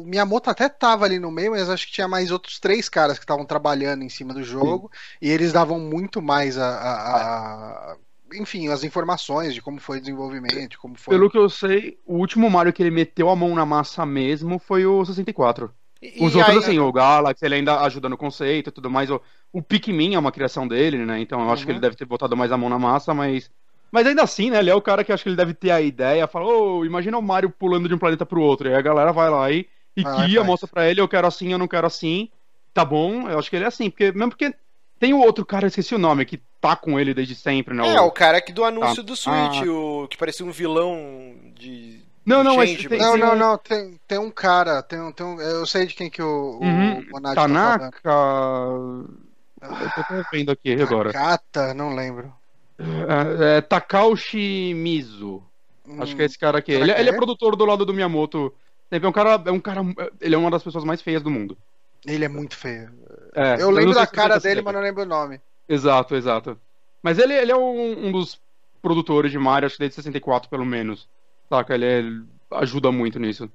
o, 0.00 0.04
Miyamoto 0.06 0.48
até 0.48 0.68
tava 0.68 1.04
ali 1.04 1.18
no 1.18 1.32
meio, 1.32 1.50
mas 1.50 1.68
acho 1.68 1.86
que 1.86 1.92
tinha 1.92 2.06
mais 2.06 2.30
outros 2.30 2.60
três 2.60 2.88
caras 2.88 3.18
que 3.18 3.24
estavam 3.24 3.44
trabalhando 3.44 4.04
em 4.04 4.08
cima 4.08 4.32
do 4.32 4.42
jogo, 4.44 4.90
e 5.20 5.28
eles 5.28 5.52
davam 5.52 5.80
muito 5.80 6.22
mais 6.22 6.56
a, 6.56 6.68
a, 6.68 7.92
a, 7.92 7.96
enfim, 8.34 8.68
as 8.68 8.84
informações 8.84 9.52
de 9.52 9.60
como 9.60 9.80
foi 9.80 9.98
o 9.98 10.00
desenvolvimento, 10.00 10.78
como 10.78 10.94
foi. 10.96 11.16
Pelo 11.16 11.28
que 11.28 11.36
eu 11.36 11.50
sei, 11.50 11.98
o 12.06 12.18
último 12.18 12.48
Mario 12.48 12.72
que 12.72 12.82
ele 12.82 12.90
meteu 12.90 13.28
a 13.28 13.36
mão 13.36 13.52
na 13.54 13.66
massa 13.66 14.06
mesmo 14.06 14.60
foi 14.60 14.86
o 14.86 15.04
64. 15.04 15.68
E, 16.00 16.24
Os 16.24 16.34
e 16.34 16.38
outros, 16.38 16.48
aí, 16.48 16.58
assim, 16.58 16.78
o 16.78 16.92
Galaxy, 16.92 17.44
ele 17.44 17.56
ainda 17.56 17.80
ajuda 17.80 18.08
no 18.08 18.16
conceito 18.16 18.68
e 18.68 18.72
tudo 18.72 18.90
mais. 18.90 19.08
O, 19.08 19.20
o 19.52 19.62
Pikmin 19.62 20.14
é 20.14 20.18
uma 20.18 20.32
criação 20.32 20.66
dele, 20.66 20.98
né? 20.98 21.20
Então 21.20 21.40
eu 21.40 21.50
acho 21.50 21.62
uhum. 21.62 21.66
que 21.66 21.72
ele 21.72 21.80
deve 21.80 21.94
ter 21.94 22.04
botado 22.04 22.36
mais 22.36 22.50
a 22.50 22.56
mão 22.56 22.68
na 22.68 22.78
massa, 22.78 23.14
mas 23.14 23.50
mas 23.92 24.06
ainda 24.06 24.22
assim, 24.22 24.50
né? 24.50 24.58
Ele 24.58 24.70
é 24.70 24.74
o 24.74 24.80
cara 24.80 25.04
que 25.04 25.12
acho 25.12 25.22
que 25.22 25.28
ele 25.28 25.36
deve 25.36 25.52
ter 25.52 25.70
a 25.70 25.80
ideia, 25.80 26.26
fala, 26.26 26.46
ô, 26.46 26.78
oh, 26.78 26.84
imagina 26.84 27.18
o 27.18 27.22
Mario 27.22 27.50
pulando 27.50 27.86
de 27.86 27.94
um 27.94 27.98
planeta 27.98 28.24
pro 28.24 28.40
outro. 28.40 28.66
E 28.66 28.72
aí 28.72 28.78
a 28.78 28.82
galera 28.82 29.12
vai 29.12 29.28
lá 29.28 29.50
e, 29.50 29.68
e 29.94 30.02
ah, 30.04 30.16
cria, 30.16 30.42
mostra 30.42 30.66
pra 30.66 30.88
ele, 30.88 31.02
eu 31.02 31.06
quero 31.06 31.26
assim, 31.26 31.52
eu 31.52 31.58
não 31.58 31.68
quero 31.68 31.86
assim. 31.86 32.30
Tá 32.72 32.86
bom, 32.86 33.28
eu 33.28 33.38
acho 33.38 33.50
que 33.50 33.56
ele 33.56 33.66
é 33.66 33.68
assim, 33.68 33.90
porque 33.90 34.10
mesmo 34.12 34.30
porque 34.30 34.54
tem 34.98 35.12
o 35.12 35.20
outro 35.20 35.44
cara, 35.44 35.66
eu 35.66 35.68
esqueci 35.68 35.94
o 35.94 35.98
nome, 35.98 36.24
que 36.24 36.40
tá 36.58 36.74
com 36.74 36.98
ele 36.98 37.12
desde 37.12 37.34
sempre, 37.34 37.74
né? 37.74 37.86
É, 37.86 38.00
o, 38.00 38.10
cara 38.10 38.40
que 38.40 38.50
do 38.50 38.64
anúncio 38.64 38.96
tá. 38.96 39.02
do 39.02 39.14
Switch, 39.14 39.62
ah. 39.66 39.70
o 39.70 40.08
que 40.08 40.16
parecia 40.16 40.46
um 40.46 40.50
vilão 40.50 41.36
de. 41.54 42.00
Não, 42.24 42.42
não, 42.42 42.56
mas 42.56 42.82
tem, 42.86 42.98
não, 42.98 43.16
não, 43.16 43.36
não, 43.36 43.58
tem, 43.58 44.00
tem 44.08 44.18
um 44.18 44.30
cara, 44.30 44.82
tem, 44.82 45.12
tem 45.12 45.26
um, 45.26 45.38
eu 45.38 45.66
sei 45.66 45.86
de 45.86 45.94
quem 45.94 46.08
que 46.08 46.22
o, 46.22 46.60
uhum. 46.62 47.00
o 47.00 47.10
Monad 47.10 47.34
Tanaka... 47.34 47.90
tá 47.90 48.00
falando. 48.00 49.18
Eu 49.60 49.90
tô 49.90 50.30
vendo 50.32 50.50
aqui 50.50 50.80
agora. 50.80 51.12
Takata, 51.12 51.74
não 51.74 51.94
lembro. 51.94 52.32
É, 52.78 53.58
é, 53.58 53.60
Takaushi 53.60 54.74
Mizu. 54.74 55.42
Hum, 55.86 56.02
Acho 56.02 56.16
que 56.16 56.22
é 56.22 56.24
esse 56.24 56.38
cara 56.38 56.58
aqui. 56.58 56.72
Ele, 56.72 56.90
é, 56.90 57.00
ele, 57.00 57.10
é 57.10 57.12
produtor 57.12 57.56
do 57.56 57.64
lado 57.64 57.84
do 57.84 57.94
Miyamoto. 57.94 58.52
É 58.90 59.06
um 59.06 59.12
cara, 59.12 59.42
é 59.44 59.50
um 59.50 59.60
cara. 59.60 59.80
Ele 60.20 60.34
é 60.34 60.38
uma 60.38 60.50
das 60.50 60.62
pessoas 60.62 60.84
mais 60.84 61.00
feias 61.00 61.22
do 61.22 61.30
mundo. 61.30 61.56
Ele 62.06 62.24
é 62.24 62.28
muito 62.28 62.56
feio. 62.56 62.90
É, 63.34 63.62
eu 63.62 63.70
lembro 63.70 63.94
da 63.94 64.06
cara 64.06 64.38
dele, 64.38 64.60
mas 64.62 64.74
não 64.74 64.80
lembro 64.80 65.02
o 65.02 65.06
nome. 65.06 65.40
Exato, 65.68 66.14
exato. 66.14 66.58
Mas 67.02 67.18
ele, 67.18 67.34
ele 67.34 67.52
é 67.52 67.56
um, 67.56 68.08
um 68.08 68.12
dos 68.12 68.40
produtores 68.80 69.30
de 69.30 69.38
Mario, 69.38 69.66
acho 69.66 69.76
que 69.76 69.80
desde 69.80 69.96
64 69.96 70.50
pelo 70.50 70.66
menos. 70.66 71.08
Saca? 71.48 71.74
Ele, 71.74 71.86
ele 71.86 72.24
ajuda 72.50 72.92
muito 72.92 73.18
nisso. 73.18 73.50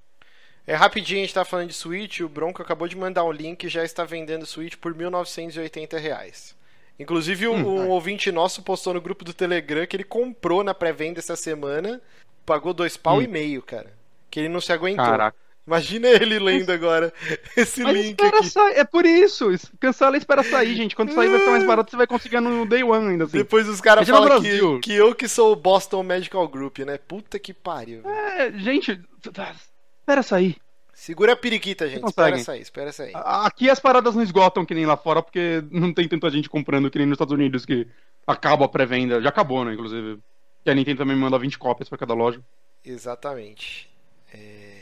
É 0.65 0.76
rapidinho, 0.76 1.22
a 1.22 1.24
gente 1.24 1.34
tá 1.34 1.45
falando 1.45 1.70
de 1.70 1.74
Switch, 1.74 2.20
o 2.20 2.28
Bronco 2.28 2.61
acabou 2.61 2.88
de 2.89 2.97
mandar 2.97 3.24
um 3.24 3.32
link 3.32 3.63
e 3.63 3.70
já 3.70 3.86
está 3.86 4.03
vendendo 4.03 4.45
Switch 4.45 4.76
por 4.76 4.93
1.980 4.93 5.97
reais. 5.97 6.57
Inclusive, 7.00 7.48
um, 7.48 7.56
hum, 7.56 7.80
um 7.86 7.89
ouvinte 7.89 8.32
nosso 8.32 8.64
postou 8.64 8.93
no 8.93 9.02
grupo 9.02 9.24
do 9.24 9.34
Telegram 9.34 9.86
que 9.86 9.95
ele 9.95 10.04
comprou 10.04 10.64
na 10.64 10.74
pré-venda 10.74 11.20
essa 11.20 11.36
semana, 11.36 12.02
pagou 12.45 12.74
dois 12.74 12.98
pau 12.98 13.18
hum. 13.18 13.22
e 13.22 13.28
meio, 13.28 13.62
cara. 13.62 13.93
Que 14.32 14.41
ele 14.41 14.50
não 14.50 14.62
se 14.62 14.74
aguentou. 14.74 15.06
Caraca. 15.06 15.38
Imagina 15.68 16.08
ele 16.08 16.39
lendo 16.39 16.72
agora 16.72 17.14
esse 17.58 17.84
Mas 17.84 17.93
link 17.93 18.24
aqui. 18.24 18.80
É 18.80 18.86
por 18.86 19.06
isso. 19.06 19.50
Cancela 19.82 20.16
e 20.16 20.20
espera 20.20 20.41
sair, 20.41 20.74
gente. 20.76 20.95
Quando 20.95 21.14
sair 21.14 21.28
vai 21.28 21.39
ficar 21.39 21.52
mais 21.52 21.66
barato, 21.68 21.91
você 21.91 21.98
vai 21.98 22.08
conseguir 22.08 22.39
no 22.39 22.66
Day 22.66 22.84
One 22.84 23.10
ainda. 23.10 23.26
Assim. 23.26 23.38
Depois 23.38 23.68
os 23.68 23.82
caras 23.82 24.08
falam 24.08 24.41
que, 24.41 24.80
que 24.80 24.93
eu 24.93 25.14
que 25.14 25.28
sou 25.28 25.52
o 25.52 25.56
Boston 25.58 26.04
Medical 26.04 26.48
Group, 26.48 26.80
né? 26.80 26.98
Puta 26.98 27.38
que 27.38 27.54
pariu. 27.54 28.02
É, 28.10 28.50
gente, 28.54 28.98
espera 29.22 30.24
sair. 30.24 30.56
Segura 30.98 31.34
a 31.34 31.36
periquita, 31.36 31.88
gente. 31.88 32.04
Espera 32.04 32.39
sair, 32.39 32.62
espera 32.62 32.91
sair. 32.91 33.12
Aqui 33.14 33.70
as 33.70 33.80
paradas 33.80 34.16
não 34.16 34.24
esgotam 34.24 34.66
que 34.66 34.74
nem 34.74 34.88
lá 34.88 34.98
fora, 34.98 35.22
porque 35.22 35.64
não 35.70 35.93
tem 35.93 36.08
tanta 36.08 36.28
gente 36.32 36.50
comprando 36.50 36.89
que 36.89 36.98
nem 36.98 37.06
nos 37.06 37.14
Estados 37.14 37.36
Unidos, 37.36 37.68
que 37.68 37.88
acaba 38.26 38.66
a 38.66 38.68
pré-venda. 38.68 39.22
Já 39.22 39.30
acabou, 39.30 39.64
né, 39.64 39.76
inclusive. 39.76 40.18
Que 40.64 40.72
a 40.72 40.74
Nintendo 40.74 40.98
também 40.98 41.16
manda 41.16 41.38
20 41.38 41.60
cópias 41.60 41.88
para 41.88 42.00
cada 42.00 42.16
loja. 42.16 42.41
Exatamente. 42.84 43.88
É... 44.34 44.82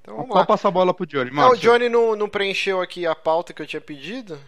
Então 0.00 0.16
vamos 0.16 0.32
Só 0.32 0.46
passar 0.46 0.68
a 0.68 0.70
bola 0.70 0.94
pro 0.94 1.04
Johnny. 1.04 1.30
Não, 1.30 1.50
o 1.50 1.56
Johnny 1.56 1.90
não, 1.90 2.16
não, 2.16 2.26
preencheu 2.26 2.80
aqui 2.80 3.06
a 3.06 3.14
pauta 3.14 3.52
que 3.52 3.60
eu 3.60 3.66
tinha 3.66 3.80
pedido. 3.80 4.40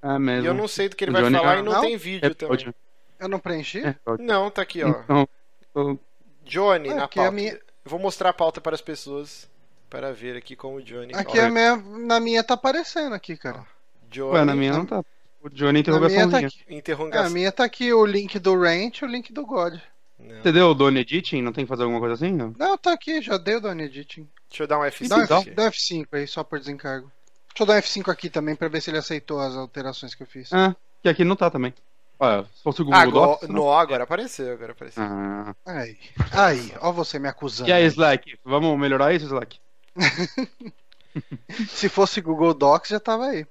É 0.00 0.16
mesmo. 0.16 0.44
E 0.44 0.46
eu 0.46 0.54
não 0.54 0.68
sei 0.68 0.88
do 0.88 0.94
que 0.94 1.02
ele 1.02 1.10
o 1.10 1.12
vai 1.12 1.22
Johnny 1.24 1.38
falar 1.38 1.56
é... 1.56 1.58
e 1.58 1.62
não, 1.62 1.72
não, 1.72 1.80
tem 1.80 1.96
vídeo 1.96 2.30
é, 2.30 2.34
também. 2.34 2.74
Eu 3.18 3.28
não 3.28 3.40
preenchi? 3.40 3.84
É, 3.84 3.96
não, 4.20 4.48
tá 4.48 4.62
aqui, 4.62 4.84
ó. 4.84 5.26
Então, 5.68 5.98
Johnny, 6.44 6.88
é, 6.88 6.94
na 6.94 7.08
pauta. 7.08 7.32
Minha... 7.32 7.54
Eu 7.54 7.90
vou 7.90 7.98
mostrar 7.98 8.30
a 8.30 8.32
pauta 8.32 8.60
para 8.60 8.76
as 8.76 8.80
pessoas 8.80 9.49
para 9.90 10.12
ver 10.12 10.36
aqui 10.36 10.54
como 10.54 10.76
o 10.76 10.82
Johnny. 10.82 11.12
Aqui 11.14 11.38
a 11.38 11.50
minha, 11.50 11.76
na 11.76 12.20
minha 12.20 12.44
tá 12.44 12.54
aparecendo 12.54 13.12
aqui, 13.12 13.36
cara. 13.36 13.66
Johnny, 14.08 14.34
Ué, 14.34 14.44
na 14.44 14.54
minha 14.54 14.72
não 14.72 14.86
tá. 14.86 15.04
O 15.42 15.48
Johnny 15.48 15.80
interrogação. 15.80 16.30
Tá 16.30 16.40
interrogação. 16.68 17.24
É, 17.24 17.26
a 17.26 17.30
minha 17.30 17.50
tá 17.50 17.64
aqui 17.64 17.92
o 17.92 18.06
link 18.06 18.38
do 18.38 18.58
Ranch 18.58 19.00
e 19.00 19.04
o 19.04 19.08
link 19.08 19.32
do 19.32 19.44
God. 19.44 19.74
Não. 20.18 20.42
Você 20.42 20.52
deu 20.52 20.68
o 20.68 20.74
Done 20.74 21.00
Editing? 21.00 21.42
Não 21.42 21.52
tem 21.52 21.64
que 21.64 21.68
fazer 21.68 21.82
alguma 21.82 21.98
coisa 21.98 22.14
assim? 22.14 22.30
Não, 22.32 22.54
não 22.58 22.76
tá 22.76 22.92
aqui, 22.92 23.22
já 23.22 23.38
deu 23.38 23.58
o 23.58 23.60
Done 23.60 23.84
Editing. 23.84 24.28
Deixa 24.48 24.64
eu 24.64 24.66
dar 24.66 24.78
um 24.78 24.82
F5. 24.82 25.08
Dá 25.08 25.16
um, 25.16 25.22
F, 25.22 25.50
dá 25.50 25.62
um 25.62 25.66
F5 25.70 26.06
aí, 26.12 26.26
só 26.26 26.44
por 26.44 26.58
desencargo. 26.58 27.10
Deixa 27.48 27.62
eu 27.62 27.66
dar 27.66 27.74
um 27.74 27.78
F5 27.78 28.12
aqui 28.12 28.28
também 28.28 28.54
pra 28.54 28.68
ver 28.68 28.82
se 28.82 28.90
ele 28.90 28.98
aceitou 28.98 29.40
as 29.40 29.56
alterações 29.56 30.14
que 30.14 30.22
eu 30.22 30.26
fiz. 30.26 30.52
Ah, 30.52 30.76
que 31.02 31.08
aqui 31.08 31.24
não 31.24 31.36
tá 31.36 31.50
também. 31.50 31.72
Olha, 32.18 32.44
se 32.54 32.62
fosse 32.62 32.82
o 32.82 32.84
Google 32.84 33.00
agora, 33.00 33.26
Docs... 33.30 33.48
No, 33.48 33.72
agora 33.72 34.04
apareceu, 34.04 34.52
agora 34.52 34.72
apareceu. 34.72 35.02
Ah. 35.02 35.54
Aí, 35.64 35.96
aí, 36.32 36.72
ó 36.80 36.92
você 36.92 37.18
me 37.18 37.28
acusando. 37.28 37.70
E 37.70 37.72
aí, 37.72 37.86
Slack? 37.86 38.38
Vamos 38.44 38.78
melhorar 38.78 39.14
isso, 39.14 39.24
Slack? 39.24 39.58
Se 41.68 41.88
fosse 41.88 42.20
Google 42.20 42.54
Docs, 42.54 42.90
já 42.90 43.00
tava 43.00 43.26
aí. 43.26 43.46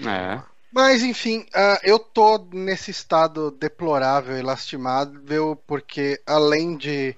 É. 0.00 0.40
Mas 0.72 1.02
enfim, 1.02 1.40
uh, 1.54 1.78
eu 1.82 1.98
tô 1.98 2.38
nesse 2.50 2.90
estado 2.90 3.50
deplorável 3.50 4.38
e 4.38 4.42
lastimável, 4.42 5.54
porque 5.66 6.18
além 6.26 6.76
de 6.78 7.08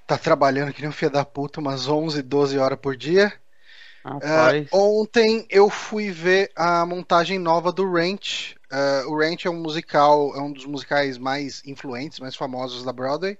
estar 0.00 0.16
tá 0.16 0.18
trabalhando 0.18 0.72
que 0.72 0.80
nem 0.80 0.88
um 0.88 0.94
filho 0.94 1.10
da 1.10 1.24
puta 1.24 1.60
umas 1.60 1.86
11, 1.86 2.22
12 2.22 2.58
horas 2.58 2.78
por 2.80 2.96
dia, 2.96 3.30
uh, 4.06 4.66
ontem 4.72 5.46
eu 5.50 5.68
fui 5.68 6.10
ver 6.10 6.50
a 6.56 6.86
montagem 6.86 7.38
nova 7.38 7.70
do 7.70 7.90
Ranch. 7.90 8.56
Uh, 8.72 9.10
o 9.10 9.18
Ranch 9.18 9.44
é 9.44 9.50
um 9.50 9.60
musical, 9.60 10.34
é 10.34 10.40
um 10.40 10.50
dos 10.50 10.64
musicais 10.64 11.18
mais 11.18 11.62
influentes, 11.66 12.18
mais 12.18 12.34
famosos 12.34 12.82
da 12.82 12.94
Broadway. 12.94 13.38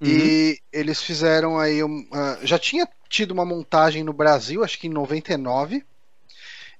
Uhum. 0.00 0.08
E 0.08 0.58
eles 0.72 1.02
fizeram 1.02 1.58
aí. 1.58 1.82
Um, 1.82 2.00
uh, 2.00 2.46
já 2.46 2.58
tinha 2.58 2.88
tido 3.08 3.30
uma 3.32 3.44
montagem 3.44 4.02
no 4.02 4.12
Brasil, 4.12 4.62
acho 4.62 4.78
que 4.78 4.86
em 4.86 4.90
99. 4.90 5.84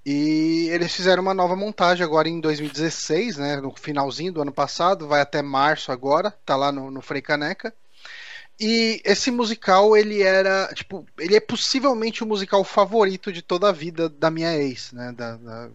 E 0.04 0.68
eles 0.70 0.94
fizeram 0.94 1.20
uma 1.20 1.34
nova 1.34 1.56
montagem 1.56 2.04
agora 2.04 2.28
em 2.28 2.40
2016, 2.40 3.38
né? 3.38 3.60
No 3.60 3.74
finalzinho 3.74 4.32
do 4.32 4.40
ano 4.40 4.52
passado, 4.52 5.08
vai 5.08 5.20
até 5.20 5.42
março 5.42 5.90
agora, 5.90 6.30
tá 6.44 6.54
lá 6.54 6.70
no, 6.70 6.90
no 6.92 7.02
Frei 7.02 7.20
Caneca. 7.20 7.74
E 8.58 9.02
esse 9.04 9.30
musical, 9.30 9.96
ele 9.96 10.22
era, 10.22 10.72
tipo, 10.74 11.04
ele 11.18 11.34
é 11.34 11.40
possivelmente 11.40 12.22
o 12.22 12.26
musical 12.26 12.62
favorito 12.62 13.32
de 13.32 13.42
toda 13.42 13.68
a 13.68 13.72
vida 13.72 14.08
da 14.08 14.30
minha 14.30 14.56
ex, 14.56 14.92
né? 14.92 15.12
Da, 15.12 15.36
da 15.36 15.70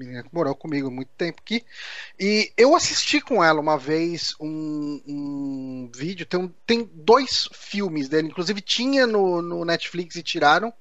menina 0.00 0.22
que 0.22 0.34
morou 0.34 0.54
comigo 0.54 0.90
muito 0.90 1.10
tempo 1.16 1.40
aqui. 1.40 1.64
E 2.18 2.52
eu 2.56 2.74
assisti 2.74 3.20
com 3.20 3.42
ela 3.44 3.60
uma 3.60 3.78
vez 3.78 4.34
um, 4.40 5.00
um 5.06 5.90
vídeo, 5.94 6.26
tem, 6.26 6.40
um, 6.40 6.48
tem 6.66 6.90
dois 6.92 7.48
filmes 7.52 8.08
dele, 8.08 8.28
inclusive 8.28 8.60
tinha 8.60 9.06
no, 9.06 9.40
no 9.42 9.64
Netflix 9.64 10.16
e 10.16 10.22
tiraram. 10.22 10.72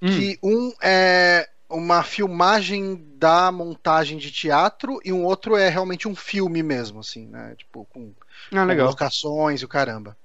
Hum. 0.00 0.08
Que 0.08 0.38
um 0.42 0.72
é 0.82 1.48
uma 1.68 2.02
filmagem 2.02 3.04
da 3.16 3.50
montagem 3.50 4.18
de 4.18 4.30
teatro 4.30 5.00
e 5.04 5.12
um 5.12 5.24
outro 5.24 5.56
é 5.56 5.68
realmente 5.68 6.06
um 6.06 6.14
filme 6.14 6.62
mesmo, 6.62 7.00
assim, 7.00 7.26
né? 7.26 7.54
Tipo, 7.56 7.86
com, 7.86 8.12
ah, 8.52 8.66
com 8.66 8.82
locações 8.82 9.60
e 9.60 9.64
o 9.64 9.68
caramba. 9.68 10.16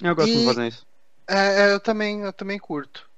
Eu 0.00 0.14
gosto 0.14 0.30
e, 0.30 0.38
de 0.38 0.44
fazer 0.44 0.68
isso. 0.68 0.86
É, 1.28 1.72
eu 1.72 1.78
também, 1.78 2.22
eu 2.22 2.32
também 2.32 2.58
curto. 2.58 3.08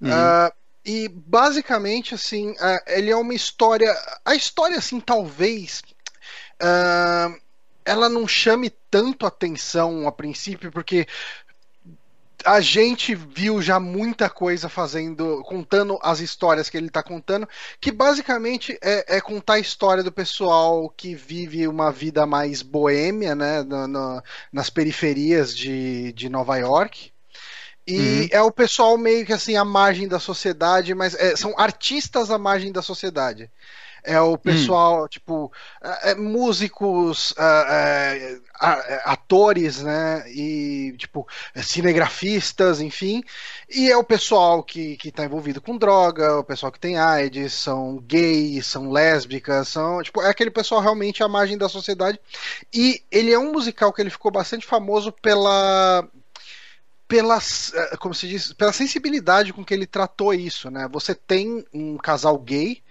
Uhum. 0.00 0.10
Uh, 0.10 0.52
e 0.86 1.08
basicamente, 1.08 2.14
assim, 2.14 2.52
uh, 2.52 2.80
ele 2.86 3.10
é 3.10 3.16
uma 3.16 3.34
história. 3.34 3.92
A 4.24 4.36
história, 4.36 4.78
assim, 4.78 5.00
talvez. 5.00 5.82
Uh, 6.62 7.36
ela 7.84 8.08
não 8.08 8.26
chame 8.26 8.70
tanto 8.90 9.26
atenção 9.26 10.06
a 10.06 10.12
princípio, 10.12 10.70
porque 10.70 11.06
a 12.44 12.60
gente 12.60 13.14
viu 13.14 13.60
já 13.60 13.80
muita 13.80 14.30
coisa 14.30 14.68
fazendo, 14.68 15.42
contando 15.44 15.98
as 16.00 16.20
histórias 16.20 16.70
que 16.70 16.76
ele 16.76 16.86
está 16.86 17.02
contando, 17.02 17.48
que 17.80 17.90
basicamente 17.90 18.78
é, 18.80 19.16
é, 19.16 19.20
contar 19.20 19.54
a 19.54 19.58
história 19.58 20.04
do 20.04 20.12
pessoal 20.12 20.88
que 20.88 21.14
vive 21.14 21.66
uma 21.66 21.90
vida 21.90 22.24
mais 22.26 22.62
boêmia, 22.62 23.34
né, 23.34 23.62
no, 23.64 23.88
no, 23.88 24.22
nas 24.52 24.70
periferias 24.70 25.56
de, 25.56 26.12
de 26.12 26.28
Nova 26.28 26.56
York. 26.56 27.12
E 27.86 27.98
uhum. 27.98 28.28
é 28.32 28.42
o 28.42 28.50
pessoal 28.50 28.98
meio 28.98 29.24
que 29.24 29.32
assim 29.32 29.56
à 29.56 29.64
margem 29.64 30.08
da 30.08 30.18
sociedade, 30.18 30.94
mas 30.94 31.14
é, 31.14 31.36
são 31.36 31.54
artistas 31.56 32.30
à 32.30 32.38
margem 32.38 32.72
da 32.72 32.82
sociedade. 32.82 33.48
É 34.06 34.20
o 34.20 34.38
pessoal, 34.38 35.04
hum. 35.04 35.08
tipo, 35.08 35.52
é, 35.82 36.12
é 36.12 36.14
músicos, 36.14 37.34
é, 37.36 38.38
é, 38.62 39.02
atores, 39.04 39.82
né? 39.82 40.24
E, 40.30 40.94
tipo, 40.96 41.26
cinegrafistas, 41.56 42.80
enfim. 42.80 43.24
E 43.68 43.90
é 43.90 43.96
o 43.96 44.04
pessoal 44.04 44.62
que, 44.62 44.96
que 44.96 45.10
tá 45.10 45.24
envolvido 45.24 45.60
com 45.60 45.76
droga, 45.76 46.38
o 46.38 46.44
pessoal 46.44 46.70
que 46.70 46.78
tem 46.78 46.96
AIDS, 46.96 47.52
são 47.52 47.96
gays, 47.96 48.68
são 48.68 48.92
lésbicas, 48.92 49.66
são. 49.68 50.00
Tipo, 50.00 50.22
é 50.22 50.30
aquele 50.30 50.52
pessoal 50.52 50.80
realmente 50.80 51.24
à 51.24 51.28
margem 51.28 51.58
da 51.58 51.68
sociedade. 51.68 52.20
E 52.72 53.02
ele 53.10 53.32
é 53.32 53.38
um 53.38 53.52
musical 53.52 53.92
que 53.92 54.00
ele 54.00 54.10
ficou 54.10 54.30
bastante 54.30 54.64
famoso 54.64 55.10
pela 55.10 56.06
pela, 57.08 57.38
eh, 57.38 57.96
como 57.98 58.14
se 58.14 58.28
diz, 58.28 58.52
pela 58.52 58.72
sensibilidade 58.72 59.52
com 59.52 59.64
que 59.64 59.72
ele 59.72 59.86
tratou 59.86 60.34
isso, 60.34 60.70
né? 60.70 60.88
Você 60.90 61.14
tem 61.14 61.64
um 61.72 61.96
casal 61.96 62.38
gay 62.38 62.82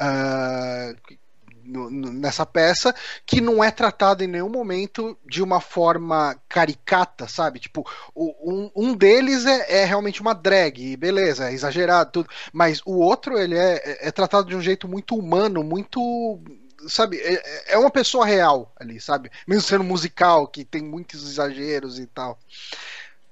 uh, 0.00 1.18
nessa 1.64 2.44
peça 2.44 2.94
que 3.24 3.40
não 3.40 3.62
é 3.62 3.70
tratado 3.70 4.24
em 4.24 4.26
nenhum 4.26 4.48
momento 4.48 5.16
de 5.24 5.42
uma 5.42 5.60
forma 5.60 6.36
caricata, 6.48 7.28
sabe? 7.28 7.60
Tipo, 7.60 7.88
um, 8.14 8.70
um 8.74 8.94
deles 8.94 9.46
é, 9.46 9.82
é, 9.82 9.84
realmente 9.84 10.20
uma 10.20 10.34
drag, 10.34 10.96
beleza, 10.96 11.48
é 11.48 11.52
exagerado, 11.52 12.10
tudo, 12.10 12.28
mas 12.52 12.80
o 12.84 12.98
outro 12.98 13.38
ele 13.38 13.56
é, 13.56 13.74
é, 13.76 14.08
é 14.08 14.10
tratado 14.10 14.48
de 14.48 14.56
um 14.56 14.60
jeito 14.60 14.88
muito 14.88 15.16
humano, 15.16 15.62
muito 15.62 16.40
sabe, 16.88 17.18
é, 17.18 17.74
é 17.74 17.78
uma 17.78 17.90
pessoa 17.90 18.26
real 18.26 18.72
ali, 18.76 19.00
sabe? 19.00 19.30
Mesmo 19.46 19.62
sendo 19.62 19.84
musical, 19.84 20.46
que 20.46 20.64
tem 20.64 20.82
muitos 20.82 21.26
exageros 21.28 21.98
e 21.98 22.06
tal. 22.06 22.38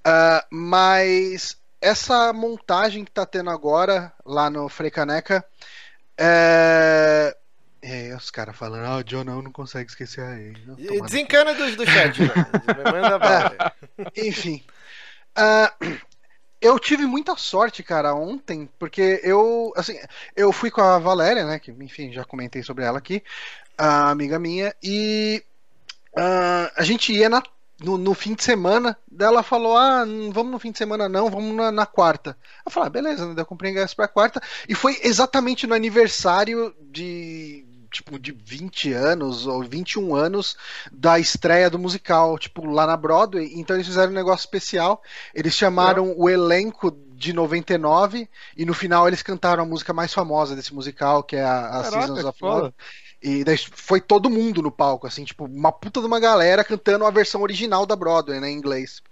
Uh, 0.07 0.45
mas 0.51 1.57
essa 1.81 2.33
montagem 2.33 3.05
que 3.05 3.11
tá 3.11 3.25
tendo 3.25 3.51
agora 3.51 4.13
lá 4.25 4.51
no 4.51 4.69
Freicaneca 4.69 5.45
é. 6.19 7.37
É, 7.83 8.15
os 8.15 8.31
caras 8.31 8.55
falando, 8.55 8.85
ah, 8.85 8.99
o 8.99 9.03
John 9.05 9.25
não, 9.25 9.41
não 9.41 9.51
consegue 9.51 9.89
esquecer 9.89 10.23
a 10.23 10.39
ele. 10.39 10.61
Desencana 11.01 11.55
do, 11.55 11.77
do 11.77 11.87
chat, 11.87 12.21
né? 12.21 12.29
Manda. 12.93 13.75
É, 14.15 14.29
enfim. 14.29 14.63
Uh, 15.31 15.99
eu 16.61 16.79
tive 16.79 17.07
muita 17.07 17.35
sorte, 17.37 17.83
cara, 17.83 18.15
ontem, 18.15 18.69
porque 18.79 19.19
eu, 19.25 19.73
assim, 19.77 19.99
eu 20.37 20.53
fui 20.53 20.71
com 20.71 20.83
a 20.83 20.99
Valéria, 20.99 21.47
né, 21.47 21.59
que, 21.59 21.71
enfim, 21.71 22.13
já 22.13 22.23
comentei 22.23 22.63
sobre 22.63 22.85
ela 22.85 22.99
aqui, 22.99 23.23
a 23.79 24.11
amiga 24.11 24.39
minha, 24.39 24.75
e 24.83 25.43
uh, 26.13 26.71
a 26.77 26.83
gente 26.83 27.15
ia 27.15 27.31
na 27.31 27.43
no, 27.83 27.97
no, 27.97 28.15
fim 28.15 28.35
de 28.35 28.45
semana, 28.45 28.97
dela 29.11 29.43
falou: 29.43 29.77
Ah, 29.77 30.05
não 30.05 30.31
vamos 30.33 30.53
no 30.53 30.59
fim 30.59 30.71
de 30.71 30.79
semana, 30.79 31.09
não, 31.09 31.31
vamos 31.31 31.55
na, 31.55 31.73
na 31.73 31.87
quarta. 31.87 32.37
Eu 32.65 32.71
falei: 32.71 32.87
ah, 32.87 32.91
beleza, 32.91 33.27
né? 33.27 33.35
eu 33.37 33.47
comprei 33.47 33.71
ingresso 33.71 33.97
pra 33.97 34.09
quarta. 34.09 34.41
E 34.69 34.75
foi 34.75 34.99
exatamente 35.03 35.67
no 35.67 35.75
aniversário 35.75 36.75
de. 36.81 37.67
Tipo, 37.91 38.21
de 38.21 38.31
20 38.31 38.93
anos 38.93 39.49
ou 39.49 39.65
21 39.65 40.15
anos 40.15 40.57
da 40.93 41.19
estreia 41.19 41.69
do 41.69 41.77
musical, 41.77 42.39
tipo, 42.39 42.65
lá 42.65 42.87
na 42.87 42.97
Broadway. 42.97 43.51
Então 43.57 43.75
eles 43.75 43.89
fizeram 43.89 44.13
um 44.13 44.15
negócio 44.15 44.45
especial. 44.45 45.03
Eles 45.35 45.55
chamaram 45.55 46.07
é. 46.07 46.15
o 46.17 46.29
elenco 46.29 46.93
de 46.93 47.33
99 47.33 48.29
e 48.57 48.65
no 48.65 48.73
final 48.73 49.09
eles 49.09 49.23
cantaram 49.23 49.65
a 49.65 49.67
música 49.67 49.93
mais 49.93 50.15
famosa 50.15 50.55
desse 50.55 50.73
musical, 50.73 51.25
que 51.25 51.35
é 51.35 51.43
a, 51.43 51.67
a 51.67 51.83
Caraca, 51.83 51.91
Seasons 51.91 52.25
of 52.25 52.39
Love. 52.41 52.75
E 53.23 53.45
daí 53.45 53.57
foi 53.59 54.01
todo 54.01 54.31
mundo 54.31 54.63
no 54.63 54.71
palco, 54.71 55.07
assim, 55.07 55.25
tipo, 55.25 55.45
uma 55.45 55.71
puta 55.71 56.01
de 56.01 56.07
uma 56.07 56.19
galera 56.19 56.65
cantando 56.65 57.05
a 57.05 57.11
versão 57.11 57.43
original 57.43 57.85
da 57.85 57.95
Broadway, 57.95 58.41
né, 58.41 58.51
em 58.51 58.57
inglês. 58.57 59.03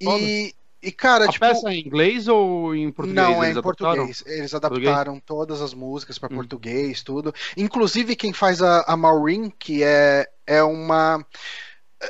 E, 0.00 0.54
e 0.80 0.92
cara, 0.92 1.24
a 1.24 1.28
tipo. 1.28 1.44
peça 1.44 1.68
é 1.68 1.74
em 1.74 1.80
inglês 1.84 2.28
ou 2.28 2.74
em 2.74 2.92
português? 2.92 3.26
Não, 3.28 3.42
é 3.42 3.50
em 3.50 3.60
português. 3.60 4.22
Eles 4.24 4.54
adaptaram 4.54 5.14
português? 5.14 5.22
todas 5.26 5.60
as 5.60 5.74
músicas 5.74 6.18
para 6.18 6.32
hum. 6.32 6.36
português, 6.36 7.02
tudo. 7.02 7.34
Inclusive, 7.56 8.14
quem 8.14 8.32
faz 8.32 8.62
a, 8.62 8.82
a 8.82 8.96
Maureen, 8.96 9.50
que 9.50 9.82
é, 9.82 10.28
é 10.46 10.62
uma. 10.62 11.24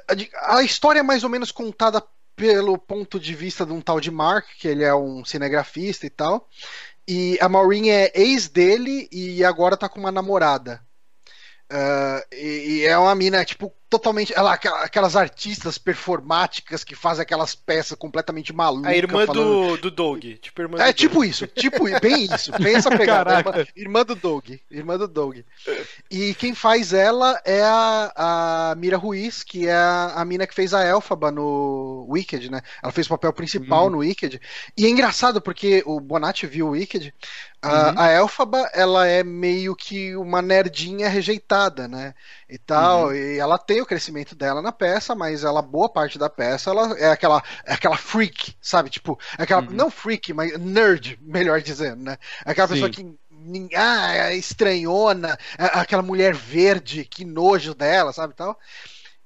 A, 0.07 0.57
a 0.59 0.63
história 0.63 1.01
é 1.01 1.03
mais 1.03 1.25
ou 1.25 1.31
menos 1.31 1.51
contada 1.51 2.05
pelo 2.37 2.77
ponto 2.77 3.19
de 3.19 3.35
vista 3.35 3.65
de 3.65 3.73
um 3.73 3.81
tal 3.81 3.99
de 3.99 4.11
Mark, 4.11 4.47
que 4.59 4.69
ele 4.69 4.85
é 4.85 4.95
um 4.95 5.25
cinegrafista 5.25 6.07
e 6.07 6.11
tal. 6.11 6.47
E 7.07 7.39
a 7.41 7.49
Maureen 7.49 7.91
é 7.91 8.13
ex 8.15 8.49
dele 8.49 9.09
e 9.11 9.43
agora 9.43 9.79
tá 9.79 9.89
com 9.89 9.99
uma 9.99 10.13
namorada. 10.13 10.87
Uh, 11.71 12.25
e, 12.33 12.81
e, 12.81 12.87
é 12.87 12.97
uma 12.97 13.15
mina, 13.15 13.45
tipo, 13.45 13.73
totalmente. 13.89 14.33
Ela, 14.35 14.55
aquelas 14.55 15.17
artistas 15.17 15.79
performáticas 15.79 16.85
que 16.85 16.95
fazem 16.95 17.23
aquelas 17.23 17.55
peças 17.55 17.97
completamente 17.97 18.53
malucas. 18.53 18.93
A 18.93 18.97
irmã 18.97 19.27
falando... 19.27 19.77
do, 19.77 19.77
do 19.79 19.91
Doug. 19.91 20.25
Tipo, 20.41 20.63
irmã 20.63 20.79
é, 20.79 20.93
do 20.93 20.97
tipo 20.97 21.15
Doug. 21.15 21.27
isso, 21.27 21.47
tipo, 21.47 21.85
bem 22.01 22.25
isso. 22.25 22.53
Pensa 22.53 22.91
pegar. 22.91 23.27
Irmã, 23.27 23.67
irmã, 23.77 24.05
do 24.05 24.15
Doug. 24.15 24.51
Irmã 24.71 24.99
do 24.99 25.09
Doug. 25.09 25.39
E 26.11 26.35
quem 26.35 26.55
faz 26.55 26.93
ela 26.93 27.41
é 27.45 27.63
a, 27.63 28.13
a 28.71 28.75
Mira 28.77 28.97
Ruiz, 28.97 29.43
que 29.43 29.67
é 29.67 29.75
a, 29.75 30.13
a 30.17 30.25
mina 30.25 30.47
que 30.47 30.55
fez 30.55 30.75
a 30.75 30.85
Elfaba 30.85 31.31
no 31.31 32.07
Wicked, 32.09 32.51
né? 32.51 32.61
Ela 32.83 32.93
fez 32.93 33.07
o 33.07 33.11
papel 33.11 33.33
principal 33.33 33.85
uhum. 33.85 33.91
no 33.91 33.99
Wicked. 33.99 34.41
E 34.77 34.87
é 34.87 34.89
engraçado 34.89 35.41
porque 35.41 35.83
o 35.87 36.01
Bonatti 36.01 36.47
viu 36.47 36.69
o 36.69 36.71
Wicked. 36.71 37.13
A, 37.61 37.69
uhum. 37.69 37.95
a 37.99 38.13
Elfaba, 38.13 38.71
ela 38.73 39.07
é 39.07 39.25
meio 39.25 39.75
que 39.75 40.15
uma 40.15 40.41
nerdinha 40.41 41.09
rejeitada, 41.09 41.89
né? 41.89 42.15
E 42.49 42.57
tal, 42.57 43.07
uhum. 43.07 43.15
e 43.15 43.39
ela 43.39 43.59
tem 43.59 43.78
o 43.81 43.87
crescimento 43.87 44.35
dela 44.35 44.63
na 44.63 44.73
peça, 44.73 45.15
mas 45.15 45.45
ela, 45.45 45.63
boa 45.63 45.89
parte 45.89 46.19
da 46.19 46.29
peça, 46.29 46.71
ela 46.71 46.99
é 46.99 47.11
aquela, 47.11 47.43
é 47.65 47.75
aquela 47.75 47.97
freak, 47.97 48.55
sabe? 48.61 48.91
Tipo, 48.91 49.19
é 49.39 49.43
aquela, 49.43 49.63
uhum. 49.63 49.71
não 49.71 49.91
freak, 49.91 50.33
mas 50.33 50.59
nerd, 50.59 51.19
melhor 51.23 51.61
dizendo, 51.61 52.03
né? 52.03 52.19
É 52.45 52.51
aquela 52.51 52.69
Sim. 52.69 52.75
pessoa 52.75 52.91
que 52.91 53.19
ah, 53.75 54.15
é 54.15 54.37
estranhona, 54.37 55.39
aquela 55.57 56.03
mulher 56.03 56.35
verde, 56.35 57.05
que 57.05 57.25
nojo 57.25 57.75
dela, 57.75 58.13
sabe 58.13 58.35
tal. 58.35 58.59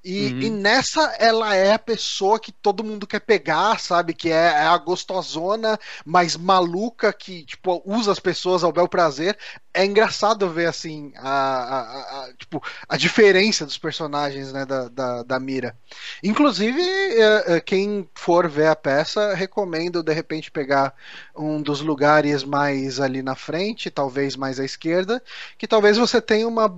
E, 0.05 0.33
uhum. 0.33 0.41
e, 0.41 0.51
nessa 0.51 1.15
ela 1.19 1.55
é 1.55 1.75
a 1.75 1.79
pessoa 1.79 2.41
que 2.41 2.51
todo 2.51 2.83
mundo 2.83 3.07
quer 3.07 3.21
pegar, 3.21 3.79
sabe? 3.79 4.13
Que 4.13 4.31
é, 4.31 4.35
é, 4.35 4.67
a 4.67 4.77
gostosona, 4.77 5.79
mas 6.05 6.37
maluca, 6.37 7.13
que 7.13 7.45
tipo, 7.45 7.81
usa 7.87 8.11
as 8.11 8.19
pessoas 8.19 8.65
ao 8.65 8.73
bel 8.73 8.89
prazer. 8.89 9.39
É 9.73 9.85
engraçado 9.85 10.51
ver 10.51 10.67
assim 10.67 11.13
a, 11.17 11.31
a, 11.31 12.25
a 12.25 12.35
tipo, 12.35 12.61
a 12.89 12.97
diferença 12.97 13.65
dos 13.65 13.79
personagens 13.79 14.53
né, 14.53 14.67
da, 14.67 14.89
da, 14.89 15.23
da 15.23 15.41
Mira. 15.41 15.77
Inclusive, 16.23 16.83
é, 16.83 17.57
é, 17.57 17.61
quem 17.61 18.09
for 18.15 18.49
ver 18.49 18.67
a 18.67 18.77
peça, 18.77 19.35
recomendo 19.35 20.03
de 20.03 20.13
repente 20.13 20.51
pegar 20.51 20.95
um 21.37 21.63
dos 21.63 21.81
lugares 21.81 22.43
mais 22.43 22.99
ali 22.99 23.23
na 23.23 23.37
frente, 23.37 23.89
talvez 23.89 24.35
mais 24.35 24.59
à 24.59 24.65
esquerda, 24.65 25.23
que 25.57 25.69
talvez 25.69 25.97
você 25.97 26.21
tenha 26.21 26.49
uma 26.49 26.69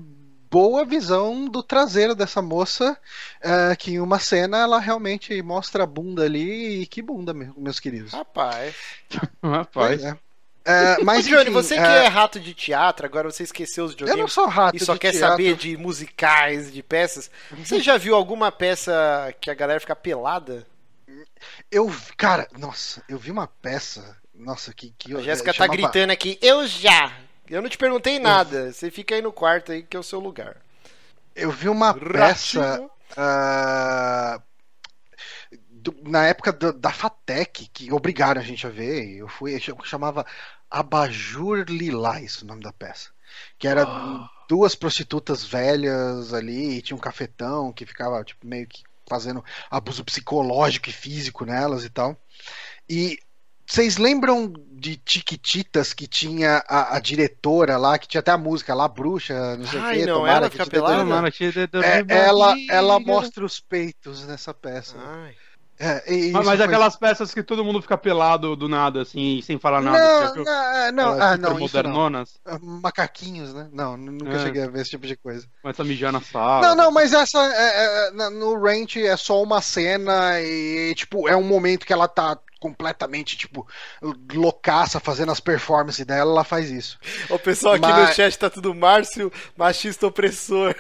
boa 0.55 0.85
visão 0.85 1.47
do 1.47 1.65
traseiro 1.65 2.15
dessa 2.15 2.41
moça, 2.41 2.97
uh, 3.43 3.77
que 3.77 3.95
em 3.95 3.99
uma 3.99 4.21
cena 4.21 4.59
ela 4.59 4.79
realmente 4.79 5.43
mostra 5.43 5.83
a 5.83 5.87
bunda 5.87 6.23
ali, 6.23 6.83
e 6.83 6.87
que 6.87 7.03
bunda, 7.03 7.35
meus 7.35 7.81
queridos. 7.81 8.13
Rapaz. 8.13 8.73
Rapaz. 9.43 10.05
É. 10.05 10.13
Uh, 10.13 11.05
mas, 11.05 11.27
Johnny, 11.27 11.43
enfim, 11.43 11.51
você 11.51 11.75
que 11.75 11.83
uh, 11.83 11.85
é 11.85 12.07
rato 12.07 12.39
de 12.39 12.55
teatro, 12.55 13.05
agora 13.05 13.29
você 13.29 13.43
esqueceu 13.43 13.85
os 13.85 13.91
videogames. 13.91 14.17
Eu 14.17 14.23
não 14.23 14.29
sou 14.29 14.47
rato 14.47 14.77
E 14.77 14.81
só 14.81 14.97
quer 14.97 15.11
teatro. 15.11 15.29
saber 15.29 15.57
de 15.57 15.77
musicais, 15.77 16.73
de 16.73 16.85
peças. 16.85 17.29
Você 17.59 17.81
já 17.81 17.99
viu 17.99 18.15
alguma 18.15 18.53
peça 18.53 19.35
que 19.41 19.51
a 19.51 19.55
galera 19.55 19.81
fica 19.81 19.97
pelada? 19.97 20.65
Eu, 21.69 21.93
cara, 22.17 22.49
nossa, 22.57 23.03
eu 23.09 23.19
vi 23.19 23.33
uma 23.33 23.49
peça. 23.49 24.17
Nossa, 24.33 24.73
que. 24.73 24.95
que 24.97 25.17
a 25.17 25.21
Jéssica 25.21 25.53
tá 25.53 25.65
chamava... 25.65 25.77
gritando 25.77 26.13
aqui, 26.13 26.39
eu 26.41 26.65
já. 26.65 27.13
Eu 27.49 27.63
não 27.63 27.69
te 27.69 27.79
perguntei 27.79 28.19
nada. 28.19 28.73
Você 28.73 28.91
fica 28.91 29.15
aí 29.15 29.23
no 29.23 29.33
quarto 29.33 29.73
aí 29.73 29.83
que 29.83 29.97
é 29.97 30.01
o 30.01 30.05
seu 30.05 30.21
lugar. 30.21 30.57
Eu 31.35 31.51
vi 31.51 31.69
uma 31.69 31.93
peça. 31.95 32.89
Uh, 33.13 34.43
do, 35.71 35.95
na 36.05 36.27
época 36.27 36.53
do, 36.53 36.73
da 36.73 36.91
Fatec, 36.91 37.69
que 37.73 37.93
obrigaram 37.93 38.41
a 38.41 38.45
gente 38.45 38.67
a 38.67 38.71
ver. 38.71 39.17
Eu 39.17 39.29
fui. 39.29 39.59
chamava 39.85 40.25
Abajur 40.71 41.65
Lilás 41.69 42.43
o 42.43 42.47
nome 42.47 42.63
da 42.63 42.73
peça. 42.73 43.11
Que 43.59 43.69
era 43.69 43.85
oh. 43.85 44.29
duas 44.49 44.75
prostitutas 44.75 45.45
velhas 45.45 46.33
ali, 46.33 46.79
e 46.79 46.83
tinha 46.83 46.97
um 46.97 47.01
cafetão 47.01 47.73
que 47.73 47.85
ficava 47.85 48.23
tipo, 48.25 48.47
meio 48.47 48.67
que 48.67 48.83
fazendo 49.07 49.45
abuso 49.71 50.05
psicológico 50.05 50.89
e 50.89 50.93
físico 50.93 51.45
nelas 51.45 51.85
e 51.85 51.91
tal. 51.91 52.17
E 52.89 53.19
vocês 53.67 53.97
lembram 53.97 54.53
de 54.73 54.97
Tiquititas 54.97 55.95
que 55.95 56.07
tinha 56.07 56.63
a, 56.69 56.97
a, 56.97 57.01
diretora 57.01 57.77
lá, 57.77 57.99
que 57.99 58.07
tinha 58.07 58.21
até 58.21 58.31
a 58.31 58.39
música 58.39 58.75
lá, 58.75 58.87
bruxa, 58.87 59.57
não 59.57 59.67
sei 59.67 59.81
o 59.81 59.91
quê. 59.91 60.07
Não, 60.07 60.27
ela 60.27 60.51
fica 60.51 60.67
pelada? 60.67 61.03
É, 61.83 62.05
ela, 62.09 62.55
ela 62.69 63.01
mostra 63.01 63.45
os 63.45 63.59
peitos 63.61 64.27
nessa 64.27 64.53
peça. 64.53 64.97
Ai. 64.99 65.35
É, 65.77 66.31
mas, 66.31 66.47
mas 66.47 66.61
aquelas 66.61 66.95
peças 66.95 67.35
que 67.35 67.43
todo 67.43 67.65
mundo 67.65 67.83
fica 67.83 67.99
pelado 67.99 68.55
do 68.55 68.69
nada, 68.69 69.03
assim, 69.03 69.41
sem 69.43 69.59
falar 69.59 69.83
nada. 69.83 69.99
Não, 69.99 70.45
não, 70.45 70.93
não, 70.93 71.21
ah, 71.23 71.37
não 71.37 71.59
modernonas. 71.59 72.39
Não. 72.47 72.81
Macaquinhos, 72.81 73.53
né? 73.53 73.69
Não, 73.73 73.97
nunca 73.97 74.37
é. 74.37 74.39
cheguei 74.39 74.63
a 74.63 74.69
ver 74.69 74.83
esse 74.83 74.91
tipo 74.91 75.07
de 75.07 75.17
coisa. 75.17 75.49
Começa 75.61 75.83
a 75.83 75.85
mijar 75.85 76.13
na 76.13 76.21
sala. 76.21 76.69
Não, 76.69 76.77
não, 76.77 76.93
mas 76.93 77.13
essa 77.13 77.45
é, 77.45 78.09
é, 78.09 78.31
no 78.31 78.55
Ranch 78.57 78.97
é 78.99 79.17
só 79.17 79.43
uma 79.43 79.61
cena 79.61 80.41
e, 80.41 80.95
tipo, 80.95 81.29
é 81.29 81.37
um 81.37 81.43
momento 81.43 81.85
que 81.85 81.93
ela 81.93 82.07
tá 82.07 82.39
completamente, 82.65 83.37
tipo, 83.37 83.69
loucaça 84.33 84.99
fazendo 84.99 85.31
as 85.31 85.39
performances 85.39 86.07
dela, 86.07 86.31
ela 86.31 86.45
faz 86.45 86.71
isso. 86.71 86.99
O 87.29 87.39
pessoal 87.39 87.75
aqui 87.75 87.87
Mas... 87.87 88.09
no 88.09 88.15
chat 88.15 88.39
tá 88.39 88.49
tudo 88.49 88.75
Márcio, 88.75 89.31
machista 89.55 90.07
opressor. 90.07 90.75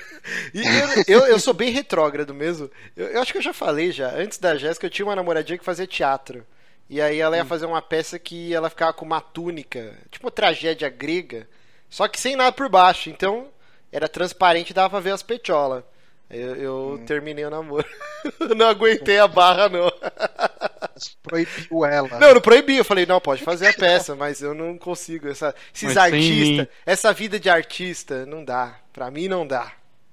E 0.54 0.62
eu, 0.62 1.20
eu, 1.20 1.26
eu 1.26 1.38
sou 1.38 1.52
bem 1.52 1.70
retrógrado 1.70 2.32
mesmo. 2.32 2.70
Eu, 2.96 3.08
eu, 3.08 3.20
acho 3.20 3.32
que 3.32 3.36
eu 3.36 3.42
já 3.42 3.52
falei 3.52 3.92
já. 3.92 4.08
Antes 4.14 4.38
da 4.38 4.56
Jéssica, 4.56 4.86
eu 4.86 4.90
tinha 4.90 5.04
uma 5.04 5.14
namoradinha 5.14 5.58
que 5.58 5.64
fazia 5.64 5.86
teatro. 5.86 6.46
E 6.88 7.02
aí 7.02 7.20
ela 7.20 7.36
ia 7.36 7.42
hum. 7.42 7.46
fazer 7.46 7.66
uma 7.66 7.82
peça 7.82 8.18
que 8.18 8.54
ela 8.54 8.70
ficava 8.70 8.94
com 8.94 9.04
uma 9.04 9.20
túnica, 9.20 9.94
tipo 10.10 10.24
uma 10.24 10.30
tragédia 10.30 10.88
grega, 10.88 11.46
só 11.90 12.08
que 12.08 12.18
sem 12.18 12.34
nada 12.34 12.52
por 12.52 12.70
baixo. 12.70 13.10
Então 13.10 13.48
era 13.92 14.08
transparente 14.08 14.70
e 14.70 14.74
dava 14.74 14.88
pra 14.88 15.00
ver 15.00 15.10
as 15.10 15.22
petiolas. 15.22 15.84
Eu, 16.30 16.56
eu 16.56 16.90
hum. 16.94 17.04
terminei 17.04 17.44
o 17.44 17.50
namoro. 17.50 17.86
não 18.56 18.68
aguentei 18.68 19.18
a 19.18 19.28
barra, 19.28 19.68
não. 19.68 19.92
proibiu 21.22 21.84
ela. 21.84 22.18
Não, 22.18 22.28
eu 22.28 22.34
não 22.34 22.40
proibi, 22.40 22.76
eu 22.76 22.84
falei, 22.84 23.06
não, 23.06 23.20
pode 23.20 23.42
fazer 23.42 23.68
a 23.68 23.72
peça, 23.74 24.14
mas 24.14 24.40
eu 24.40 24.54
não 24.54 24.78
consigo. 24.78 25.28
Essa, 25.28 25.54
esses 25.74 25.96
artistas, 25.96 26.68
essa 26.84 27.12
vida 27.12 27.38
de 27.38 27.48
artista, 27.48 28.26
não 28.26 28.44
dá. 28.44 28.78
Pra 28.92 29.10
mim 29.10 29.28
não 29.28 29.46
dá. 29.46 29.72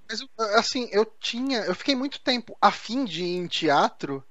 Mas 0.09 0.21
assim, 0.55 0.89
eu 0.91 1.05
tinha. 1.19 1.59
Eu 1.59 1.75
fiquei 1.75 1.95
muito 1.95 2.19
tempo 2.19 2.57
afim 2.61 3.05
de 3.05 3.23
ir 3.23 3.37
em 3.37 3.47
teatro 3.47 4.23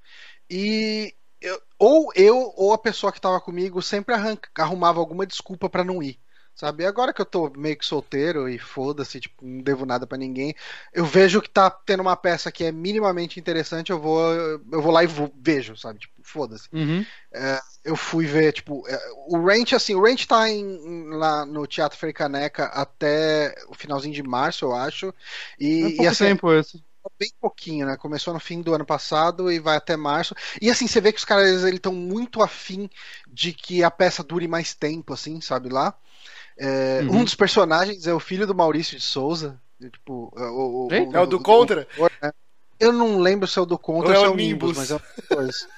e. 0.48 1.14
Eu, 1.40 1.58
ou 1.78 2.12
eu 2.14 2.52
ou 2.54 2.74
a 2.74 2.78
pessoa 2.78 3.10
que 3.10 3.20
tava 3.20 3.40
comigo 3.40 3.80
sempre 3.80 4.14
arranca, 4.14 4.50
arrumava 4.58 5.00
alguma 5.00 5.24
desculpa 5.24 5.70
para 5.70 5.82
não 5.82 6.02
ir. 6.02 6.20
Sabe? 6.60 6.84
Agora 6.84 7.10
que 7.10 7.22
eu 7.22 7.24
tô 7.24 7.50
meio 7.56 7.74
que 7.74 7.86
solteiro 7.86 8.46
e 8.46 8.58
foda-se, 8.58 9.18
tipo, 9.18 9.42
não 9.42 9.62
devo 9.62 9.86
nada 9.86 10.06
para 10.06 10.18
ninguém, 10.18 10.54
eu 10.92 11.06
vejo 11.06 11.40
que 11.40 11.48
tá 11.48 11.70
tendo 11.70 12.02
uma 12.02 12.14
peça 12.14 12.52
que 12.52 12.64
é 12.64 12.70
minimamente 12.70 13.40
interessante, 13.40 13.90
eu 13.90 13.98
vou, 13.98 14.20
eu 14.30 14.82
vou 14.82 14.92
lá 14.92 15.02
e 15.02 15.06
vou, 15.06 15.32
vejo, 15.40 15.74
sabe? 15.74 16.00
Tipo, 16.00 16.12
foda-se. 16.22 16.68
Uhum. 16.70 17.02
É, 17.32 17.58
eu 17.82 17.96
fui 17.96 18.26
ver, 18.26 18.52
tipo, 18.52 18.86
é, 18.86 18.98
o 19.28 19.42
Ranch, 19.42 19.72
assim, 19.72 19.94
o 19.94 20.02
Ranch 20.02 20.26
tá 20.26 20.50
em, 20.50 21.08
lá 21.14 21.46
no 21.46 21.66
Teatro 21.66 21.98
Frei 21.98 22.12
Caneca 22.12 22.66
até 22.66 23.54
o 23.66 23.74
finalzinho 23.74 24.12
de 24.12 24.22
março, 24.22 24.66
eu 24.66 24.74
acho. 24.74 25.14
E, 25.58 25.78
é 25.78 25.88
pouco 25.88 26.02
e 26.02 26.06
assim, 26.08 26.24
tempo 26.26 26.52
esse 26.52 26.84
bem 27.18 27.32
pouquinho, 27.40 27.86
né? 27.86 27.96
Começou 27.96 28.34
no 28.34 28.40
fim 28.40 28.60
do 28.60 28.74
ano 28.74 28.84
passado 28.84 29.50
e 29.50 29.58
vai 29.58 29.78
até 29.78 29.96
março. 29.96 30.34
E 30.60 30.70
assim, 30.70 30.86
você 30.86 31.00
vê 31.00 31.10
que 31.10 31.18
os 31.18 31.24
caras 31.24 31.62
eles 31.64 31.76
estão 31.76 31.94
muito 31.94 32.42
afim 32.42 32.90
de 33.26 33.54
que 33.54 33.82
a 33.82 33.90
peça 33.90 34.22
dure 34.22 34.46
mais 34.46 34.74
tempo, 34.74 35.14
assim, 35.14 35.40
sabe 35.40 35.70
lá? 35.70 35.94
É, 36.62 37.00
uhum. 37.02 37.20
Um 37.20 37.24
dos 37.24 37.34
personagens 37.34 38.06
é 38.06 38.12
o 38.12 38.20
filho 38.20 38.46
do 38.46 38.54
Maurício 38.54 38.96
de 38.96 39.02
Souza. 39.02 39.58
Tipo, 39.80 40.30
é 40.36 40.42
o, 40.42 40.88
o, 40.88 41.16
é 41.16 41.20
o 41.20 41.26
do 41.26 41.40
Contra? 41.40 41.88
Né? 42.22 42.32
Eu 42.78 42.92
não 42.92 43.18
lembro 43.18 43.48
se 43.48 43.58
é 43.58 43.62
o 43.62 43.66
do 43.66 43.78
Contra 43.78 44.10
ou, 44.10 44.16
ou 44.18 44.24
é, 44.24 44.26
é 44.26 44.30
o 44.30 44.36
Nimbus, 44.36 44.76
mas 44.76 44.90
é 44.90 44.94
outra 44.94 45.36
coisa. 45.36 45.68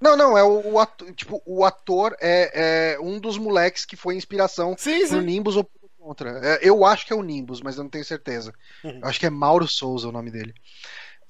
Não, 0.00 0.16
não, 0.16 0.38
é 0.38 0.44
o, 0.44 0.78
ator, 0.78 1.12
tipo, 1.12 1.42
o 1.44 1.64
ator 1.64 2.16
é, 2.20 2.94
é, 2.94 3.00
um 3.00 3.18
dos 3.18 3.38
moleques 3.38 3.84
que 3.84 3.96
foi 3.96 4.16
inspiração 4.16 4.74
sim, 4.78 5.06
sim. 5.06 5.20
Nimbus 5.20 5.56
ou 5.56 5.68
Contra. 5.98 6.40
É, 6.42 6.58
eu 6.60 6.84
acho 6.84 7.06
que 7.06 7.12
é 7.12 7.16
o 7.16 7.22
Nimbus, 7.22 7.60
mas 7.60 7.76
eu 7.76 7.84
não 7.84 7.90
tenho 7.90 8.04
certeza. 8.04 8.52
Uhum. 8.82 9.00
acho 9.02 9.20
que 9.20 9.26
é 9.26 9.30
Mauro 9.30 9.68
Souza 9.68 10.08
o 10.08 10.12
nome 10.12 10.30
dele. 10.30 10.52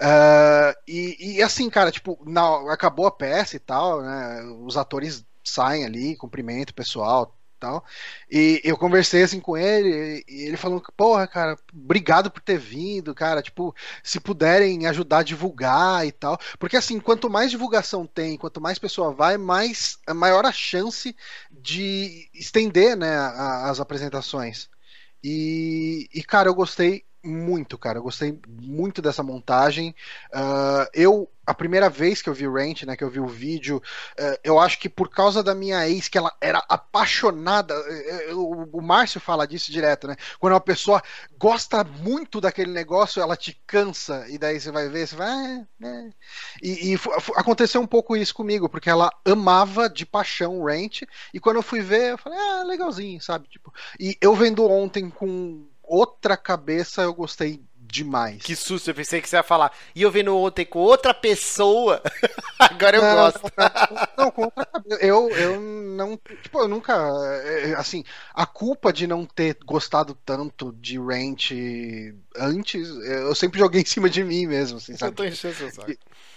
Uh, 0.00 0.74
e, 0.88 1.36
e, 1.36 1.42
assim, 1.42 1.68
cara, 1.68 1.92
tipo, 1.92 2.18
não, 2.26 2.68
acabou 2.70 3.06
a 3.06 3.10
peça 3.10 3.56
e 3.56 3.58
tal, 3.58 4.00
né? 4.00 4.42
Os 4.64 4.76
atores 4.76 5.24
saem 5.44 5.84
ali, 5.84 6.16
cumprimento 6.16 6.70
o 6.70 6.74
pessoal, 6.74 7.36
tal. 7.62 7.84
E 8.28 8.60
eu 8.64 8.76
conversei 8.76 9.22
assim 9.22 9.38
com 9.38 9.56
ele, 9.56 10.24
e 10.28 10.42
ele 10.48 10.56
falou 10.56 10.80
que, 10.80 10.90
porra, 10.92 11.28
cara, 11.28 11.56
obrigado 11.72 12.30
por 12.30 12.42
ter 12.42 12.58
vindo, 12.58 13.14
cara. 13.14 13.40
Tipo, 13.40 13.74
se 14.02 14.18
puderem 14.18 14.86
ajudar 14.86 15.18
a 15.18 15.22
divulgar 15.22 16.04
e 16.04 16.10
tal. 16.10 16.36
Porque 16.58 16.76
assim, 16.76 16.98
quanto 16.98 17.30
mais 17.30 17.50
divulgação 17.52 18.04
tem, 18.06 18.36
quanto 18.36 18.60
mais 18.60 18.78
pessoa 18.78 19.12
vai, 19.14 19.38
mais 19.38 19.98
maior 20.14 20.44
a 20.44 20.52
chance 20.52 21.14
de 21.50 22.28
estender 22.34 22.96
né, 22.96 23.16
as 23.16 23.78
apresentações. 23.78 24.68
E, 25.22 26.08
e, 26.12 26.22
cara, 26.24 26.48
eu 26.48 26.54
gostei 26.54 27.04
muito, 27.24 27.78
cara. 27.78 27.98
Eu 27.98 28.02
gostei 28.02 28.38
muito 28.48 29.00
dessa 29.00 29.22
montagem. 29.22 29.94
Uh, 30.32 30.88
eu, 30.92 31.30
a 31.46 31.54
primeira 31.54 31.88
vez 31.88 32.20
que 32.20 32.28
eu 32.28 32.34
vi 32.34 32.46
o 32.46 32.54
Ranch, 32.54 32.84
né, 32.84 32.96
que 32.96 33.04
eu 33.04 33.10
vi 33.10 33.20
o 33.20 33.26
vídeo, 33.26 33.76
uh, 34.18 34.38
eu 34.42 34.58
acho 34.58 34.78
que 34.78 34.88
por 34.88 35.08
causa 35.08 35.42
da 35.42 35.54
minha 35.54 35.88
ex, 35.88 36.08
que 36.08 36.18
ela 36.18 36.32
era 36.40 36.64
apaixonada, 36.68 37.74
uh, 37.78 38.36
o, 38.36 38.78
o 38.78 38.82
Márcio 38.82 39.20
fala 39.20 39.46
disso 39.46 39.70
direto, 39.70 40.06
né? 40.06 40.16
Quando 40.38 40.54
uma 40.54 40.60
pessoa 40.60 41.02
gosta 41.38 41.84
muito 41.84 42.40
daquele 42.40 42.72
negócio, 42.72 43.22
ela 43.22 43.36
te 43.36 43.60
cansa, 43.66 44.26
e 44.28 44.38
daí 44.38 44.60
você 44.60 44.70
vai 44.70 44.88
ver, 44.88 45.06
você 45.06 45.16
vai. 45.16 45.32
Ah, 45.32 45.66
né? 45.78 46.12
E, 46.62 46.92
e 46.92 46.98
aconteceu 47.36 47.80
um 47.80 47.86
pouco 47.86 48.16
isso 48.16 48.34
comigo, 48.34 48.68
porque 48.68 48.90
ela 48.90 49.10
amava 49.24 49.88
de 49.88 50.04
paixão 50.04 50.60
o 50.60 50.66
Ranch, 50.66 51.02
e 51.32 51.40
quando 51.40 51.56
eu 51.56 51.62
fui 51.62 51.80
ver, 51.80 52.12
eu 52.12 52.18
falei, 52.18 52.38
ah, 52.38 52.62
legalzinho, 52.64 53.20
sabe? 53.20 53.48
Tipo, 53.48 53.72
e 53.98 54.16
eu 54.20 54.34
vendo 54.34 54.66
ontem 54.68 55.08
com 55.08 55.71
outra 55.82 56.36
cabeça 56.36 57.02
eu 57.02 57.14
gostei 57.14 57.62
demais. 57.92 58.42
Que 58.42 58.56
susto, 58.56 58.90
eu 58.90 58.94
pensei 58.94 59.20
que 59.20 59.28
você 59.28 59.36
ia 59.36 59.42
falar. 59.42 59.70
E 59.94 60.00
eu 60.02 60.10
vendo 60.10 60.34
ontem 60.36 60.64
com 60.64 60.78
outra 60.78 61.12
pessoa. 61.12 62.02
Agora 62.58 62.96
eu 62.96 63.02
não, 63.02 63.14
gosto. 63.14 63.40
Não, 64.16 64.30
com 64.30 64.44
outra 64.44 64.64
cabeça. 64.64 65.04
Eu, 65.04 65.28
eu 65.30 65.60
não. 65.60 66.16
Tipo, 66.42 66.60
eu 66.60 66.68
nunca. 66.68 66.94
É, 67.44 67.74
assim, 67.74 68.02
a 68.32 68.46
culpa 68.46 68.92
de 68.92 69.06
não 69.06 69.26
ter 69.26 69.58
gostado 69.64 70.16
tanto 70.24 70.72
de 70.80 70.98
Ranch 70.98 71.52
antes, 72.36 72.88
eu 72.88 73.34
sempre 73.34 73.58
joguei 73.58 73.82
em 73.82 73.86
cima 73.86 74.08
de 74.08 74.22
mim 74.22 74.46
mesmo. 74.46 74.78
Assim, 74.78 74.94
sabe? 74.98 75.12
Eu 75.12 75.16
tô 75.16 75.24
enchendo 75.24 75.54
seu 75.54 75.70
saco. 75.70 75.92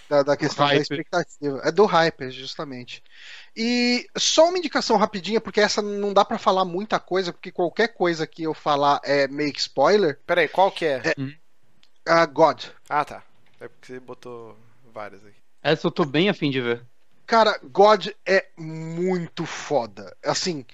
Da, 0.08 0.22
da 0.22 0.36
questão 0.36 0.68
da 0.68 0.76
expectativa. 0.76 1.60
É 1.64 1.72
do 1.72 1.84
hype, 1.84 2.30
justamente. 2.30 3.02
E 3.56 4.06
só 4.16 4.48
uma 4.48 4.58
indicação 4.58 4.96
rapidinha, 4.96 5.40
porque 5.40 5.60
essa 5.60 5.82
não 5.82 6.12
dá 6.12 6.24
para 6.24 6.38
falar 6.38 6.64
muita 6.64 7.00
coisa, 7.00 7.32
porque 7.32 7.50
qualquer 7.50 7.88
coisa 7.88 8.26
que 8.26 8.44
eu 8.44 8.54
falar 8.54 9.00
é 9.02 9.26
meio 9.26 9.52
que 9.52 9.60
spoiler. 9.60 10.20
Peraí, 10.24 10.46
qual 10.46 10.70
que 10.70 10.84
é? 10.84 11.02
é 11.06 12.22
uh, 12.22 12.28
God. 12.32 12.64
Ah, 12.88 13.04
tá. 13.04 13.22
É 13.60 13.66
porque 13.66 13.94
você 13.94 14.00
botou 14.00 14.56
várias 14.92 15.24
aqui. 15.24 15.36
Essa 15.62 15.86
eu 15.86 15.90
tô 15.90 16.04
bem 16.04 16.28
afim 16.28 16.50
de 16.50 16.60
ver. 16.60 16.82
Cara, 17.26 17.58
God 17.64 18.08
é 18.24 18.46
muito 18.56 19.44
foda. 19.44 20.16
Assim, 20.24 20.64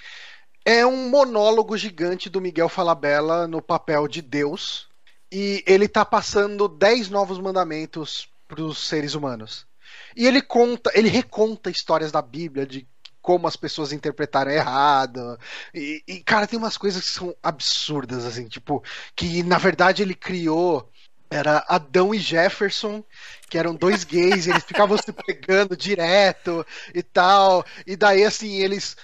é 0.64 0.86
um 0.86 1.08
monólogo 1.08 1.76
gigante 1.76 2.28
do 2.28 2.40
Miguel 2.40 2.68
Falabella 2.68 3.46
no 3.48 3.62
papel 3.62 4.06
de 4.06 4.20
Deus. 4.20 4.88
E 5.32 5.64
ele 5.66 5.88
tá 5.88 6.04
passando 6.04 6.68
10 6.68 7.08
novos 7.08 7.38
mandamentos 7.38 8.28
pros 8.46 8.86
seres 8.86 9.14
humanos. 9.14 9.66
E 10.14 10.26
ele 10.26 10.42
conta, 10.42 10.90
ele 10.94 11.08
reconta 11.08 11.70
histórias 11.70 12.12
da 12.12 12.20
Bíblia 12.20 12.66
de 12.66 12.86
como 13.22 13.46
as 13.46 13.56
pessoas 13.56 13.92
interpretaram 13.92 14.50
errado. 14.50 15.38
E, 15.72 16.02
e, 16.06 16.20
cara, 16.20 16.46
tem 16.46 16.58
umas 16.58 16.76
coisas 16.76 17.02
que 17.02 17.10
são 17.10 17.34
absurdas, 17.42 18.26
assim, 18.26 18.46
tipo, 18.46 18.84
que 19.16 19.42
na 19.42 19.56
verdade 19.56 20.02
ele 20.02 20.14
criou 20.14 20.86
era 21.32 21.64
Adão 21.66 22.14
e 22.14 22.18
Jefferson, 22.18 23.02
que 23.52 23.58
eram 23.58 23.74
dois 23.74 24.02
gays, 24.02 24.46
eles 24.46 24.64
ficavam 24.64 24.96
se 24.96 25.12
pegando 25.12 25.76
direto 25.76 26.66
e 26.94 27.02
tal. 27.02 27.62
E 27.86 27.94
daí, 27.96 28.24
assim, 28.24 28.62
eles. 28.62 28.96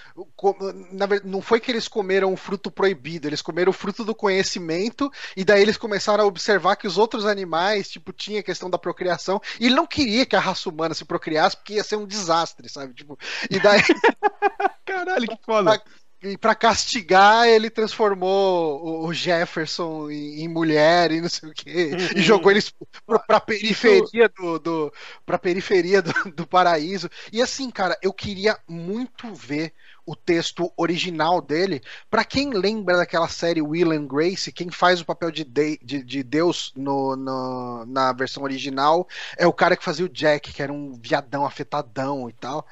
Na 0.90 1.04
verdade, 1.04 1.30
não 1.30 1.42
foi 1.42 1.60
que 1.60 1.70
eles 1.70 1.86
comeram 1.86 2.32
o 2.32 2.36
fruto 2.36 2.70
proibido, 2.70 3.28
eles 3.28 3.42
comeram 3.42 3.68
o 3.68 3.74
fruto 3.74 4.06
do 4.06 4.14
conhecimento, 4.14 5.12
e 5.36 5.44
daí 5.44 5.60
eles 5.60 5.76
começaram 5.76 6.24
a 6.24 6.26
observar 6.26 6.76
que 6.76 6.86
os 6.86 6.96
outros 6.96 7.26
animais, 7.26 7.90
tipo, 7.90 8.10
tinha 8.10 8.40
a 8.40 8.42
questão 8.42 8.70
da 8.70 8.78
procriação, 8.78 9.38
e 9.60 9.66
ele 9.66 9.74
não 9.74 9.86
queria 9.86 10.24
que 10.24 10.34
a 10.34 10.40
raça 10.40 10.70
humana 10.70 10.94
se 10.94 11.04
procriasse, 11.04 11.54
porque 11.54 11.74
ia 11.74 11.84
ser 11.84 11.96
um 11.96 12.06
desastre, 12.06 12.70
sabe? 12.70 12.94
Tipo, 12.94 13.18
e 13.50 13.60
daí. 13.60 13.82
Caralho, 14.86 15.28
que 15.28 15.44
foda 15.44 15.82
e 16.20 16.36
para 16.36 16.54
castigar, 16.54 17.46
ele 17.46 17.70
transformou 17.70 19.06
o 19.06 19.12
Jefferson 19.12 20.10
em, 20.10 20.48
mulher 20.48 21.12
e 21.12 21.20
não 21.20 21.28
sei 21.28 21.48
o 21.48 21.52
que, 21.52 21.90
e 22.16 22.20
jogou 22.20 22.50
eles 22.50 22.74
pra, 23.06 23.20
pra 23.20 23.40
periferia 23.40 24.28
do, 24.28 24.58
do 24.58 24.92
pra 25.24 25.38
periferia 25.38 26.02
do, 26.02 26.12
do 26.34 26.46
paraíso. 26.46 27.08
E 27.32 27.40
assim, 27.40 27.70
cara, 27.70 27.96
eu 28.02 28.12
queria 28.12 28.58
muito 28.66 29.32
ver 29.32 29.72
o 30.04 30.16
texto 30.16 30.72
original 30.76 31.40
dele. 31.40 31.82
Para 32.10 32.24
quem 32.24 32.50
lembra 32.50 32.96
daquela 32.96 33.28
série 33.28 33.62
Will 33.62 33.92
and 33.92 34.06
Grace, 34.06 34.50
quem 34.50 34.70
faz 34.70 35.00
o 35.00 35.04
papel 35.06 35.30
de, 35.30 35.44
de, 35.44 36.02
de 36.02 36.22
Deus 36.24 36.72
no, 36.74 37.14
no, 37.14 37.84
na 37.86 38.12
versão 38.12 38.42
original 38.42 39.06
é 39.36 39.46
o 39.46 39.52
cara 39.52 39.76
que 39.76 39.84
fazia 39.84 40.06
o 40.06 40.08
Jack, 40.08 40.52
que 40.52 40.62
era 40.62 40.72
um 40.72 40.94
viadão 40.94 41.46
afetadão 41.46 42.28
e 42.28 42.32
tal. 42.32 42.66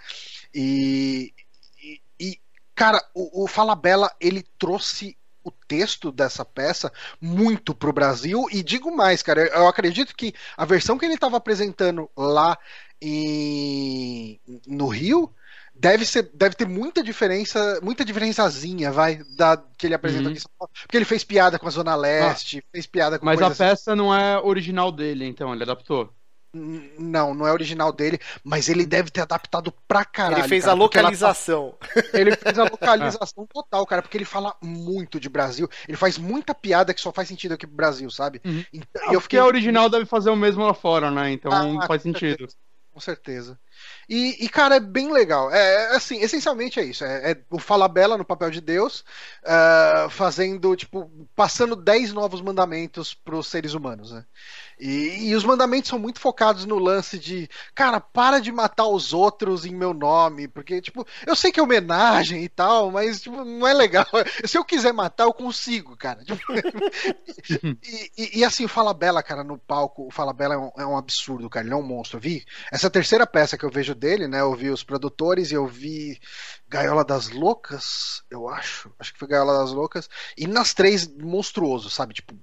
E, 0.53 1.33
Cara, 2.77 3.03
o, 3.15 3.45
o 3.45 3.47
Falabella, 3.49 4.15
ele 4.21 4.45
trouxe 4.59 5.17
o 5.43 5.51
texto 5.51 6.13
dessa 6.13 6.45
peça 6.45 6.93
muito 7.21 7.75
pro 7.75 7.93
Brasil 7.93 8.47
e 8.53 8.63
digo 8.63 8.95
mais, 8.95 9.23
cara, 9.23 9.47
eu 9.47 9.67
acredito 9.67 10.15
que 10.15 10.35
a 10.57 10.65
versão 10.65 10.99
que 10.99 11.05
ele 11.05 11.15
estava 11.15 11.37
apresentando 11.37 12.11
lá 12.17 12.59
em, 13.01 14.41
no 14.67 14.89
Rio 14.89 15.33
deve 15.73 16.05
ser 16.05 16.31
deve 16.35 16.55
ter 16.55 16.67
muita 16.67 17.03
diferença, 17.03 17.81
muita 17.83 18.05
diferençazinha, 18.05 18.91
vai, 18.91 19.23
da 19.37 19.63
que 19.79 19.87
ele 19.87 19.95
apresentou 19.95 20.33
uhum. 20.33 20.33
aqui, 20.33 20.43
porque 20.83 20.97
ele 20.97 21.05
fez 21.05 21.23
piada 21.23 21.59
com 21.59 21.69
a 21.69 21.71
Zona 21.71 21.95
Leste, 21.95 22.59
ah, 22.59 22.69
fez 22.73 22.87
piada 22.87 23.19
com 23.19 23.25
Mas 23.25 23.41
a 23.41 23.51
peça 23.51 23.93
assim. 23.93 23.99
não 23.99 24.15
é 24.15 24.39
original 24.39 24.91
dele, 24.91 25.27
então 25.27 25.53
ele 25.55 25.63
adaptou. 25.63 26.13
Não, 26.99 27.35
não 27.35 27.47
é 27.47 27.53
original 27.53 27.93
dele, 27.93 28.19
mas 28.43 28.69
ele 28.69 28.87
deve 28.87 29.11
ter 29.11 29.21
adaptado 29.21 29.73
pra 29.87 30.05
caralho. 30.05 30.43
Ele 30.43 30.49
fez 30.49 30.65
cara, 30.65 30.77
a 30.77 30.79
localização. 30.79 31.75
Ela... 31.95 32.05
Ele 32.15 32.37
fez 32.37 32.59
a 32.59 32.65
localização 32.65 33.47
total, 33.53 33.87
cara, 33.87 34.03
porque 34.03 34.17
ele 34.17 34.25
fala 34.25 34.55
muito 34.63 35.21
de 35.21 35.29
Brasil. 35.29 35.69
Ele 35.87 35.97
faz 35.97 36.19
muita 36.19 36.55
piada 36.55 36.95
que 36.95 37.01
só 37.01 37.13
faz 37.13 37.29
sentido 37.29 37.53
aqui 37.53 37.67
pro 37.67 37.77
Brasil, 37.77 38.11
sabe? 38.11 38.41
Uhum. 38.45 38.65
Então, 38.73 39.03
ah, 39.09 39.13
eu 39.13 39.21
fiquei... 39.21 39.21
Porque 39.21 39.39
a 39.39 39.45
original 39.45 39.89
deve 39.89 40.07
fazer 40.07 40.31
o 40.31 40.37
mesmo 40.37 40.65
lá 40.65 40.73
fora, 40.73 41.11
né? 41.11 41.31
Então 41.33 41.53
ah, 41.53 41.87
faz 41.87 42.03
sentido. 42.03 42.39
Certeza, 42.39 42.57
com 42.93 43.01
certeza. 43.01 43.59
E, 44.09 44.45
e, 44.45 44.49
cara, 44.49 44.77
é 44.77 44.81
bem 44.81 45.13
legal. 45.13 45.53
É, 45.53 45.93
é 45.93 45.97
assim, 45.97 46.21
essencialmente 46.21 46.79
é 46.79 46.85
isso. 46.85 47.05
É, 47.05 47.33
é 47.33 47.43
o 47.51 47.59
Falabella 47.59 48.17
no 48.17 48.25
papel 48.25 48.51
de 48.51 48.61
Deus, 48.61 49.05
uh, 49.43 50.09
fazendo, 50.11 50.77
tipo, 50.77 51.11
passando 51.35 51.75
10 51.75 52.13
novos 52.13 52.41
mandamentos 52.41 53.15
para 53.15 53.37
os 53.37 53.49
seres 53.49 53.75
humanos, 53.75 54.13
né? 54.13 54.25
E, 54.79 55.31
e, 55.31 55.35
os 55.35 55.43
mandamentos 55.43 55.89
são 55.89 55.99
muito 55.99 56.21
focados 56.21 56.67
no 56.67 56.79
lance 56.79 57.19
de, 57.19 57.49
cara, 57.75 57.99
para 57.99 58.39
de 58.39 58.53
matar 58.53 58.87
os 58.87 59.15
outros 59.15 59.65
em 59.65 59.75
meu 59.75 59.95
nome, 59.95 60.47
porque, 60.49 60.83
tipo, 60.83 61.07
eu 61.27 61.35
sei 61.35 61.51
que 61.51 61.59
é 61.59 61.63
homenagem 61.63 62.45
e 62.45 62.49
tal, 62.49 62.91
mas, 62.91 63.23
tipo, 63.23 63.43
não 63.43 63.67
é 63.67 63.73
legal. 63.73 64.05
Se 64.45 64.59
eu 64.59 64.65
quiser 64.65 64.93
matar, 64.93 65.25
eu 65.25 65.33
consigo, 65.33 65.97
cara. 65.97 66.21
E, 67.49 68.11
e, 68.19 68.39
e, 68.41 68.45
assim, 68.45 68.65
o 68.65 68.69
Falabella, 68.69 69.23
cara, 69.23 69.45
no 69.45 69.57
palco, 69.57 70.07
o 70.07 70.11
Falabella 70.11 70.55
é 70.55 70.59
um, 70.59 70.71
é 70.79 70.87
um 70.87 70.97
absurdo, 70.97 71.49
cara, 71.49 71.65
ele 71.65 71.75
é 71.75 71.77
um 71.77 71.83
monstro. 71.83 72.19
Eu 72.19 72.21
vi 72.21 72.45
essa 72.71 72.91
terceira 72.91 73.27
peça 73.27 73.57
que 73.57 73.65
eu 73.67 73.71
vejo 73.71 73.95
dele, 73.95 74.27
né, 74.27 74.41
eu 74.41 74.55
vi 74.55 74.71
os 74.71 74.83
produtores 74.83 75.51
e 75.51 75.55
eu 75.55 75.67
vi 75.67 76.19
Gaiola 76.69 77.05
das 77.05 77.29
Loucas, 77.29 78.23
eu 78.31 78.49
acho, 78.49 78.93
acho 78.99 79.13
que 79.13 79.19
foi 79.19 79.29
Gaiola 79.29 79.59
das 79.59 79.73
Loucas, 79.73 80.09
e 80.37 80.47
nas 80.47 80.73
três, 80.73 81.07
monstruoso, 81.09 81.91
sabe, 81.91 82.15
tipo, 82.15 82.35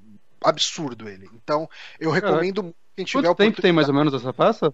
absurdo 0.43 1.07
ele. 1.07 1.29
Então, 1.33 1.69
eu 1.99 2.11
recomendo 2.11 2.61
Caraca. 2.61 2.77
quem 2.95 3.05
tiver 3.05 3.27
Quanto 3.27 3.37
tempo 3.37 3.61
tem 3.61 3.71
mais 3.71 3.87
ou 3.87 3.95
menos 3.95 4.13
essa 4.13 4.33
peça? 4.33 4.73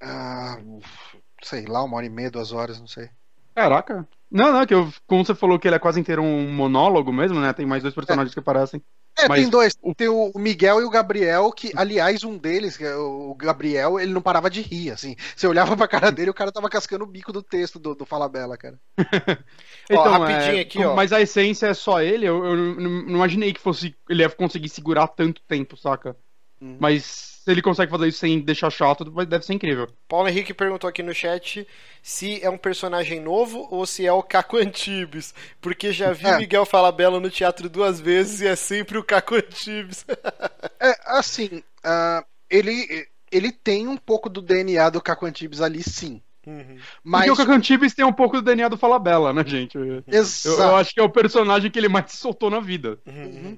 Ah, 0.00 0.58
sei 1.42 1.66
lá, 1.66 1.82
uma 1.82 1.96
hora 1.96 2.06
e 2.06 2.10
meia, 2.10 2.30
duas 2.30 2.52
horas, 2.52 2.80
não 2.80 2.86
sei. 2.86 3.10
Caraca. 3.54 4.06
Não, 4.30 4.52
não, 4.52 4.66
que 4.66 4.74
eu, 4.74 4.92
como 5.06 5.24
você 5.24 5.34
falou 5.34 5.58
que 5.58 5.68
ele 5.68 5.76
é 5.76 5.78
quase 5.78 6.00
inteiro 6.00 6.22
um 6.22 6.52
monólogo 6.52 7.12
mesmo, 7.12 7.40
né? 7.40 7.52
Tem 7.52 7.64
mais 7.64 7.82
dois 7.82 7.94
personagens 7.94 8.32
é. 8.32 8.34
que 8.34 8.40
aparecem. 8.40 8.82
É, 9.18 9.28
Mas... 9.28 9.40
tem 9.40 9.50
dois. 9.50 9.74
Tem 9.96 10.08
o 10.08 10.30
Miguel 10.36 10.80
e 10.80 10.84
o 10.84 10.90
Gabriel, 10.90 11.50
que, 11.50 11.72
aliás, 11.74 12.22
um 12.22 12.36
deles, 12.36 12.80
é 12.80 12.94
o 12.94 13.34
Gabriel, 13.34 13.98
ele 13.98 14.12
não 14.12 14.20
parava 14.20 14.50
de 14.50 14.60
rir, 14.60 14.90
assim. 14.90 15.16
Você 15.34 15.46
olhava 15.46 15.76
pra 15.76 15.88
cara 15.88 16.12
dele 16.12 16.28
e 16.28 16.30
o 16.30 16.34
cara 16.34 16.52
tava 16.52 16.68
cascando 16.68 17.04
o 17.04 17.08
bico 17.08 17.32
do 17.32 17.42
texto 17.42 17.78
do, 17.78 17.94
do 17.94 18.04
Fala 18.04 18.28
Bela, 18.28 18.56
cara. 18.56 18.78
então, 19.88 20.02
ó, 20.02 20.18
rapidinho 20.18 20.58
é, 20.58 20.60
aqui, 20.60 20.84
ó. 20.84 20.94
Mas 20.94 21.12
a 21.12 21.20
essência 21.20 21.66
é 21.66 21.74
só 21.74 22.02
ele, 22.02 22.26
eu, 22.26 22.44
eu 22.44 22.56
não 22.56 23.16
imaginei 23.16 23.52
que 23.52 23.60
fosse 23.60 23.94
ele 24.08 24.22
ia 24.22 24.28
conseguir 24.28 24.68
segurar 24.68 25.08
tanto 25.08 25.40
tempo, 25.48 25.76
saca? 25.76 26.16
Uhum. 26.60 26.76
Mas 26.78 27.35
se 27.46 27.52
ele 27.52 27.62
consegue 27.62 27.92
fazer 27.92 28.08
isso 28.08 28.18
sem 28.18 28.40
deixar 28.40 28.68
chato, 28.70 29.04
deve 29.24 29.46
ser 29.46 29.52
incrível. 29.52 29.88
Paulo 30.08 30.28
Henrique 30.28 30.52
perguntou 30.52 30.90
aqui 30.90 31.00
no 31.00 31.14
chat 31.14 31.64
se 32.02 32.42
é 32.42 32.50
um 32.50 32.58
personagem 32.58 33.20
novo 33.20 33.68
ou 33.70 33.86
se 33.86 34.04
é 34.04 34.12
o 34.12 34.20
Caco 34.20 34.56
Antibes. 34.56 35.32
Porque 35.60 35.92
já 35.92 36.12
vi 36.12 36.26
é. 36.26 36.38
Miguel 36.38 36.66
Falabella 36.66 37.20
no 37.20 37.30
teatro 37.30 37.68
duas 37.68 38.00
vezes 38.00 38.40
e 38.40 38.48
é 38.48 38.56
sempre 38.56 38.98
o 38.98 39.04
Caco 39.04 39.36
Antibes. 39.36 40.04
é, 40.82 40.92
assim, 41.06 41.62
uh, 41.84 42.26
ele, 42.50 43.06
ele 43.30 43.52
tem 43.52 43.86
um 43.86 43.96
pouco 43.96 44.28
do 44.28 44.42
DNA 44.42 44.90
do 44.90 45.00
Caco 45.00 45.24
Antibes 45.24 45.60
ali, 45.60 45.84
sim. 45.84 46.20
Uhum. 46.44 46.78
Mas... 47.04 47.26
Porque 47.26 47.42
o 47.42 47.44
Caco 47.44 47.56
Antibes 47.56 47.94
tem 47.94 48.04
um 48.04 48.12
pouco 48.12 48.38
do 48.38 48.42
DNA 48.42 48.68
do 48.68 48.76
Falabella, 48.76 49.32
né, 49.32 49.44
gente? 49.46 49.78
Exato. 50.08 50.60
Eu, 50.60 50.68
eu, 50.70 50.76
acho 50.76 50.92
que 50.92 50.98
é 50.98 51.04
o 51.04 51.10
personagem 51.10 51.70
que 51.70 51.78
ele 51.78 51.88
mais 51.88 52.10
se 52.10 52.16
soltou 52.16 52.50
na 52.50 52.58
vida. 52.58 52.98
Uhum. 53.06 53.56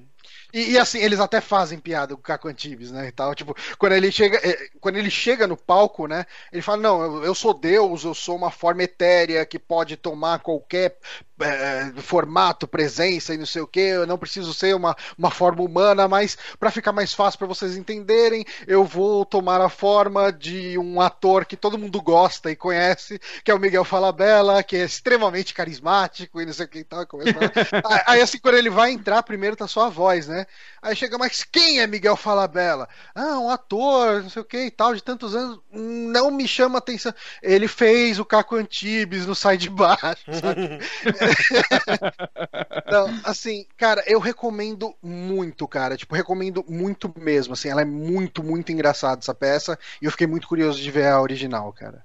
E, 0.53 0.71
e, 0.71 0.77
assim, 0.79 0.99
eles 0.99 1.19
até 1.19 1.39
fazem 1.41 1.79
piada 1.79 2.15
com 2.15 2.19
o 2.19 2.23
Caco 2.23 2.47
Antibes, 2.47 2.91
né? 2.91 3.07
E 3.07 3.11
tal. 3.11 3.35
Tipo, 3.35 3.55
quando 3.77 3.93
ele 3.93 4.11
chega. 4.11 4.37
Eh, 4.43 4.69
quando 4.79 4.97
ele 4.97 5.09
chega 5.11 5.45
no 5.45 5.55
palco, 5.55 6.07
né? 6.07 6.25
Ele 6.51 6.61
fala, 6.61 6.81
não, 6.81 7.01
eu, 7.01 7.23
eu 7.25 7.35
sou 7.35 7.53
Deus, 7.53 8.03
eu 8.03 8.13
sou 8.15 8.35
uma 8.35 8.49
forma 8.51 8.83
etérea 8.83 9.45
que 9.45 9.59
pode 9.59 9.95
tomar 9.95 10.39
qualquer 10.39 10.97
é, 11.39 11.91
formato, 12.01 12.67
presença 12.67 13.33
e 13.33 13.37
não 13.37 13.45
sei 13.45 13.61
o 13.61 13.67
que. 13.67 13.79
Eu 13.79 14.07
não 14.07 14.17
preciso 14.17 14.53
ser 14.53 14.75
uma, 14.75 14.95
uma 15.17 15.31
forma 15.31 15.61
humana, 15.61 16.07
mas 16.07 16.37
para 16.59 16.71
ficar 16.71 16.91
mais 16.91 17.13
fácil 17.13 17.39
para 17.39 17.47
vocês 17.47 17.77
entenderem, 17.77 18.45
eu 18.67 18.83
vou 18.83 19.25
tomar 19.25 19.61
a 19.61 19.69
forma 19.69 20.31
de 20.31 20.77
um 20.77 21.01
ator 21.01 21.45
que 21.45 21.55
todo 21.55 21.77
mundo 21.77 22.01
gosta 22.01 22.51
e 22.51 22.55
conhece, 22.55 23.19
que 23.43 23.51
é 23.51 23.53
o 23.53 23.59
Miguel 23.59 23.83
Falabella, 23.83 24.63
que 24.63 24.75
é 24.75 24.83
extremamente 24.83 25.53
carismático 25.53 26.41
e 26.41 26.45
não 26.45 26.53
sei 26.53 26.65
o 26.65 26.69
que 26.69 26.79
e 26.79 26.83
tal. 26.83 26.99
Aí 28.05 28.21
assim, 28.21 28.39
quando 28.39 28.55
ele 28.55 28.69
vai 28.69 28.91
entrar, 28.91 29.23
primeiro 29.23 29.55
tá 29.55 29.67
só 29.67 29.85
a 29.85 29.89
voz, 29.89 30.27
né? 30.27 30.45
Aí 30.81 30.95
chega, 30.95 31.17
mas 31.17 31.43
quem 31.43 31.79
é 31.79 31.87
Miguel 31.87 32.15
Falabella? 32.15 32.87
Ah, 33.13 33.39
um 33.39 33.49
ator, 33.49 34.23
não 34.23 34.29
sei 34.29 34.41
o 34.41 34.45
que 34.45 34.65
e 34.65 34.71
tal, 34.71 34.93
de 34.93 35.03
tantos 35.03 35.35
anos, 35.35 35.59
não 35.71 36.31
me 36.31 36.47
chama 36.47 36.77
atenção. 36.77 37.13
Ele 37.41 37.67
fez 37.67 38.19
o 38.19 38.25
Caco 38.25 38.55
Antibes 38.55 39.25
no 39.25 39.35
Sai 39.35 39.57
de 39.57 39.69
Baixo, 39.69 40.23
sabe? 40.33 40.79
não, 42.91 43.19
assim, 43.23 43.65
cara, 43.77 44.03
eu 44.07 44.19
recomendo 44.19 44.95
muito, 45.01 45.67
cara. 45.67 45.97
Tipo, 45.97 46.15
recomendo 46.15 46.63
muito 46.67 47.13
mesmo. 47.17 47.53
Assim, 47.53 47.69
ela 47.69 47.81
é 47.81 47.85
muito, 47.85 48.43
muito 48.43 48.71
engraçada 48.71 49.19
essa 49.21 49.33
peça. 49.33 49.77
E 50.01 50.05
eu 50.05 50.11
fiquei 50.11 50.27
muito 50.27 50.47
curioso 50.47 50.81
de 50.81 50.91
ver 50.91 51.07
a 51.07 51.21
original, 51.21 51.71
cara. 51.73 52.03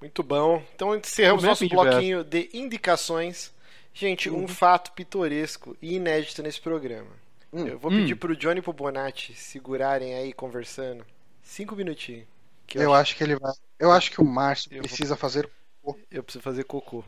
Muito 0.00 0.22
bom. 0.22 0.62
Então 0.74 0.96
encerramos 0.96 1.44
nosso 1.44 1.68
bloquinho 1.68 2.24
de 2.24 2.50
indicações. 2.52 3.52
Gente, 3.94 4.28
um 4.30 4.40
uhum. 4.40 4.48
fato 4.48 4.92
pitoresco 4.92 5.76
e 5.80 5.94
inédito 5.94 6.42
nesse 6.42 6.60
programa. 6.60 7.10
Hum. 7.52 7.66
Eu 7.66 7.78
vou 7.78 7.90
pedir 7.90 8.14
hum. 8.14 8.16
pro 8.16 8.36
Johnny 8.36 8.58
e 8.58 8.62
pro 8.62 8.72
Bonatti 8.72 9.34
segurarem 9.34 10.14
aí 10.14 10.32
conversando. 10.32 11.04
Cinco 11.42 11.76
minutinhos. 11.76 12.26
eu, 12.74 12.82
eu 12.82 12.94
acho... 12.94 13.02
acho... 13.02 13.16
que 13.16 13.24
ele 13.24 13.36
vai. 13.36 13.52
Eu 13.78 13.92
acho 13.92 14.10
que 14.10 14.20
o 14.20 14.24
Márcio 14.24 14.70
precisa 14.70 15.10
vou... 15.10 15.18
fazer 15.18 15.48
cocô. 15.82 15.98
Eu 16.10 16.22
preciso 16.22 16.42
fazer 16.42 16.64
cocô. 16.64 17.04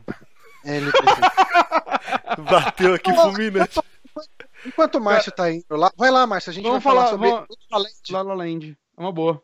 Ele 0.65 0.91
precisa. 0.91 1.31
Bateu 2.49 2.93
aqui 2.95 3.13
fulminante. 3.13 3.79
Enquanto 4.65 4.95
o 4.95 5.01
Márcio 5.01 5.31
tá 5.31 5.51
indo 5.51 5.75
lá, 5.75 5.91
vai 5.95 6.09
lá, 6.09 6.25
Márcio, 6.25 6.49
a 6.49 6.53
gente 6.53 6.63
vamos 6.63 6.83
vai 6.83 6.93
falar, 6.93 7.05
falar 7.05 7.11
sobre 7.11 7.29
vamos... 7.29 8.01
La 8.09 8.21
La 8.21 8.33
Land. 8.33 8.77
É 8.97 9.01
uma 9.01 9.11
boa. 9.11 9.41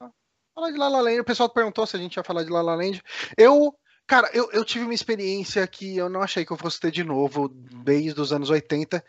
Falar 0.56 0.72
de 0.72 0.78
La 0.78 0.88
La 0.88 1.02
Land. 1.02 1.20
O 1.20 1.26
pessoal 1.26 1.50
perguntou 1.50 1.86
se 1.86 1.96
a 1.96 2.00
gente 2.00 2.16
ia 2.16 2.24
falar 2.24 2.44
de 2.44 2.50
La 2.50 2.62
La 2.62 2.76
Land. 2.76 3.02
Eu, 3.38 3.74
cara, 4.08 4.30
eu, 4.34 4.50
eu 4.52 4.66
tive 4.66 4.86
uma 4.86 4.94
experiência 4.94 5.66
que 5.68 5.98
eu 5.98 6.10
não 6.10 6.22
achei 6.22 6.46
que 6.46 6.52
eu 6.52 6.58
fosse 6.58 6.80
ter 6.80 6.92
de 6.92 7.04
novo 7.04 7.50
desde 7.50 8.20
os 8.20 8.34
anos 8.34 8.50
80, 8.50 9.04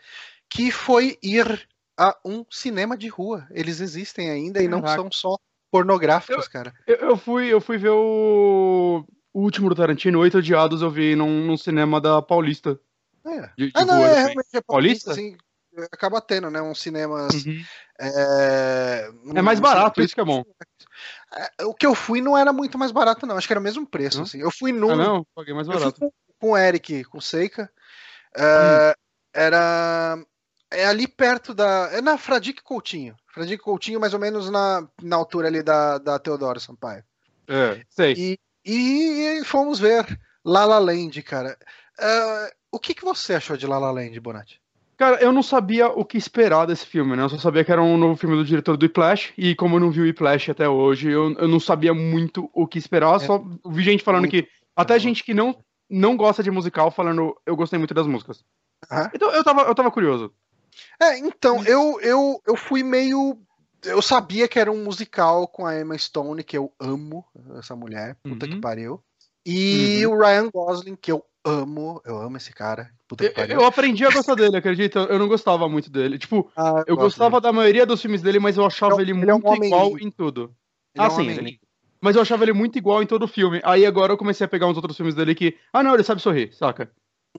que 0.49 0.71
foi 0.71 1.17
ir 1.23 1.67
a 1.97 2.15
um 2.23 2.45
cinema 2.49 2.95
de 2.95 3.07
rua. 3.07 3.47
Eles 3.51 3.79
existem 3.79 4.29
ainda 4.29 4.61
e 4.61 4.67
não 4.67 4.85
são 4.85 5.11
só 5.11 5.37
pornográficos, 5.71 6.45
eu, 6.45 6.51
cara. 6.51 6.73
Eu, 6.85 6.95
eu, 6.97 7.17
fui, 7.17 7.47
eu 7.47 7.59
fui 7.59 7.77
ver 7.77 7.89
o, 7.89 9.03
o 9.33 9.41
último 9.41 9.69
do 9.69 9.75
Tarantino, 9.75 10.19
Oito 10.19 10.37
Odiados, 10.37 10.81
eu 10.81 10.89
vi 10.89 11.15
num, 11.15 11.45
num 11.45 11.57
cinema 11.57 11.99
da 11.99 12.21
Paulista. 12.21 12.79
É. 13.25 13.49
De, 13.57 13.67
de 13.67 13.71
ah, 13.73 13.85
não, 13.85 14.03
é, 14.03 14.25
realmente 14.25 14.47
é 14.53 14.61
Paulista, 14.61 15.11
assim, 15.11 15.35
acaba 15.91 16.21
tendo, 16.21 16.49
né, 16.49 16.61
uns 16.61 16.79
cinemas... 16.79 17.33
Uhum. 17.45 17.63
É, 17.99 19.11
um, 19.23 19.37
é 19.37 19.41
mais 19.41 19.59
barato, 19.59 20.01
um 20.01 20.03
isso 20.03 20.15
que 20.15 20.21
é 20.21 20.25
bom. 20.25 20.43
É, 21.59 21.65
o 21.65 21.73
que 21.73 21.85
eu 21.85 21.95
fui 21.95 22.21
não 22.21 22.37
era 22.37 22.51
muito 22.51 22.77
mais 22.77 22.91
barato, 22.91 23.25
não. 23.25 23.37
Acho 23.37 23.47
que 23.47 23.53
era 23.53 23.59
o 23.59 23.63
mesmo 23.63 23.85
preço, 23.85 24.21
assim. 24.21 24.39
Eu 24.39 24.51
fui 24.51 24.71
num... 24.71 24.91
Ah, 24.91 24.95
não? 24.95 25.27
Paguei 25.35 25.53
mais 25.53 25.67
barato. 25.67 25.99
com, 25.99 26.11
com 26.39 26.51
o 26.51 26.57
Eric, 26.57 27.03
com 27.05 27.19
o 27.19 27.21
Seika. 27.21 27.69
Uh. 28.35 28.97
Era 29.33 30.17
é 30.73 30.85
ali 30.85 31.07
perto 31.07 31.53
da. 31.53 31.89
É 31.91 32.01
na 32.01 32.17
Fradique 32.17 32.63
Coutinho. 32.63 33.15
Fradique 33.31 33.63
Coutinho, 33.63 33.99
mais 33.99 34.13
ou 34.13 34.19
menos 34.19 34.49
na, 34.49 34.87
na 35.01 35.15
altura 35.15 35.47
ali 35.47 35.61
da, 35.63 35.97
da 35.99 36.19
Teodoro 36.19 36.59
Sampaio. 36.59 37.03
É, 37.47 37.83
sei. 37.89 38.13
E, 38.17 38.39
e 38.65 39.41
fomos 39.45 39.79
ver 39.79 40.05
La 40.45 40.65
La 40.65 40.79
Land, 40.79 41.21
cara. 41.23 41.57
Uh, 41.99 42.51
o 42.71 42.79
que, 42.79 42.93
que 42.93 43.03
você 43.03 43.35
achou 43.35 43.55
de 43.55 43.67
La 43.67 43.77
La 43.77 43.91
Land, 43.91 44.19
Bonatti? 44.19 44.61
Cara, 44.97 45.17
eu 45.21 45.31
não 45.31 45.41
sabia 45.41 45.87
o 45.87 46.05
que 46.05 46.17
esperar 46.17 46.67
desse 46.67 46.85
filme, 46.85 47.15
né? 47.15 47.23
Eu 47.23 47.29
só 47.29 47.37
sabia 47.37 47.63
que 47.63 47.71
era 47.71 47.81
um 47.81 47.97
novo 47.97 48.15
filme 48.15 48.35
do 48.35 48.45
diretor 48.45 48.77
do 48.77 48.83
Whiplash, 48.83 49.33
e 49.37 49.55
como 49.55 49.75
eu 49.75 49.79
não 49.79 49.91
vi 49.91 50.01
o 50.01 50.03
Whiplash 50.03 50.51
até 50.51 50.69
hoje, 50.69 51.09
eu, 51.09 51.33
eu 51.33 51.47
não 51.47 51.59
sabia 51.59 51.93
muito 51.93 52.49
o 52.53 52.67
que 52.67 52.77
esperar, 52.77 53.15
é. 53.15 53.19
só 53.19 53.43
vi 53.65 53.83
gente 53.83 54.03
falando 54.03 54.21
muito 54.21 54.31
que. 54.31 54.47
Até 54.75 54.97
gente 54.97 55.23
que 55.23 55.33
não, 55.33 55.55
não 55.89 56.15
gosta 56.15 56.41
de 56.41 56.49
musical 56.49 56.89
falando, 56.89 57.35
eu 57.45 57.55
gostei 57.55 57.77
muito 57.77 57.93
das 57.93 58.07
músicas. 58.07 58.43
Uhum. 58.91 59.09
Então 59.13 59.31
eu 59.31 59.43
tava, 59.43 59.61
eu 59.63 59.75
tava 59.75 59.91
curioso. 59.91 60.31
É, 61.01 61.17
então, 61.19 61.63
eu, 61.65 61.99
eu, 62.01 62.41
eu 62.45 62.55
fui 62.55 62.83
meio. 62.83 63.37
Eu 63.85 64.01
sabia 64.01 64.47
que 64.47 64.59
era 64.59 64.71
um 64.71 64.83
musical 64.83 65.47
com 65.47 65.65
a 65.65 65.79
Emma 65.79 65.97
Stone, 65.97 66.43
que 66.43 66.57
eu 66.57 66.71
amo 66.79 67.25
essa 67.57 67.75
mulher, 67.75 68.17
puta 68.23 68.45
uhum. 68.45 68.51
que 68.53 68.61
pariu. 68.61 69.03
E 69.45 70.05
uhum. 70.05 70.13
o 70.13 70.17
Ryan 70.19 70.49
Gosling, 70.49 70.95
que 70.95 71.11
eu 71.11 71.23
amo, 71.45 72.01
eu 72.05 72.17
amo 72.17 72.37
esse 72.37 72.53
cara. 72.53 72.89
Puta 73.07 73.27
que 73.27 73.35
pariu. 73.35 73.55
Eu, 73.55 73.61
eu 73.61 73.67
aprendi 73.67 74.05
a 74.05 74.09
gostar 74.09 74.35
dele, 74.35 74.57
acredita? 74.57 74.99
Eu 74.99 75.19
não 75.19 75.27
gostava 75.27 75.67
muito 75.67 75.89
dele. 75.89 76.17
Tipo, 76.17 76.49
ah, 76.55 76.83
eu, 76.87 76.95
eu 76.95 76.97
gostava 76.97 77.41
dele. 77.41 77.51
da 77.51 77.53
maioria 77.53 77.85
dos 77.85 78.01
filmes 78.01 78.21
dele, 78.21 78.39
mas 78.39 78.57
eu 78.57 78.65
achava 78.65 79.01
ele, 79.01 79.11
ele 79.11 79.13
muito 79.13 79.47
é 79.47 79.51
um 79.51 79.63
igual 79.63 79.89
lindo. 79.89 80.07
em 80.07 80.11
tudo. 80.11 80.55
Ele 80.95 81.03
ah, 81.03 81.07
é 81.07 81.07
um 81.07 81.15
sim, 81.15 81.29
ele... 81.29 81.59
Mas 81.99 82.15
eu 82.15 82.21
achava 82.21 82.43
ele 82.43 82.53
muito 82.53 82.77
igual 82.77 83.01
em 83.01 83.05
todo 83.05 83.27
filme. 83.27 83.61
Aí 83.63 83.85
agora 83.85 84.11
eu 84.11 84.17
comecei 84.17 84.43
a 84.45 84.47
pegar 84.47 84.67
uns 84.67 84.75
outros 84.75 84.95
filmes 84.95 85.15
dele 85.15 85.33
que. 85.33 85.57
Ah, 85.71 85.81
não, 85.81 85.93
ele 85.93 86.03
sabe 86.03 86.21
sorrir, 86.21 86.53
saca? 86.53 86.91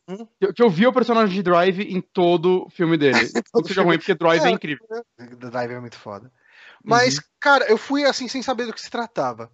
Uhum. 0.08 0.26
Que, 0.52 0.62
eu 0.62 0.70
vi 0.70 0.86
o 0.86 0.92
personagem 0.92 1.34
de 1.34 1.42
Drive 1.42 1.80
em 1.80 2.00
todo 2.00 2.68
filme 2.70 2.96
dele. 2.96 3.18
Não 3.54 3.64
seja 3.64 3.82
ruim, 3.82 3.98
porque 3.98 4.14
Drive 4.14 4.44
é, 4.44 4.48
é 4.48 4.50
incrível. 4.50 4.86
Drive 5.18 5.72
é 5.72 5.80
muito 5.80 5.96
foda. 5.96 6.30
Mas, 6.82 7.16
uhum. 7.16 7.22
cara, 7.40 7.64
eu 7.66 7.78
fui 7.78 8.04
assim 8.04 8.28
sem 8.28 8.42
saber 8.42 8.66
do 8.66 8.72
que 8.72 8.80
se 8.80 8.90
tratava. 8.90 9.50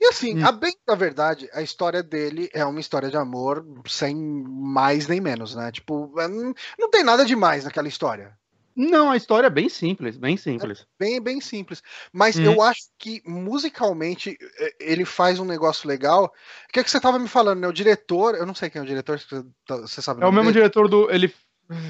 E 0.00 0.06
assim, 0.06 0.38
uhum. 0.38 0.46
a 0.46 0.52
bem 0.52 0.74
da 0.86 0.94
verdade, 0.94 1.48
a 1.52 1.62
história 1.62 2.02
dele 2.02 2.50
é 2.52 2.64
uma 2.64 2.80
história 2.80 3.10
de 3.10 3.16
amor 3.16 3.64
sem 3.86 4.16
mais 4.16 5.06
nem 5.06 5.20
menos, 5.20 5.54
né? 5.54 5.70
Tipo, 5.70 6.12
é, 6.18 6.26
não 6.28 6.90
tem 6.90 7.04
nada 7.04 7.24
demais 7.24 7.64
naquela 7.64 7.88
história. 7.88 8.36
Não, 8.74 9.10
a 9.10 9.16
história 9.16 9.46
é 9.46 9.50
bem 9.50 9.68
simples, 9.68 10.16
bem 10.16 10.36
simples. 10.36 10.86
Bem, 10.98 11.20
bem 11.20 11.40
simples. 11.40 11.82
Mas 12.12 12.38
eu 12.38 12.60
acho 12.62 12.82
que 12.98 13.20
musicalmente 13.26 14.36
eh, 14.58 14.74
ele 14.80 15.04
faz 15.04 15.38
um 15.38 15.44
negócio 15.44 15.88
legal. 15.88 16.24
O 16.68 16.72
que 16.72 16.80
é 16.80 16.84
que 16.84 16.90
você 16.90 17.00
tava 17.00 17.18
me 17.18 17.28
falando, 17.28 17.60
né? 17.60 17.68
O 17.68 17.72
diretor, 17.72 18.34
eu 18.34 18.46
não 18.46 18.54
sei 18.54 18.70
quem 18.70 18.80
é 18.80 18.82
o 18.82 18.86
diretor, 18.86 19.18
você 19.18 19.42
tá- 19.66 19.76
você 19.76 20.00
sabe 20.02 20.22
É 20.22 20.26
o 20.26 20.32
mesmo 20.32 20.44
dele? 20.50 20.54
diretor 20.60 20.88
do. 20.88 21.10
Ele. 21.10 21.32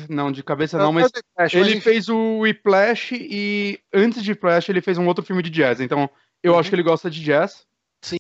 Não, 0.09 0.31
de 0.31 0.43
cabeça 0.45 0.79
não, 0.79 0.93
mas 0.93 1.07
é 1.07 1.09
The 1.11 1.21
Flash, 1.35 1.55
ele 1.55 1.71
enfim. 1.73 1.81
fez 1.81 2.09
o 2.09 2.39
Whiplash 2.41 3.13
e 3.15 3.81
antes 3.93 4.23
de 4.23 4.31
Whiplash 4.31 4.69
ele 4.71 4.81
fez 4.81 4.97
um 4.97 5.07
outro 5.09 5.25
filme 5.25 5.43
de 5.43 5.51
jazz. 5.51 5.81
Então 5.81 6.09
eu 6.43 6.53
Uhum. 6.53 6.59
acho 6.59 6.69
que 6.69 6.75
ele 6.77 6.83
gosta 6.85 7.11
de 7.11 7.21
jazz. 7.23 7.67
Sim. 8.01 8.17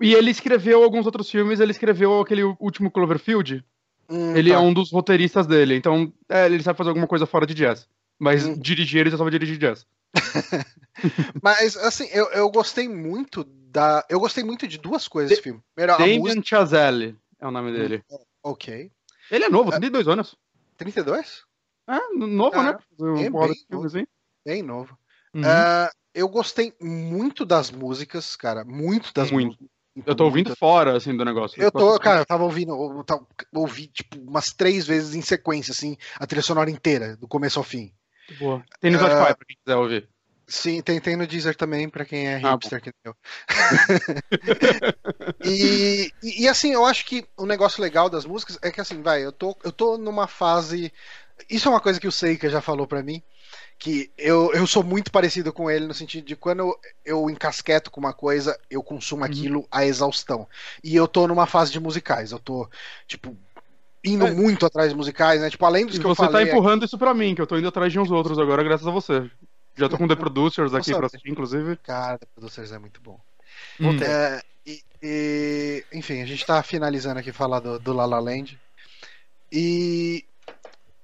E 0.00 0.12
ele 0.14 0.30
escreveu 0.30 0.82
alguns 0.82 1.06
outros 1.06 1.30
filmes. 1.30 1.60
Ele 1.60 1.70
escreveu 1.70 2.18
aquele 2.20 2.42
último 2.58 2.90
Cloverfield. 2.90 3.64
Hum, 4.08 4.36
Ele 4.36 4.50
tá. 4.50 4.56
é 4.56 4.58
um 4.58 4.72
dos 4.72 4.90
roteiristas 4.90 5.46
dele. 5.46 5.74
Então 5.76 6.12
é, 6.28 6.46
ele 6.46 6.62
sabe 6.62 6.76
fazer 6.78 6.90
alguma 6.90 7.06
coisa 7.06 7.26
fora 7.26 7.46
de 7.46 7.54
jazz. 7.54 7.86
Mas 8.18 8.46
Hum. 8.46 8.58
dirigir 8.58 9.00
ele 9.00 9.10
só 9.10 9.18
sabe 9.18 9.30
dirigir 9.30 9.58
jazz. 9.58 9.86
Mas 11.42 11.76
assim, 11.76 12.08
eu, 12.12 12.26
eu 12.32 12.50
gostei 12.50 12.88
muito 12.88 13.44
da. 13.44 14.04
Eu 14.08 14.18
gostei 14.18 14.42
muito 14.42 14.66
de 14.66 14.78
duas 14.78 15.06
coisas 15.06 15.30
desse 15.30 15.42
filme. 15.42 15.60
Primeiro, 15.74 15.92
a 15.94 15.98
música. 15.98 16.18
Damien 16.20 16.42
Chazelle 16.44 17.16
é 17.38 17.46
o 17.46 17.50
nome 17.50 17.72
dele. 17.72 18.02
Ok. 18.42 18.90
Ele 19.30 19.44
é 19.44 19.48
novo, 19.48 19.70
32 19.70 20.08
anos. 20.08 20.36
32? 20.76 21.44
É, 21.88 21.98
novo, 22.16 22.56
Ah, 22.58 22.62
né? 22.64 22.78
Um 22.98 23.16
é 23.18 23.30
bem 23.30 23.30
novo. 23.70 23.86
assim. 23.86 24.06
Bem 24.44 24.62
novo. 24.62 24.98
Uhum. 25.34 25.42
Ah, 25.44 25.90
eu 26.14 26.28
gostei 26.28 26.72
muito 26.80 27.44
das 27.44 27.70
músicas, 27.70 28.34
cara. 28.34 28.64
Muito 28.64 29.12
das 29.12 29.30
Muito. 29.30 29.48
músicas. 29.48 29.68
Eu 30.06 30.14
tô 30.14 30.24
ouvindo 30.24 30.54
fora, 30.56 30.96
assim, 30.96 31.16
do 31.16 31.24
negócio. 31.24 31.60
Eu 31.62 31.70
tô, 31.70 31.98
cara, 31.98 32.20
eu 32.20 32.26
tava 32.26 32.44
ouvindo, 32.44 32.72
eu 32.72 33.04
tava- 33.04 33.26
ouvi, 33.54 33.88
tipo, 33.88 34.16
umas 34.18 34.52
três 34.52 34.86
vezes 34.86 35.14
em 35.14 35.22
sequência, 35.22 35.72
assim, 35.72 35.96
a 36.16 36.26
trilha 36.26 36.42
sonora 36.42 36.70
inteira, 36.70 37.16
do 37.16 37.26
começo 37.28 37.58
ao 37.58 37.64
fim. 37.64 37.92
Boa. 38.38 38.62
Tem 38.80 38.90
no 38.90 38.96
Ah, 38.98 39.00
Spotify, 39.00 39.36
pra 39.36 39.46
quem 39.46 39.56
quiser 39.64 39.76
ouvir. 39.76 40.08
Sim, 40.46 40.80
tem, 40.80 41.00
tem 41.00 41.16
no 41.16 41.26
Deezer 41.26 41.54
também, 41.56 41.88
pra 41.88 42.04
quem 42.04 42.26
é 42.26 42.36
Ah, 42.36 42.52
hipster 42.52 42.80
que 42.80 42.90
nem 42.90 42.94
eu. 43.04 43.16
e, 45.44 46.10
e, 46.22 46.42
e, 46.44 46.48
assim, 46.48 46.72
eu 46.72 46.86
acho 46.86 47.04
que 47.04 47.26
o 47.36 47.44
negócio 47.46 47.82
legal 47.82 48.08
das 48.08 48.24
músicas 48.24 48.58
é 48.62 48.70
que 48.70 48.80
assim, 48.80 49.02
vai, 49.02 49.24
eu 49.24 49.32
tô, 49.32 49.56
eu 49.62 49.70
tô 49.72 49.98
numa 49.98 50.26
fase. 50.26 50.92
Isso 51.50 51.68
é 51.68 51.70
uma 51.70 51.80
coisa 51.80 52.00
que 52.00 52.08
o 52.08 52.12
Seika 52.12 52.48
já 52.48 52.60
falou 52.60 52.86
pra 52.86 53.02
mim. 53.02 53.22
Que 53.78 54.10
eu, 54.18 54.52
eu 54.54 54.66
sou 54.66 54.82
muito 54.82 55.12
parecido 55.12 55.52
com 55.52 55.70
ele 55.70 55.86
no 55.86 55.94
sentido 55.94 56.24
de 56.26 56.34
quando 56.34 56.60
eu, 56.60 56.80
eu 57.04 57.30
encasqueto 57.30 57.90
com 57.92 58.00
uma 58.00 58.12
coisa, 58.12 58.58
eu 58.68 58.82
consumo 58.82 59.22
Uhum. 59.22 59.28
aquilo 59.30 59.68
à 59.70 59.84
exaustão. 59.86 60.48
E 60.82 60.96
eu 60.96 61.06
tô 61.06 61.28
numa 61.28 61.46
fase 61.46 61.70
de 61.70 61.78
musicais. 61.78 62.32
Eu 62.32 62.40
tô, 62.40 62.68
tipo, 63.06 63.36
indo 64.04 64.26
É. 64.26 64.30
muito 64.32 64.66
atrás 64.66 64.90
de 64.90 64.96
musicais, 64.96 65.40
né? 65.40 65.48
Tipo, 65.48 65.64
além 65.64 65.86
dos 65.86 65.94
E 65.96 66.00
que 66.00 66.04
eu 66.04 66.14
você 66.14 66.22
tá 66.22 66.30
falei. 66.32 66.48
empurrando 66.48 66.84
isso 66.84 66.98
pra 66.98 67.14
mim, 67.14 67.34
que 67.36 67.40
eu 67.40 67.46
tô 67.46 67.56
indo 67.56 67.68
atrás 67.68 67.92
de 67.92 68.00
uns 68.00 68.10
outros 68.10 68.38
agora, 68.38 68.64
graças 68.64 68.86
a 68.86 68.90
você. 68.90 69.30
Já 69.76 69.88
tô 69.88 69.96
com 69.96 70.08
The 70.08 70.16
Producers 70.16 70.74
aqui 70.74 70.88
Nossa, 70.90 70.98
pra 70.98 71.06
assistir, 71.06 71.30
inclusive. 71.30 71.76
Cara, 71.76 72.18
The 72.18 72.26
Producers 72.34 72.72
é 72.72 72.78
muito 72.78 73.00
bom. 73.00 73.20
Hum. 73.80 73.96
É, 74.02 74.42
e- 74.66 74.82
e, 75.00 75.84
enfim, 75.92 76.20
a 76.20 76.26
gente 76.26 76.44
tá 76.44 76.60
finalizando 76.64 77.20
aqui 77.20 77.30
falar 77.32 77.60
do, 77.60 77.78
do 77.78 77.92
La 77.92 78.06
La 78.06 78.18
Land. 78.18 78.58
E 79.52 80.24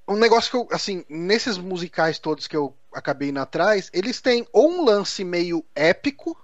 um 0.07 0.17
negócio 0.17 0.51
que 0.51 0.57
eu, 0.57 0.69
assim, 0.71 1.05
nesses 1.09 1.57
musicais 1.59 2.19
todos 2.19 2.47
que 2.47 2.57
eu 2.57 2.75
acabei 2.93 3.31
indo 3.31 3.41
atrás, 3.41 3.91
eles 3.93 4.21
têm 4.21 4.47
ou 4.53 4.71
um 4.71 4.85
lance 4.85 5.25
meio 5.25 5.65
épico, 5.75 6.39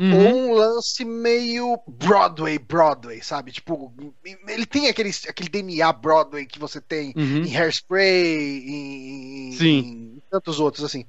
Uhum. 0.00 0.14
ou 0.14 0.36
um 0.36 0.52
lance 0.52 1.04
meio 1.04 1.76
Broadway, 1.88 2.56
Broadway, 2.56 3.20
sabe? 3.20 3.50
Tipo, 3.50 3.92
ele 4.46 4.64
tem 4.64 4.86
aquele, 4.86 5.10
aquele 5.28 5.48
DNA 5.48 5.92
Broadway 5.92 6.46
que 6.46 6.58
você 6.58 6.80
tem 6.80 7.12
Uhum. 7.16 7.42
em 7.42 7.56
Hairspray, 7.56 8.64
em, 8.68 9.52
Sim. 9.52 9.78
em 9.78 10.22
tantos 10.30 10.60
outros, 10.60 10.84
assim. 10.84 11.04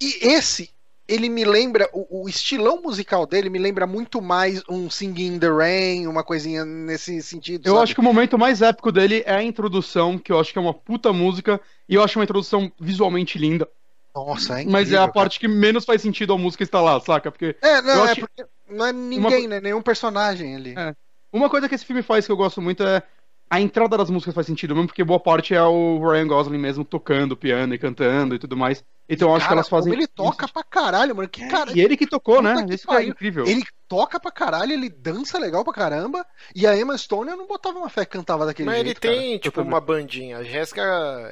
E 0.00 0.26
esse, 0.26 0.70
ele 1.12 1.28
me 1.28 1.44
lembra, 1.44 1.90
o, 1.92 2.22
o 2.22 2.28
estilão 2.28 2.80
musical 2.80 3.26
dele 3.26 3.50
me 3.50 3.58
lembra 3.58 3.86
muito 3.86 4.22
mais 4.22 4.62
um 4.66 4.88
Singing 4.88 5.34
in 5.34 5.38
the 5.38 5.48
Rain, 5.50 6.06
uma 6.06 6.24
coisinha 6.24 6.64
nesse 6.64 7.20
sentido. 7.20 7.66
Eu 7.66 7.74
sabe? 7.74 7.84
acho 7.84 7.94
que 7.94 8.00
o 8.00 8.04
momento 8.04 8.38
mais 8.38 8.62
épico 8.62 8.90
dele 8.90 9.22
é 9.26 9.34
a 9.34 9.42
introdução, 9.42 10.16
que 10.16 10.32
eu 10.32 10.40
acho 10.40 10.52
que 10.52 10.58
é 10.58 10.62
uma 10.62 10.72
puta 10.72 11.12
música, 11.12 11.60
e 11.86 11.96
eu 11.96 12.02
acho 12.02 12.18
uma 12.18 12.24
introdução 12.24 12.72
visualmente 12.80 13.38
linda. 13.38 13.68
Nossa, 14.14 14.62
é 14.62 14.64
mas 14.64 14.90
é 14.90 14.96
a 14.96 15.06
parte 15.06 15.38
que 15.38 15.46
menos 15.46 15.84
faz 15.84 16.00
sentido 16.00 16.32
a 16.32 16.38
música 16.38 16.62
estar 16.62 16.80
lá, 16.80 16.98
saca? 16.98 17.30
Porque 17.30 17.54
cara. 17.54 17.78
É, 17.78 17.82
não, 17.82 18.08
é 18.08 18.14
porque 18.14 18.46
não 18.70 18.86
é 18.86 18.92
ninguém, 18.92 19.46
né? 19.46 19.60
Nenhum 19.60 19.82
personagem 19.82 20.56
ali. 20.56 20.74
É. 20.76 20.94
uma 21.30 21.50
coisa 21.50 21.68
que 21.68 21.74
esse 21.74 21.84
filme 21.84 22.02
faz 22.02 22.24
que 22.24 22.32
eu 22.32 22.36
gosto 22.36 22.60
muito 22.62 22.82
é 22.82 23.02
a 23.50 23.60
entrada 23.60 23.98
das 23.98 24.08
músicas 24.08 24.34
faz 24.34 24.46
sentido 24.46 24.74
mesmo, 24.74 24.88
porque 24.88 25.04
boa 25.04 25.20
parte 25.20 25.54
é 25.54 25.62
o 25.62 25.98
Ryan 25.98 26.26
Gosling 26.26 26.58
mesmo 26.58 26.86
tocando 26.86 27.36
piano 27.36 27.74
e 27.74 27.78
cantando 27.78 28.34
e 28.34 28.38
tudo 28.38 28.56
mais. 28.56 28.82
Então 29.12 29.28
eu 29.28 29.34
acho 29.36 29.44
que 29.44 29.48
Cara, 29.48 29.56
elas 29.60 29.68
fazem. 29.68 29.90
como 29.92 30.00
ele 30.02 30.06
toca 30.08 30.48
pra 30.48 30.62
caralho, 30.64 31.14
mano. 31.14 31.28
Que 31.28 31.46
cara... 31.48 31.70
E 31.74 31.80
ele 31.80 31.96
que 31.96 32.06
tocou, 32.06 32.36
Puta 32.36 32.54
né? 32.54 32.66
que 32.66 32.74
Isso 32.74 32.86
que 32.86 32.94
é 32.94 33.04
incrível. 33.04 33.44
Ele 33.46 33.62
toca 33.88 34.18
pra 34.18 34.30
caralho, 34.30 34.72
ele 34.72 34.88
dança 34.88 35.38
legal 35.38 35.62
pra 35.64 35.72
caramba. 35.74 36.24
E 36.56 36.66
a 36.66 36.76
Emma 36.76 36.96
Stone 36.96 37.30
eu 37.30 37.36
não 37.36 37.46
botava 37.46 37.78
uma 37.78 37.90
fé 37.90 38.04
que 38.06 38.12
cantava 38.12 38.46
daquele 38.46 38.66
Mas 38.66 38.76
ele 38.78 38.84
jeito. 38.86 39.00
cara. 39.02 39.14
tem, 39.14 39.38
tipo, 39.38 39.54
também. 39.56 39.70
uma 39.72 39.80
bandinha. 39.80 40.38
A 40.38 40.44
Jéssica 40.44 40.82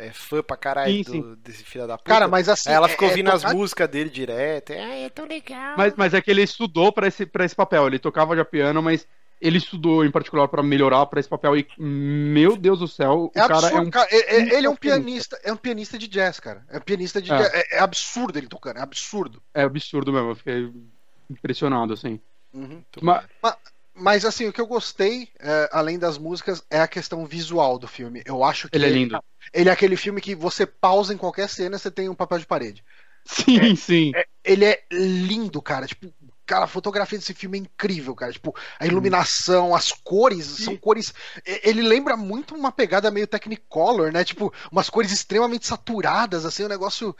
é 0.00 0.10
fã 0.12 0.42
pra 0.42 0.56
caralho 0.56 0.92
Sim, 0.92 1.02
do- 1.02 1.10
sim. 1.12 1.36
desse 1.42 1.64
filho 1.64 1.86
da 1.86 1.96
puta. 1.96 2.10
Cara, 2.10 2.28
mas 2.28 2.48
assim. 2.48 2.68
Aí 2.68 2.74
ela 2.74 2.86
é- 2.86 2.90
ficou 2.90 3.08
é 3.08 3.10
ouvindo 3.10 3.30
as 3.30 3.40
tocar- 3.42 3.54
músicas 3.54 3.88
dele 3.88 4.10
direto. 4.10 4.72
Ai, 4.74 5.04
é 5.04 5.08
tão 5.08 5.24
legal. 5.26 5.74
Mas, 5.76 5.94
mas 5.96 6.12
é 6.14 6.20
que 6.20 6.30
ele 6.30 6.42
estudou 6.42 6.92
pra 6.92 7.06
esse, 7.08 7.24
pra 7.24 7.44
esse 7.44 7.56
papel. 7.56 7.86
Ele 7.86 7.98
tocava 7.98 8.36
já 8.36 8.44
piano, 8.44 8.82
mas 8.82 9.06
ele 9.40 9.58
estudou 9.58 10.04
em 10.04 10.10
particular 10.10 10.46
pra 10.48 10.62
melhorar 10.62 11.06
pra 11.06 11.18
esse 11.20 11.28
papel. 11.28 11.56
E, 11.56 11.66
meu 11.78 12.56
Deus 12.56 12.78
do 12.80 12.88
céu, 12.88 13.24
o 13.24 13.30
É 13.34 13.40
cara 13.40 13.54
absurdo, 13.54 13.76
é 13.76 13.80
um. 13.80 13.90
cara. 13.90 14.08
É- 14.10 14.36
é- 14.36 14.54
Ele 14.56 14.66
é 14.66 14.70
um 14.70 14.76
pianista, 14.76 15.38
é 15.42 15.52
um 15.52 15.56
pianista 15.56 15.96
de 15.98 16.06
jazz, 16.08 16.38
cara. 16.40 16.64
É 16.68 16.78
um 16.78 16.82
pianista 16.82 17.20
de 17.22 17.32
É. 17.32 17.36
jazz. 17.38 17.50
É, 17.54 17.76
é 17.76 17.80
absurdo 17.80 18.38
ele 18.38 18.46
tocando, 18.48 18.78
é 18.78 18.82
absurdo. 18.82 19.42
É 19.54 19.62
absurdo 19.62 20.12
mesmo. 20.12 20.30
Eu 20.30 20.36
fiquei 20.36 20.70
impressionado, 21.30 21.92
assim. 21.92 22.20
Uhum. 22.52 22.66
Muito 22.68 23.04
Mas, 23.04 23.24
Mas 23.94 24.24
assim, 24.24 24.46
o 24.46 24.52
que 24.52 24.60
eu 24.60 24.66
gostei, 24.66 25.28
é, 25.38 25.68
além 25.72 25.98
das 25.98 26.16
músicas, 26.16 26.62
é 26.70 26.80
a 26.80 26.88
questão 26.88 27.26
visual 27.26 27.78
do 27.78 27.86
filme. 27.86 28.22
Eu 28.24 28.42
acho 28.42 28.68
que 28.68 28.76
ele 28.76 28.86
é 28.86 28.88
lindo. 28.88 29.22
ele 29.52 29.68
é 29.68 29.72
aquele 29.72 29.96
filme 29.96 30.20
que 30.20 30.34
você 30.34 30.64
pausa 30.64 31.12
em 31.12 31.18
qualquer 31.18 31.48
cena, 31.48 31.76
você 31.76 31.90
tem 31.90 32.08
um 32.08 32.14
papel 32.14 32.38
de 32.38 32.46
parede. 32.46 32.82
Sim, 33.26 33.76
sim. 33.76 34.12
Ele 34.42 34.64
é 34.64 34.82
lindo, 34.90 35.60
cara. 35.60 35.86
Tipo, 35.86 36.10
cara, 36.50 36.64
a 36.64 36.68
fotografia 36.68 37.18
desse 37.18 37.34
filme 37.34 37.58
é 37.58 37.62
incrível, 37.62 38.14
cara. 38.14 38.32
Tipo, 38.32 38.54
a 38.78 38.86
iluminação, 38.86 39.74
as 39.74 39.92
cores, 39.92 40.46
são 40.46 40.76
cores. 40.76 41.12
Ele 41.44 41.82
lembra 41.82 42.16
muito 42.16 42.54
uma 42.54 42.72
pegada 42.72 43.10
meio 43.10 43.26
Technicolor, 43.26 44.12
né? 44.12 44.24
Tipo, 44.24 44.52
umas 44.72 44.90
cores 44.90 45.12
extremamente 45.12 45.66
saturadas, 45.66 46.44
assim, 46.44 46.64
um 46.64 46.68
negócio. 46.68 47.14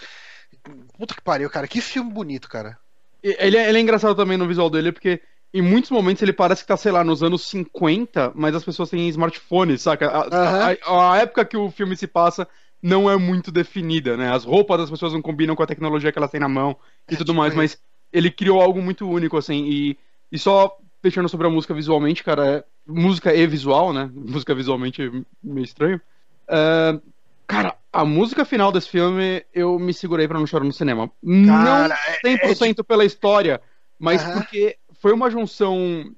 Puta 0.97 1.15
que 1.15 1.23
pariu, 1.23 1.51
cara. 1.51 1.69
Que 1.69 1.81
filme 1.81 2.12
bonito, 2.12 2.48
cara. 2.48 2.78
Ele 3.23 3.57
é, 3.57 3.69
ele 3.69 3.78
é 3.78 3.81
engraçado 3.81 4.15
também 4.16 4.36
no 4.39 4.48
visual 4.48 4.70
dele, 4.70 4.93
porque 4.93 5.20
em 5.52 5.61
muitos 5.62 5.90
momentos 5.90 6.23
ele 6.23 6.32
parece 6.32 6.62
que 6.62 6.69
tá, 6.69 6.77
sei 6.77 6.90
lá, 6.93 7.05
nos 7.05 7.23
anos 7.23 7.47
50, 7.48 8.32
mas 8.35 8.55
as 8.55 8.65
pessoas 8.65 8.89
têm 8.90 9.09
smartphones, 9.09 9.82
saca? 9.82 10.09
A, 10.09 10.31
Aham. 10.31 10.73
a- 10.73 11.12
a 11.15 11.19
época 11.19 11.44
que 11.44 11.57
o 11.57 11.70
filme 11.70 11.97
se 11.97 12.07
passa 12.07 12.48
não 12.82 13.11
é 13.11 13.16
muito 13.16 13.52
definida, 13.52 14.16
né? 14.16 14.31
As 14.32 14.44
roupas 14.44 14.78
das 14.78 14.90
pessoas 14.90 15.12
não 15.12 15.20
combinam 15.20 15.55
com 15.55 15.62
a 15.62 15.66
tecnologia 15.66 16.11
que 16.12 16.19
elas 16.19 16.31
têm 16.31 16.40
na 16.40 16.48
mão 16.48 16.78
e 17.11 17.16
É, 17.16 17.16
tudo 17.16 17.35
tipo 17.35 17.35
mais, 17.35 17.55
mas 17.55 17.78
ele 18.12 18.31
criou 18.31 18.61
algo 18.61 18.81
muito 18.82 19.09
único, 19.09 19.37
assim, 19.37 19.65
e, 19.66 19.99
e 20.31 20.39
só 20.39 20.77
fechando 21.03 21.28
sobre 21.28 21.47
a 21.47 21.51
música 21.51 21.74
visualmente, 21.74 22.23
cara, 22.23 22.47
é, 22.47 22.65
música 22.87 23.35
e 23.35 23.47
visual, 23.47 23.93
né? 23.93 24.11
Música 24.15 24.55
visualmente 24.55 25.03
é 25.03 25.11
meio 25.43 25.65
estranho. 25.65 26.01
É, 26.49 27.01
cara, 27.47 27.77
a 27.93 28.05
música 28.05 28.45
final 28.45 28.70
desse 28.70 28.89
filme, 28.89 29.45
eu 29.55 29.78
me 29.78 29.95
segurei 29.95 30.28
pra 30.28 30.39
não 30.39 30.47
chorar 30.47 30.65
no 30.65 30.73
cinema. 30.73 31.11
não 31.23 31.65
Cara, 31.65 31.99
é, 32.24 32.37
100% 32.37 32.85
pela 32.85 33.05
história, 33.05 33.61
mas 33.99 34.23
porque 34.24 34.77
foi 35.01 35.12
uma 35.12 35.31
junção 35.31 36.15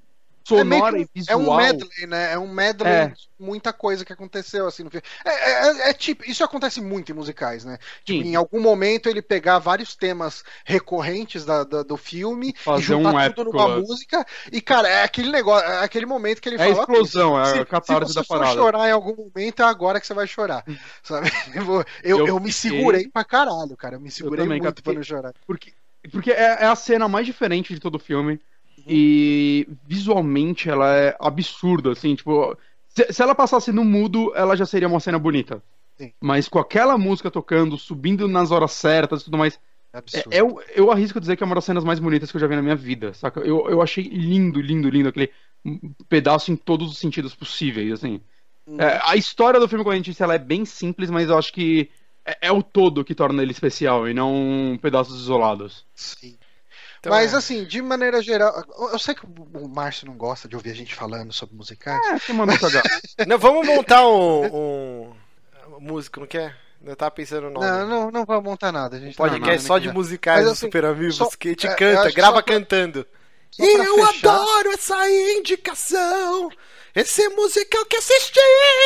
sonora 0.47 0.91
meio 0.93 1.09
e 1.15 1.23
É 1.27 1.35
um 1.35 1.39
visual. 1.39 1.57
medley, 1.57 2.07
né? 2.07 2.33
É 2.33 2.39
um 2.39 2.47
medley 2.47 2.91
É. 2.91 3.07
de 3.07 3.15
muita 3.39 3.71
coisa 3.73 4.03
que 4.05 4.11
aconteceu 4.13 4.67
assim 4.67 4.83
no 4.83 4.89
filme. 4.91 5.03
É, 5.25 5.29
é- 5.31 5.89
é 5.89 5.93
tipo, 5.93 6.23
isso 6.29 6.43
acontece 6.43 6.81
muito 6.81 7.11
em 7.11 7.15
musicais, 7.15 7.63
né? 7.65 7.77
Tipo, 8.03 8.25
em 8.27 8.35
algum 8.35 8.61
momento 8.61 9.07
ele 9.07 9.21
pegar 9.21 9.59
vários 9.59 9.95
temas 9.95 10.43
recorrentes 10.65 11.45
da, 11.45 11.63
da- 11.63 11.83
do 11.83 11.97
filme 11.97 12.53
Fazer 12.57 12.81
e 12.81 12.85
juntar 12.85 13.09
um 13.09 13.11
tudo 13.13 13.19
épico, 13.21 13.43
numa 13.57 13.79
música. 13.79 14.25
E, 14.51 14.61
cara, 14.61 14.87
é 14.89 15.03
aquele 15.03 15.31
negócio, 15.31 15.67
é 15.67 15.83
aquele 15.83 16.05
momento 16.05 16.41
que 16.41 16.49
ele 16.49 16.57
É 16.57 16.63
a 16.63 16.69
fala. 16.69 16.83
"Ok, 16.83 16.95
explosão, 16.95 17.39
é 17.39 17.41
a 17.41 17.45
se, 17.45 17.65
catarse 17.65 18.09
se 18.11 18.15
da 18.15 18.21
você 18.21 18.27
for 18.27 18.39
parada." 18.39 18.53
chorar 18.59 18.89
em 18.89 18.91
algum 18.91 19.15
momento, 19.15 19.61
é 19.61 19.65
agora 19.65 19.99
que 19.99 20.07
você 20.07 20.13
vai 20.13 20.27
chorar. 20.27 20.63
Sabe? 21.03 21.29
Eu, 21.55 21.85
eu, 22.03 22.17
Eu 22.19 22.27
eu 22.27 22.39
me 22.39 22.51
fiquei- 22.51 22.77
segurei 22.79 23.07
pra 23.07 23.23
caralho, 23.23 23.75
cara. 23.77 23.95
Eu 23.95 23.99
me 24.01 24.11
segurei 24.11 24.43
também, 24.45 24.59
cara, 24.59 24.69
muito 24.71 24.83
pra 24.83 24.93
não 24.93 25.03
chorar. 25.03 25.33
Porque, 25.45 25.73
porque 26.11 26.31
é, 26.31 26.63
é 26.63 26.65
a 26.65 26.75
cena 26.75 27.07
mais 27.07 27.25
diferente 27.25 27.73
de 27.73 27.79
todo 27.79 27.95
o 27.95 27.99
filme. 27.99 28.39
E 28.87 29.67
visualmente 29.85 30.69
ela 30.69 30.95
é 30.95 31.15
absurda, 31.19 31.91
assim, 31.91 32.15
tipo. 32.15 32.57
Se, 32.89 33.11
se 33.11 33.21
ela 33.21 33.33
passasse 33.33 33.71
no 33.71 33.83
mudo, 33.83 34.31
ela 34.35 34.55
já 34.55 34.65
seria 34.65 34.87
uma 34.87 34.99
cena 34.99 35.17
bonita. 35.17 35.63
Sim. 35.97 36.11
Mas 36.19 36.47
com 36.47 36.59
aquela 36.59 36.97
música 36.97 37.31
tocando, 37.31 37.77
subindo 37.77 38.27
nas 38.27 38.51
horas 38.51 38.71
certas 38.71 39.21
e 39.21 39.25
tudo 39.25 39.37
mais. 39.37 39.59
É 39.93 39.99
É, 40.31 40.41
eu, 40.41 40.59
eu 40.75 40.91
arrisco 40.91 41.19
dizer 41.19 41.35
que 41.35 41.43
é 41.43 41.45
uma 41.45 41.55
das 41.55 41.65
cenas 41.65 41.83
mais 41.83 41.99
bonitas 41.99 42.31
que 42.31 42.37
eu 42.37 42.41
já 42.41 42.47
vi 42.47 42.55
na 42.55 42.63
minha 42.63 42.75
vida, 42.75 43.13
saca? 43.13 43.39
Eu, 43.41 43.69
eu 43.69 43.81
achei 43.81 44.03
lindo, 44.03 44.59
lindo, 44.59 44.89
lindo 44.89 45.09
aquele 45.09 45.29
pedaço 46.09 46.51
em 46.51 46.55
todos 46.55 46.91
os 46.91 46.97
sentidos 46.97 47.35
possíveis, 47.35 47.91
assim. 47.93 48.19
É, 48.79 48.99
a 49.03 49.15
história 49.15 49.59
do 49.59 49.67
filme, 49.67 49.83
como 49.83 49.93
a 49.93 49.97
gente 49.97 50.09
disse, 50.09 50.23
ela 50.23 50.35
é 50.35 50.39
bem 50.39 50.65
simples, 50.65 51.09
mas 51.11 51.29
eu 51.29 51.37
acho 51.37 51.53
que 51.53 51.89
é, 52.25 52.47
é 52.47 52.51
o 52.51 52.63
todo 52.63 53.03
que 53.03 53.13
torna 53.13 53.41
ele 53.43 53.51
especial 53.51 54.07
e 54.07 54.13
não 54.13 54.79
pedaços 54.81 55.21
isolados. 55.21 55.85
Sim. 55.93 56.37
Então, 57.03 57.11
Mas 57.11 57.33
é. 57.33 57.35
assim, 57.35 57.65
de 57.65 57.81
maneira 57.81 58.21
geral, 58.21 58.63
eu 58.93 58.97
sei 58.97 59.13
que 59.13 59.25
o 59.25 59.67
Márcio 59.67 60.07
não 60.07 60.13
gosta 60.13 60.47
de 60.47 60.55
ouvir 60.55 60.71
a 60.71 60.73
gente 60.73 60.95
falando 60.95 61.33
sobre 61.33 61.53
musicais. 61.53 61.99
É, 62.07 62.17
que 62.17 62.33
cagar. 62.57 62.83
Não, 63.27 63.37
vamos 63.37 63.67
montar 63.67 64.07
um, 64.07 64.45
um 64.45 65.13
músico, 65.81 66.21
não 66.21 66.27
quer? 66.27 66.55
Eu 66.81 66.95
tava 66.95 67.11
pensando 67.11 67.49
no 67.49 67.59
nome. 67.59 67.65
Não, 67.65 67.87
não, 67.87 68.11
não 68.11 68.25
vai 68.25 68.39
montar 68.39 68.71
nada. 68.71 68.95
A 68.95 68.99
gente 69.01 69.17
tá 69.17 69.23
Podcast 69.25 69.63
não, 69.63 69.67
só 69.67 69.79
de 69.79 69.87
não. 69.87 69.93
musicais 69.95 70.47
assim, 70.47 70.55
Super 70.67 70.85
Amigos 70.85 71.15
só- 71.17 71.29
que 71.37 71.49
a 71.49 71.51
gente 71.51 71.67
é, 71.67 71.75
canta, 71.75 72.07
que 72.09 72.15
grava 72.15 72.41
pra- 72.41 72.53
cantando. 72.53 73.05
Pra 73.57 73.65
Eu 73.65 74.07
fechar- 74.07 74.29
adoro 74.29 74.71
essa 74.71 75.09
indicação. 75.09 76.49
Esse 76.95 77.27
musical 77.29 77.85
que 77.85 77.97
assisti 77.97 78.39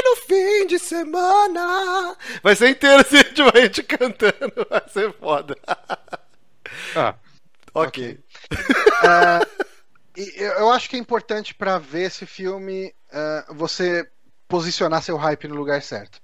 no 0.05 0.15
fim 0.25 0.65
de 0.65 0.79
semana. 0.79 2.17
Vai 2.41 2.55
ser 2.55 2.69
inteiro 2.69 2.99
assim, 3.01 3.17
a 3.53 3.59
gente 3.61 3.83
cantando. 3.83 4.65
Vai 4.67 4.83
ser 4.91 5.13
foda. 5.19 5.55
Ah, 6.95 7.13
ok. 7.81 8.19
E 10.15 10.33
eu 10.35 10.51
eu 10.53 10.71
acho 10.71 10.89
que 10.89 10.95
é 10.95 10.99
importante 10.99 11.53
pra 11.53 11.77
ver 11.77 12.03
esse 12.03 12.25
filme 12.25 12.91
é, 13.11 13.45
você 13.49 14.09
posicionar 14.47 15.03
seu 15.03 15.15
hype 15.15 15.47
no 15.47 15.55
lugar 15.55 15.79
certo. 15.83 16.19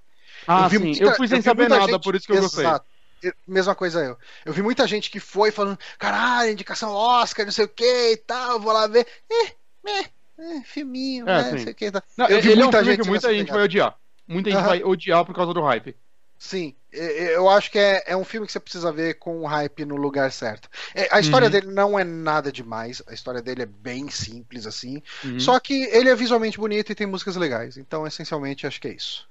ah 0.47 0.63
Eu 0.63 0.69
vi 0.69 0.77
sim. 0.77 0.83
muita- 0.85 1.03
eu 1.03 1.15
fui 1.15 1.27
sem 1.27 1.37
vi 1.39 1.43
saber 1.43 1.63
muita 1.63 1.77
nada, 1.79 1.91
gente- 1.91 2.03
por 2.03 2.15
isso 2.15 2.25
que 2.25 2.31
eu 2.33 2.41
gostei. 2.41 2.65
Exato. 2.65 2.85
Eu- 3.21 3.33
Mesma 3.47 3.75
coisa 3.75 4.03
eu. 4.03 4.17
Eu 4.43 4.51
vi 4.51 4.61
muita 4.63 4.87
gente 4.87 5.09
que 5.11 5.19
foi 5.19 5.51
falando, 5.51 5.77
caralho, 5.99 6.49
indicação 6.51 6.91
Oscar, 6.91 7.45
não 7.45 7.51
sei 7.53 7.65
o 7.65 7.69
que 7.69 8.11
e 8.13 8.17
tal, 8.17 8.59
vou 8.59 8.73
lá 8.73 8.87
ver. 8.87 9.05
Eh, 9.31 9.51
eh, 9.87 10.05
eh, 10.39 10.61
filminho, 10.65 11.29
É, 11.29 11.43
né, 11.43 11.51
não 11.51 11.59
sei 11.59 11.71
o 11.71 11.75
que. 11.75 11.91
Tá. 11.91 12.01
Não, 12.17 12.25
Eu 12.27 12.41
vi 12.41 12.49
ele 12.49 12.61
é 12.61 12.63
um 12.63 12.65
muita 12.65 12.77
filme 12.79 12.91
gente 12.95 13.03
que 13.03 13.09
muita 13.09 13.29
gente 13.29 13.39
pegada. 13.41 13.57
vai 13.59 13.65
odiar. 13.65 13.95
Muita 14.27 14.49
gente 14.51 14.63
vai 14.63 14.83
odiar 14.83 15.23
por 15.23 15.35
causa 15.35 15.53
do 15.53 15.61
hype. 15.61 15.95
Sim, 16.39 16.75
eu 16.93 17.49
acho 17.49 17.71
que 17.71 17.79
é, 17.79 18.03
é 18.07 18.17
um 18.17 18.23
filme 18.23 18.45
que 18.47 18.53
você 18.53 18.59
precisa 18.59 18.91
ver 18.91 19.15
com 19.15 19.41
o 19.41 19.45
hype 19.45 19.85
no 19.85 19.95
lugar 19.95 20.31
certo. 20.31 20.69
É, 20.93 21.07
A 21.11 21.19
história 21.19 21.45
Uhum. 21.45 21.51
dele 21.51 21.67
não 21.67 21.97
é 21.97 22.03
nada 22.03 22.51
demais, 22.51 23.01
a 23.07 23.13
história 23.13 23.41
dele 23.41 23.63
é 23.63 23.65
bem 23.65 24.09
simples 24.09 24.65
assim. 24.67 25.01
Uhum. 25.23 25.39
Só 25.39 25.59
que 25.59 25.83
ele 25.91 26.09
é 26.09 26.15
visualmente 26.15 26.57
bonito 26.57 26.91
e 26.91 26.95
tem 26.95 27.07
músicas 27.07 27.35
legais. 27.35 27.77
Então, 27.77 28.05
essencialmente, 28.07 28.67
acho 28.67 28.79
que 28.81 28.87
é 28.87 28.93
isso. 28.93 29.27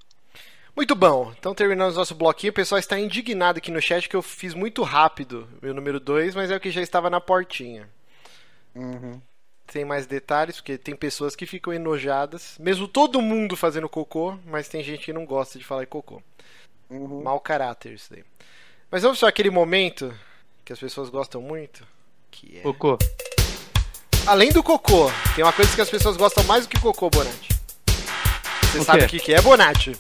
Muito 0.75 0.95
bom. 0.95 1.33
Então, 1.39 1.55
terminamos 1.55 1.97
nosso 1.97 2.15
bloquinho. 2.15 2.51
O 2.51 2.55
pessoal 2.55 2.79
está 2.79 2.99
indignado 2.99 3.59
aqui 3.59 3.71
no 3.71 3.81
chat 3.83 4.09
que 4.09 4.17
eu 4.17 4.23
fiz 4.23 4.55
muito 4.55 4.83
rápido 4.83 5.47
meu 5.61 5.75
número 5.75 6.01
2, 6.01 6.35
mas 6.35 6.51
é 6.51 6.57
o 6.57 6.61
que 6.61 6.71
já 6.71 6.81
estava 6.81 7.11
na 7.11 7.21
portinha. 7.21 7.89
Uhum. 8.75 9.21
Tem 9.67 9.85
mais 9.85 10.07
detalhes, 10.07 10.57
porque 10.57 10.77
tem 10.77 10.95
pessoas 10.95 11.37
que 11.37 11.47
ficam 11.47 11.73
enojadas. 11.73 12.57
Mesmo 12.59 12.87
todo 12.89 13.21
mundo 13.23 13.57
fazendo 13.57 13.89
cocô, 13.89 14.37
mas 14.47 14.69
tem 14.69 14.83
gente 14.83 15.05
que 15.05 15.13
não 15.13 15.25
gosta 15.25 15.59
de 15.59 15.65
falar 15.65 15.83
em 15.85 15.87
cocô. 15.87 16.23
Uhum. 16.93 17.23
Mau 17.23 17.41
caráter 17.41 17.93
isso 17.93 18.09
daí. 18.11 18.25
Mas 18.91 19.03
vamos 19.03 19.19
só 19.19 19.27
aquele 19.27 19.51
momento 19.51 20.13
que 20.65 20.73
as 20.73 20.79
pessoas 20.79 21.09
gostam 21.09 21.41
muito, 21.41 21.87
que 22.31 22.59
é... 22.59 22.61
Cocô. 22.61 22.99
Além 24.27 24.51
do 24.53 24.63
cocô, 24.63 25.11
tem 25.35 25.43
uma 25.45 25.53
coisa 25.53 25.75
que 25.75 25.81
as 25.81 25.91
pessoas 25.91 26.17
gostam 26.17 26.45
mais 26.45 26.67
do 26.67 26.69
que 26.69 26.79
cocô, 26.81 27.11
Bonatti. 27.11 27.49
Você 28.71 28.79
O 28.79 28.85
sabe 28.85 29.05
o 29.05 29.09
que, 29.09 29.19
que 29.19 29.35
é, 29.35 29.41
Bonatti? 29.41 29.97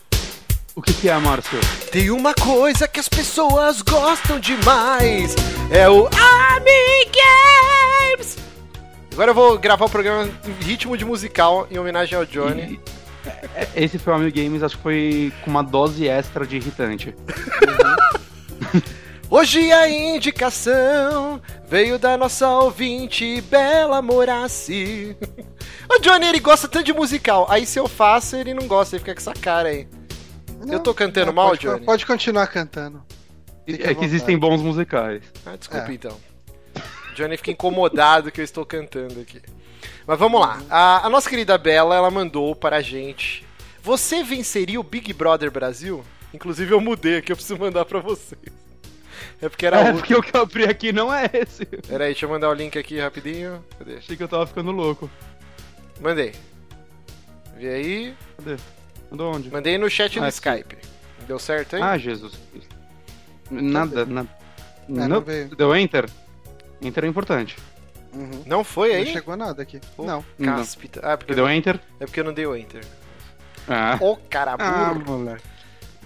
O 0.75 0.81
que, 0.81 0.95
que 0.95 1.09
é, 1.09 1.19
Márcio? 1.19 1.59
Tem 1.91 2.11
uma 2.11 2.33
coisa 2.33 2.89
que 2.89 2.99
as 2.99 3.09
pessoas 3.09 3.83
gostam 3.83 4.41
demais. 4.41 5.35
É 5.71 5.87
o 5.89 6.07
Ami 6.07 7.05
Games. 7.13 8.39
Agora 9.13 9.33
eu 9.33 9.35
vou 9.35 9.59
gravar 9.59 9.85
o 9.85 9.91
programa 9.91 10.31
em 10.47 10.65
ritmo 10.65 10.97
de 10.97 11.05
musical 11.05 11.67
em 11.71 11.79
homenagem 11.79 12.17
ao 12.17 12.25
Johnny. 12.25 12.81
É, 12.87 13.02
Esse 13.75 13.99
foi 13.99 14.13
o 14.13 14.17
Amigo 14.17 14.37
Games, 14.37 14.63
acho 14.63 14.77
que 14.77 14.83
foi 14.83 15.33
com 15.45 15.51
uma 15.51 15.63
dose 15.63 16.07
extra 16.09 16.47
de 16.47 16.57
irritante. 16.57 17.15
Hoje 19.31 19.73
a 19.73 19.89
indicação 19.89 21.41
veio 21.67 21.99
da 21.99 22.19
nossa 22.19 22.49
ouvinte 22.51 23.41
Bela 23.43 24.03
Morassi. 24.03 25.17
O 25.89 25.99
Johnny 26.01 26.27
ele 26.27 26.39
gosta 26.41 26.69
tanto 26.69 26.85
de 26.85 26.93
musical. 26.93 27.47
Aí 27.49 27.65
se 27.65 27.79
eu 27.79 27.89
faço, 27.89 28.37
ele 28.37 28.53
não 28.53 28.67
gosta, 28.67 28.97
ele 28.97 29.01
fica 29.01 29.15
com 29.15 29.21
essa 29.21 29.33
cara 29.33 29.71
aí. 29.71 29.89
Eu 30.69 30.81
tô 30.81 30.93
cantando 30.93 31.27
Não, 31.27 31.33
mal, 31.33 31.49
pode, 31.51 31.63
Johnny? 31.63 31.85
Pode 31.85 32.05
continuar 32.07 32.47
cantando. 32.49 33.03
Fique 33.67 33.83
É 33.83 33.95
que 33.95 34.05
existem 34.05 34.37
bons 34.39 34.61
musicais. 34.61 35.23
Ah, 35.47 35.57
desculpa 35.57 35.91
É. 35.91 35.95
então. 35.95 36.17
Johnny 37.17 37.37
fica 37.37 37.51
incomodado 37.51 38.31
que 38.31 38.41
eu 38.41 38.45
estou 38.45 38.65
cantando 38.67 39.21
aqui. 39.21 39.41
Mas 40.07 40.19
vamos 40.19 40.41
lá. 40.41 40.61
A, 40.71 41.07
a 41.07 41.11
nossa 41.11 41.29
querida 41.29 41.57
Bela, 41.59 41.95
ela 41.95 42.11
mandou 42.11 42.55
para 42.55 42.77
a 42.77 42.83
gente. 42.83 43.45
Você 43.83 44.23
venceria 44.23 44.79
o 44.81 44.85
Big 44.85 45.13
Brother 45.13 45.51
Brasil? 45.51 46.05
Inclusive 46.33 46.73
eu 46.73 46.81
mudei 46.81 47.19
aqui, 47.19 47.33
eu 47.33 47.37
preciso 47.37 47.59
mandar 47.59 47.85
para 47.85 48.01
vocês. 48.01 48.41
É 49.41 49.49
porque 49.49 49.67
era 49.67 49.79
é, 49.79 49.81
outro. 49.87 49.99
porque 49.99 50.15
o 50.15 50.23
que 50.23 50.37
eu 50.37 50.43
abri 50.43 50.65
aqui 50.65 50.93
não 50.93 51.13
é 51.13 51.29
esse. 51.33 51.67
Pera 51.67 52.05
aí, 52.05 52.13
deixa 52.13 52.27
eu 52.27 52.31
mandar 52.31 52.49
o 52.49 52.55
link 52.55 52.79
aqui 52.79 53.01
rapidinho. 53.01 53.65
Cadê? 53.79 53.97
Achei 53.97 54.17
que 54.17 54.23
eu 54.23 54.29
tava 54.29 54.47
ficando 54.47 54.71
louco. 54.71 55.11
Mandei. 56.01 56.33
Vê 57.57 57.69
aí. 57.69 58.15
Cadê? 58.37 58.57
Mandou 59.11 59.35
onde? 59.35 59.51
Mandei 59.51 59.77
no 59.79 59.91
chat 59.91 60.19
do 60.19 60.25
Ah, 60.25 60.29
Skype. 60.29 60.77
Deu 61.27 61.39
certo 61.39 61.77
aí? 61.77 61.83
Ah, 61.83 61.99
Jesus. 61.99 62.33
Nada, 63.51 64.07
nada. 64.07 64.29
É, 64.89 64.93
não 64.93 65.09
não, 65.09 65.21
veio. 65.21 65.55
deu 65.55 65.77
enter? 65.77 66.09
Enter 66.81 67.05
é 67.05 67.09
importante. 67.09 67.57
Uhum. 68.13 68.43
Não 68.47 68.63
foi 68.63 68.91
Não 68.91 68.97
aí? 68.97 69.07
chegou 69.07 69.37
nada 69.37 69.63
aqui. 69.63 69.81
Pô, 69.97 70.05
Não. 70.05 70.25
Não. 70.39 70.57
Cáspita. 70.57 71.01
Ah, 71.03 71.17
porque, 71.17 71.33
Que 71.33 71.37
deu 71.37 71.49
enter? 71.49 71.81
é 71.99 72.05
porque 72.05 72.21
eu 72.21 72.25
não 72.25 72.33
dei 72.35 72.47
o 72.47 72.55
enter. 72.55 72.85
Ah. 73.69 73.97
Ô, 74.01 74.17
cara 74.17 74.55
Ah, 74.59 74.93
burro. 74.95 75.19
moleque. 75.19 75.43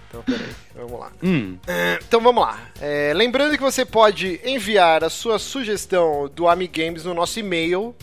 Então, 0.08 0.22
peraí. 0.22 0.48
Vamos 0.74 1.00
lá. 1.00 1.12
Hum. 1.22 1.58
Então 2.06 2.20
vamos 2.20 2.42
lá. 2.44 2.60
É, 2.80 3.12
lembrando 3.14 3.56
que 3.56 3.62
você 3.62 3.84
pode 3.84 4.40
enviar 4.44 5.02
a 5.02 5.10
sua 5.10 5.38
sugestão 5.38 6.28
do 6.32 6.46
Amigames 6.48 7.04
no 7.04 7.12
nosso 7.12 7.40
e-mail 7.40 7.94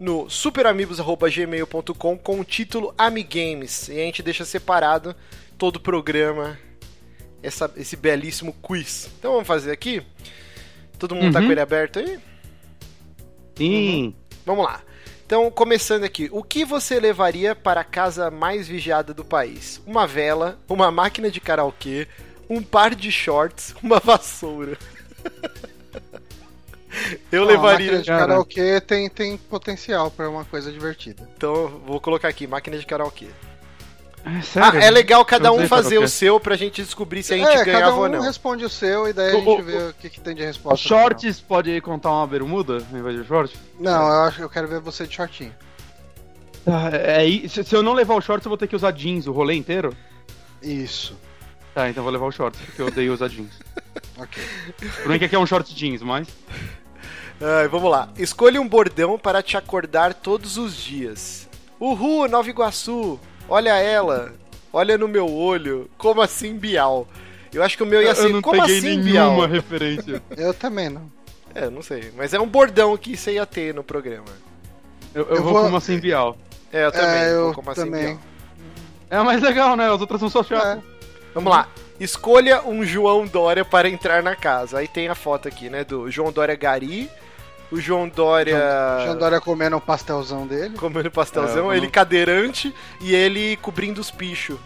no 0.00 0.28
superamigos.gmail.com 0.28 2.18
com 2.18 2.40
o 2.40 2.44
título 2.44 2.92
Amigames. 2.98 3.88
E 3.88 3.92
a 3.92 4.04
gente 4.04 4.22
deixa 4.22 4.44
separado 4.44 5.14
todo 5.56 5.76
o 5.76 5.80
programa, 5.80 6.58
essa- 7.42 7.70
esse 7.76 7.96
belíssimo 7.96 8.52
quiz. 8.62 9.08
Então 9.18 9.32
vamos 9.32 9.46
fazer 9.46 9.70
aqui. 9.70 10.02
Todo 10.98 11.14
mundo 11.14 11.32
tá 11.32 11.38
Uhum. 11.40 11.46
com 11.46 11.52
ele 11.52 11.60
aberto 11.60 11.98
aí? 12.00 12.18
Sim. 13.58 14.14
Vamos 14.46 14.64
lá. 14.64 14.80
Então, 15.26 15.50
começando 15.50 16.04
aqui, 16.04 16.30
o 16.32 16.42
que 16.42 16.64
você 16.64 16.98
levaria 16.98 17.54
para 17.54 17.82
a 17.82 17.84
casa 17.84 18.30
mais 18.30 18.66
vigiada 18.66 19.12
do 19.12 19.22
país? 19.24 19.78
Uma 19.86 20.06
vela, 20.06 20.58
uma 20.66 20.90
máquina 20.90 21.30
de 21.30 21.38
karaokê, 21.38 22.08
um 22.48 22.62
par 22.62 22.94
de 22.94 23.12
shorts, 23.12 23.74
uma 23.82 23.98
vassoura. 24.00 24.78
Eu 27.30 27.42
Ó, 27.42 27.44
a 27.44 27.48
levaria. 27.48 27.86
máquina 27.86 27.98
de 28.02 28.06
Cara. 28.08 28.20
karaokê 28.20 28.80
tem, 28.80 29.08
tem 29.10 29.36
potencial 29.36 30.10
pra 30.10 30.30
uma 30.30 30.44
coisa 30.46 30.72
divertida. 30.72 31.28
Então, 31.36 31.68
vou 31.86 32.00
colocar 32.00 32.28
aqui, 32.28 32.46
máquina 32.46 32.78
de 32.78 32.86
karaokê. 32.86 33.26
É 34.24 34.28
Ah, 34.38 34.42
sério? 34.42 34.80
é 34.80 34.90
legal 34.90 35.24
cada 35.24 35.52
um 35.52 35.66
fazer 35.66 35.98
o 35.98 36.08
seu 36.08 36.38
pra 36.38 36.54
gente 36.56 36.82
descobrir 36.82 37.22
se 37.22 37.32
a 37.34 37.36
gente 37.38 37.48
é, 37.48 37.64
ganhava 37.64 37.84
cada 37.84 37.96
um 37.96 38.00
ou 38.00 38.08
não. 38.08 38.20
responde 38.20 38.64
o 38.64 38.68
seu 38.68 39.08
e 39.08 39.12
daí 39.12 39.30
a 39.32 39.36
O- 39.36 39.38
gente 39.40 39.60
o- 39.60 39.64
vê 39.64 39.76
o 39.88 39.94
que, 39.94 40.10
que 40.10 40.20
tem 40.20 40.34
de 40.34 40.42
Os 40.42 40.46
resposta. 40.48 40.86
shorts 40.88 41.40
pode 41.40 41.80
contar 41.80 42.10
uma 42.10 42.26
bermuda 42.26 42.84
ao 42.92 42.98
invés 42.98 43.16
de 43.16 43.24
short? 43.26 43.56
Não, 43.80 44.06
eu 44.06 44.20
acho 44.24 44.36
que 44.38 44.42
eu 44.44 44.50
quero 44.50 44.68
ver 44.68 44.80
você 44.80 45.06
de 45.06 45.14
shortinho. 45.14 45.54
Tá, 46.64 46.90
é, 46.92 47.26
é- 47.44 47.48
se, 47.48 47.64
se 47.64 47.74
eu 47.74 47.82
não 47.82 47.94
levar 47.94 48.14
o 48.16 48.20
shorts, 48.20 48.44
eu 48.44 48.50
vou 48.50 48.58
ter 48.58 48.66
que 48.66 48.76
usar 48.76 48.90
jeans 48.90 49.26
o 49.26 49.32
rolê 49.32 49.54
inteiro? 49.54 49.96
Isso. 50.62 51.16
Tá, 51.74 51.88
então 51.88 52.02
vou 52.02 52.12
levar 52.12 52.26
o 52.26 52.32
shorts, 52.32 52.60
porque 52.60 52.82
eu 52.82 52.86
odeio 52.88 53.12
usar 53.14 53.28
jeans. 53.28 53.52
Ok. 54.20 54.42
Por 55.04 55.16
que 55.18 55.24
aqui 55.26 55.34
é 55.36 55.38
um 55.38 55.46
short 55.46 55.72
jeans, 55.74 56.02
mas. 56.02 56.26
Ai, 57.40 57.68
vamos 57.68 57.88
lá. 57.88 58.08
Escolha 58.18 58.60
um 58.60 58.68
bordão 58.68 59.16
para 59.16 59.40
te 59.42 59.56
acordar 59.56 60.12
todos 60.12 60.56
os 60.58 60.76
dias. 60.76 61.48
Uhul, 61.80 62.28
Nova 62.28 62.48
Iguaçu. 62.50 63.18
Olha 63.48 63.76
ela. 63.76 64.32
Olha 64.72 64.98
no 64.98 65.08
meu 65.08 65.32
olho. 65.32 65.88
Como 65.96 66.20
assim, 66.20 66.54
Bial? 66.56 67.06
Eu 67.52 67.62
acho 67.62 67.76
que 67.76 67.82
o 67.82 67.86
meu 67.86 68.02
ia 68.02 68.10
eu 68.10 68.14
ser 68.14 68.28
não 68.28 68.42
como 68.42 68.60
peguei 68.60 68.78
assim, 68.78 68.96
nenhuma 68.98 69.36
Bial? 69.36 69.46
referência. 69.46 70.22
Eu 70.36 70.52
também 70.52 70.90
não. 70.90 71.10
É, 71.54 71.70
não 71.70 71.80
sei. 71.82 72.12
Mas 72.14 72.34
é 72.34 72.38
um 72.40 72.46
bordão 72.46 72.94
que 72.98 73.16
você 73.16 73.32
ia 73.32 73.46
ter 73.46 73.72
no 73.74 73.82
programa. 73.82 74.26
Eu, 75.14 75.24
eu 75.28 75.36
Eu 75.36 75.42
vou, 75.42 75.52
vou- 75.54 75.62
como 75.64 75.76
assim, 75.78 75.98
Bial. 75.98 76.36
É, 76.70 76.84
eu 76.84 76.92
também. 76.92 77.08
é, 77.22 77.34
vou 77.34 77.48
eu 77.48 77.54
como 77.54 77.70
assim, 77.70 77.84
também. 77.86 78.04
Bial. 78.08 78.18
É 79.10 79.22
mais 79.22 79.40
legal, 79.40 79.74
né? 79.76 79.90
As 79.90 79.98
outras 80.00 80.20
são 80.20 80.28
só 80.28 80.42
chatas. 80.42 80.78
É. 80.78 80.82
Vamos 81.34 81.50
lá. 81.50 81.66
Escolha 81.98 82.62
um 82.66 82.84
João 82.84 83.26
Dória 83.26 83.64
para 83.64 83.88
entrar 83.88 84.22
na 84.22 84.36
casa. 84.36 84.78
Aí 84.78 84.86
tem 84.86 85.08
a 85.08 85.14
foto 85.14 85.48
aqui, 85.48 85.70
né? 85.70 85.82
Do 85.84 86.10
João 86.10 86.30
Dória 86.30 86.54
Gari. 86.54 87.10
O 87.70 87.78
João 87.80 88.08
Dória. 88.08 88.56
Jean 89.04 89.16
Dória 89.16 89.40
comendo 89.40 89.76
um 89.76 89.80
pastelzão 89.80 90.46
dele. 90.46 90.76
Comendo 90.78 91.10
pastelzão, 91.10 91.70
É, 91.70 91.76
ele 91.76 91.86
não- 91.86 91.92
cadeirante 91.92 92.74
e 93.00 93.14
ele 93.14 93.56
cobrindo 93.58 94.00
os 94.00 94.10
pichos. 94.10 94.56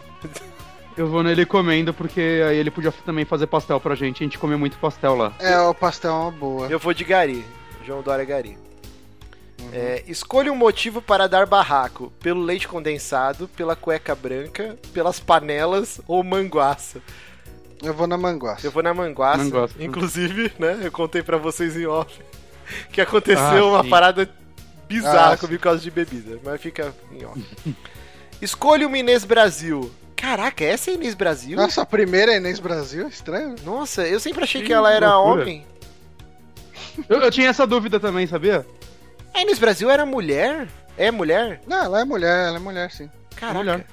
Eu 0.96 1.08
vou 1.08 1.22
nele 1.22 1.44
comendo, 1.44 1.92
porque 1.92 2.20
aí 2.48 2.56
ele 2.56 2.70
podia 2.70 2.92
também 3.04 3.24
fazer 3.24 3.46
pastel 3.46 3.80
pra 3.80 3.94
gente. 3.94 4.22
A 4.22 4.26
gente 4.26 4.38
come 4.38 4.54
muito 4.56 4.76
pastel 4.78 5.16
lá. 5.16 5.32
É, 5.40 5.58
o 5.60 5.74
pastel 5.74 6.10
é 6.10 6.14
uma 6.14 6.30
boa. 6.30 6.66
Eu 6.68 6.78
vou 6.78 6.92
de 6.94 7.02
Gari. 7.02 7.44
João 7.84 8.02
Dória 8.02 8.24
Gari. 8.24 8.56
Uhum. 9.60 9.70
É, 9.72 10.04
escolha 10.06 10.52
um 10.52 10.56
motivo 10.56 11.00
para 11.02 11.26
dar 11.28 11.46
barraco. 11.46 12.12
Pelo 12.20 12.42
leite 12.42 12.68
condensado, 12.68 13.48
pela 13.48 13.74
cueca 13.74 14.14
branca, 14.14 14.76
pelas 14.92 15.18
panelas 15.18 16.00
ou 16.06 16.22
manguaça. 16.22 17.00
Eu 17.82 17.92
vou 17.94 18.06
na 18.06 18.16
Manguaça. 18.16 18.64
Eu 18.64 18.70
vou 18.70 18.80
na 18.80 18.94
Manguaça. 18.94 19.42
Manguaça. 19.42 19.74
Inclusive, 19.80 20.52
né, 20.56 20.78
eu 20.84 20.92
contei 20.92 21.20
pra 21.20 21.36
vocês 21.36 21.76
em 21.76 21.84
off 21.84 22.16
que 22.92 23.00
aconteceu 23.00 23.66
Ah, 23.68 23.80
uma 23.82 23.84
parada 23.88 24.28
bizarra 24.88 25.34
Ah, 25.34 25.36
comigo 25.36 25.58
por 25.58 25.64
causa 25.64 25.80
de 25.80 25.90
bebida, 25.90 26.38
mas 26.44 26.60
fica 26.60 26.94
em 27.12 27.24
off. 27.24 27.40
Escolha 28.40 28.86
uma 28.86 28.98
Inês 28.98 29.24
Brasil. 29.24 29.90
Caraca, 30.16 30.64
essa 30.64 30.90
é 30.90 30.92
a 30.92 30.94
Inês 30.96 31.14
Brasil? 31.14 31.56
Nossa, 31.56 31.82
a 31.82 31.86
primeira 31.86 32.32
é 32.32 32.36
Inês 32.36 32.58
Brasil? 32.60 33.08
Estranho. 33.08 33.56
Nossa, 33.64 34.06
eu 34.06 34.20
sempre 34.20 34.44
achei 34.44 34.60
que 34.60 34.68
Que 34.68 34.72
ela 34.72 34.92
era 34.92 35.16
loucura. 35.16 35.42
homem. 35.42 35.66
Eu, 37.08 37.20
eu 37.20 37.30
tinha 37.30 37.48
essa 37.48 37.66
dúvida 37.66 37.98
também, 37.98 38.26
sabia? 38.26 38.66
A 39.34 39.40
Inês 39.40 39.58
Brasil 39.58 39.90
era 39.90 40.04
mulher? 40.04 40.68
É 40.96 41.10
mulher? 41.10 41.60
Não, 41.66 41.84
ela 41.84 42.00
é 42.00 42.04
mulher, 42.04 42.48
ela 42.48 42.56
é 42.56 42.60
mulher, 42.60 42.90
sim. 42.90 43.08
Caraca. 43.34 43.58
Mulher. 43.58 43.86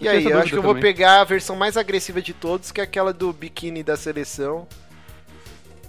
E 0.00 0.06
Eu 0.06 0.12
aí, 0.12 0.24
eu 0.24 0.38
acho 0.38 0.50
que 0.50 0.56
eu 0.56 0.62
vou 0.62 0.74
pegar 0.74 1.20
a 1.20 1.24
versão 1.24 1.54
mais 1.54 1.76
agressiva 1.76 2.20
de 2.22 2.32
todos, 2.32 2.72
que 2.72 2.80
é 2.80 2.84
aquela 2.84 3.12
do 3.12 3.32
biquíni 3.32 3.82
da 3.84 3.96
seleção. 3.96 4.66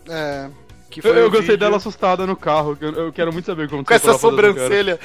É, 0.10 0.50
Que 0.94 1.02
foi 1.02 1.12
Eu, 1.12 1.16
eu 1.16 1.30
gostei 1.30 1.42
vídeo 1.42 1.58
dela 1.60 1.78
assustada 1.78 2.26
no 2.28 2.36
carro. 2.36 2.76
que 2.76 2.86
Eu, 2.86 2.92
eu 2.94 3.14
quero 3.14 3.32
muito 3.34 3.46
saber 3.46 3.70
como 3.70 3.84
Com 3.84 3.94
essa 3.94 4.18
sobrancelha 4.18 5.00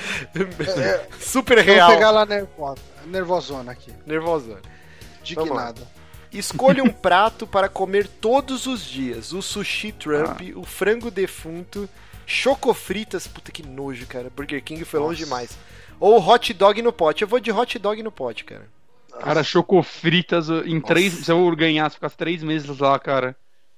É, 0.76 1.06
super 1.18 1.56
vou 1.64 1.74
real. 1.74 1.90
pegar 1.90 2.08
ela 2.08 2.26
nervosa, 2.26 2.80
nervosona 3.06 3.72
aqui. 3.72 3.92
Nervosa. 4.06 4.58
Dignada. 5.22 5.80
Escolha 6.32 6.82
um 6.84 6.90
prato 6.92 7.46
para 7.46 7.68
comer 7.68 8.06
todos 8.06 8.66
os 8.66 8.84
dias. 8.84 9.32
O 9.32 9.40
sushi 9.42 9.92
Trump, 9.92 10.40
Ah. 10.42 10.58
o 10.58 10.64
frango 10.64 11.10
defunto, 11.10 11.88
chocofritas, 12.26 13.26
puta 13.26 13.50
que 13.50 13.66
nojo, 13.66 14.06
cara. 14.06 14.30
Burger 14.34 14.62
King 14.62 14.84
foi 14.84 15.00
longe 15.00 15.22
Nossa. 15.22 15.24
demais. 15.24 15.58
Ou 16.00 16.18
hot 16.20 16.52
dog 16.54 16.80
no 16.82 16.92
pote. 16.92 17.22
Eu 17.22 17.28
vou 17.28 17.40
de 17.40 17.50
hot 17.50 17.78
dog 17.78 18.02
no 18.02 18.12
pote, 18.12 18.44
cara. 18.44 18.66
Cara, 19.20 19.42
chocofritas 19.42 20.48
em 20.48 20.80
três. 20.80 21.12
Se 21.24 21.32
eu 21.32 21.50
ganhasse, 21.56 21.96
ficasse 21.96 22.16
três 22.16 22.42
meses 22.42 22.78
lá, 22.78 22.96
cara. 22.98 23.34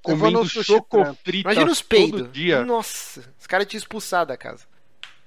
Eu 0.06 0.16
vou 0.16 0.30
Comendo 0.32 0.48
chocofritas 0.48 1.52
Imagina 1.52 1.70
os 1.70 1.80
todo 1.80 1.88
peidos. 1.88 2.32
dia. 2.32 2.64
Nossa, 2.64 3.22
os 3.38 3.46
caras 3.46 3.66
tinham 3.66 3.78
expulsado 3.80 4.28
da 4.28 4.36
casa. 4.36 4.64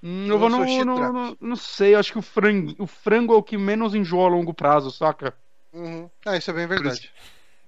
Hum, 0.02 0.26
Eu 0.28 0.38
vou 0.40 0.50
No 0.50 0.66
no, 0.86 1.14
no, 1.14 1.38
Não 1.40 1.56
sei, 1.56 1.96
acho 1.96 2.12
que 2.12 2.20
o 2.20 2.24
frango, 2.24 2.76
o 2.80 2.88
frango 2.88 3.34
é 3.34 3.38
o 3.38 3.44
que 3.44 3.58
menos 3.58 3.94
enjoa 3.96 4.26
a 4.26 4.30
longo 4.30 4.54
prazo, 4.54 4.92
saca? 4.92 5.34
Uhum. 5.72 6.10
Ah, 6.26 6.36
isso 6.36 6.50
é 6.52 6.54
bem 6.54 6.68
verdade. 6.68 7.12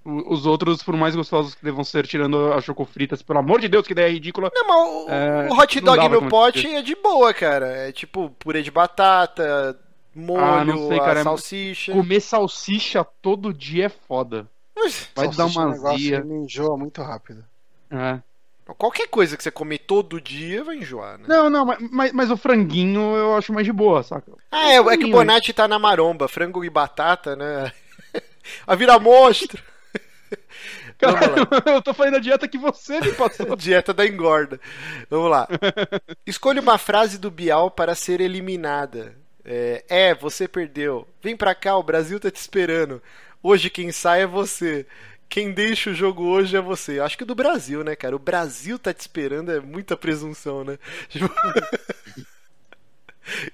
O- 0.04 0.32
Os 0.34 0.46
outros, 0.46 0.82
por 0.82 0.96
mais 0.96 1.16
gostosos 1.16 1.54
que 1.54 1.64
devam 1.64 1.82
ser, 1.82 2.06
tirando 2.06 2.52
as 2.52 2.64
chocofritas, 2.64 3.22
pelo 3.22 3.38
amor 3.38 3.60
de 3.60 3.68
Deus, 3.68 3.86
que 3.86 3.92
ideia 3.92 4.10
ridícula. 4.12 4.50
Não, 4.54 4.66
mas 4.66 4.76
o, 4.76 5.10
É, 5.10 5.48
o 5.50 5.58
hot 5.58 5.80
dog 5.80 6.08
no 6.08 6.28
pote 6.28 6.66
é 6.68 6.82
de 6.82 6.94
boa, 6.94 7.32
cara. 7.32 7.66
É 7.66 7.92
tipo 7.92 8.30
purê 8.38 8.62
de 8.62 8.70
batata, 8.70 9.78
molho, 10.14 10.44
Ah, 10.44 10.64
não 10.64 10.88
sei, 10.88 10.98
cara, 10.98 11.18
a 11.18 11.20
é- 11.20 11.24
salsicha. 11.24 11.92
Comer 11.92 12.20
salsicha 12.20 13.04
todo 13.22 13.52
dia 13.52 13.86
é 13.86 13.88
foda. 13.88 14.46
Vai 15.14 15.28
dar 15.28 15.46
uma 15.46 15.70
negócio 15.70 15.94
azia. 15.94 16.20
me 16.24 16.44
enjoa 16.44 16.76
muito 16.76 17.02
rápido. 17.02 17.44
É. 17.90 18.20
Qualquer 18.74 19.06
coisa 19.06 19.36
que 19.36 19.42
você 19.42 19.50
comer 19.50 19.78
todo 19.78 20.20
dia 20.20 20.64
vai 20.64 20.76
enjoar, 20.76 21.18
né? 21.18 21.24
Não, 21.28 21.48
não, 21.48 21.64
mas, 21.64 21.78
mas, 21.90 22.12
mas 22.12 22.30
o 22.30 22.36
franguinho 22.36 23.00
eu 23.16 23.36
acho 23.36 23.52
mais 23.52 23.64
de 23.64 23.72
boa, 23.72 24.02
saca? 24.02 24.32
Ah, 24.50 24.70
é, 24.70 24.76
é 24.78 24.96
que 24.96 25.04
o 25.04 25.10
Bonatti 25.10 25.52
tá 25.52 25.68
na 25.68 25.78
maromba, 25.78 26.26
frango 26.26 26.64
e 26.64 26.70
batata, 26.70 27.36
né? 27.36 27.72
A 28.66 28.74
virar 28.74 28.98
monstro. 28.98 29.62
Vamos 31.00 31.20
Cara, 31.20 31.34
eu 31.76 31.82
tô 31.82 31.94
fazendo 31.94 32.16
a 32.16 32.20
dieta 32.20 32.48
que 32.48 32.58
você 32.58 33.00
me 33.00 33.12
passou. 33.12 33.54
Dieta 33.54 33.92
da 33.92 34.06
engorda. 34.06 34.58
Vamos 35.10 35.30
lá. 35.30 35.46
Escolha 36.26 36.60
uma 36.60 36.78
frase 36.78 37.18
do 37.18 37.30
Bial 37.30 37.70
para 37.70 37.94
ser 37.94 38.20
eliminada. 38.20 39.14
É, 39.44 39.84
é, 39.88 40.14
você 40.14 40.48
perdeu. 40.48 41.06
Vem 41.22 41.36
pra 41.36 41.54
cá, 41.54 41.76
o 41.76 41.82
Brasil 41.82 42.18
tá 42.18 42.30
te 42.30 42.40
esperando. 42.40 43.00
Hoje 43.48 43.70
quem 43.70 43.92
sai 43.92 44.22
é 44.22 44.26
você. 44.26 44.84
Quem 45.28 45.52
deixa 45.52 45.90
o 45.90 45.94
jogo 45.94 46.24
hoje 46.24 46.56
é 46.56 46.60
você. 46.60 46.98
Acho 46.98 47.16
que 47.16 47.22
o 47.22 47.26
do 47.26 47.32
Brasil, 47.36 47.84
né, 47.84 47.94
cara? 47.94 48.16
O 48.16 48.18
Brasil 48.18 48.76
tá 48.76 48.92
te 48.92 48.98
esperando 48.98 49.52
é 49.52 49.60
muita 49.60 49.96
presunção, 49.96 50.64
né? 50.64 50.76
Tipo... 51.08 51.32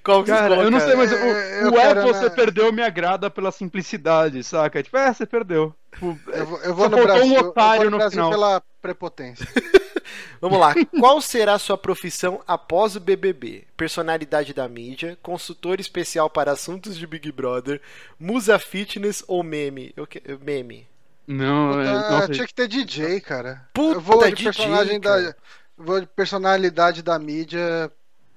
Qual 0.05 0.23
que 0.23 0.31
Cara, 0.31 0.57
eu 0.57 0.71
não 0.71 0.81
sei, 0.81 0.95
mas 0.95 1.11
o, 1.11 1.15
É, 1.15 1.63
eu 1.65 1.71
o 1.71 1.75
é 1.77 1.81
quero 1.81 2.03
você 2.03 2.25
na- 2.25 2.31
perdeu 2.31 2.73
me 2.73 2.83
agrada 2.83 3.31
pela 3.31 3.51
simplicidade, 3.51 4.43
saca? 4.45 4.83
Tipo, 4.83 4.97
é, 4.99 5.13
você 5.13 5.25
perdeu. 5.27 5.75
Tipo, 5.93 6.19
Eu 6.33 6.47
vou, 6.47 6.59
eu 6.61 6.75
vou 6.75 6.85
Só 6.91 6.97
no 6.97 7.03
Brasil, 7.03 7.25
um 7.25 7.35
eu 7.35 7.41
vou 7.41 7.51
otário 7.51 7.85
no 7.87 7.91
no 7.93 7.97
Brasil 7.99 8.11
final. 8.25 8.31
pela 8.31 8.63
prepotência. 8.83 9.47
Vamos 10.41 10.59
lá. 10.59 10.75
Qual 10.99 11.21
será 11.21 11.55
a 11.55 11.59
sua 11.59 11.79
profissão 11.79 12.43
após 12.47 12.97
o 12.97 13.01
BBB? 13.01 13.65
Personalidade 13.77 14.53
da 14.53 14.69
mídia, 14.69 15.17
consultor 15.23 15.81
especial 15.81 16.29
para 16.29 16.53
assuntos 16.53 16.99
de 16.99 17.07
Big 17.07 17.31
Brother, 17.33 17.81
musa 18.19 18.59
fitness 18.59 19.25
ou 19.29 19.43
meme? 19.43 19.93
Eu 19.97 20.07
que- 20.07 20.23
Meme. 20.43 20.87
Não, 21.27 21.81
é, 21.81 21.89
Ah, 21.89 22.11
nossa, 22.11 22.29
tinha 22.33 22.47
que 22.47 22.53
ter 22.55 22.67
DJ, 22.69 23.21
cara. 23.21 23.67
Puta, 23.73 23.95
eu 23.97 24.01
vou 24.01 24.19
de 24.25 24.31
DJ, 24.33 24.45
personagem 24.45 25.01
cara. 25.01 25.23
da. 25.23 25.35
Vou 25.79 26.01
de 26.01 26.07
personalidade 26.09 27.03
da 27.03 27.19
mídia 27.19 27.91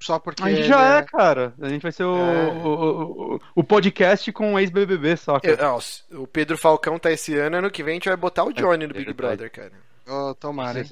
só 0.05 0.19
porque. 0.19 0.43
a 0.43 0.49
gente 0.49 0.67
já 0.67 0.97
é, 0.97 1.01
cara. 1.03 1.53
A 1.59 1.67
gente 1.67 1.81
vai 1.81 1.91
ser 1.91 2.03
o, 2.03 2.15
É. 2.17 2.47
o, 2.51 2.67
o, 3.35 3.41
o 3.55 3.63
podcast 3.63 4.31
com 4.31 4.53
o 4.53 4.59
ex-BBB, 4.59 5.17
saca? 5.17 5.47
Eu- 5.47 5.57
ó, 5.61 5.79
o 6.21 6.27
Pedro 6.27 6.57
Falcão 6.57 6.97
tá 6.99 7.11
esse 7.11 7.35
ano, 7.37 7.57
ano 7.57 7.71
que 7.71 7.83
vem 7.83 7.93
a 7.93 7.95
gente 7.95 8.07
vai 8.09 8.17
botar 8.17 8.43
o 8.43 8.53
Johnny 8.53 8.85
no 8.87 8.91
é 8.93 8.97
Big 8.97 9.05
verdade. 9.05 9.15
Brother, 9.37 9.51
cara. 9.51 9.71
Ô, 10.07 10.35
tomara, 10.35 10.85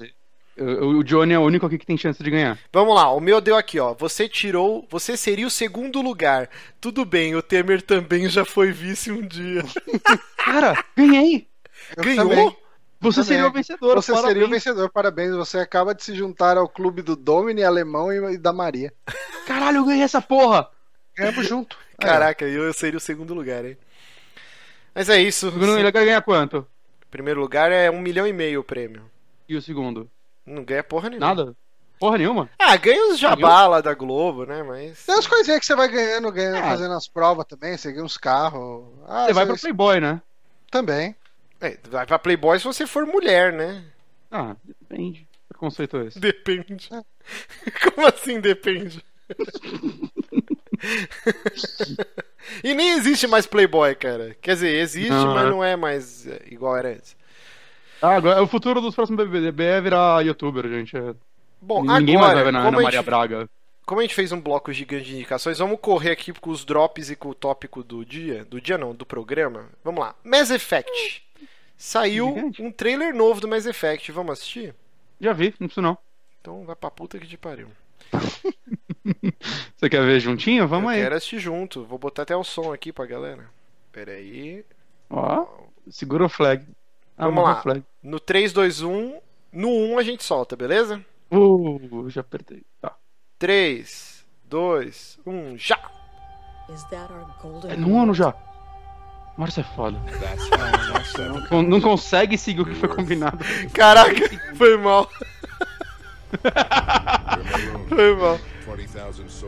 o 0.56 1.02
Johnny 1.02 1.32
é 1.34 1.38
o 1.38 1.42
único 1.42 1.66
aqui 1.66 1.78
que 1.78 1.86
tem 1.86 1.96
chance 1.96 2.22
de 2.22 2.30
ganhar. 2.30 2.58
Vamos 2.72 2.94
lá, 2.94 3.10
o 3.12 3.18
meu 3.20 3.40
deu 3.40 3.56
aqui, 3.56 3.80
ó. 3.80 3.92
Você 3.94 4.28
tirou. 4.28 4.86
Você 4.90 5.16
seria 5.16 5.46
o 5.46 5.50
segundo 5.50 6.00
lugar. 6.00 6.48
Tudo 6.80 7.04
bem, 7.04 7.34
o 7.34 7.42
Temer 7.42 7.82
também 7.82 8.28
já 8.28 8.44
foi 8.44 8.70
vice 8.70 9.10
um 9.10 9.20
dia. 9.26 9.64
Cara, 10.38 10.84
ganhei! 10.96 11.48
Eu 11.96 12.04
Ganhou? 12.04 12.28
também. 12.28 12.56
Você 13.04 13.20
Também. 13.20 13.36
seria 13.36 13.46
o 13.48 13.52
vencedor. 13.52 13.94
Você 13.96 14.12
parabéns. 14.12 14.32
seria 14.32 14.46
o 14.46 14.50
vencedor, 14.50 14.90
parabéns. 14.90 15.34
Você 15.36 15.58
acaba 15.58 15.94
de 15.94 16.02
se 16.02 16.14
juntar 16.14 16.56
ao 16.56 16.68
clube 16.68 17.02
do 17.02 17.14
Domini, 17.14 17.62
Alemão 17.62 18.12
e, 18.12 18.36
da 18.38 18.52
Maria. 18.52 18.92
Caralho, 19.46 19.78
eu 19.78 19.84
ganhei 19.84 20.02
essa 20.02 20.20
porra! 20.22 20.68
Ganhamos 21.16 21.46
junto. 21.46 21.76
Caraca, 22.00 22.44
eu 22.44 22.72
seria 22.72 22.96
o 22.98 23.00
segundo 23.00 23.34
lugar, 23.34 23.64
hein? 23.64 23.76
Mas 24.94 25.08
é 25.08 25.20
isso. 25.20 25.48
O 25.48 25.52
segundo 25.52 25.74
ele 25.78 25.90
vai 25.90 26.04
ganhar 26.04 26.22
quanto? 26.22 26.66
Primeiro 27.10 27.40
lugar 27.40 27.70
é 27.70 27.90
um 27.90 28.00
milhão 28.00 28.26
e 28.26 28.32
meio 28.32 28.60
o 28.60 28.64
prêmio. 28.64 29.02
E 29.48 29.56
o 29.56 29.62
segundo? 29.62 30.10
Não 30.44 30.64
ganha 30.64 30.82
porra 30.82 31.08
nenhuma. 31.10 31.26
Nada? 31.26 31.56
Porra 31.98 32.18
nenhuma? 32.18 32.50
Ah, 32.58 32.76
ganha 32.76 33.10
os 33.12 33.18
jabá 33.18 33.66
lá 33.68 33.80
da 33.80 33.94
Globo, 33.94 34.44
né? 34.44 34.62
Mas. 34.62 35.04
Tem 35.06 35.14
umas 35.14 35.26
coisinhas 35.26 35.60
que 35.60 35.66
você 35.66 35.76
vai 35.76 35.88
ganhando, 35.88 36.30
ganhando 36.32 36.58
Ah. 36.58 36.62
fazendo 36.70 36.94
as 36.94 37.06
provas 37.06 37.46
também, 37.46 37.76
você 37.76 37.92
ganha 37.92 38.04
uns 38.04 38.16
carros. 38.16 38.84
Ah, 39.06 39.26
Você 39.26 39.32
vai 39.32 39.44
isso- 39.44 39.52
pra 39.52 39.60
Playboy, 39.60 40.00
né? 40.00 40.20
Também. 40.70 41.14
É, 41.60 41.78
vai 41.88 42.06
pra 42.06 42.18
Playboy 42.18 42.58
se 42.58 42.64
você 42.64 42.86
for 42.86 43.06
mulher, 43.06 43.52
né? 43.52 43.84
Ah, 44.30 44.56
depende. 44.64 45.20
Que 45.20 45.48
preconceito 45.48 45.96
é 45.98 46.06
esse? 46.06 46.18
Depende. 46.18 46.88
Como 47.94 48.06
assim 48.06 48.40
depende? 48.40 49.04
e 52.62 52.74
nem 52.74 52.90
existe 52.90 53.26
mais 53.26 53.46
Playboy, 53.46 53.94
cara. 53.94 54.36
Quer 54.40 54.54
dizer, 54.54 54.74
existe, 54.76 55.10
Não, 55.10 55.34
mas 55.34 55.46
é. 55.46 55.50
não 55.50 55.64
é 55.64 55.76
mais 55.76 56.26
é, 56.26 56.42
igual 56.50 56.76
era 56.76 56.90
antes. 56.90 57.16
Ah, 58.02 58.16
agora, 58.16 58.42
o 58.42 58.46
futuro 58.46 58.80
dos 58.80 58.94
próximos 58.94 59.26
BBB 59.26 59.64
é 59.64 59.80
virar 59.80 60.24
youtuber, 60.24 60.68
gente. 60.68 60.96
É- 60.96 61.14
Bom, 61.60 61.82
Ninguém 61.82 62.16
mais 62.16 62.26
vai 62.26 62.30
agora, 62.32 62.44
ver 62.44 62.52
na 62.52 62.60
Ana 62.60 62.70
Maria 62.72 62.90
gente, 62.98 63.06
Braga. 63.06 63.48
como 63.86 64.00
a 64.00 64.04
gente 64.04 64.14
fez 64.14 64.32
um 64.32 64.40
bloco 64.40 64.70
gigante 64.70 65.06
de 65.06 65.14
indicações, 65.14 65.58
vamos 65.58 65.78
correr 65.80 66.10
aqui 66.10 66.30
com 66.34 66.50
os 66.50 66.62
drops 66.62 67.08
e 67.08 67.16
com 67.16 67.30
o 67.30 67.34
tópico 67.34 67.82
do 67.82 68.04
dia. 68.04 68.44
Do 68.44 68.60
dia 68.60 68.76
não, 68.76 68.94
do 68.94 69.06
programa. 69.06 69.70
Vamos 69.82 70.00
lá. 70.00 70.14
Mass 70.22 70.50
Effect. 70.50 71.23
Saiu 71.84 72.28
Gigante. 72.34 72.62
um 72.62 72.72
trailer 72.72 73.14
novo 73.14 73.42
do 73.42 73.46
Mass 73.46 73.66
Effect. 73.66 74.10
Vamos 74.10 74.32
assistir? 74.32 74.74
Já 75.20 75.34
vi, 75.34 75.50
não 75.60 75.68
preciso 75.68 75.82
não. 75.82 75.98
Então 76.40 76.64
vai 76.64 76.74
pra 76.74 76.90
puta 76.90 77.18
que 77.18 77.26
te 77.26 77.36
pariu. 77.36 77.68
Você 79.76 79.90
quer 79.90 80.02
ver 80.04 80.18
juntinho? 80.18 80.66
Vamos 80.66 80.84
Eu 80.84 80.96
aí. 80.96 81.02
quero 81.02 81.14
assistir 81.14 81.38
junto. 81.38 81.84
Vou 81.84 81.98
botar 81.98 82.22
até 82.22 82.34
o 82.34 82.42
som 82.42 82.72
aqui 82.72 82.90
pra 82.90 83.04
galera. 83.04 83.50
Pera 83.92 84.12
aí. 84.12 84.64
Ó, 85.10 85.46
segura 85.90 86.24
o 86.24 86.28
flag. 86.28 86.66
Ah, 87.18 87.26
Vamos 87.26 87.40
amarra 87.40 87.56
lá. 87.56 87.62
flag. 87.62 87.84
No 88.02 88.18
3, 88.18 88.52
2, 88.54 88.80
1. 88.82 89.20
No 89.52 89.68
1 89.68 89.98
a 89.98 90.02
gente 90.02 90.24
solta, 90.24 90.56
beleza? 90.56 91.04
Uh, 91.30 92.08
já 92.08 92.22
apertei. 92.22 92.62
Tá. 92.80 92.96
3, 93.38 94.24
2, 94.44 95.18
1, 95.26 95.58
já! 95.58 95.78
Is 96.72 96.82
that 96.84 97.12
our 97.12 97.26
golden 97.42 97.70
É 97.72 97.76
no 97.76 98.00
ano 98.00 98.14
já. 98.14 98.34
Márcio 99.36 99.60
é 99.60 99.64
foda. 99.74 99.98
Não, 101.50 101.62
não 101.62 101.80
consegue 101.80 102.38
seguir 102.38 102.60
o 102.62 102.66
que 102.66 102.74
foi 102.74 102.88
combinado. 102.88 103.38
Caraca, 103.72 104.14
foi 104.54 104.76
mal. 104.76 105.08
foi 107.88 108.16
mal. 108.16 108.38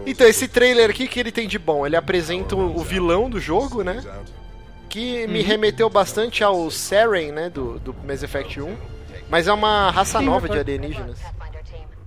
Então, 0.06 0.26
esse 0.26 0.48
trailer 0.48 0.90
aqui 0.90 1.06
que 1.08 1.18
ele 1.18 1.32
tem 1.32 1.48
de 1.48 1.58
bom? 1.58 1.86
Ele 1.86 1.96
apresenta 1.96 2.54
o 2.56 2.78
vilão 2.82 3.28
do 3.30 3.40
jogo, 3.40 3.82
né? 3.82 4.02
Que 4.88 5.26
me 5.26 5.42
remeteu 5.42 5.88
bastante 5.90 6.42
ao 6.44 6.70
Saren, 6.70 7.32
né? 7.32 7.50
Do, 7.50 7.78
do 7.78 7.94
Mass 8.04 8.22
Effect 8.22 8.60
1. 8.60 8.76
Mas 9.28 9.48
é 9.48 9.52
uma 9.52 9.90
raça 9.90 10.20
nova 10.20 10.48
de 10.48 10.58
alienígenas. 10.58 11.18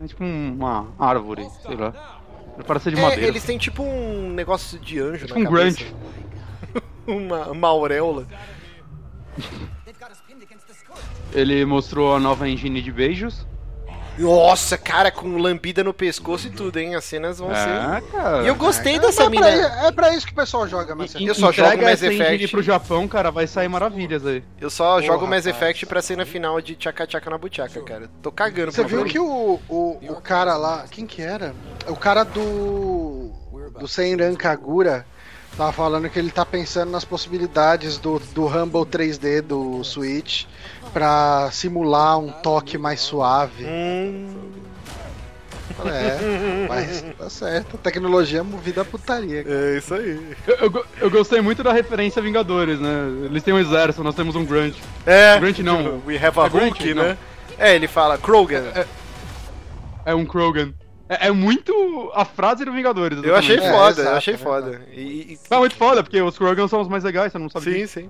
É 0.02 0.08
tipo 0.08 0.24
um- 0.24 0.54
uma 0.54 0.88
árvore, 0.98 1.48
sei 1.66 1.76
lá. 1.76 1.94
Parece 2.66 2.86
ser 2.86 2.92
de 2.94 3.00
É, 3.00 3.04
madeira. 3.04 3.28
eles 3.28 3.44
têm 3.44 3.58
tipo 3.58 3.84
um 3.84 4.30
negócio 4.32 4.78
de 4.80 5.00
anjo 5.00 5.26
Tipo 5.28 5.40
na 5.40 5.50
um 5.50 5.54
cabeça. 5.54 5.78
grunge. 5.80 5.96
Uma, 7.18 7.48
uma 7.50 7.68
auréola. 7.68 8.26
Ele 11.34 11.64
mostrou 11.66 12.16
a 12.16 12.20
nova 12.20 12.48
engine 12.50 12.82
de 12.82 12.92
beijos. 12.92 13.46
Nossa, 14.18 14.78
cara, 14.78 15.10
com 15.12 15.38
lambida 15.38 15.82
no 15.82 15.94
pescoço 15.94 16.48
e 16.48 16.50
tudo, 16.50 16.78
hein? 16.78 16.94
As 16.94 17.06
cenas 17.06 17.40
vão 17.40 17.50
É, 17.54 17.56
ser. 18.02 18.12
cara. 18.12 18.44
E 18.44 18.48
eu 18.48 18.56
gostei 18.56 18.96
É 18.96 19.00
dessa 19.00 19.22
pra, 19.22 19.30
mina. 19.30 19.48
é 19.48 19.92
pra 19.94 20.14
isso 20.14 20.26
que 20.26 20.34
o 20.34 20.36
pessoal 20.36 20.68
joga, 20.68 20.94
mas 20.94 21.16
Eu 21.16 21.34
só 21.34 21.54
jogo 21.54 21.82
Mass 21.82 22.04
Effect. 22.04 22.48
pro 22.50 22.62
Japão, 22.62 23.08
cara, 23.08 23.32
vai 23.32 23.48
sair 23.48 23.70
maravilhas 23.70 24.26
aí. 24.26 24.44
Eu 24.60 24.70
só 24.70 24.96
Porra, 24.96 25.04
jogo 25.04 25.26
Mass. 25.26 25.46
Effect 25.46 25.86
pra 25.86 26.02
cena 26.02 26.26
final 26.26 26.60
de 26.60 26.76
tchaca 26.76 27.08
tchaca 27.08 27.30
na 27.30 27.38
buchaca, 27.38 27.82
cara. 27.82 28.10
Tô 28.22 28.30
cagando 28.30 28.74
Você 28.74 28.82
pra 28.82 28.90
viu 28.90 29.06
que 29.06 29.18
o, 29.20 29.58
o, 29.70 30.00
o 30.10 30.16
cara 30.22 30.58
lá. 30.58 30.84
Quem 30.92 31.06
que 31.08 31.22
era? 31.22 31.56
O 31.88 31.96
cara 31.96 32.26
do. 32.26 33.32
Do 33.80 33.88
Senran 33.88 34.36
Kagura 34.36 35.06
tava 35.60 35.74
falando 35.74 36.10
que 36.10 36.18
ele 36.18 36.32
tá 36.32 36.46
pensando 36.46 36.90
nas 36.90 37.04
possibilidades 37.04 37.98
do, 37.98 38.18
do 38.34 38.48
Rumble 38.48 38.86
3D 38.86 39.42
do 39.42 39.84
Switch 39.84 40.46
pra 40.94 41.50
simular 41.52 42.18
um 42.18 42.32
toque 42.32 42.78
mais 42.78 43.02
suave. 43.02 43.66
Hum, 43.66 44.36
É, 45.86 46.66
mas 46.68 47.06
tá 47.18 47.30
certo. 47.30 47.76
A 47.76 47.78
tecnologia 47.78 48.40
é 48.40 48.42
movida 48.42 48.82
a 48.82 48.86
putaria. 48.86 49.44
cara. 49.44 49.56
é 49.56 49.78
isso 49.78 49.94
aí. 49.94 50.36
Eu, 50.48 50.56
eu 50.62 50.86
eu 51.02 51.10
gostei 51.12 51.42
muito 51.42 51.62
da 51.62 51.72
referência 51.74 52.20
a 52.22 52.24
Vingadores, 52.24 52.80
né? 52.80 53.26
Eles 53.26 53.44
têm 53.44 53.54
um 53.54 53.60
exército, 53.60 54.04
nós 54.04 54.16
temos 54.16 54.36
um 54.36 54.46
Grunt. 54.46 54.76
É. 55.06 55.38
Grunt 55.40 55.60
não. 55.60 56.02
We 56.08 56.16
have 56.18 56.40
a 56.40 56.46
É 56.46 56.50
Grunt? 56.50 56.80
Hulk, 56.80 56.94
Não. 56.94 57.04
né? 57.04 57.18
É, 57.58 57.76
ele 57.76 57.88
fala 57.88 58.18
Krogan. 58.18 58.64
É 60.06 60.16
um 60.16 60.26
Krogan. 60.26 60.74
É, 61.10 61.28
é 61.28 61.32
muito 61.32 62.12
a 62.14 62.24
frase 62.24 62.64
do 62.64 62.72
Vingadores. 62.72 63.22
Eu 63.24 63.36
achei 63.36 63.56
exatamente. 63.56 63.76
É, 63.76 63.80
foda, 63.80 64.00
eu 64.00 64.04
exato, 64.04 64.18
achei 64.18 64.34
é 64.36 64.38
foda. 64.38 64.82
E, 64.94 65.02
e- 65.02 65.40
É 65.50 65.58
muito 65.58 65.76
foda, 65.76 66.04
porque 66.04 66.22
os 66.22 66.38
Krogans 66.38 66.70
são 66.70 66.80
os 66.82 66.88
mais 66.88 67.04
legais, 67.04 67.32
você 67.32 67.38
não 67.40 67.50
sabe 67.50 67.66
sim, 67.66 67.72
disso. 67.74 67.94
sim. 68.02 68.10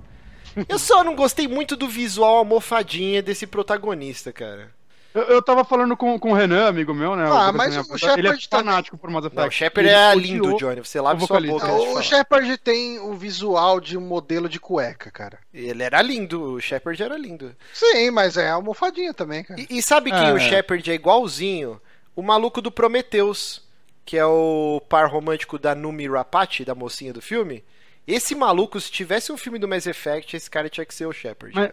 Eu 0.68 0.78
só 0.78 1.02
não 1.02 1.14
gostei 1.16 1.48
muito 1.48 1.76
do 1.76 1.88
visual 1.88 2.36
almofadinha 2.38 3.22
desse 3.22 3.46
protagonista, 3.46 4.32
cara. 4.32 4.68
Eu, 5.12 5.22
eu 5.22 5.42
tava 5.42 5.64
falando 5.64 5.96
com, 5.96 6.16
com 6.20 6.30
o 6.30 6.34
Renan, 6.34 6.68
amigo 6.68 6.94
meu, 6.94 7.16
né? 7.16 7.24
Ah, 7.28 7.50
mas 7.52 7.76
o 7.76 7.84
com 7.84 7.94
Ele 7.96 8.04
é 8.04 8.08
Shepard 8.14 8.48
também. 8.48 8.64
fanático 8.66 8.96
por 8.98 9.10
Mass 9.10 9.24
Effect. 9.24 9.40
Não, 9.40 9.48
o 9.48 9.50
Shepard 9.50 9.88
Ele 9.88 9.96
é 9.96 10.14
lindo, 10.14 10.56
Johnny. 10.56 10.80
Você 10.80 11.00
lava 11.00 11.24
o 11.24 11.26
sua 11.26 11.40
boca. 11.40 11.66
De 11.66 11.72
o. 11.72 12.02
Shepard 12.02 12.58
tem 12.58 13.00
o 13.00 13.14
visual 13.14 13.80
de 13.80 13.96
um 13.98 14.00
modelo 14.00 14.48
de 14.48 14.60
cueca, 14.60 15.10
cara. 15.10 15.38
Ele 15.52 15.82
era 15.82 16.00
lindo, 16.00 16.40
o 16.52 16.60
Shepard 16.60 17.02
era 17.02 17.16
lindo. 17.16 17.56
Sim, 17.72 18.10
mas 18.12 18.36
é 18.36 18.50
almofadinha 18.50 19.12
também, 19.12 19.42
cara. 19.42 19.60
E, 19.60 19.78
e 19.78 19.82
sabe 19.82 20.10
quem 20.12 20.28
É. 20.28 20.32
o 20.32 20.38
Shepard 20.38 20.88
é 20.90 20.94
igualzinho? 20.94 21.80
O 22.20 22.22
maluco 22.22 22.60
do 22.60 22.70
Prometheus, 22.70 23.62
que 24.04 24.14
é 24.14 24.26
o 24.26 24.78
par 24.90 25.08
romântico 25.10 25.58
da 25.58 25.74
Numi 25.74 26.06
Rapace, 26.06 26.66
da 26.66 26.74
mocinha 26.74 27.14
do 27.14 27.22
filme. 27.22 27.64
Esse 28.06 28.34
maluco, 28.34 28.78
se 28.78 28.90
tivesse 28.92 29.32
um 29.32 29.38
filme 29.38 29.58
do 29.58 29.66
Mass 29.66 29.86
Effect, 29.86 30.36
esse 30.36 30.50
cara 30.50 30.68
tinha 30.68 30.84
que 30.84 30.94
ser 30.94 31.06
o 31.06 31.12
Shepard. 31.14 31.54
Mas-. 31.56 31.72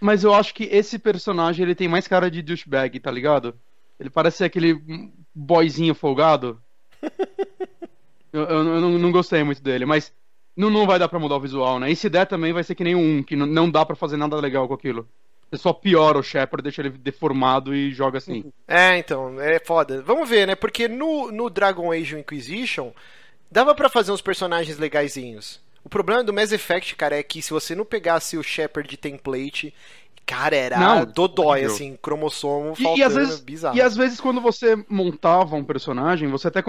Mas 0.00 0.22
eu 0.22 0.32
acho 0.32 0.54
que 0.54 0.62
esse 0.70 1.00
personagem 1.00 1.64
ele 1.64 1.74
tem 1.74 1.88
mais 1.88 2.06
cara 2.06 2.30
de 2.30 2.42
douchebag, 2.42 3.00
tá 3.00 3.10
ligado? 3.10 3.58
Ele 3.98 4.08
parece 4.08 4.36
ser 4.36 4.44
aquele 4.44 4.80
boyzinho 5.34 5.96
folgado. 5.96 6.62
eu 8.32 8.42
eu 8.44 8.62
não- 8.64 8.74
eu 8.76 8.80
não, 8.80 8.90
não 9.00 9.10
gostei 9.10 9.42
muito 9.42 9.60
dele, 9.60 9.84
mas 9.84 10.12
não, 10.56 10.70
não 10.70 10.86
vai 10.86 11.00
dar 11.00 11.08
pra 11.08 11.18
mudar 11.18 11.34
o 11.34 11.40
visual, 11.40 11.80
né? 11.80 11.90
E 11.90 11.96
se 11.96 12.08
der 12.08 12.26
também 12.26 12.52
vai 12.52 12.62
ser 12.62 12.76
que 12.76 12.84
nem 12.84 12.94
um, 12.94 13.20
que 13.20 13.34
não, 13.34 13.46
não 13.46 13.68
dá 13.68 13.84
pra 13.84 13.96
fazer 13.96 14.16
nada 14.16 14.36
legal 14.36 14.68
com 14.68 14.74
aquilo. 14.74 15.08
Você 15.50 15.58
só 15.62 15.72
piora 15.72 16.18
o 16.18 16.22
Shepard, 16.22 16.62
deixa 16.62 16.82
ele 16.82 16.90
deformado 16.90 17.74
e 17.74 17.90
joga 17.90 18.18
assim. 18.18 18.52
É, 18.66 18.98
então, 18.98 19.40
é 19.40 19.58
foda. 19.58 20.02
Vamos 20.02 20.28
ver, 20.28 20.46
né? 20.46 20.54
Porque 20.54 20.88
no, 20.88 21.32
no 21.32 21.48
Dragon 21.48 21.90
Age 21.90 22.18
Inquisition, 22.18 22.92
dava 23.50 23.74
pra 23.74 23.88
fazer 23.88 24.12
uns 24.12 24.20
personagens 24.20 24.78
legaisinhos. 24.78 25.60
O 25.82 25.88
problema 25.88 26.22
do 26.22 26.34
Mass 26.34 26.52
Effect, 26.52 26.96
cara, 26.96 27.16
é 27.16 27.22
que 27.22 27.40
se 27.40 27.50
você 27.50 27.74
não 27.74 27.84
pegasse 27.84 28.36
o 28.36 28.42
Shepard 28.42 28.86
de 28.90 28.96
template, 28.98 29.72
cara, 30.26 30.54
era 30.54 30.78
Não, 30.78 31.06
dodói, 31.06 31.64
assim, 31.64 31.96
cromossomo 32.02 32.74
E, 32.78 32.82
faltando, 32.82 32.98
e 32.98 33.02
às 33.02 33.14
vezes, 33.14 33.40
bizarro. 33.40 33.76
e 33.76 33.80
às 33.80 33.96
vezes 33.96 34.20
quando 34.20 34.40
você 34.40 34.76
montava 34.88 35.56
um 35.56 35.64
personagem, 35.64 36.28
você 36.28 36.48
até 36.48 36.62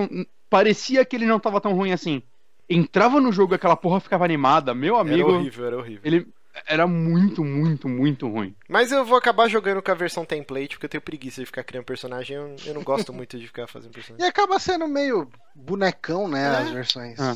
parecia 0.50 1.04
que 1.04 1.18
ele 1.18 1.26
não 1.26 1.40
tava 1.40 1.60
tão 1.60 1.74
ruim 1.74 1.92
assim. 1.92 2.22
Entrava 2.70 3.20
no 3.20 3.32
jogo 3.32 3.54
e 3.54 3.56
aquela 3.56 3.76
porra 3.76 4.00
ficava 4.00 4.24
animada, 4.24 4.74
meu 4.74 4.96
Era 4.96 5.02
amigo. 5.02 5.32
horrível, 5.34 5.66
era 5.66 5.78
horrível. 5.78 6.02
Ele 6.06 6.28
era 6.66 6.86
muito, 6.88 7.44
muito, 7.44 7.88
muito 7.90 8.28
ruim. 8.28 8.56
Mas 8.68 8.92
eu 8.92 9.04
vou 9.06 9.18
acabar 9.18 9.48
jogando 9.50 9.82
com 9.82 9.92
a 9.92 9.96
versão 9.96 10.26
template, 10.26 10.70
porque 10.76 10.86
eu 10.86 10.90
tenho 10.90 11.02
preguiça 11.02 11.42
de 11.42 11.46
ficar 11.46 11.64
criando 11.64 11.86
personagem. 11.86 12.36
Eu, 12.38 12.56
eu 12.66 12.74
não 12.74 12.84
gosto 12.84 13.12
muito 13.14 13.38
de 13.38 13.48
ficar 13.48 13.68
fazendo 13.68 13.92
personagem. 13.92 14.26
E 14.26 14.30
acaba 14.30 14.60
sendo 14.60 14.88
meio 14.88 15.30
bonecão, 15.56 16.28
né? 16.28 16.44
É. 16.44 16.58
As 16.58 16.70
versões. 16.72 17.20
É. 17.20 17.34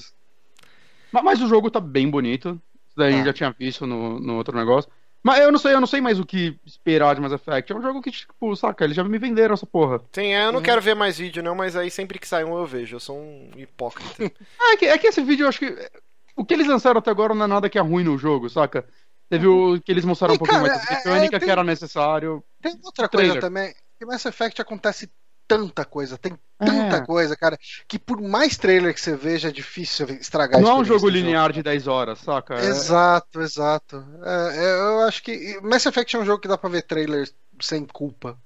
Mas, 1.12 1.24
mas 1.24 1.42
o 1.42 1.48
jogo 1.48 1.70
tá 1.70 1.80
bem 1.80 2.10
bonito. 2.10 2.60
Isso 2.88 2.98
daí 2.98 3.10
a 3.10 3.12
gente 3.12 3.22
Tá. 3.22 3.26
já 3.28 3.34
tinha 3.34 3.56
visto 3.58 3.86
no, 3.86 4.20
no 4.20 4.36
outro 4.36 4.58
negócio. 4.58 4.90
Mas 5.26 5.40
eu 5.40 5.52
não 5.54 5.58
sei, 5.60 5.74
eu 5.74 5.80
não 5.80 5.88
sei 5.88 6.02
mais 6.02 6.20
o 6.20 6.26
que 6.26 6.60
esperar 6.66 7.16
de 7.16 7.22
Mass 7.22 7.32
Effect. 7.32 7.72
É 7.72 7.76
um 7.76 7.82
jogo 7.82 8.02
que, 8.02 8.12
tipo, 8.12 8.54
saca, 8.58 8.84
eles 8.84 8.96
já 8.96 9.06
me 9.06 9.18
venderam 9.18 9.54
essa 9.54 9.66
porra. 9.66 10.02
Sim, 10.12 10.34
é, 10.34 10.46
eu 10.48 10.52
não 10.52 10.60
Uhum. 10.60 10.64
quero 10.66 10.82
ver 10.82 10.96
mais 10.96 11.18
vídeo, 11.18 11.42
não, 11.42 11.56
mas 11.56 11.78
aí 11.78 11.90
sempre 11.90 12.20
que 12.20 12.28
sai 12.28 12.44
um 12.44 12.58
eu 12.58 12.66
vejo. 12.66 12.98
Eu 12.98 13.00
sou 13.00 13.18
um 13.18 13.50
hipócrita. 13.56 14.12
É 14.60 14.76
que, 14.76 14.86
é 14.86 14.98
que 14.98 15.08
esse 15.08 15.24
vídeo 15.24 15.46
eu 15.46 15.48
acho 15.50 15.60
que. 15.60 15.90
O 16.36 16.44
que 16.44 16.54
eles 16.54 16.68
lançaram 16.68 16.98
até 16.98 17.10
agora 17.12 17.34
não 17.36 17.46
é 17.46 17.48
nada 17.48 17.70
que 17.70 17.78
é 17.78 17.82
ruim 17.82 18.04
no 18.04 18.18
jogo, 18.18 18.50
saca? 18.50 18.84
Teve 19.30 19.48
o 19.48 19.82
que 19.82 19.92
eles 19.92 20.06
mostraram 20.06 20.34
E, 20.34 20.36
um 20.36 20.40
pouquinho 20.40 20.62
cara, 20.62 20.74
mais 20.74 20.86
de 20.88 20.94
é- 20.94 20.98
mecânica 20.98 21.36
é, 21.36 21.40
tem- 21.40 21.48
que 21.48 21.52
era 21.52 21.64
necessário. 21.64 22.44
Tem 22.62 22.80
outra 22.84 23.08
Trailer. 23.08 23.34
coisa 23.34 23.48
também. 23.48 23.74
Que 23.98 24.06
Mass 24.06 24.26
Effect 24.26 24.62
acontece 24.62 25.10
tanta 25.48 25.84
coisa, 25.86 26.18
tem 26.18 26.38
tanta 26.58 26.98
É. 26.98 27.06
coisa, 27.06 27.36
cara, 27.36 27.58
que 27.88 28.00
por 28.00 28.22
mais 28.22 28.58
trailer 28.58 28.94
que 28.94 29.02
você 29.02 29.16
veja, 29.16 29.50
é 29.50 29.52
difícil 29.52 30.08
estragar 30.12 30.60
Não 30.62 30.70
é 30.70 30.76
um 30.76 30.86
jogo 30.86 31.10
linear 31.10 31.52
de 31.52 31.62
10 31.62 31.88
horas, 31.88 32.20
saca? 32.20 32.56
É- 32.56 32.66
Exato, 32.66 33.42
exato. 33.42 34.06
É, 34.24 34.58
é, 34.66 34.72
eu 34.80 35.02
acho 35.02 35.22
que 35.22 35.60
Mass 35.62 35.86
Effect 35.86 36.16
é 36.16 36.20
um 36.20 36.26
jogo 36.26 36.42
que 36.42 36.48
dá 36.48 36.58
pra 36.58 36.70
ver 36.70 36.84
trailer 36.84 37.30
sem 37.60 37.86
culpa. 37.86 38.38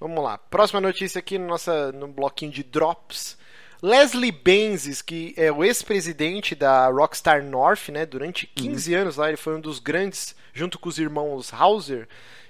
Vamos 0.00 0.22
lá. 0.24 0.36
Próxima 0.38 0.80
notícia 0.80 1.18
aqui 1.18 1.38
no, 1.38 1.46
nossa, 1.46 1.92
no 1.92 2.08
bloquinho 2.08 2.50
de 2.50 2.62
drops. 2.64 3.36
Leslie 3.82 4.30
Benzies, 4.32 5.02
que 5.02 5.34
é 5.36 5.50
o 5.50 5.64
ex-presidente 5.64 6.54
da 6.54 6.88
Rockstar 6.88 7.42
North, 7.44 7.88
né? 7.88 8.06
Durante 8.06 8.46
15 8.46 8.94
anos 8.94 9.16
lá, 9.16 9.28
ele 9.28 9.36
foi 9.36 9.56
um 9.56 9.60
dos 9.60 9.78
grandes, 9.78 10.34
junto 10.52 10.78
com 10.78 10.88
os 10.88 10.98
irmãos 10.98 11.52
Hauser. 11.52 12.08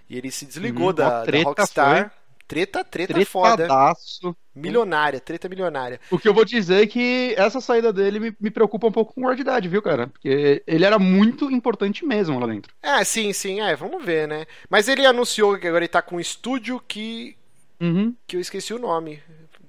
E 0.08 0.18
ele 0.18 0.30
se 0.30 0.44
desligou 0.44 0.88
Uhum, 0.88 0.92
da, 0.94 1.08
da 1.20 1.22
treta 1.24 1.44
Rockstar. 1.48 2.12
Treta, 2.46 2.84
treta 2.84 3.24
foda. 3.24 3.56
Tretadaço. 3.56 4.36
Milionária, 4.54 5.18
treta 5.18 5.48
milionária. 5.48 5.98
O 6.10 6.18
que 6.18 6.28
eu 6.28 6.34
vou 6.34 6.44
dizer 6.44 6.82
é 6.82 6.86
que 6.86 7.34
essa 7.38 7.62
saída 7.62 7.90
dele 7.90 8.20
me, 8.20 8.36
me 8.38 8.50
preocupa 8.50 8.88
um 8.88 8.92
pouco 8.92 9.14
com 9.14 9.34
Dead, 9.34 9.66
viu, 9.68 9.80
cara? 9.80 10.08
Porque 10.08 10.62
ele 10.66 10.84
era 10.84 10.98
muito 10.98 11.50
importante 11.50 12.04
mesmo 12.04 12.38
lá 12.38 12.46
dentro. 12.46 12.74
É, 12.82 13.02
sim, 13.04 13.32
sim, 13.32 13.60
é, 13.62 13.74
vamos 13.74 14.04
ver, 14.04 14.28
né? 14.28 14.44
Mas 14.68 14.86
ele 14.88 15.06
anunciou 15.06 15.58
que 15.58 15.66
agora 15.66 15.84
ele 15.84 15.88
tá 15.88 16.02
com 16.02 16.16
um 16.16 16.20
estúdio 16.20 16.78
que, 16.86 17.36
Uhum. 17.80 18.14
que 18.26 18.36
eu 18.36 18.40
esqueci 18.40 18.74
o 18.74 18.78
nome. 18.78 19.22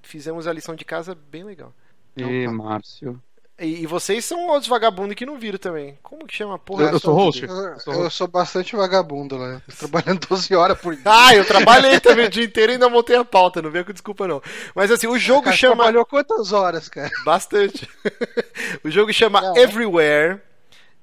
Fizemos 0.04 0.46
a 0.48 0.54
lição 0.54 0.76
de 0.76 0.86
casa 0.86 1.16
bem 1.16 1.44
legal. 1.44 1.74
E, 2.16 2.46
Opa. 2.48 2.56
Márcio. 2.56 3.20
E, 3.60 3.84
e 3.84 3.86
vocês 3.88 4.26
são 4.26 4.48
outros 4.48 4.68
vagabundos 4.68 5.16
que 5.16 5.26
não 5.26 5.38
viram 5.40 5.58
também. 5.60 5.98
Como 6.04 6.26
que 6.28 6.36
chama 6.36 6.56
a 6.56 6.60
porra? 6.60 6.86
Eu- 6.86 6.90
eu 6.94 7.00
sou 7.00 7.14
host? 7.14 7.44
Eu, 7.46 7.50
Eu 7.56 7.80
sou 7.80 7.94
eu 7.94 8.10
sou 8.10 8.28
bastante 8.28 8.76
vagabundo, 8.76 9.38
né? 9.38 9.62
Tô 9.70 9.88
trabalhando 9.88 10.26
12 10.28 10.54
horas 10.56 10.80
por 10.80 10.94
dia. 10.96 11.04
Ah, 11.06 11.36
eu 11.36 11.46
trabalhei 11.46 12.00
também 12.00 12.26
o 12.26 12.30
dia 12.30 12.44
inteiro 12.44 12.72
e 12.72 12.74
ainda 12.74 12.90
montei 12.90 13.16
a 13.16 13.24
pauta, 13.24 13.62
não 13.62 13.70
venha 13.72 13.84
com 13.84 13.94
desculpa 13.94 14.28
não. 14.28 14.42
Mas 14.76 14.92
assim, 14.92 15.08
o 15.08 15.18
jogo 15.20 15.44
Cara, 15.44 15.56
chama 15.56 15.76
trabalhou 15.76 16.06
quantas 16.06 16.52
horas, 16.52 16.90
cara? 16.90 17.10
bastante. 17.24 17.88
o 18.84 18.90
jogo 18.90 19.14
chama 19.14 19.40
Não. 19.40 19.56
Everywhere 19.58 20.40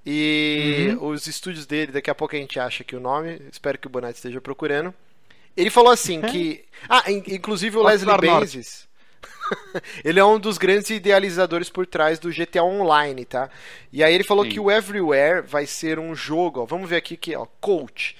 e 0.04 0.96
os 1.00 1.26
estúdios 1.26 1.66
dele, 1.66 1.92
daqui 1.92 2.10
a 2.10 2.14
pouco 2.14 2.34
a 2.34 2.38
gente 2.38 2.58
acha 2.58 2.82
aqui 2.82 2.96
o 2.96 3.00
nome, 3.00 3.40
espero 3.52 3.78
que 3.78 3.86
o 3.86 3.90
Bonatti 3.90 4.16
esteja 4.16 4.40
procurando. 4.40 4.92
Ele 5.56 5.70
falou 5.70 5.90
assim 5.92 6.20
que, 6.22 6.64
ah, 6.88 7.10
in- 7.10 7.22
inclusive 7.28 7.76
o 7.76 7.82
Leslie. 7.82 8.16
Benzies, 8.18 8.88
ele 10.04 10.20
é 10.20 10.24
um 10.24 10.38
dos 10.38 10.58
grandes 10.58 10.90
idealizadores 10.90 11.68
por 11.68 11.86
trás 11.86 12.18
do 12.18 12.30
GTA 12.30 12.62
Online, 12.62 13.24
tá? 13.24 13.50
E 13.92 14.02
aí 14.02 14.14
ele 14.14 14.24
falou 14.24 14.44
Sim. 14.44 14.50
que 14.50 14.60
o 14.60 14.70
Everywhere 14.70 15.46
vai 15.46 15.66
ser 15.66 15.98
um 15.98 16.14
jogo, 16.14 16.60
ó, 16.60 16.64
vamos 16.64 16.88
ver 16.88 16.96
aqui 16.96 17.16
que, 17.16 17.34
ó, 17.34 17.46
Coach. 17.60 18.16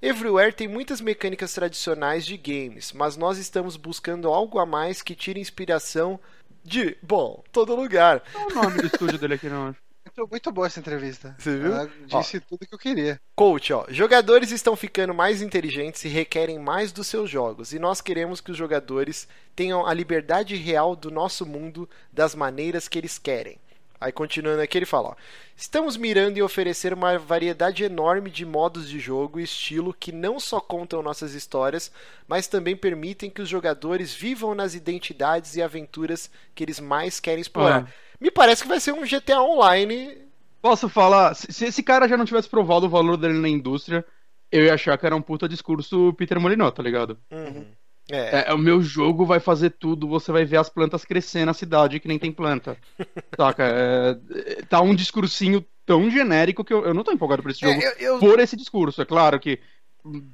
Everywhere 0.00 0.52
tem 0.52 0.66
muitas 0.66 1.00
mecânicas 1.00 1.54
tradicionais 1.54 2.26
de 2.26 2.36
games, 2.36 2.92
mas 2.92 3.16
nós 3.16 3.38
estamos 3.38 3.76
buscando 3.76 4.28
algo 4.28 4.58
a 4.58 4.66
mais 4.66 5.00
que 5.00 5.14
tire 5.14 5.40
inspiração 5.40 6.18
de, 6.64 6.96
bom, 7.02 7.42
todo 7.52 7.74
lugar. 7.74 8.20
Qual 8.32 8.48
é 8.48 8.52
o 8.52 8.54
nome 8.62 8.78
do 8.78 8.86
estúdio 8.86 9.18
dele 9.18 9.34
aqui, 9.34 9.48
não? 9.48 9.74
Muito, 10.16 10.30
muito 10.30 10.52
boa 10.52 10.66
essa 10.66 10.78
entrevista. 10.78 11.34
Você 11.38 11.56
viu? 11.56 11.72
Ela 11.72 11.90
disse 12.06 12.38
tudo 12.40 12.66
que 12.66 12.74
eu 12.74 12.78
queria. 12.78 13.18
Coach, 13.34 13.72
ó, 13.72 13.86
jogadores 13.88 14.50
estão 14.50 14.76
ficando 14.76 15.14
mais 15.14 15.40
inteligentes 15.40 16.04
e 16.04 16.08
requerem 16.08 16.58
mais 16.58 16.92
dos 16.92 17.06
seus 17.06 17.30
jogos, 17.30 17.72
e 17.72 17.78
nós 17.78 18.00
queremos 18.02 18.40
que 18.40 18.50
os 18.50 18.56
jogadores 18.56 19.26
tenham 19.56 19.86
a 19.86 19.94
liberdade 19.94 20.54
real 20.56 20.94
do 20.94 21.10
nosso 21.10 21.46
mundo 21.46 21.88
das 22.12 22.34
maneiras 22.34 22.88
que 22.88 22.98
eles 22.98 23.18
querem. 23.18 23.58
Aí 23.98 24.10
continuando 24.10 24.60
aqui 24.60 24.76
ele 24.76 24.84
fala, 24.84 25.10
ó, 25.10 25.14
estamos 25.56 25.96
mirando 25.96 26.36
em 26.36 26.42
oferecer 26.42 26.92
uma 26.92 27.16
variedade 27.18 27.84
enorme 27.84 28.30
de 28.30 28.44
modos 28.44 28.88
de 28.88 28.98
jogo 28.98 29.38
e 29.38 29.44
estilo 29.44 29.94
que 29.94 30.10
não 30.10 30.40
só 30.40 30.60
contam 30.60 31.02
nossas 31.02 31.34
histórias, 31.34 31.90
mas 32.26 32.48
também 32.48 32.76
permitem 32.76 33.30
que 33.30 33.40
os 33.40 33.48
jogadores 33.48 34.12
vivam 34.12 34.56
nas 34.56 34.74
identidades 34.74 35.54
e 35.54 35.62
aventuras 35.62 36.28
que 36.52 36.64
eles 36.64 36.80
mais 36.80 37.20
querem 37.20 37.40
explorar. 37.40 37.88
Ah. 37.88 38.11
Me 38.22 38.30
parece 38.30 38.62
que 38.62 38.68
vai 38.68 38.78
ser 38.78 38.92
um 38.92 39.04
GTA 39.04 39.42
Online 39.42 40.16
Posso 40.60 40.88
falar? 40.88 41.34
Se, 41.34 41.52
se 41.52 41.64
esse 41.64 41.82
cara 41.82 42.06
já 42.08 42.16
não 42.16 42.24
tivesse 42.24 42.48
provado 42.48 42.86
o 42.86 42.88
valor 42.88 43.16
dele 43.16 43.34
na 43.34 43.48
indústria, 43.48 44.04
eu 44.50 44.64
ia 44.64 44.74
achar 44.74 44.96
que 44.96 45.04
era 45.04 45.16
um 45.16 45.20
puta 45.20 45.48
discurso 45.48 46.12
Peter 46.14 46.38
Molinot, 46.38 46.72
tá 46.76 46.82
ligado? 46.84 47.18
Uhum. 47.32 47.66
É. 48.08 48.50
É, 48.50 48.54
o 48.54 48.58
meu 48.58 48.80
jogo 48.80 49.26
vai 49.26 49.40
fazer 49.40 49.70
tudo, 49.70 50.06
você 50.06 50.30
vai 50.30 50.44
ver 50.44 50.58
as 50.58 50.70
plantas 50.70 51.04
crescer 51.04 51.44
na 51.44 51.52
cidade 51.52 51.98
que 51.98 52.06
nem 52.06 52.16
tem 52.16 52.30
planta. 52.30 52.76
Saca? 53.36 53.64
É, 53.64 54.62
tá 54.68 54.80
um 54.80 54.94
discursinho 54.94 55.64
tão 55.84 56.08
genérico 56.08 56.64
que 56.64 56.72
eu, 56.72 56.84
eu 56.84 56.94
não 56.94 57.02
tô 57.02 57.10
empolgado 57.10 57.42
por 57.42 57.50
esse 57.50 57.60
jogo 57.60 57.80
É, 57.82 57.88
eu- 57.88 58.14
eu- 58.14 58.20
por 58.20 58.38
esse 58.38 58.56
discurso. 58.56 59.02
É 59.02 59.04
claro 59.04 59.40
que 59.40 59.58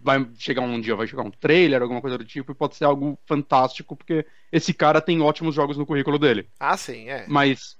vai 0.02 0.28
chegar 0.36 0.60
um 0.60 0.78
dia, 0.78 0.94
vai 0.94 1.06
chegar 1.06 1.22
um 1.22 1.30
trailer, 1.30 1.80
alguma 1.80 2.02
coisa 2.02 2.18
do 2.18 2.24
tipo, 2.24 2.52
e 2.52 2.54
pode 2.54 2.76
ser 2.76 2.84
algo 2.84 3.18
fantástico, 3.26 3.96
porque 3.96 4.26
esse 4.52 4.74
cara 4.74 5.00
tem 5.00 5.22
ótimos 5.22 5.54
jogos 5.54 5.78
no 5.78 5.86
currículo 5.86 6.18
dele. 6.18 6.50
Ah, 6.60 6.76
sim, 6.76 7.08
é. 7.08 7.24
Mas, 7.28 7.77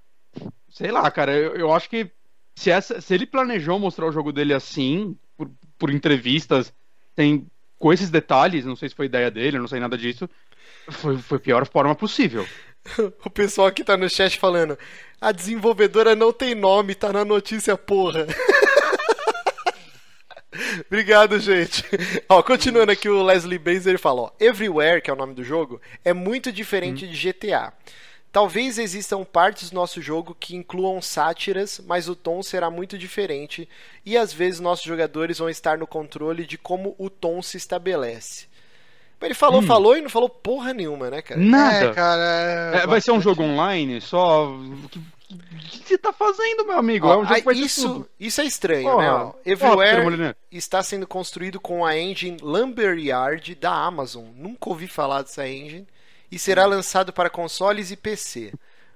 sei 0.69 0.91
lá, 0.91 1.09
cara, 1.11 1.35
eu, 1.35 1.55
eu 1.55 1.73
acho 1.73 1.89
que 1.89 2.09
se, 2.55 2.69
essa, 2.69 3.01
se 3.01 3.13
ele 3.13 3.25
planejou 3.25 3.79
mostrar 3.79 4.05
o 4.05 4.11
jogo 4.11 4.31
dele 4.31 4.53
assim, 4.53 5.17
por, 5.37 5.49
por 5.77 5.89
entrevistas, 5.89 6.73
tem 7.15 7.47
com 7.77 7.93
esses 7.93 8.09
detalhes, 8.09 8.65
não 8.65 8.75
sei 8.75 8.89
se 8.89 8.95
foi 8.95 9.05
ideia 9.05 9.31
dele, 9.31 9.57
não 9.57 9.67
sei 9.67 9.79
nada 9.79 9.97
disso, 9.97 10.29
foi, 10.89 11.17
foi 11.17 11.37
a 11.37 11.41
pior 11.41 11.67
forma 11.67 11.95
possível. 11.95 12.45
O 13.25 13.29
pessoal 13.29 13.67
aqui 13.67 13.83
tá 13.83 13.97
no 13.97 14.09
chat 14.09 14.39
falando: 14.39 14.79
a 15.19 15.33
desenvolvedora 15.33 16.15
não 16.15 16.31
tem 16.31 16.55
nome, 16.55 16.95
tá 16.95 17.11
na 17.11 17.25
notícia, 17.25 17.77
porra. 17.77 18.25
Obrigado, 20.87 21.39
gente. 21.39 21.83
Ó, 22.27 22.41
continuando 22.41 22.91
aqui, 22.91 23.07
o 23.07 23.21
Leslie 23.21 23.59
Benzer 23.59 23.99
fala: 23.99 24.21
ó, 24.21 24.31
Everywhere, 24.39 25.01
que 25.01 25.09
é 25.09 25.13
o 25.13 25.17
nome 25.17 25.33
do 25.33 25.43
jogo, 25.43 25.81
é 26.03 26.13
muito 26.13 26.51
diferente 26.51 27.07
de 27.07 27.31
GTA. 27.31 27.73
Talvez 28.31 28.77
existam 28.77 29.23
partes 29.23 29.71
do 29.71 29.75
nosso 29.75 30.01
jogo 30.01 30.37
que 30.39 30.55
incluam 30.55 31.01
sátiras, 31.01 31.81
mas 31.87 32.07
o 32.07 32.15
tom 32.15 32.43
será 32.43 32.69
muito 32.69 32.97
diferente 32.97 33.67
e 34.05 34.15
às 34.15 34.31
vezes 34.31 34.59
nossos 34.59 34.85
jogadores 34.85 35.39
vão 35.39 35.49
estar 35.49 35.79
no 35.79 35.87
controle 35.87 36.45
de 36.45 36.57
como 36.57 36.95
o 36.99 37.09
tom 37.09 37.41
se 37.41 37.57
estabelece. 37.57 38.47
Ele 39.21 39.33
falou, 39.33 39.61
falou 39.61 39.97
e 39.97 40.01
não 40.01 40.09
falou 40.09 40.29
porra 40.29 40.73
nenhuma, 40.73 41.09
né, 41.09 41.21
cara? 41.21 41.41
Nada. 41.41 41.85
É, 41.87 41.93
cara. 41.93 42.81
É, 42.83 42.87
vai 42.87 43.01
ser 43.01 43.11
um 43.11 43.19
jogo 43.19 43.43
online 43.43 43.99
só. 43.99 44.47
O 44.49 44.89
que, 45.69 45.87
você 45.87 45.97
tá 45.97 46.13
fazendo, 46.13 46.65
meu 46.65 46.77
amigo? 46.77 47.07
Ó, 47.07 47.13
é 47.13 47.17
um 47.17 47.25
jogo 47.25 47.49
aí 47.49 47.55
que 47.57 47.65
isso, 47.65 47.87
tudo. 47.87 48.09
isso 48.19 48.41
é 48.41 48.45
estranho, 48.45 48.89
Porra, 48.89 49.03
né? 49.03 49.11
ó? 49.11 49.33
Everywhere 49.45 50.03
Molyneux. 50.03 50.35
está 50.51 50.81
sendo 50.81 51.05
construído 51.05 51.59
com 51.59 51.85
a 51.85 51.97
engine 51.97 52.37
Lumberyard 52.41 53.53
da 53.55 53.71
Amazon. 53.71 54.25
Nunca 54.35 54.69
ouvi 54.69 54.87
falar 54.87 55.21
dessa 55.21 55.47
engine. 55.47 55.85
E 56.31 56.37
será 56.37 56.65
lançado 56.65 57.11
para 57.11 57.29
consoles 57.29 57.91
e 57.91 57.95
PC. 57.97 58.53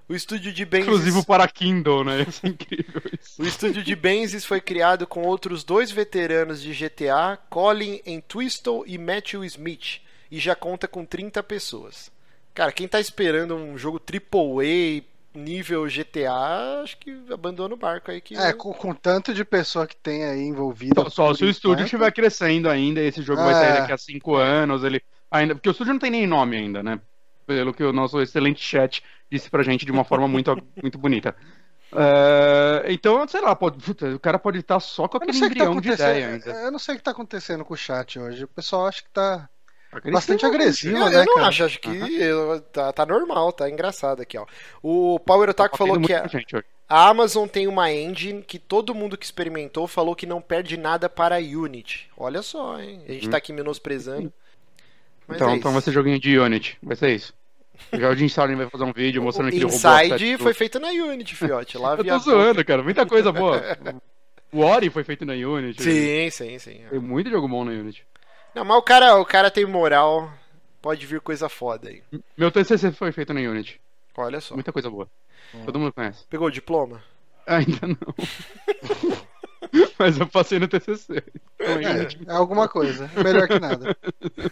O 0.07 0.13
estúdio 0.13 0.51
de 0.51 0.65
Benzes, 0.65 0.87
Exclusivo 0.87 1.25
para 1.25 1.47
Kindle, 1.47 2.03
né? 2.03 2.23
Isso 2.27 2.45
é 2.45 2.49
incrível 2.49 3.01
isso. 3.19 3.41
o 3.41 3.45
estúdio 3.47 3.81
de 3.81 3.95
Benzes 3.95 4.43
foi 4.45 4.59
criado 4.59 5.07
com 5.07 5.23
outros 5.23 5.63
dois 5.63 5.91
veteranos 5.91 6.61
de 6.61 6.73
GTA, 6.73 7.37
Colin 7.49 8.01
Entwistle 8.05 8.83
e 8.85 8.97
Matthew 8.97 9.45
Smith, 9.45 10.01
e 10.29 10.39
já 10.39 10.55
conta 10.55 10.87
com 10.87 11.05
30 11.05 11.41
pessoas. 11.41 12.11
Cara, 12.53 12.71
quem 12.71 12.87
tá 12.87 12.99
esperando 12.99 13.55
um 13.55 13.77
jogo 13.77 13.99
AAA 13.99 15.03
nível 15.33 15.87
GTA, 15.87 16.81
acho 16.83 16.97
que 16.97 17.11
abandona 17.31 17.73
o 17.73 17.77
barco 17.77 18.11
aí 18.11 18.21
que 18.21 18.35
É, 18.35 18.53
com, 18.53 18.71
com 18.73 18.93
tanto 18.93 19.33
de 19.33 19.43
pessoa 19.43 19.87
que 19.87 19.95
tem 19.95 20.23
aí 20.25 20.41
envolvida. 20.41 21.01
Só, 21.03 21.09
só 21.09 21.33
se 21.33 21.45
o 21.45 21.49
estúdio 21.49 21.85
estiver 21.85 22.11
crescendo 22.11 22.69
ainda, 22.69 23.01
esse 23.01 23.21
jogo 23.23 23.41
vai 23.41 23.53
É. 23.53 23.55
sair 23.55 23.79
daqui 23.79 23.91
a 23.93 23.97
cinco 23.97 24.35
anos, 24.35 24.83
ele 24.83 25.01
ainda, 25.31 25.55
porque 25.55 25.69
o 25.69 25.71
estúdio 25.71 25.93
não 25.93 25.99
tem 25.99 26.11
nem 26.11 26.27
nome 26.27 26.57
ainda, 26.57 26.83
né? 26.83 26.99
Pelo 27.53 27.73
que 27.73 27.83
o 27.83 27.93
nosso 27.93 28.21
excelente 28.21 28.61
chat 28.61 29.03
disse 29.31 29.49
pra 29.49 29.63
gente 29.63 29.85
de 29.85 29.91
uma 29.91 30.03
forma 30.03 30.27
muito, 30.27 30.55
muito 30.81 30.97
bonita. 30.97 31.35
É, 31.95 32.91
então, 32.91 33.27
sei 33.27 33.41
lá, 33.41 33.55
pode, 33.55 33.77
puta, 33.83 34.15
o 34.15 34.19
cara 34.19 34.39
pode 34.39 34.59
estar 34.59 34.79
só 34.79 35.07
com 35.07 35.17
aquele 35.17 35.39
tá 35.39 35.45
embrião 35.45 35.79
de 35.79 35.91
ideia 35.91 36.27
ainda. 36.29 36.51
Eu 36.51 36.71
não 36.71 36.79
sei 36.79 36.95
o 36.95 36.97
que 36.97 37.03
tá 37.03 37.11
acontecendo 37.11 37.63
com 37.63 37.73
o 37.73 37.77
chat 37.77 38.19
hoje. 38.19 38.43
O 38.43 38.47
pessoal 38.47 38.87
acha 38.87 39.03
que 39.03 39.09
tá 39.09 39.47
Agressivo, 39.93 40.13
bastante 40.13 40.45
agressivo, 40.45 40.97
Eu, 40.97 41.09
né, 41.09 41.21
eu 41.21 41.25
não 41.25 41.35
cara? 41.35 41.47
acho, 41.47 41.63
acho 41.65 41.79
que 41.79 42.19
tá, 42.71 42.91
tá 42.91 43.05
normal, 43.05 43.53
tá 43.53 43.69
engraçado 43.69 44.21
aqui, 44.23 44.37
ó. 44.37 44.45
O 44.81 45.19
Power 45.19 45.49
Otaku 45.49 45.77
falou 45.77 45.99
Batendo 45.99 46.07
que 46.07 46.13
a, 46.13 46.27
gente 46.27 46.55
hoje. 46.55 46.65
a 46.89 47.09
Amazon 47.09 47.47
tem 47.47 47.67
uma 47.67 47.91
engine 47.91 48.41
que 48.41 48.57
todo 48.57 48.95
mundo 48.95 49.15
que 49.15 49.25
experimentou 49.25 49.87
falou 49.87 50.15
que 50.15 50.25
não 50.25 50.41
perde 50.41 50.77
nada 50.77 51.07
para 51.07 51.35
a 51.35 51.39
Unity. 51.39 52.09
Olha 52.17 52.41
só, 52.41 52.79
hein? 52.81 53.03
A 53.07 53.11
gente 53.11 53.29
tá 53.29 53.37
aqui 53.37 53.53
menosprezando. 53.53 54.33
Mas 55.27 55.37
Então, 55.37 55.49
é 55.51 55.55
então 55.55 55.71
vai 55.71 55.81
ser 55.81 55.91
joguinho 55.91 56.19
de 56.19 56.39
Unity, 56.39 56.77
vai 56.81 56.95
ser 56.95 57.15
isso. 57.15 57.33
O 57.91 58.15
Jim 58.15 58.25
Starlin 58.25 58.55
vai 58.55 58.69
fazer 58.69 58.83
um 58.83 58.93
vídeo 58.93 59.21
mostrando 59.21 59.49
que 59.49 59.57
ele 59.57 59.65
o 59.65 59.67
Inside 59.67 60.37
foi 60.37 60.53
feito 60.53 60.79
na 60.79 60.89
Unity, 60.89 61.35
fiote. 61.35 61.77
Lá 61.77 61.95
Eu 61.95 62.03
tô 62.03 62.19
zoando, 62.19 62.63
cara, 62.65 62.83
muita 62.83 63.05
coisa 63.05 63.31
boa. 63.31 63.61
O 64.51 64.59
Ori 64.59 64.91
foi 64.91 65.03
feito 65.03 65.25
na 65.25 65.33
Unity. 65.33 65.81
Sim, 65.81 66.29
sim, 66.29 66.59
sim. 66.59 66.81
Tem 66.87 66.99
muito 66.99 67.27
jogo 67.27 67.47
bom 67.47 67.65
na 67.65 67.71
Unity. 67.71 68.05
Não, 68.53 68.63
mas 68.63 68.77
o 68.77 68.83
cara, 68.83 69.15
o 69.15 69.25
cara 69.25 69.49
tem 69.49 69.65
moral. 69.65 70.31
Pode 70.79 71.03
vir 71.07 71.19
coisa 71.21 71.49
foda 71.49 71.89
aí. 71.89 72.03
Meu 72.37 72.51
TCC 72.51 72.91
foi 72.91 73.11
feito 73.11 73.33
na 73.33 73.39
Unity. 73.39 73.81
Olha 74.15 74.39
só. 74.39 74.53
Muita 74.53 74.71
coisa 74.71 74.91
boa. 74.91 75.09
Todo 75.65 75.79
mundo 75.79 75.91
conhece. 75.91 76.23
Pegou 76.29 76.47
o 76.47 76.51
diploma? 76.51 77.03
Ainda 77.47 77.87
não. 77.87 77.97
Mas 79.97 80.19
eu 80.19 80.27
passei 80.27 80.59
no 80.59 80.67
TCC. 80.67 81.23
Então. 81.59 81.79
É, 81.79 82.07
é 82.27 82.31
alguma 82.31 82.67
coisa. 82.67 83.09
Melhor 83.23 83.47
que 83.47 83.59
nada. 83.59 83.97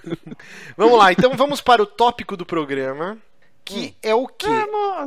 Vamos 0.76 0.98
lá, 0.98 1.12
então 1.12 1.36
vamos 1.36 1.62
para 1.62 1.82
o 1.82 1.86
tópico 1.86 2.36
do 2.36 2.46
programa. 2.46 3.18
Que 3.64 3.96
é 4.02 4.14
o 4.14 4.28
que? 4.28 4.48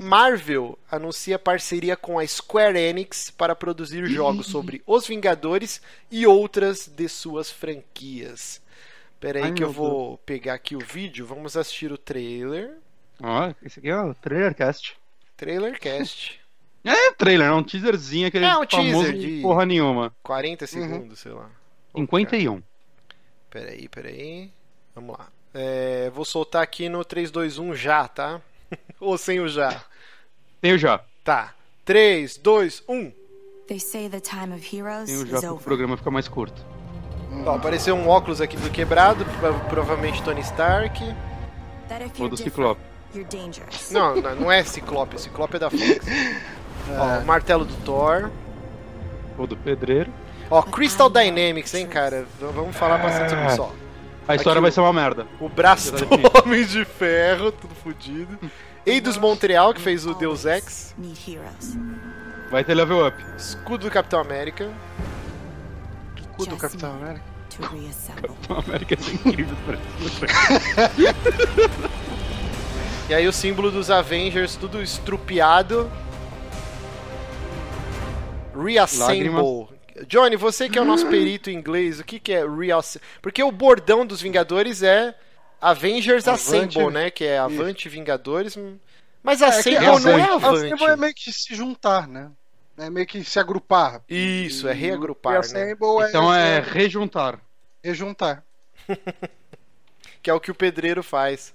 Marvel 0.01 0.79
anuncia 0.89 1.39
parceria 1.39 1.97
com 1.97 2.21
a 2.21 2.27
Square 2.27 2.79
Enix 2.79 3.29
para 3.29 3.57
produzir 3.57 4.07
jogos 4.07 4.47
sobre 4.49 4.81
os 4.87 5.07
Vingadores 5.07 5.83
e 6.11 6.25
outras 6.25 6.87
de 6.87 7.09
suas 7.09 7.51
franquias. 7.51 8.63
Pera 9.19 9.41
aí 9.41 9.47
Ai, 9.47 9.53
que 9.53 9.65
eu 9.65 9.73
vou 9.73 10.19
pegar 10.19 10.55
aqui 10.55 10.77
o 10.77 10.79
vídeo. 10.79 11.27
Vamos 11.27 11.57
assistir 11.57 11.91
o 11.91 11.99
trailer. 11.99 12.77
Ó, 13.21 13.53
esse 13.63 13.81
aqui 13.81 13.89
é 13.89 13.97
o 13.97 14.15
Trailercast. 14.15 14.97
Trailercast. 15.37 16.44
É 16.85 17.13
trailer, 17.13 17.49
é 17.49 17.53
um 17.53 17.63
teaserzinho, 17.63 18.27
aquele 18.29 18.45
É, 18.45 18.57
um 18.59 18.67
famoso 18.69 19.05
teaser 19.05 19.13
de- 19.19 19.41
porra 19.43 19.65
nenhuma. 19.65 20.13
40 20.23 20.67
segundos, 20.67 21.19
sei 21.19 21.33
lá. 21.33 21.49
Pô, 21.93 22.01
51. 22.01 22.63
Pera 23.51 23.71
aí, 23.71 23.89
pera 23.89 24.09
aí. 24.09 24.51
Vamos 24.95 25.17
lá. 25.19 25.29
É, 25.55 26.11
vou 26.15 26.25
soltar 26.25 26.63
aqui 26.63 26.89
no 26.89 27.05
3, 27.05 27.31
2, 27.31 27.59
1 27.59 27.75
já, 27.75 28.07
tá? 28.09 28.41
Ou 29.01 29.17
sem 29.17 29.41
o 29.41 29.49
já. 29.49 29.83
Tenho 30.61 30.77
já. 30.77 31.01
Tá. 31.23 31.55
3, 31.85 32.37
2, 32.37 32.83
1. 32.89 33.13
They 33.67 33.81
say 33.81 34.09
the 34.11 34.21
time 34.21 34.53
of 34.55 34.77
heroes 34.77 35.07
Tenho 35.09 35.27
já 35.27 35.39
is 35.39 35.45
pro 35.45 35.57
programa 35.59 35.97
ficar 35.97 36.11
mais 36.11 36.29
curto. 36.29 36.65
Ó, 37.47 37.55
apareceu 37.57 37.95
um 37.95 38.09
óculos 38.09 38.41
aqui 38.41 38.57
do 38.57 38.71
quebrado, 38.71 39.25
prova- 39.41 39.61
provavelmente 39.69 40.23
Tony 40.23 40.41
Stark. 40.43 41.01
Ou 42.19 42.29
do 42.29 42.37
Ciclope. 42.37 42.81
Não, 43.91 44.17
não 44.17 44.35
não 44.37 44.53
é 44.53 44.63
Ciclope, 44.65 45.21
Ciclope 45.21 45.57
é 45.57 45.59
da 45.61 45.71
Fox. 45.71 45.83
Ó, 46.91 47.19
o 47.21 47.25
martelo 47.27 47.65
do 47.65 47.75
Thor. 47.85 48.31
Ou 49.39 49.47
do 49.47 49.57
Pedreiro. 49.57 50.13
Ó, 50.51 50.63
Crystal 50.63 51.09
Dynamics, 51.11 51.75
hein, 51.75 51.87
cara? 51.87 52.27
V- 52.41 52.47
Vamos 52.55 52.77
falar 52.77 52.99
bastante 52.99 53.31
sobre 53.31 53.47
isso. 53.47 53.63
ó. 53.63 53.71
A 54.27 54.35
história 54.37 54.59
Aqui 54.59 54.63
vai 54.63 54.71
o- 54.71 54.73
ser 54.73 54.81
uma 54.81 54.93
merda. 54.93 55.27
O 55.41 55.49
braço 55.49 55.93
do. 55.93 56.07
Homem 56.45 56.65
de 56.65 56.85
Ferro, 56.85 57.51
tudo 57.53 57.75
fodido. 57.75 58.39
Eidos 58.87 59.17
Montreal, 59.17 59.73
que 59.75 59.81
fez 59.81 60.07
o 60.07 60.15
Deus 60.15 60.45
Ex. 60.45 60.95
Need 60.99 61.33
heroes. 61.33 61.77
Vai 62.51 62.63
ter 62.65 62.75
level 62.75 63.07
up. 63.07 63.17
Escudo 63.37 63.87
do 63.87 63.91
Capitão 63.91 64.21
América. 64.21 64.69
Escudo 66.21 66.51
do 66.51 66.57
Capitão 66.57 66.93
América. 66.95 67.25
A 68.51 68.59
América 68.61 68.95
é 68.95 68.99
incrível. 69.29 69.57
parece. 69.67 71.05
E 73.09 73.13
aí 73.15 73.29
o 73.29 73.33
símbolo 73.33 73.71
dos 73.71 73.91
Avengers, 73.91 74.57
tudo 74.57 74.83
estrupiado. 74.83 75.91
Reassemble. 78.63 79.69
Johnny, 80.09 80.37
você 80.37 80.69
que 80.69 80.79
é 80.79 80.83
o 80.83 80.85
nosso 80.85 81.07
perito 81.07 81.51
em 81.51 81.55
inglês, 81.55 82.01
o 82.01 82.05
que, 82.05 82.19
que 82.19 82.33
é 82.33 82.45
reassemble? 82.47 83.07
Porque 83.23 83.43
o 83.43 83.53
bordão 83.53 84.05
dos 84.05 84.21
Vingadores 84.21 84.83
é 84.83 85.15
Avengers 85.61 86.27
Avante. 86.27 86.79
Assemble, 86.79 86.93
né? 86.93 87.11
Que 87.11 87.25
é 87.25 87.39
Avante 87.39 87.89
Vingadores. 87.89 88.59
Mas 89.23 89.41
É 89.41 89.47
que 89.47 89.77
Assemble 89.77 89.87
é 89.87 90.01
não 90.01 90.19
é 90.19 90.23
Avante. 90.23 90.73
Assemble 90.73 90.87
é 90.87 90.97
meio 90.97 91.15
que 91.15 91.33
se 91.33 91.55
juntar, 91.55 92.09
né? 92.09 92.31
É 92.77 92.91
meio 92.91 93.07
que 93.07 93.23
se 93.23 93.39
agrupar. 93.39 94.03
Isso, 94.09 94.67
é 94.69 94.73
E 94.73 94.75
reagrupar, 94.75 95.41
né? 95.53 95.71
É, 95.71 95.73
Então 95.73 96.35
é 96.35 96.61
rejuntar. 96.61 97.41
rejuntar. 97.83 98.45
Que 100.23 100.31
é 100.31 100.35
o 100.35 100.41
que 100.41 100.51
o 100.51 100.55
pedreiro 100.55 101.03
faz. 101.03 101.55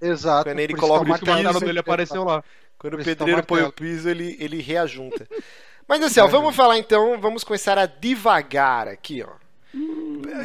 Exato. 0.00 0.48
Quando 0.48 0.60
ele 0.60 0.72
isso 0.72 0.80
coloca 0.80 1.10
o 1.10 1.14
é 1.14 1.18
piso, 1.18 1.60
dele 1.60 1.80
apareceu 1.80 2.22
lá. 2.22 2.44
Quando 2.78 2.94
o 2.94 3.00
é 3.00 3.04
pedreiro 3.04 3.42
põe 3.42 3.62
o 3.62 3.72
piso, 3.72 4.08
ele, 4.08 4.36
ele 4.38 4.62
reajunta. 4.62 5.26
Mas 5.86 6.02
assim, 6.02 6.20
ó, 6.20 6.26
vamos 6.26 6.54
falar 6.56 6.78
então, 6.78 7.20
vamos 7.20 7.44
começar 7.44 7.78
a 7.78 7.86
devagar 7.86 8.88
aqui, 8.88 9.22
ó. 9.22 9.32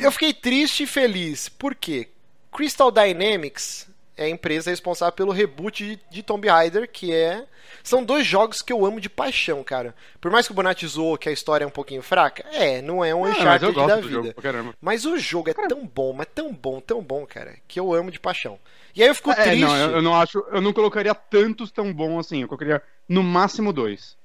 Eu 0.01 0.11
fiquei 0.11 0.33
triste 0.33 0.83
e 0.83 0.87
feliz. 0.87 1.47
Por 1.49 1.75
quê? 1.75 2.09
Crystal 2.51 2.91
Dynamics 2.91 3.87
é 4.17 4.25
a 4.25 4.29
empresa 4.29 4.69
responsável 4.71 5.13
pelo 5.13 5.31
reboot 5.31 5.85
de, 5.85 5.99
de 6.09 6.23
Tomb 6.23 6.47
Raider, 6.47 6.89
que 6.91 7.13
é. 7.13 7.45
São 7.83 8.03
dois 8.03 8.25
jogos 8.25 8.61
que 8.61 8.73
eu 8.73 8.85
amo 8.85 8.99
de 8.99 9.07
paixão, 9.09 9.63
cara. 9.63 9.95
Por 10.19 10.29
mais 10.31 10.45
que 10.45 10.51
o 10.51 10.55
Bonatti 10.55 10.85
zoou 10.85 11.17
que 11.17 11.29
a 11.29 11.31
história 11.31 11.63
é 11.63 11.67
um 11.67 11.71
pouquinho 11.71 12.01
fraca, 12.01 12.43
é, 12.51 12.81
não 12.81 13.05
é 13.05 13.15
um 13.15 13.23
Uncharted 13.25 13.71
gosto 13.71 13.87
da 13.87 13.95
vida. 13.95 14.09
jogo 14.09 14.33
caramba. 14.41 14.73
Mas 14.81 15.05
o 15.05 15.17
jogo 15.17 15.49
é 15.49 15.53
tão 15.53 15.85
bom, 15.87 16.11
mas 16.11 16.27
tão 16.33 16.51
bom, 16.51 16.81
tão 16.81 17.01
bom, 17.01 17.25
cara, 17.25 17.55
que 17.67 17.79
eu 17.79 17.93
amo 17.93 18.11
de 18.11 18.19
paixão. 18.19 18.59
E 18.93 19.01
aí 19.01 19.07
eu 19.07 19.15
fico 19.15 19.31
É, 19.31 19.35
triste. 19.35 19.61
não, 19.61 19.77
eu, 19.77 19.91
eu 19.91 20.01
não 20.01 20.15
acho. 20.19 20.39
Eu 20.51 20.59
não 20.59 20.73
colocaria 20.73 21.15
tantos 21.15 21.71
tão 21.71 21.93
bons 21.93 22.19
assim. 22.19 22.41
Eu 22.41 22.47
colocaria 22.47 22.81
no 23.07 23.23
máximo 23.23 23.71
dois. 23.71 24.17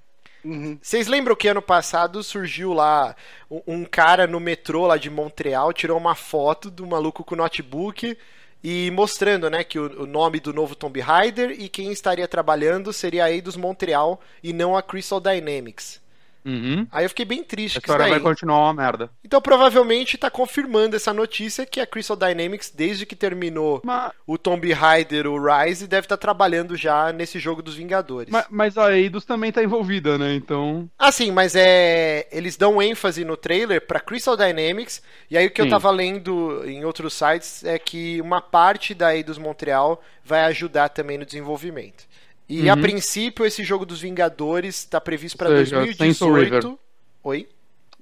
Uhum. 0.44 0.78
Vocês 0.80 1.06
lembram 1.06 1.34
que 1.34 1.48
ano 1.48 1.62
passado 1.62 2.22
surgiu 2.22 2.72
lá 2.72 3.16
um, 3.50 3.62
um 3.66 3.84
cara 3.84 4.26
no 4.26 4.38
metrô 4.38 4.86
lá 4.86 4.96
de 4.96 5.08
Montreal, 5.08 5.72
tirou 5.72 5.96
uma 5.96 6.14
foto 6.14 6.70
do 6.70 6.86
maluco 6.86 7.24
com 7.24 7.34
notebook 7.34 8.16
e 8.62 8.90
mostrando, 8.90 9.48
né, 9.48 9.64
que 9.64 9.78
o, 9.78 10.02
o 10.02 10.06
nome 10.06 10.40
do 10.40 10.52
novo 10.52 10.74
Tomb 10.74 11.00
Raider 11.00 11.50
e 11.50 11.68
quem 11.68 11.92
estaria 11.92 12.28
trabalhando 12.28 12.92
seria 12.92 13.24
a 13.24 13.30
Eidos 13.32 13.56
Montreal 13.56 14.20
e 14.42 14.52
não 14.52 14.76
a 14.76 14.82
Crystal 14.82 15.20
Dynamics. 15.20 16.03
Uhum. 16.44 16.86
Aí 16.92 17.04
eu 17.04 17.08
fiquei 17.08 17.24
bem 17.24 17.42
triste 17.42 17.78
A 17.78 17.80
história 17.80 18.08
vai 18.08 18.20
continuar 18.20 18.58
uma 18.58 18.74
merda. 18.74 19.10
Então 19.24 19.40
provavelmente 19.40 20.18
tá 20.18 20.30
confirmando 20.30 20.94
essa 20.94 21.12
notícia 21.12 21.64
que 21.64 21.80
a 21.80 21.86
Crystal 21.86 22.16
Dynamics, 22.16 22.70
desde 22.74 23.06
que 23.06 23.16
terminou 23.16 23.80
Mas, 23.84 24.12
o 24.26 24.36
Tomb 24.36 24.70
Raider, 24.72 25.26
o 25.26 25.38
Rise, 25.38 25.86
deve 25.86 26.04
estar 26.04 26.16
trabalhando 26.16 26.76
já 26.76 27.12
nesse 27.12 27.38
jogo 27.38 27.62
dos 27.62 27.74
Vingadores. 27.74 28.30
mas, 28.30 28.46
mas 28.50 28.78
a 28.78 28.96
Eidos 28.96 29.24
também 29.24 29.50
tá 29.50 29.62
envolvida, 29.62 30.18
né? 30.18 30.34
Então. 30.34 30.88
Ah, 30.98 31.10
sim, 31.10 31.30
mas 31.30 31.54
é. 31.56 32.26
Eles 32.30 32.56
dão 32.56 32.82
ênfase 32.82 33.24
no 33.24 33.36
trailer 33.36 33.80
pra 33.86 34.00
Crystal 34.00 34.36
Dynamics, 34.36 35.02
e 35.30 35.38
aí 35.38 35.46
o 35.46 35.50
que 35.50 35.60
eu 35.60 35.66
Sim. 35.66 35.70
tava 35.70 35.90
lendo 35.90 36.62
em 36.66 36.84
outros 36.84 37.14
sites 37.14 37.64
é 37.64 37.78
que 37.78 38.20
uma 38.20 38.40
parte 38.40 38.94
da 38.94 39.14
Eidos 39.14 39.38
Montreal 39.38 40.02
vai 40.24 40.44
ajudar 40.44 40.88
também 40.90 41.18
no 41.18 41.24
desenvolvimento. 41.24 42.04
E 42.48 42.68
a 42.68 42.74
Uhum. 42.74 42.80
princípio 42.82 43.44
esse 43.46 43.64
jogo 43.64 43.86
dos 43.86 44.00
Vingadores 44.00 44.76
está 44.80 45.00
previsto 45.00 45.38
Soul 45.38 45.54
2018. 45.54 46.78
Oi? 47.22 47.48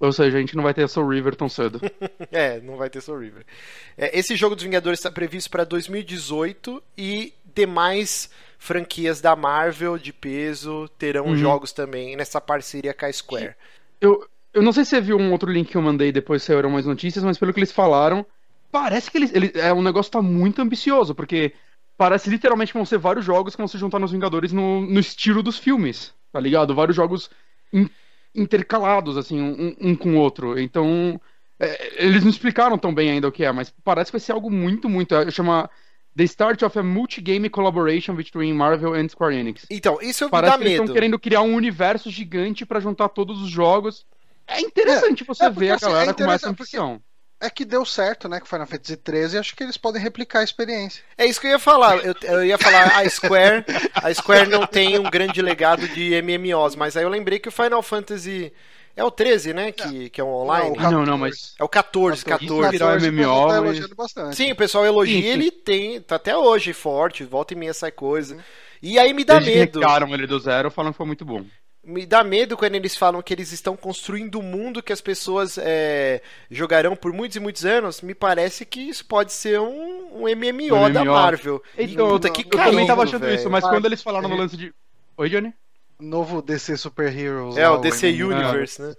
Ou 0.01 0.11
seja, 0.13 0.37
a 0.37 0.41
gente 0.41 0.57
não 0.57 0.65
vai 0.65 0.75
ter 0.75 0.83
a 0.83 0.89
Soul 0.89 1.09
River 1.09 1.37
tão 1.37 1.49
cedo. 1.49 1.81
É, 2.33 2.61
não 2.61 2.77
vai 2.77 2.91
ter 2.91 3.01
Soul 3.01 3.21
River. 3.21 3.45
É, 3.97 4.19
esse 4.19 4.35
jogo 4.35 4.57
dos 4.57 4.65
Vingadores 4.65 4.99
está 4.99 5.11
previsto 5.13 5.49
para 5.49 5.63
2018 5.65 6.83
e 6.99 7.33
demais 7.55 8.29
franquias 8.59 9.21
da 9.21 9.37
Marvel 9.37 9.97
de 9.99 10.13
peso 10.13 10.89
terão 10.99 11.27
Uhum. 11.27 11.37
jogos 11.37 11.73
também 11.73 12.17
nessa 12.17 12.41
parceria 12.41 12.93
com 12.95 13.07
a 13.07 13.13
Square. 13.13 13.55
Eu, 14.01 14.27
eu 14.53 14.63
não 14.63 14.73
sei 14.73 14.85
se 14.85 14.91
você 14.91 15.01
viu 15.01 15.17
um 15.19 15.31
outro 15.31 15.51
link 15.51 15.71
que 15.71 15.77
eu 15.77 15.83
mandei 15.83 16.11
depois 16.11 16.43
saíram 16.43 16.71
mais 16.71 16.85
notícias, 16.87 17.25
mas 17.25 17.39
pelo 17.39 17.53
que 17.53 17.61
eles 17.61 17.71
falaram, 17.73 18.27
parece 18.73 19.09
que 19.11 19.19
eles, 19.19 19.33
eles 19.35 19.53
é 19.55 19.73
um 19.73 19.83
negócio 19.83 20.11
tá 20.11 20.21
muito 20.23 20.61
ambicioso, 20.61 21.15
porque 21.15 21.53
parece 21.97 22.31
literalmente 22.31 22.73
que 22.73 22.79
vão 22.79 22.87
ser 22.87 22.99
vários 22.99 23.25
jogos 23.25 23.55
que 23.55 23.61
vão 23.61 23.69
se 23.69 23.79
juntar 23.79 23.99
nos 23.99 24.13
Vingadores 24.13 24.53
no, 24.53 24.81
no 24.81 25.01
estilo 25.01 25.43
dos 25.43 25.59
filmes, 25.59 26.13
tá 26.33 26.41
ligado? 26.41 26.75
Vários 26.75 26.97
jogos 26.97 27.31
in- 27.73 27.89
intercalados, 28.35 29.17
assim, 29.17 29.41
um, 29.41 29.77
um 29.81 29.95
com 29.97 30.15
o 30.15 30.19
outro. 30.19 30.59
Então, 30.59 31.21
é, 31.61 32.05
eles 32.05 32.23
não 32.23 32.31
explicaram 32.31 32.79
tão 32.79 32.95
bem 32.95 33.11
ainda 33.11 33.29
o 33.29 33.33
que 33.33 33.45
é, 33.45 33.53
mas 33.53 33.73
parece 33.85 34.11
que 34.11 34.17
vai 34.19 34.21
ser 34.21 34.33
algo 34.33 34.51
muito, 34.51 34.89
muito. 34.89 35.15
é, 35.15 35.31
Chama 35.31 35.71
The 36.17 36.25
Start 36.25 36.63
of 36.63 36.79
a 36.79 36.83
Multi-Game 36.83 37.49
Collaboration 37.49 38.15
between 38.15 38.53
Marvel 38.53 38.95
and 38.95 39.09
Square 39.09 39.35
Enix. 39.37 39.67
Então, 39.71 39.99
isso 40.03 40.29
Parece 40.29 40.53
dá 40.53 40.59
que 40.59 40.65
eles 40.65 40.73
medo. 40.73 40.83
estão 40.83 40.95
querendo 40.95 41.19
criar 41.19 41.43
um 41.43 41.55
universo 41.55 42.11
gigante 42.11 42.67
pra 42.67 42.81
juntar 42.81 43.09
todos 43.09 43.41
os 43.41 43.49
jogos. 43.49 44.05
É 44.47 44.61
interessante 44.61 45.25
você 45.25 45.45
é 45.45 45.49
porque, 45.49 45.61
ver 45.61 45.71
a 45.71 45.75
assim, 45.77 45.87
galera 45.87 46.11
é 46.11 46.15
com 46.15 46.31
essa 46.31 46.51
ambição. 46.51 47.03
É 47.43 47.51
que 47.51 47.65
deu 47.65 47.85
certo, 47.85 48.29
né, 48.29 48.39
com 48.39 48.47
Final 48.47 48.67
Fantasy 48.69 48.97
XIII, 49.05 49.35
e 49.35 49.39
acho 49.39 49.57
que 49.57 49.65
eles 49.65 49.77
podem 49.77 50.01
replicar 50.01 50.39
a 50.41 50.45
experiência. 50.45 51.03
É 51.19 51.27
isso 51.27 51.41
que 51.41 51.49
eu 51.49 51.51
ia 51.51 51.59
falar. 51.59 51.97
Eu, 51.99 52.15
eu 52.23 52.45
ia 52.45 52.57
falar 52.57 52.97
a 52.97 53.09
Square. 53.11 53.65
A 53.95 54.15
Square 54.15 54.49
não 54.49 54.65
tem 54.65 54.97
um 54.99 55.11
grande 55.11 55.43
legado 55.43 55.89
de 55.89 56.23
MMOs, 56.23 56.77
mas 56.77 56.97
aí 56.97 57.03
eu 57.03 57.09
lembrei 57.09 57.41
que 57.41 57.49
o 57.49 57.53
Final 57.53 57.83
Fantasy 57.83 58.53
é 58.95 59.03
o 59.03 59.11
13, 59.11 59.53
né? 59.55 59.73
Que, 59.73 60.09
que 60.11 60.21
é 60.21 60.25
um 60.25 60.29
online. 60.29 60.77
Não, 60.77 60.89
o 60.89 60.91
Não, 60.93 61.05
não, 61.05 61.19
mas. 61.19 61.55
É 61.59 61.65
o 61.65 61.69
14, 61.69 62.25
14. 62.25 62.49
14. 62.49 62.71
virar 62.71 62.87
14, 63.01 63.09
o 63.09 63.13
MMO, 63.13 63.19
pessoal 63.23 63.49
tá 63.49 63.57
elogiando 63.57 63.95
bastante. 63.97 64.37
Sim, 64.37 64.53
o 64.53 64.57
pessoal 64.57 64.87
elogia, 64.87 65.17
Sim, 65.17 65.23
sim. 65.23 65.29
ele 65.29 65.51
tem, 65.51 66.01
tá 66.01 66.17
até 66.17 66.37
hoje 66.37 66.73
forte, 66.73 67.25
volta 67.25 67.55
e 67.55 67.57
meia 67.57 67.75
sai 67.75 67.91
coisa. 67.91 68.39
E 68.81 68.99
aí 68.99 69.13
me 69.13 69.25
dá 69.25 69.35
Desde 69.35 69.51
que 69.53 69.59
medo. 69.59 69.81
recaram 69.81 70.15
ele 70.15 70.27
do 70.27 70.39
zero, 70.39 70.71
falam 70.71 70.93
que 70.93 70.97
foi 70.97 71.07
muito 71.07 71.25
bom. 71.25 71.45
Me 71.85 72.07
dá 72.07 72.23
medo 72.23 72.57
quando 72.57 72.77
eles 72.77 72.97
falam 72.97 73.21
que 73.23 73.35
eles 73.35 73.51
estão 73.51 73.77
construindo 73.77 74.39
um 74.39 74.43
mundo 74.43 74.83
que 74.83 74.93
as 74.93 75.01
pessoas 75.01 75.59
é, 75.59 76.23
jogarão 76.49 76.95
por 76.95 77.13
muitos 77.13 77.37
e 77.37 77.41
muitos 77.41 77.65
anos. 77.65 78.01
Me 78.03 78.15
parece 78.15 78.65
que 78.65 78.81
isso 78.81 79.05
pode 79.05 79.33
ser 79.33 79.59
um, 79.61 80.23
um 80.23 80.29
MMO, 80.29 80.77
Um 80.77 80.89
da 80.91 81.05
MMO. 81.05 81.05
Marvel. 81.05 81.63
Então, 81.77 82.07
e, 82.09 82.13
puta, 82.13 82.29
eu 82.29 82.31
que 82.31 82.45
também 82.45 82.87
tava 82.87 83.03
achando 83.03 83.27
velho. 83.27 83.35
isso, 83.35 83.51
mas 83.51 83.67
quando 83.67 83.87
eles 83.87 84.03
falaram 84.03 84.29
no 84.29 84.37
lance 84.37 84.57
de. 84.57 84.73
Oi, 85.17 85.29
Johnny? 85.29 85.53
Novo 85.99 86.43
DC 86.43 86.77
Super 86.77 87.17
Heroes. 87.17 87.57
É, 87.57 87.69
lá, 87.69 87.75
o 87.75 87.79
DC 87.79 88.13
MMO. 88.13 88.29
Universe, 88.29 88.81
né? 88.83 88.95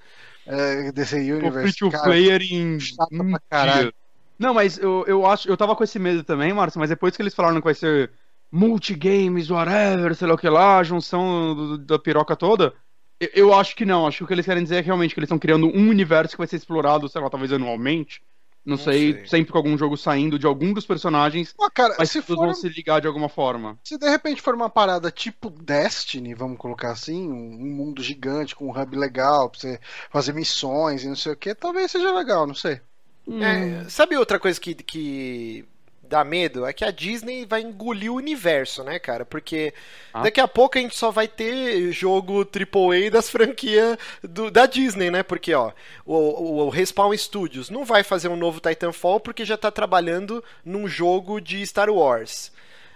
É, 0.46 0.92
DC 0.92 1.32
O 1.34 1.42
free 1.58 1.72
Universe. 1.72 1.78
to 1.78 1.92
cara, 1.92 2.04
player 2.04 2.42
em. 2.42 2.80
chato 2.80 3.10
pra 3.16 3.26
um 3.26 3.34
caralho. 3.50 3.84
dia. 3.88 3.94
Não, 4.38 4.54
mas 4.54 4.78
eu, 4.78 5.06
eu 5.08 5.26
acho. 5.26 5.48
Eu 5.50 5.58
tava 5.58 5.76
com 5.76 5.84
esse 5.84 6.00
medo 6.00 6.24
também, 6.24 6.54
Márcio, 6.54 6.80
mas 6.80 6.90
depois 6.90 7.16
que 7.16 7.22
eles 7.22 7.34
falaram 7.36 7.60
que 7.60 7.64
vai 7.66 7.74
ser 7.76 8.12
multigames, 8.54 9.50
whatever, 9.50 10.16
sei 10.16 10.28
lá 10.28 10.36
o 10.36 10.38
que 10.38 10.48
lá, 10.50 10.78
a 10.80 10.84
junção 10.84 11.56
do- 11.56 11.78
da 11.80 12.00
piroca 12.00 12.36
toda. 12.36 12.74
eu- 13.20 13.30
Eu 13.34 13.54
acho 13.54 13.76
que 13.76 13.86
não, 13.86 14.06
acho 14.08 14.18
que 14.20 14.24
o 14.26 14.28
que 14.28 14.34
eles 14.34 14.46
querem 14.46 14.64
dizer 14.64 14.78
é 14.78 14.82
realmente 14.82 15.14
que 15.14 15.20
eles 15.20 15.28
estão 15.28 15.40
criando 15.40 15.68
um 15.68 15.90
universo 15.90 16.34
que 16.36 16.38
vai 16.40 16.48
ser 16.48 16.58
explorado, 16.58 17.08
sei 17.10 17.22
lá, 17.22 17.30
talvez 17.30 17.52
anualmente. 17.54 18.22
Não, 18.66 18.78
Não 18.78 18.84
sei, 18.84 19.14
sei. 19.14 19.28
sempre 19.28 19.52
com 19.52 19.58
algum 19.58 19.78
jogo 19.78 19.98
saindo 19.98 20.40
de 20.40 20.46
algum 20.46 20.74
dos 20.74 20.86
personagens, 20.86 21.54
Pô, 21.54 21.70
cara, 21.72 21.96
mas 21.98 22.10
se 22.10 22.22
todos 22.22 22.36
for, 22.36 22.46
vão 22.46 22.54
se 22.54 22.70
ligar 22.70 23.02
de 23.02 23.08
alguma 23.08 23.28
forma. 23.30 23.78
se 23.84 23.98
de 23.98 24.10
repente 24.10 24.42
for 24.42 24.56
uma 24.56 24.70
parada 24.70 25.12
tipo 25.12 25.50
Destiny, 25.50 26.34
vamos 26.34 26.58
colocar 26.58 26.92
assim, 26.92 27.30
um, 27.30 27.34
um 27.62 27.76
mundo 27.76 28.02
gigante 28.02 28.56
com 28.56 28.68
um 28.68 28.72
hub 28.82 28.96
legal 28.98 29.50
pra 29.50 29.60
você 29.60 29.80
fazer 30.10 30.34
missões 30.34 31.04
e 31.04 31.08
não 31.10 31.16
sei 31.16 31.34
o 31.34 31.36
que, 31.38 31.54
talvez 31.56 31.92
seja 31.92 32.12
legal, 32.14 32.48
não 32.48 32.56
sei. 32.56 32.80
É, 33.28 33.90
sabe 33.90 34.18
outra 34.18 34.40
coisa 34.40 34.60
que, 34.60 34.76
que 34.76 35.66
dá 36.14 36.24
medo? 36.24 36.64
É 36.66 36.72
que 36.72 36.86
a 36.86 36.92
Disney 36.92 37.44
vai 37.46 37.62
engolir 37.62 38.12
o 38.12 38.16
universo, 38.18 38.84
né, 38.84 39.00
cara? 39.00 39.26
Porque 39.26 39.74
Ah. 40.14 40.22
daqui 40.22 40.40
a 40.40 40.48
pouco 40.48 40.78
a 40.78 40.82
gente 40.82 40.96
só 40.96 41.10
vai 41.10 41.28
ter 41.28 41.92
jogo 41.92 42.46
AAA 42.46 43.10
das 43.10 43.30
franquias 43.30 43.98
do- 44.24 44.52
da 44.52 44.68
Disney, 44.68 45.10
né? 45.10 45.24
Porque, 45.24 45.54
ó, 45.56 45.72
o, 46.06 46.14
o, 46.16 46.58
o 46.66 46.70
Respawn 46.70 47.18
Studios 47.18 47.70
não 47.72 47.84
vai 47.84 48.04
fazer 48.04 48.28
um 48.28 48.36
novo 48.36 48.60
Titanfall 48.60 49.20
porque 49.20 49.44
já 49.44 49.58
tá 49.58 49.72
trabalhando 49.72 50.44
num 50.64 50.88
jogo 50.88 51.42
de 51.42 51.66
Star 51.66 51.90
Wars. 51.90 52.52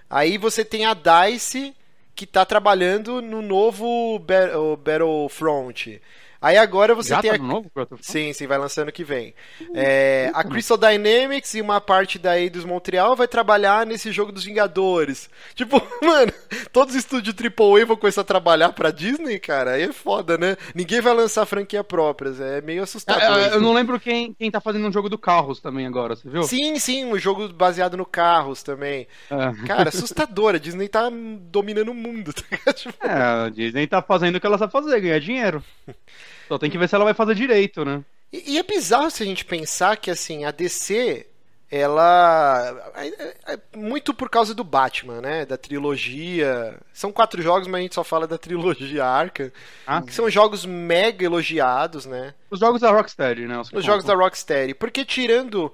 Aí 0.10 0.38
você 0.38 0.64
tem 0.64 0.86
a 0.86 0.94
DICE 0.94 1.76
que 2.16 2.26
tá 2.28 2.46
trabalhando 2.46 3.22
no 3.22 3.42
novo 3.42 4.20
Battlefront. 4.78 6.02
Aí 6.42 6.58
agora 6.58 6.94
você 6.94 7.10
Já 7.10 7.22
tem 7.22 7.32
tá 7.32 7.36
a... 7.36 7.40
no 7.40 7.48
novo? 7.48 7.72
Sim, 8.02 8.32
sim, 8.34 8.48
vai 8.48 8.58
lançando 8.58 8.92
que 8.92 9.04
vem. 9.04 9.34
É, 9.74 10.32
a 10.34 10.44
Crystal 10.44 10.78
Dynamics 10.78 11.54
e 11.56 11.62
uma 11.62 11.82
parte 11.82 12.20
da 12.20 12.40
Eidos 12.40 12.64
Montreal 12.64 13.16
vai 13.16 13.28
trabalhar 13.28 13.86
nesse 13.86 14.12
jogo 14.12 14.32
dos 14.32 14.44
Vingadores. 14.44 15.30
Tipo, 15.56 15.82
mano, 16.02 16.32
todos 16.72 16.94
os 16.94 17.00
estúdios 17.00 17.36
AAA 17.36 17.86
vão 17.86 17.98
começar 17.98 18.22
a 18.22 18.26
trabalhar 18.26 18.72
pra 18.74 18.92
Disney, 18.92 19.40
cara. 19.40 19.72
Aí 19.72 19.84
é 19.84 19.94
foda, 19.94 20.38
né? 20.38 20.56
Ninguém 20.76 21.02
vai 21.02 21.14
lançar 21.14 21.46
franquia 21.46 21.84
próprias. 21.84 22.40
É 22.40 22.62
meio 22.62 22.84
assustador. 22.84 23.22
É, 23.22 23.48
isso. 23.48 23.56
eu 23.56 23.62
não 23.62 23.74
lembro 23.74 24.00
quem, 24.00 24.34
quem 24.34 24.52
tá 24.52 24.62
fazendo 24.62 24.88
um 24.88 24.92
jogo 24.92 25.10
do 25.10 25.18
Carros 25.18 25.60
também 25.60 25.86
agora, 25.88 26.16
você 26.16 26.30
viu? 26.30 26.44
Sim, 26.44 26.78
sim, 26.80 27.06
um 27.06 27.18
jogo 27.18 27.50
baseado 27.50 27.98
no 27.98 28.06
carros 28.06 28.64
também. 28.64 29.08
É. 29.30 29.66
Cara, 29.68 29.90
assustador. 29.90 30.56
A 30.56 30.58
Disney 30.58 30.88
tá 30.88 31.10
dominando 31.42 31.90
o 31.90 31.94
mundo. 31.94 32.34
tá? 32.34 32.74
Tipo, 32.74 33.06
É, 33.06 33.46
a 33.46 33.50
Disney 33.50 33.88
tá 33.88 34.02
fazendo 34.02 34.36
o 34.36 34.40
que 34.40 34.46
ela 34.46 34.58
sabe 34.58 34.72
fazer, 34.72 35.00
ganhar 35.02 35.20
dinheiro. 35.20 35.64
Só 36.48 36.58
tem 36.58 36.70
que 36.70 36.78
ver 36.78 36.88
se 36.90 36.96
ela 36.96 37.06
vai 37.06 37.14
fazer 37.14 37.36
direito, 37.36 37.84
né? 37.86 38.04
E, 38.32 38.54
e 38.54 38.58
é 38.58 38.64
bizarro 38.64 39.10
se 39.12 39.24
a 39.24 39.26
gente 39.26 39.46
pensar 39.46 39.98
que 39.98 40.12
assim, 40.12 40.46
a 40.46 40.52
DC, 40.52 41.26
ela. 41.70 42.92
é- 42.96 43.08
é- 43.08 43.54
é 43.54 43.60
muito 43.76 44.14
por 44.14 44.30
causa 44.30 44.54
do 44.56 44.64
Batman, 44.64 45.22
né? 45.22 45.46
Da 45.46 45.58
trilogia. 45.58 46.78
São 46.94 47.12
quatro 47.12 47.42
jogos, 47.42 47.68
mas 47.68 47.80
a 47.80 47.82
gente 47.84 47.96
só 47.96 48.04
fala 48.04 48.26
da 48.28 48.38
trilogia 48.38 49.06
Arkham. 49.06 49.52
Ah, 49.86 50.02
Que 50.02 50.14
são 50.14 50.30
jogos 50.30 50.66
mega 50.66 51.26
elogiados, 51.26 52.06
né? 52.06 52.34
Os 52.50 52.60
jogos 52.60 52.82
da 52.82 52.92
Rocksteady, 52.92 53.48
né? 53.48 53.60
Os 53.74 53.84
jogos 53.86 54.06
da 54.06 54.16
Rocksteady. 54.16 54.74
Porque 54.74 55.04
tirando. 55.06 55.74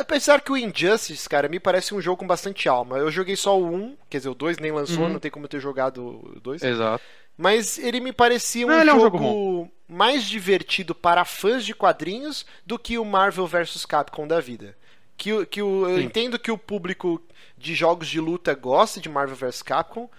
Apesar 0.00 0.40
que 0.40 0.52
o 0.52 0.56
Injustice, 0.56 1.28
cara, 1.28 1.48
me 1.48 1.58
parece 1.58 1.92
um 1.94 2.00
jogo 2.00 2.18
com 2.18 2.26
bastante 2.26 2.68
alma. 2.68 2.98
Eu 2.98 3.10
joguei 3.10 3.34
só 3.34 3.58
o 3.58 3.66
1, 3.74 3.96
quer 4.08 4.18
dizer, 4.18 4.28
o 4.28 4.34
2 4.34 4.58
nem 4.58 4.70
lançou, 4.70 5.04
Uhum. 5.04 5.08
não 5.14 5.18
tem 5.18 5.30
como 5.32 5.46
eu 5.46 5.48
ter 5.48 5.60
jogado 5.60 5.98
o 6.36 6.40
2. 6.40 6.62
Exato. 6.62 7.02
Mas 7.38 7.78
ele 7.78 8.00
me 8.00 8.12
parecia 8.12 8.66
um 8.66 8.70
Não, 8.70 8.80
ele 8.80 8.90
é 8.90 8.94
um 8.94 9.00
jogo, 9.00 9.18
jogo 9.18 9.70
mais 9.88 10.24
divertido 10.24 10.92
para 10.92 11.24
fãs 11.24 11.64
de 11.64 11.72
quadrinhos 11.72 12.44
do 12.66 12.76
que 12.76 12.98
o 12.98 13.04
Marvel 13.04 13.46
vs 13.46 13.86
Capcom 13.86 14.26
da 14.26 14.40
vida. 14.40 14.76
Que, 15.16 15.46
que 15.46 15.62
o, 15.62 15.88
eu 15.88 16.00
entendo 16.00 16.38
que 16.38 16.50
o 16.50 16.58
público 16.58 17.22
de 17.56 17.74
jogos 17.74 18.08
de 18.08 18.20
luta 18.20 18.54
gosta 18.54 19.00
de 19.00 19.08
Marvel 19.08 19.36
vs 19.36 19.62
Capcom, 19.62 20.10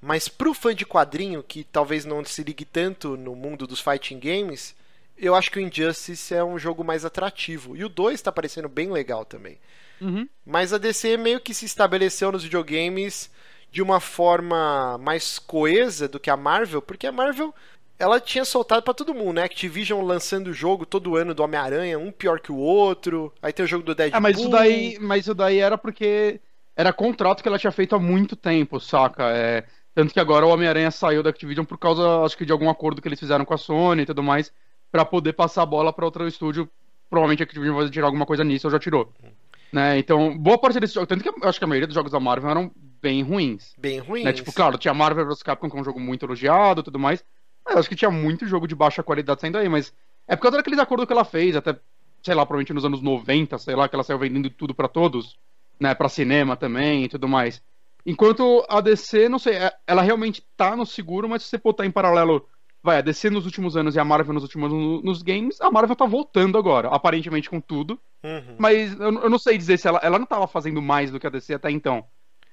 mas 0.00 0.28
pro 0.28 0.54
fã 0.54 0.72
de 0.72 0.86
quadrinho, 0.86 1.42
que 1.42 1.64
talvez 1.64 2.04
não 2.04 2.24
se 2.24 2.44
ligue 2.44 2.64
tanto 2.64 3.16
no 3.16 3.34
mundo 3.34 3.66
dos 3.66 3.80
fighting 3.80 4.20
games, 4.20 4.74
eu 5.16 5.34
acho 5.34 5.50
que 5.50 5.58
o 5.58 5.62
Injustice 5.62 6.32
é 6.32 6.44
um 6.44 6.58
jogo 6.58 6.84
mais 6.84 7.04
atrativo. 7.04 7.76
E 7.76 7.84
o 7.84 7.88
2 7.88 8.22
tá 8.22 8.30
parecendo 8.30 8.68
bem 8.68 8.90
legal 8.90 9.24
também. 9.24 9.58
Uhum. 10.00 10.28
Mas 10.46 10.72
a 10.72 10.78
DC 10.78 11.16
meio 11.16 11.40
que 11.40 11.52
se 11.52 11.64
estabeleceu 11.64 12.30
nos 12.30 12.44
videogames 12.44 13.30
de 13.70 13.82
uma 13.82 14.00
forma 14.00 14.98
mais 14.98 15.38
coesa 15.38 16.08
do 16.08 16.18
que 16.18 16.30
a 16.30 16.36
Marvel, 16.36 16.80
porque 16.80 17.06
a 17.06 17.12
Marvel 17.12 17.54
ela 17.98 18.20
tinha 18.20 18.44
soltado 18.44 18.82
pra 18.82 18.94
todo 18.94 19.12
mundo, 19.14 19.34
né? 19.34 19.42
Activision 19.42 20.04
lançando 20.04 20.48
o 20.48 20.52
jogo 20.52 20.86
todo 20.86 21.16
ano 21.16 21.34
do 21.34 21.42
Homem-Aranha, 21.42 21.98
um 21.98 22.12
pior 22.12 22.38
que 22.38 22.52
o 22.52 22.56
outro. 22.56 23.32
Aí 23.42 23.52
tem 23.52 23.64
o 23.64 23.68
jogo 23.68 23.82
do 23.82 23.94
Deadpool. 23.94 24.16
Ah, 24.16 24.20
mas 24.20 24.38
isso 24.38 24.48
daí, 24.48 24.98
mas 25.00 25.22
isso 25.22 25.34
daí 25.34 25.58
era 25.58 25.76
porque 25.76 26.40
era 26.76 26.92
contrato 26.92 27.42
que 27.42 27.48
ela 27.48 27.58
tinha 27.58 27.72
feito 27.72 27.96
há 27.96 27.98
muito 27.98 28.36
tempo, 28.36 28.78
saca? 28.78 29.24
É, 29.30 29.64
tanto 29.94 30.14
que 30.14 30.20
agora 30.20 30.46
o 30.46 30.50
Homem-Aranha 30.50 30.92
saiu 30.92 31.24
da 31.24 31.30
Activision 31.30 31.66
por 31.66 31.76
causa, 31.76 32.24
acho 32.24 32.36
que 32.36 32.46
de 32.46 32.52
algum 32.52 32.70
acordo 32.70 33.02
que 33.02 33.08
eles 33.08 33.18
fizeram 33.18 33.44
com 33.44 33.52
a 33.52 33.58
Sony 33.58 34.02
e 34.02 34.06
tudo 34.06 34.22
mais, 34.22 34.52
pra 34.92 35.04
poder 35.04 35.32
passar 35.32 35.62
a 35.62 35.66
bola 35.66 35.92
pra 35.92 36.04
outro 36.04 36.28
estúdio. 36.28 36.70
Provavelmente 37.10 37.42
a 37.42 37.44
Activision 37.44 37.76
vai 37.76 37.90
tirar 37.90 38.06
alguma 38.06 38.24
coisa 38.24 38.44
nisso, 38.44 38.68
ou 38.68 38.70
já 38.70 38.78
tirou. 38.78 39.12
Né? 39.72 39.98
Então, 39.98 40.38
boa 40.38 40.56
parte 40.56 40.78
desses 40.78 40.94
jogos, 40.94 41.08
tanto 41.08 41.22
que 41.22 41.28
eu 41.28 41.48
acho 41.48 41.58
que 41.58 41.64
a 41.64 41.68
maioria 41.68 41.88
dos 41.88 41.94
jogos 41.94 42.12
da 42.12 42.20
Marvel 42.20 42.48
eram 42.48 42.70
bem 43.00 43.22
ruins. 43.22 43.72
Bem 43.78 43.98
ruim. 43.98 44.24
Né? 44.24 44.32
Tipo, 44.32 44.52
claro, 44.52 44.78
tinha 44.78 44.92
Marvel 44.94 45.26
vs 45.26 45.42
Capcom, 45.42 45.68
que 45.70 45.76
é 45.76 45.80
um 45.80 45.84
jogo 45.84 46.00
muito 46.00 46.24
elogiado 46.24 46.80
e 46.80 46.84
tudo 46.84 46.98
mais. 46.98 47.24
Mas 47.64 47.74
eu 47.74 47.80
acho 47.80 47.88
que 47.88 47.96
tinha 47.96 48.10
muito 48.10 48.46
jogo 48.46 48.66
de 48.66 48.74
baixa 48.74 49.02
qualidade 49.02 49.40
saindo 49.40 49.58
aí, 49.58 49.68
mas 49.68 49.92
é 50.26 50.36
por 50.36 50.42
causa 50.42 50.56
daqueles 50.58 50.78
acordos 50.78 51.06
que 51.06 51.12
ela 51.12 51.24
fez, 51.24 51.54
até, 51.56 51.78
sei 52.22 52.34
lá, 52.34 52.44
provavelmente 52.46 52.72
nos 52.72 52.84
anos 52.84 53.02
90, 53.02 53.58
sei 53.58 53.74
lá, 53.74 53.88
que 53.88 53.94
ela 53.96 54.04
saiu 54.04 54.18
vendendo 54.18 54.48
tudo 54.50 54.74
pra 54.74 54.88
todos, 54.88 55.36
né, 55.78 55.94
pra 55.94 56.08
cinema 56.08 56.56
também 56.56 57.04
e 57.04 57.08
tudo 57.08 57.28
mais. 57.28 57.62
Enquanto 58.06 58.64
a 58.68 58.80
DC, 58.80 59.28
não 59.28 59.38
sei, 59.38 59.54
é- 59.56 59.72
ela 59.86 60.02
realmente 60.02 60.42
tá 60.56 60.74
no 60.74 60.86
seguro, 60.86 61.28
mas 61.28 61.42
se 61.42 61.48
você 61.50 61.58
botar 61.58 61.84
em 61.84 61.90
paralelo, 61.90 62.46
vai, 62.82 62.98
a 62.98 63.00
DC 63.02 63.28
nos 63.28 63.44
últimos 63.44 63.76
anos 63.76 63.94
e 63.96 63.98
a 64.00 64.04
Marvel 64.04 64.32
nos 64.32 64.42
últimos 64.44 64.72
anos 64.72 65.02
nos 65.04 65.22
games, 65.22 65.60
a 65.60 65.70
Marvel 65.70 65.94
tá 65.96 66.06
voltando 66.06 66.56
agora, 66.56 66.88
aparentemente 66.88 67.50
com 67.50 67.60
tudo, 67.60 67.98
Uhum. 68.24 68.56
mas 68.58 68.98
eu, 68.98 69.12
eu 69.22 69.30
não 69.30 69.38
sei 69.38 69.58
dizer 69.58 69.78
se 69.78 69.86
ela, 69.86 70.00
ela 70.02 70.18
não 70.18 70.26
tava 70.26 70.46
fazendo 70.46 70.80
mais 70.80 71.10
do 71.10 71.20
que 71.20 71.26
a 71.26 71.30
DC 71.30 71.52
até 71.54 71.70
então. 71.70 72.04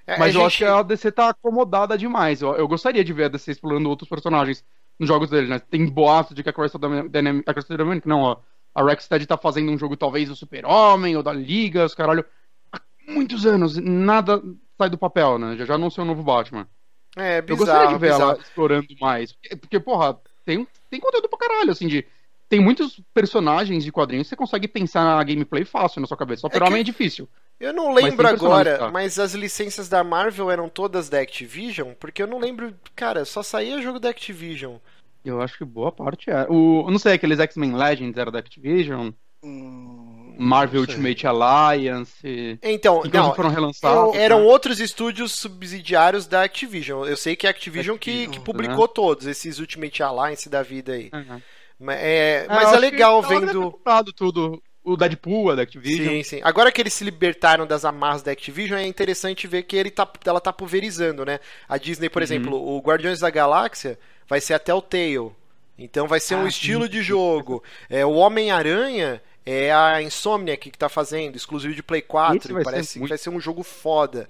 É, 0.08 0.20
Mas 0.20 0.36
eu 0.36 0.46
acho 0.46 0.60
que 0.60 0.64
a 0.64 0.84
DC 0.84 1.12
tá 1.12 1.30
acomodada 1.30 1.98
demais. 1.98 2.42
Eu, 2.42 2.56
eu 2.56 2.68
gostaria 2.68 3.04
de 3.04 3.12
ver 3.12 3.26
a 3.26 3.30
DC 3.30 3.52
explorando 3.52 3.90
outros 3.90 4.08
personagens 4.08 4.64
nos 5.00 5.08
jogos 5.08 5.30
dele, 5.30 5.48
né? 5.48 5.60
Tem 5.60 5.86
boato 5.86 6.34
de 6.36 6.44
que 6.44 6.50
a 6.50 6.54
Crystal 6.54 6.80
Dynamics. 7.10 7.48
A 7.48 7.54
Crystal 7.54 7.78
Dynamics, 7.78 8.08
não, 8.08 8.22
ó. 8.22 8.38
A 8.74 8.82
Rocksteady 8.82 9.26
tá 9.26 9.38
fazendo 9.38 9.72
um 9.72 9.78
jogo 9.78 9.96
talvez 9.96 10.30
do 10.30 10.36
Super-Homem 10.36 11.16
ou 11.16 11.24
da 11.24 11.34
Liga, 11.34 11.86
os 11.86 11.96
caralho. 11.96 12.26
Há 12.72 12.82
muitos 13.08 13.46
anos, 13.46 13.78
nada 13.78 14.42
sai 14.78 14.90
do 14.90 14.98
papel, 14.98 15.40
né? 15.40 15.56
Já 15.58 15.66
já 15.66 15.76
anunciou 15.76 16.06
um 16.06 16.10
novo 16.10 16.22
Batman. 16.22 16.68
É, 17.16 17.40
eu 17.40 17.44
bizarro, 17.44 17.58
gostaria 17.58 17.88
de 17.88 17.98
ver 17.98 18.12
bizarro. 18.12 18.32
ela 18.32 18.42
explorando 18.42 18.88
mais. 19.00 19.32
Porque, 19.32 19.56
porque, 19.56 19.80
porra, 19.80 20.20
tem, 20.46 20.68
tem 20.90 21.00
conteúdo 21.00 21.30
pra 21.30 21.40
caralho, 21.40 21.72
assim, 21.72 21.88
de. 21.88 22.06
Tem 22.48 22.60
muitos 22.60 23.02
personagens 23.14 23.84
de 23.84 23.92
quadrinhos 23.92 24.28
que 24.28 24.30
você 24.30 24.36
consegue 24.36 24.68
pensar 24.68 25.04
na 25.04 25.24
gameplay 25.24 25.66
fácil 25.66 26.00
na 26.00 26.06
sua 26.06 26.18
cabeça. 26.18 26.42
Só 26.42 26.48
Super-Homem 26.48 26.82
é 26.82 26.84
difícil. 26.84 27.28
Eu 27.60 27.72
não 27.74 27.94
Mas 27.94 28.04
lembro 28.04 28.28
personagens, 28.28 28.42
agora, 28.44 28.78
tá? 28.78 28.92
mas 28.92 29.18
as 29.18 29.34
licenças 29.34 29.88
da 29.88 30.04
Marvel 30.04 30.52
eram 30.52 30.68
todas 30.68 31.08
da 31.10 31.20
Activision? 31.22 31.94
Porque 32.00 32.22
eu 32.22 32.28
não 32.28 32.38
lembro. 32.40 32.74
Cara, 32.96 33.24
só 33.26 33.42
saía 33.42 33.82
jogo 33.82 34.00
da 34.00 34.10
Activision. 34.10 34.76
Eu 35.24 35.42
acho 35.42 35.58
que 35.58 35.66
boa 35.66 35.92
parte 35.92 36.30
é. 36.30 36.46
O, 36.50 36.84
eu 36.86 36.92
não 36.92 37.00
sei, 37.00 37.14
aqueles 37.14 37.40
X-Men 37.40 37.76
Legends 37.76 38.18
era 38.18 38.30
da 38.30 38.40
Activision, 38.40 39.12
Hum, 39.44 40.36
Marvel. 40.38 40.82
Ultimate 40.82 41.26
Alliance. 41.28 42.60
Então, 42.62 43.02
Que 43.02 43.10
não 43.10 43.34
foram 43.34 43.50
relançados. 43.50 44.16
eram 44.16 44.40
né? 44.40 44.46
outros 44.46 44.80
estúdios 44.80 45.32
subsidiários 45.34 46.28
da 46.28 46.44
Activision. 46.44 47.06
Eu 47.06 47.16
sei 47.16 47.36
que 47.36 47.48
é 47.48 47.50
a 47.50 47.52
Activision 47.52 47.98
que, 47.98 48.10
Activision, 48.26 48.32
que 48.34 48.40
né? 48.40 48.46
publicou 48.46 48.88
todos, 48.88 49.28
esses 49.28 49.60
Ultimate 49.60 50.04
Alliance 50.04 50.50
da 50.50 50.62
vida 50.62 50.94
aí. 50.94 51.10
Uhum. 51.14 51.42
Mas 51.80 52.00
é, 52.00 52.46
É, 52.46 52.48
mas 52.48 52.70
eu 52.70 52.76
é 52.76 52.80
legal 52.80 53.22
que 53.22 53.30
vendo. 53.30 53.80
tudo. 54.16 54.62
O 54.86 54.96
Deadpool 54.96 55.56
da 55.56 55.64
Activision. 55.64 56.08
Sim, 56.08 56.24
sim. 56.24 56.40
Agora 56.44 56.72
que 56.72 56.80
eles 56.82 56.94
se 56.94 57.04
libertaram 57.04 57.66
das 57.66 57.84
amarras 57.84 58.22
da 58.22 58.32
Activision, 58.32 58.78
é 58.80 58.86
interessante 58.86 59.48
ver 59.48 59.64
que 59.64 59.76
ele 59.76 59.90
tá, 59.90 60.08
ela 60.26 60.40
tá 60.40 60.54
pulverizando, 60.54 61.26
né? 61.26 61.40
A 61.68 61.78
Disney, 61.78 62.08
Uhum. 62.08 62.12
por 62.14 62.22
exemplo, 62.22 62.56
o 62.56 62.80
Guardiões 62.80 63.20
da 63.20 63.30
Galáxia 63.30 63.98
vai 64.30 64.40
ser 64.40 64.54
até 64.54 64.74
o 64.74 64.82
Telltale. 64.82 65.32
Então 65.78 66.08
vai 66.08 66.20
ser 66.20 66.36
um 66.36 66.46
Ah, 66.46 66.48
estilo 66.48 66.84
sim. 66.86 66.90
de 66.92 67.02
jogo. 67.02 67.62
É, 67.90 68.06
o 68.06 68.12
Homem-Aranha 68.14 69.22
é 69.46 69.74
a 69.74 70.02
Insomniac 70.02 70.70
que 70.72 70.78
tá 70.78 70.88
fazendo, 70.88 71.36
exclusivo 71.36 71.74
de 71.76 71.84
Play 71.84 72.02
4. 72.02 72.38
Esse 72.38 72.50
e 72.50 72.54
vai 72.54 72.64
ser 72.64 72.72
parece 72.72 72.94
que 72.94 73.00
muito- 73.00 73.10
vai 73.10 73.18
ser 73.18 73.30
um 73.32 73.40
jogo 73.40 73.62
foda. 73.64 74.28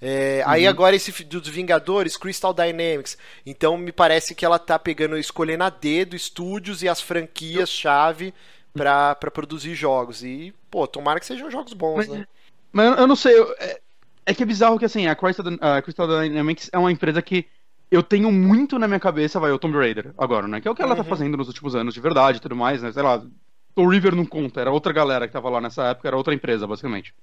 É, 0.00 0.42
Aí 0.46 0.64
Uhum. 0.64 0.70
agora 0.70 0.94
esse 0.96 1.10
dos 1.24 1.48
Vingadores, 1.48 2.16
Crystal 2.16 2.54
Dynamics. 2.54 3.18
Então 3.44 3.76
me 3.76 3.92
parece 3.92 4.34
que 4.34 4.44
ela 4.44 4.58
tá 4.58 4.78
pegando, 4.78 5.18
escolhendo 5.18 5.64
a 5.64 5.70
dedo 5.70 6.14
estúdios 6.16 6.82
e 6.82 6.88
as 6.88 7.00
franquias-chave 7.00 8.32
pra, 8.78 9.14
pra 9.14 9.30
produzir 9.30 9.74
jogos. 9.74 10.22
E, 10.24 10.54
pô, 10.70 10.86
tomara 10.86 11.20
que 11.20 11.26
sejam 11.26 11.50
jogos 11.50 11.72
bons, 11.72 11.96
Mas- 11.96 12.08
né? 12.08 12.26
Mas 12.72 12.98
eu, 12.98 13.06
não 13.06 13.16
sei, 13.16 13.38
eu- 13.38 13.54
é, 13.58 13.80
é 14.26 14.34
que 14.34 14.42
é 14.42 14.46
bizarro 14.46 14.78
que 14.78 14.84
assim, 14.84 15.06
a 15.06 15.14
Crystal, 15.14 15.46
a 15.60 15.80
Crystal 15.82 16.06
Dynamics 16.06 16.68
é 16.72 16.78
uma 16.78 16.92
empresa 16.92 17.20
que 17.22 17.46
eu 17.90 18.02
tenho 18.02 18.30
muito 18.30 18.78
na 18.78 18.86
minha 18.86 19.00
cabeça, 19.00 19.40
vai, 19.40 19.50
o 19.50 19.58
Tomb 19.58 19.76
Raider 19.78 20.12
agora, 20.18 20.46
né? 20.46 20.60
Que 20.60 20.68
é 20.68 20.70
o 20.70 20.74
que 20.74 20.82
ela 20.82 20.94
tá 20.94 21.02
Uhum. 21.02 21.08
fazendo 21.08 21.36
nos 21.36 21.48
últimos 21.48 21.74
anos, 21.74 21.94
de 21.94 22.00
verdade 22.00 22.36
e 22.38 22.40
tudo 22.40 22.54
mais, 22.54 22.82
né? 22.82 22.92
Sei 22.92 23.02
lá, 23.02 23.22
Tomb 23.74 23.90
River 23.94 24.14
não 24.14 24.26
conta, 24.26 24.60
era 24.60 24.70
outra 24.70 24.92
galera 24.92 25.26
que 25.26 25.32
tava 25.32 25.48
lá 25.48 25.60
nessa 25.60 25.84
época, 25.86 26.06
era 26.08 26.16
outra 26.16 26.34
empresa, 26.34 26.66
basicamente. 26.66 27.14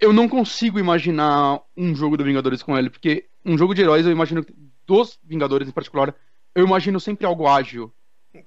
Eu 0.00 0.12
não 0.14 0.28
consigo 0.28 0.78
imaginar 0.78 1.60
um 1.76 1.94
jogo 1.94 2.16
do 2.16 2.24
Vingadores 2.24 2.62
com 2.62 2.76
ele, 2.76 2.88
porque 2.90 3.26
um 3.44 3.56
jogo 3.58 3.74
de 3.74 3.82
heróis 3.82 4.06
eu 4.06 4.12
imagino, 4.12 4.44
dos 4.86 5.18
Vingadores 5.22 5.68
em 5.68 5.72
particular, 5.72 6.14
eu 6.54 6.64
imagino 6.66 6.98
sempre 6.98 7.26
algo 7.26 7.46
ágil. 7.46 7.92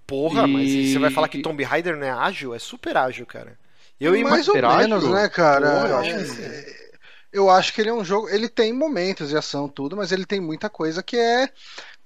Porra, 0.08 0.48
mas 0.48 0.68
E- 0.70 0.94
você 0.94 1.00
vai 1.00 1.12
falar 1.12 1.28
que 1.28 1.42
Tomb 1.42 1.64
Raider 1.64 1.96
não 1.98 2.06
é 2.06 2.12
ágil? 2.12 2.54
É 2.54 2.60
super 2.60 2.96
ágil, 2.98 3.26
cara. 3.26 3.58
Eu 4.00 4.12
mais 4.24 4.48
ou 4.48 4.56
menos, 4.56 5.04
Ju? 5.04 5.10
né, 5.14 5.28
cara? 5.30 5.72
Porra, 5.72 5.88
eu 5.90 5.98
acho 5.98 6.36
que 6.36 6.42
É, 6.42 6.90
eu 7.34 7.50
acho 7.50 7.74
que 7.74 7.82
ele 7.82 7.90
é 7.90 7.94
um 7.94 8.04
jogo. 8.06 8.30
Ele 8.30 8.48
tem 8.48 8.72
momentos 8.74 9.30
de 9.30 9.38
ação, 9.38 9.68
tudo, 9.68 9.98
mas 9.98 10.12
ele 10.12 10.26
tem 10.26 10.40
muita 10.40 10.70
coisa 10.70 11.04
que 11.04 11.18
é 11.18 11.50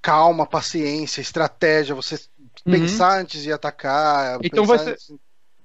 calma, 0.01 0.45
paciência, 0.45 1.22
estratégia, 1.22 1.95
você 1.95 2.19
pensar 2.65 3.19
antes 3.22 3.41
de 3.41 3.51
atacar. 3.51 4.35
Uhum. 4.38 4.41
Então 4.43 4.65
vai 4.65 4.77
pensar 4.80 4.85
ser- 4.85 4.91
antes- 4.93 5.11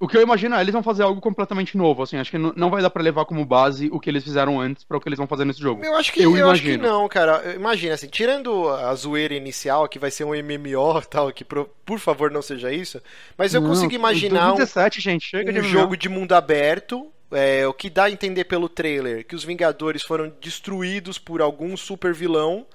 O 0.01 0.07
que 0.07 0.17
eu 0.17 0.23
imagino 0.23 0.55
é, 0.55 0.61
eles 0.61 0.73
vão 0.73 0.83
fazer 0.83 1.03
algo 1.03 1.21
completamente 1.21 1.77
novo, 1.77 2.03
assim, 2.03 2.17
acho 2.19 2.31
que 2.31 2.39
não 2.39 2.71
vai 2.71 2.81
dar 2.83 2.91
pra 2.91 3.03
levar 3.03 3.25
como 3.25 3.45
base 3.45 3.89
o 3.93 3.99
que 3.99 4.09
eles 4.09 4.23
fizeram 4.25 4.61
antes 4.61 4.85
pra 4.85 4.97
o 4.97 5.01
que 5.01 5.09
eles 5.09 5.17
vão 5.19 5.27
fazer 5.27 5.45
nesse 5.45 5.61
jogo. 5.61 5.85
Eu 5.85 5.97
acho 5.97 6.13
que, 6.13 6.23
Eu 6.23 6.37
eu 6.37 6.49
acho 6.51 6.63
que 6.65 6.73
imagino. 6.73 6.83
não, 6.83 7.09
cara. 7.09 7.55
Imagina, 7.55 7.95
assim, 7.95 8.09
tirando 8.09 8.69
a 8.69 8.95
zoeira 8.95 9.35
inicial, 9.35 9.89
que 9.89 9.99
vai 9.99 10.11
ser 10.11 10.25
um 10.25 10.35
MMO 10.35 11.01
tal, 11.03 11.33
que 11.33 11.45
pro- 11.45 11.69
por 11.85 11.99
favor 11.99 12.31
não 12.31 12.43
seja 12.43 12.73
isso, 12.73 13.03
mas 13.37 13.55
eu 13.55 13.61
Não, 13.61 13.69
consigo 13.69 13.93
imaginar 13.93 14.55
um, 14.55 14.57
2017, 14.57 15.01
gente, 15.01 15.27
chega 15.27 15.53
de 15.53 15.61
um 15.61 15.63
MMO. 15.63 15.65
jogo 15.65 15.97
de 15.97 16.09
mundo 16.09 16.33
aberto. 16.35 17.13
é, 17.31 17.67
o 17.67 17.75
que 17.75 17.91
dá 17.91 18.05
a 18.05 18.11
entender 18.11 18.45
pelo 18.45 18.69
trailer 18.71 19.27
que 19.27 19.35
os 19.35 19.45
Vingadores 19.45 20.03
foram 20.03 20.33
destruídos 20.41 21.19
por 21.19 21.43
algum 21.43 21.77
super 21.77 22.15
vilão. 22.15 22.67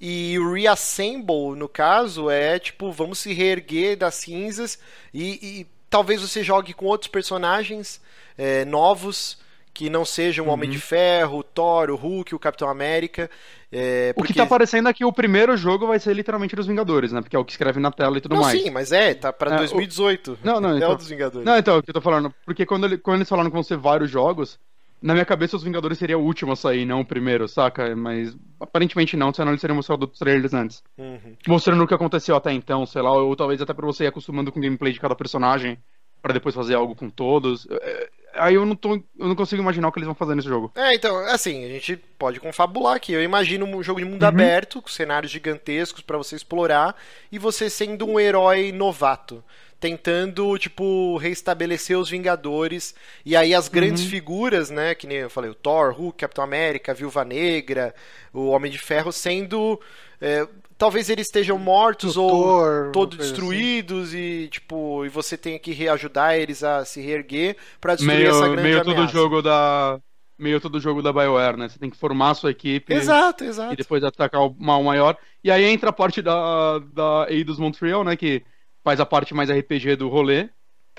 E 0.00 0.38
o 0.38 0.52
Reassemble, 0.54 1.56
no 1.56 1.68
caso, 1.68 2.30
é 2.30 2.58
tipo, 2.58 2.90
vamos 2.92 3.18
se 3.18 3.32
reerguer 3.34 3.96
das 3.96 4.14
cinzas 4.14 4.78
e, 5.12 5.60
e 5.60 5.66
talvez 5.90 6.20
você 6.20 6.42
jogue 6.42 6.72
com 6.74 6.86
outros 6.86 7.10
personagens 7.10 8.00
é, 8.36 8.64
novos 8.64 9.38
que 9.74 9.88
não 9.88 10.04
sejam 10.04 10.44
o 10.44 10.48
Uhum. 10.48 10.54
Homem 10.54 10.68
de 10.70 10.78
Ferro, 10.80 11.38
o 11.38 11.42
Thor, 11.44 11.88
o 11.90 11.94
Hulk, 11.94 12.34
o 12.34 12.38
Capitão 12.38 12.68
América. 12.68 13.30
é, 13.70 14.10
O 14.16 14.22
que 14.22 14.28
porque- 14.28 14.40
tá 14.40 14.46
parecendo 14.46 14.88
é 14.88 14.92
que 14.92 15.04
o 15.04 15.12
primeiro 15.12 15.56
jogo 15.56 15.86
vai 15.86 16.00
ser 16.00 16.14
literalmente 16.14 16.56
dos 16.56 16.66
Vingadores, 16.66 17.12
né? 17.12 17.20
Porque 17.20 17.36
é 17.36 17.38
o 17.38 17.44
que 17.44 17.52
escreve 17.52 17.78
na 17.78 17.92
tela 17.92 18.16
e 18.18 18.20
tudo 18.20 18.34
Não, 18.34 18.42
mais. 18.42 18.60
sim, 18.60 18.70
mas 18.70 18.90
é, 18.92 19.14
tá 19.14 19.32
pra 19.32 19.52
É, 19.52 19.54
o- 19.54 19.58
2018. 19.58 20.38
Não, 20.42 20.60
não, 20.60 20.70
é 20.74 20.76
então- 20.78 20.92
o 20.92 20.96
dos 20.96 21.08
Vingadores. 21.08 21.44
Não, 21.46 21.56
então, 21.56 21.78
o 21.78 21.82
que 21.82 21.90
eu 21.90 21.94
tô 21.94 22.00
falando, 22.00 22.34
porque 22.44 22.64
quando, 22.66 22.86
ele- 22.86 22.98
quando 22.98 23.16
eles 23.18 23.28
falaram 23.28 23.50
que 23.50 23.54
vão 23.54 23.62
ser 23.62 23.76
vários 23.76 24.10
jogos, 24.10 24.58
na 25.00 25.12
minha 25.12 25.24
cabeça 25.24 25.56
os 25.56 25.62
Vingadores 25.62 25.98
seria 25.98 26.18
o 26.18 26.22
último 26.22 26.52
a 26.52 26.56
sair, 26.56 26.84
não 26.84 27.00
o 27.00 27.04
primeiro, 27.04 27.46
saca? 27.48 27.94
Mas 27.94 28.36
aparentemente 28.60 29.16
não, 29.16 29.32
senão 29.32 29.52
eles 29.52 29.60
teriam 29.60 29.76
mostrado 29.76 30.02
outros 30.02 30.18
trailers 30.18 30.54
antes. 30.54 30.82
Uhum. 30.96 31.36
Mostrando 31.46 31.82
o 31.84 31.86
que 31.86 31.94
aconteceu 31.94 32.34
até 32.36 32.52
então, 32.52 32.84
sei 32.86 33.02
lá, 33.02 33.12
ou 33.12 33.34
talvez 33.36 33.60
até 33.60 33.72
pra 33.72 33.86
você 33.86 34.04
ir 34.04 34.08
acostumando 34.08 34.50
com 34.52 34.58
o 34.58 34.62
gameplay 34.62 34.92
de 34.92 35.00
cada 35.00 35.14
personagem, 35.14 35.78
pra 36.20 36.32
depois 36.34 36.54
fazer 36.54 36.74
algo 36.74 36.94
com 36.94 37.08
todos. 37.08 37.66
É, 37.70 38.08
Aí 38.34 38.54
eu 38.54 38.64
não, 38.66 38.76
tô, 38.76 38.94
eu 38.94 39.26
não 39.26 39.34
consigo 39.34 39.60
imaginar 39.60 39.88
o 39.88 39.92
que 39.92 39.98
eles 39.98 40.06
vão 40.06 40.14
fazer 40.14 40.34
nesse 40.34 40.46
jogo. 40.46 40.70
É, 40.76 40.94
então, 40.94 41.16
assim, 41.26 41.64
a 41.64 41.68
gente 41.68 41.96
pode 41.96 42.38
confabular 42.38 42.94
aqui. 42.94 43.12
Eu 43.12 43.22
imagino 43.22 43.64
um 43.64 43.82
jogo 43.82 43.98
de 44.00 44.06
mundo 44.06 44.22
Uhum. 44.22 44.28
aberto, 44.28 44.82
com 44.82 44.88
cenários 44.88 45.32
gigantescos 45.32 46.02
pra 46.02 46.18
você 46.18 46.36
explorar, 46.36 46.94
e 47.32 47.38
você 47.38 47.68
sendo 47.70 48.06
um 48.06 48.20
herói 48.20 48.70
novato. 48.70 49.42
Tentando, 49.80 50.58
tipo, 50.58 51.16
reestabelecer 51.18 51.96
os 51.98 52.10
Vingadores. 52.10 52.94
E 53.24 53.36
aí 53.36 53.54
as 53.54 53.68
grandes 53.68 54.02
Uhum. 54.02 54.10
figuras, 54.10 54.70
né? 54.70 54.94
Que 54.94 55.06
nem 55.06 55.18
eu 55.18 55.30
falei, 55.30 55.50
o 55.50 55.54
Thor, 55.54 55.92
Hulk, 55.94 56.18
Capitão 56.18 56.42
América, 56.42 56.92
Viúva 56.94 57.24
Negra, 57.24 57.94
o 58.32 58.48
Homem 58.48 58.70
de 58.72 58.78
Ferro, 58.78 59.12
sendo. 59.12 59.80
é, 60.20 60.48
talvez 60.76 61.08
eles 61.08 61.26
estejam 61.28 61.56
mortos 61.58 62.16
ou 62.16 62.28
Doutor, 62.28 62.86
uma 62.86 62.92
todos 62.92 63.18
assim. 63.20 63.28
destruídos 63.30 64.12
e 64.14 64.48
tipo 64.50 65.04
e 65.04 65.08
você 65.08 65.36
tem 65.36 65.58
que 65.60 65.70
reajudar 65.72 66.34
eles 66.34 66.64
a 66.64 66.84
se 66.84 67.00
reerguer 67.00 67.56
pra 67.80 67.94
destruir 67.94 68.24
Meio, 68.24 68.30
essa 68.30 68.48
grande 68.48 68.62
meio 68.62 68.82
todo 68.82 68.90
ameaça. 68.96 69.12
jogo 69.12 69.40
da. 69.42 70.00
Meio 70.36 70.60
todo 70.60 70.78
jogo 70.80 71.02
da 71.02 71.12
BioWare, 71.12 71.56
né? 71.56 71.68
Você 71.68 71.78
tem 71.80 71.90
que 71.90 71.96
formar 71.96 72.30
a 72.30 72.34
sua 72.34 72.50
equipe 72.52 72.92
Exato, 72.92 73.44
e 73.44 73.48
exato. 73.48 73.74
depois 73.76 74.02
atacar 74.04 74.40
o 74.42 74.54
mal 74.58 74.82
maior. 74.84 75.16
E 75.42 75.50
aí 75.50 75.64
entra 75.64 75.90
a 75.90 75.92
parte 75.92 76.22
da, 76.22 76.78
da 76.78 77.26
Eidos 77.28 77.58
Montreal, 77.58 78.04
né? 78.04 78.16
Que 78.16 78.44
faz 78.88 79.00
a 79.00 79.04
parte 79.04 79.34
mais 79.34 79.50
RPG 79.50 79.96
do 79.96 80.08
rolê. 80.08 80.48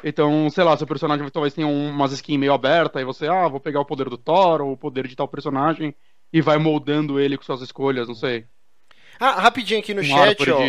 Então, 0.04 0.48
sei 0.52 0.64
lá, 0.64 0.78
seu 0.78 0.86
personagem 0.86 1.28
talvez 1.30 1.56
tenha 1.56 1.66
um, 1.66 1.90
umas 1.90 2.12
skins 2.12 2.38
meio 2.38 2.54
abertas, 2.54 3.02
e 3.02 3.06
você, 3.06 3.28
ah, 3.28 3.48
vou 3.48 3.60
pegar 3.60 3.82
o 3.82 3.86
poder 3.86 4.08
do 4.08 4.18
Thor, 4.18 4.62
ou 4.62 4.74
o 4.74 4.78
poder 4.78 5.08
de 5.08 5.16
tal 5.16 5.28
personagem, 5.28 5.96
e 6.32 6.40
vai 6.40 6.60
moldando 6.60 7.20
ele 7.20 7.36
com 7.36 7.44
suas 7.44 7.62
escolhas, 7.62 8.08
não 8.08 8.14
sei. 8.14 8.46
Ah, 9.20 9.42
rapidinho 9.42 9.80
aqui 9.80 9.94
no 9.94 10.02
Um 10.02 10.06
chat, 10.06 10.50
ó. 10.50 10.60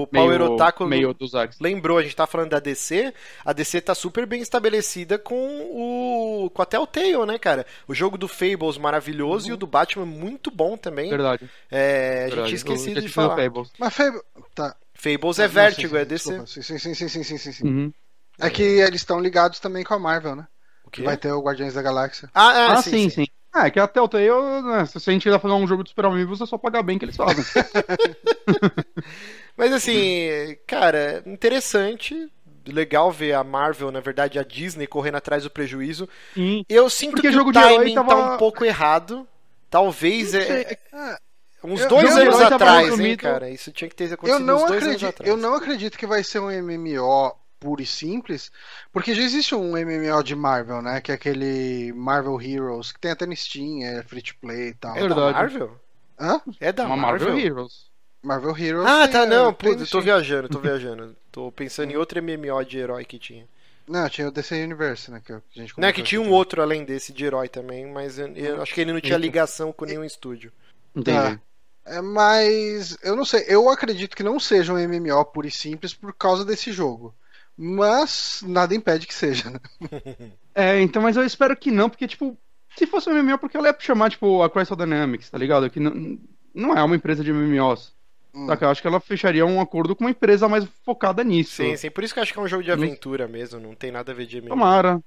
O 0.00 0.06
Power 0.06 0.40
meio, 0.40 0.52
Otaku 0.52 0.86
meio 0.86 1.14
dos 1.14 1.32
lembrou, 1.60 1.98
a 1.98 2.02
gente 2.02 2.16
tá 2.16 2.26
falando 2.26 2.50
da 2.50 2.58
DC. 2.58 3.12
A 3.44 3.52
DC 3.52 3.82
tá 3.82 3.94
super 3.94 4.26
bem 4.26 4.40
estabelecida 4.40 5.16
com 5.18 5.36
o. 5.36 6.50
com 6.50 6.62
a 6.62 6.66
Telltale, 6.66 7.26
né, 7.26 7.38
cara? 7.38 7.64
O 7.86 7.94
jogo 7.94 8.18
do 8.18 8.26
Fables 8.26 8.78
maravilhoso 8.78 9.50
e 9.50 9.52
o 9.52 9.56
do 9.56 9.66
Batman 9.66 10.06
muito 10.06 10.50
bom 10.50 10.76
também. 10.76 11.10
Verdade. 11.10 11.48
É, 11.70 11.80
a 11.80 12.22
gente 12.22 12.30
verdade. 12.30 12.48
tinha 12.48 12.56
esquecido 12.56 13.00
de 13.00 13.08
falar. 13.08 13.36
Fables. 13.36 13.70
Mas 13.78 13.94
foi. 13.94 14.10
Tá. 14.56 14.74
Fables 15.00 15.38
é 15.38 15.48
sim, 15.48 15.54
Vertigo, 15.54 15.96
é 15.96 16.04
DC. 16.04 16.46
Sim, 16.46 16.62
sim, 16.62 16.78
sim, 16.94 17.08
sim, 17.08 17.38
sim, 17.38 17.52
sim. 17.52 17.64
Uhum. 17.66 17.92
É 18.38 18.50
que 18.50 18.62
eles 18.62 19.00
estão 19.00 19.20
ligados 19.20 19.58
também 19.58 19.84
com 19.84 19.94
a 19.94 19.98
Marvel, 19.98 20.36
né? 20.36 20.46
O 20.84 20.90
Que 20.90 21.02
vai 21.02 21.16
ter 21.16 21.32
o 21.32 21.40
Guardiões 21.42 21.74
da 21.74 21.82
Galáxia. 21.82 22.28
Ah, 22.34 22.50
ah, 22.50 22.72
Ah, 22.72 22.82
sim, 22.82 23.08
sim. 23.08 23.26
Ah, 23.52 23.66
é 23.66 23.70
que 23.70 23.80
até 23.80 24.00
o 24.00 24.08
Telltale, 24.08 24.62
né, 24.62 24.86
se 24.86 24.96
a 24.98 25.12
gente 25.12 25.22
quiser 25.24 25.40
fazer 25.40 25.54
um 25.54 25.66
jogo 25.66 25.82
de 25.82 25.90
Super 25.90 26.04
Amigos, 26.04 26.40
é 26.40 26.46
só 26.46 26.56
pagar 26.56 26.82
bem 26.82 26.98
que 26.98 27.04
eles 27.04 27.16
fazem. 27.16 27.44
Mas 29.56 29.72
assim, 29.72 30.56
cara, 30.66 31.22
interessante. 31.26 32.30
Legal 32.66 33.10
ver 33.10 33.32
a 33.32 33.42
Marvel, 33.42 33.90
na 33.90 34.00
verdade, 34.00 34.38
a 34.38 34.44
Disney 34.44 34.86
correndo 34.86 35.16
atrás 35.16 35.42
do 35.42 35.50
prejuízo. 35.50 36.08
Sim. 36.34 36.64
Eu 36.68 36.88
sinto 36.90 37.12
Porque 37.12 37.28
que 37.28 37.34
jogo 37.34 37.50
o 37.50 37.52
de 37.52 37.58
herói 37.58 37.76
timing 37.78 37.94
tava- 37.94 38.14
tá 38.14 38.34
um 38.34 38.38
pouco 38.38 38.64
errado. 38.64 39.26
Talvez 39.68 40.32
Não 40.32 40.40
é, 40.40 40.46
sei, 40.46 40.78
Ah, 40.92 41.18
uns 41.62 41.80
Eu- 41.82 41.88
dois 41.88 42.14
de 42.14 42.20
anos 42.20 42.36
tava 42.38 42.54
atrás, 42.54 43.00
hein, 43.00 43.16
cara. 43.16 43.50
Isso 43.50 43.70
tinha 43.72 43.88
que 43.88 43.94
ter 43.96 44.08
Eu 44.08 44.14
acontecido 44.14 44.44
não, 44.44 44.56
uns 44.56 44.60
dois 44.66 44.70
anos 44.82 44.84
acredito, 44.84 45.08
atrás. 45.08 45.30
eu 45.30 45.36
não 45.36 45.54
acredito 45.54 45.98
que 45.98 46.06
vai 46.06 46.22
ser 46.24 46.38
um 46.40 46.50
MMO 46.50 47.34
puro 47.58 47.82
e 47.82 47.86
simples, 47.86 48.50
porque 48.92 49.14
já 49.14 49.22
existe 49.22 49.54
um 49.54 49.76
MMO 49.76 50.22
de 50.22 50.34
Marvel, 50.34 50.80
né? 50.80 51.00
Que 51.00 51.12
é 51.12 51.14
aquele 51.14 51.92
Marvel 51.94 52.40
Heroes, 52.40 52.90
que 52.92 52.98
tem 52.98 53.10
até 53.10 53.26
no 53.26 53.36
Steam, 53.36 53.82
é 53.84 54.02
free 54.02 54.22
to 54.22 54.34
play 54.40 54.68
e 54.68 54.74
tal. 54.74 54.96
É 54.96 55.00
da 55.00 55.08
Verdade. 55.08 55.32
Marvel? 55.34 55.80
Hã? 56.18 56.40
É 56.58 56.72
da 56.72 56.84
Uma 56.86 56.96
Marvel? 56.96 57.28
Marvel 57.28 57.46
Heroes. 57.46 57.90
Marvel 58.22 58.56
Heroes. 58.56 58.86
Ah, 58.86 59.02
tem, 59.08 59.12
tá, 59.12 59.26
não. 59.26 59.52
Putz, 59.52 59.80
no 59.80 59.86
tô 59.86 60.00
viajando, 60.00 60.48
tô 60.48 60.58
viajando. 60.58 61.16
Tô 61.32 61.50
pensando 61.52 61.90
em 61.90 61.96
outro 61.96 62.22
MMO 62.22 62.64
de 62.64 62.78
herói 62.78 63.04
que 63.04 63.18
tinha. 63.18 63.46
Não, 63.88 64.08
tinha 64.08 64.28
o 64.28 64.30
DC 64.30 64.62
Universe, 64.62 65.10
né? 65.10 65.20
Que 65.24 65.32
a 65.32 65.40
gente 65.54 65.74
Não, 65.78 65.88
é 65.88 65.92
que 65.92 66.02
tinha 66.02 66.20
um 66.20 66.30
outro 66.30 66.62
além 66.62 66.84
desse 66.84 67.12
de 67.12 67.24
herói 67.24 67.48
também, 67.48 67.86
mas 67.86 68.18
eu, 68.18 68.28
eu 68.36 68.62
acho 68.62 68.72
que 68.72 68.80
ele 68.82 68.92
não 68.92 69.00
tinha 69.00 69.18
ligação 69.18 69.72
com 69.72 69.84
nenhum 69.84 70.04
estúdio. 70.04 70.52
Entendi. 70.94 71.40
É, 71.90 72.00
mas 72.00 72.96
eu 73.02 73.16
não 73.16 73.24
sei, 73.24 73.44
eu 73.48 73.68
acredito 73.68 74.16
que 74.16 74.22
não 74.22 74.38
seja 74.38 74.72
um 74.72 74.78
MMO 74.78 75.24
puro 75.24 75.46
e 75.46 75.50
simples 75.50 75.92
por 75.92 76.12
causa 76.14 76.44
desse 76.44 76.72
jogo. 76.72 77.14
Mas 77.56 78.42
nada 78.46 78.74
impede 78.74 79.06
que 79.06 79.14
seja, 79.14 79.50
né? 79.50 79.60
É, 80.54 80.80
então, 80.80 81.00
mas 81.00 81.16
eu 81.16 81.24
espero 81.24 81.56
que 81.56 81.70
não, 81.70 81.88
porque, 81.88 82.08
tipo, 82.08 82.36
se 82.76 82.86
fosse 82.86 83.08
um 83.08 83.12
MMO, 83.12 83.38
porque 83.38 83.56
ela 83.56 83.68
ia 83.68 83.76
chamar, 83.78 84.10
tipo, 84.10 84.42
a 84.42 84.50
Crystal 84.50 84.76
Dynamics, 84.76 85.30
tá 85.30 85.38
ligado? 85.38 85.70
Que 85.70 85.78
não, 85.78 86.18
não 86.54 86.76
é 86.76 86.82
uma 86.82 86.96
empresa 86.96 87.22
de 87.22 87.30
MMOs. 87.32 87.92
Hum. 88.34 88.46
Saca? 88.46 88.64
Eu 88.64 88.70
acho 88.70 88.82
que 88.82 88.88
ela 88.88 89.00
fecharia 89.00 89.46
um 89.46 89.60
acordo 89.60 89.94
com 89.94 90.04
uma 90.04 90.10
empresa 90.10 90.48
mais 90.48 90.64
focada 90.84 91.22
nisso. 91.22 91.56
Sim, 91.56 91.76
sim. 91.76 91.90
Por 91.90 92.02
isso 92.04 92.12
que 92.14 92.20
eu 92.20 92.22
acho 92.22 92.32
que 92.32 92.38
é 92.38 92.42
um 92.42 92.48
jogo 92.48 92.62
de 92.62 92.72
aventura 92.72 93.28
mesmo, 93.28 93.60
não 93.60 93.74
tem 93.74 93.90
nada 93.90 94.12
a 94.12 94.14
ver 94.14 94.26
de 94.26 94.38
MMO. 94.38 94.54
Tomara. 94.56 95.00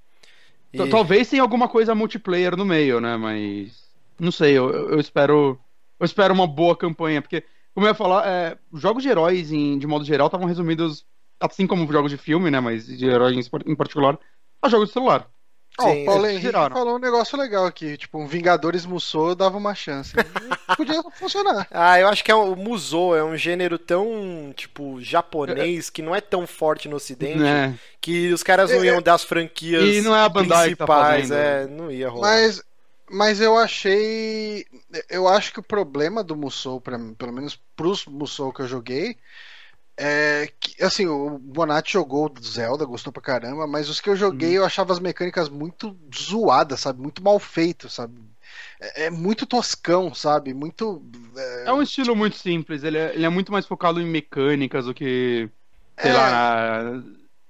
E- 0.73 0.89
Talvez 0.89 1.29
tenha 1.29 1.41
alguma 1.41 1.67
coisa 1.69 1.93
multiplayer 1.93 2.55
no 2.55 2.65
meio, 2.65 2.99
né? 2.99 3.15
Mas. 3.17 3.83
Não 4.19 4.31
sei, 4.31 4.57
eu, 4.57 4.69
eu 4.91 4.99
espero. 4.99 5.59
Eu 6.03 6.05
espero 6.05 6.33
uma 6.33 6.45
boa 6.45 6.75
campanha, 6.75 7.21
porque, 7.21 7.43
como 7.73 7.85
eu 7.87 7.91
ia 7.91 7.95
falar, 7.95 8.27
é, 8.27 8.57
jogos 8.73 9.01
de 9.03 9.09
heróis, 9.09 9.51
em- 9.51 9.79
de 9.79 9.87
modo 9.87 10.03
geral, 10.03 10.27
estavam 10.27 10.45
resumidos, 10.47 11.05
assim 11.39 11.65
como 11.65 11.89
jogos 11.91 12.11
de 12.11 12.17
filme, 12.17 12.51
né? 12.51 12.59
Mas 12.59 12.85
de 12.85 13.05
heróis 13.05 13.49
em, 13.65 13.75
particular, 13.75 14.19
a 14.61 14.67
jogos 14.69 14.89
de 14.89 14.93
celular. 14.93 15.27
Ó, 15.79 15.89
Sim, 15.89 16.03
o 16.03 16.05
Paulo 16.05 16.27
Henrique 16.27 16.45
tiraram. 16.45 16.75
falou 16.75 16.97
um 16.97 16.99
negócio 16.99 17.35
legal 17.35 17.65
aqui, 17.65 17.97
tipo, 17.97 18.19
um 18.19 18.27
Vingadores 18.27 18.85
Musou 18.85 19.33
dava 19.33 19.57
uma 19.57 19.73
chance. 19.73 20.13
Podia 20.77 21.01
funcionar. 21.15 21.67
Ah, 21.71 21.99
eu 21.99 22.07
acho 22.09 22.23
que 22.23 22.29
é 22.31 22.35
um- 22.35 22.51
o 22.53 22.55
Musou 22.55 23.15
é 23.15 23.23
um 23.23 23.35
gênero 23.35 23.79
tão, 23.79 24.53
tipo, 24.55 25.01
japonês, 25.01 25.89
que 25.89 26.01
não 26.03 26.13
é 26.13 26.21
tão 26.21 26.45
forte 26.45 26.87
no 26.87 26.97
ocidente, 26.97 27.39
Né? 27.39 27.73
que 27.99 28.31
os 28.31 28.43
caras 28.43 28.69
não 28.71 28.85
iam 28.85 29.01
dar 29.01 29.15
as 29.15 29.23
franquias 29.23 29.83
E 29.95 30.01
não 30.01 30.15
é 30.15 30.19
a 30.19 30.29
Bandai 30.29 30.69
que 30.69 30.75
tá 30.75 30.85
principais, 30.85 31.29
fazendo. 31.29 31.39
é, 31.39 31.67
não 31.67 31.89
ia 31.91 32.07
rolar. 32.09 32.27
Mas, 32.29 32.61
mas 33.09 33.39
eu 33.41 33.57
achei. 33.57 34.65
Eu 35.09 35.27
acho 35.27 35.53
que 35.53 35.59
o 35.59 35.63
problema 35.63 36.23
do 36.23 36.35
Musou, 36.35 36.81
pra, 36.81 36.97
pelo 37.17 37.33
menos 37.33 37.55
pros 37.75 38.05
Musou 38.05 38.51
que 38.53 38.61
eu 38.61 38.67
joguei, 38.67 39.17
é 39.97 40.51
que, 40.59 40.83
assim, 40.83 41.05
o 41.07 41.37
Bonatti 41.37 41.93
jogou 41.93 42.33
Zelda, 42.43 42.85
gostou 42.85 43.13
pra 43.13 43.21
caramba, 43.21 43.67
mas 43.67 43.89
os 43.89 44.01
que 44.01 44.09
eu 44.09 44.15
joguei 44.15 44.57
eu 44.57 44.65
achava 44.65 44.91
as 44.91 44.99
mecânicas 44.99 45.49
muito 45.49 45.95
zoadas, 46.15 46.79
sabe? 46.79 47.01
Muito 47.01 47.23
mal 47.23 47.39
feito, 47.39 47.89
sabe? 47.89 48.19
É, 48.79 49.05
é 49.05 49.09
muito 49.09 49.45
toscão, 49.45 50.13
sabe? 50.13 50.53
Muito. 50.53 51.01
é, 51.37 51.65
É 51.67 51.73
um 51.73 51.81
estilo 51.81 52.15
muito 52.15 52.37
simples, 52.37 52.83
ele 52.83 52.97
é, 52.97 53.13
ele 53.13 53.25
é 53.25 53.29
muito 53.29 53.51
mais 53.51 53.65
focado 53.65 54.01
em 54.01 54.05
mecânicas 54.05 54.85
do 54.85 54.93
que. 54.93 55.49
Sei 55.99 56.11
É, 56.11 56.13
lá. 56.13 57.03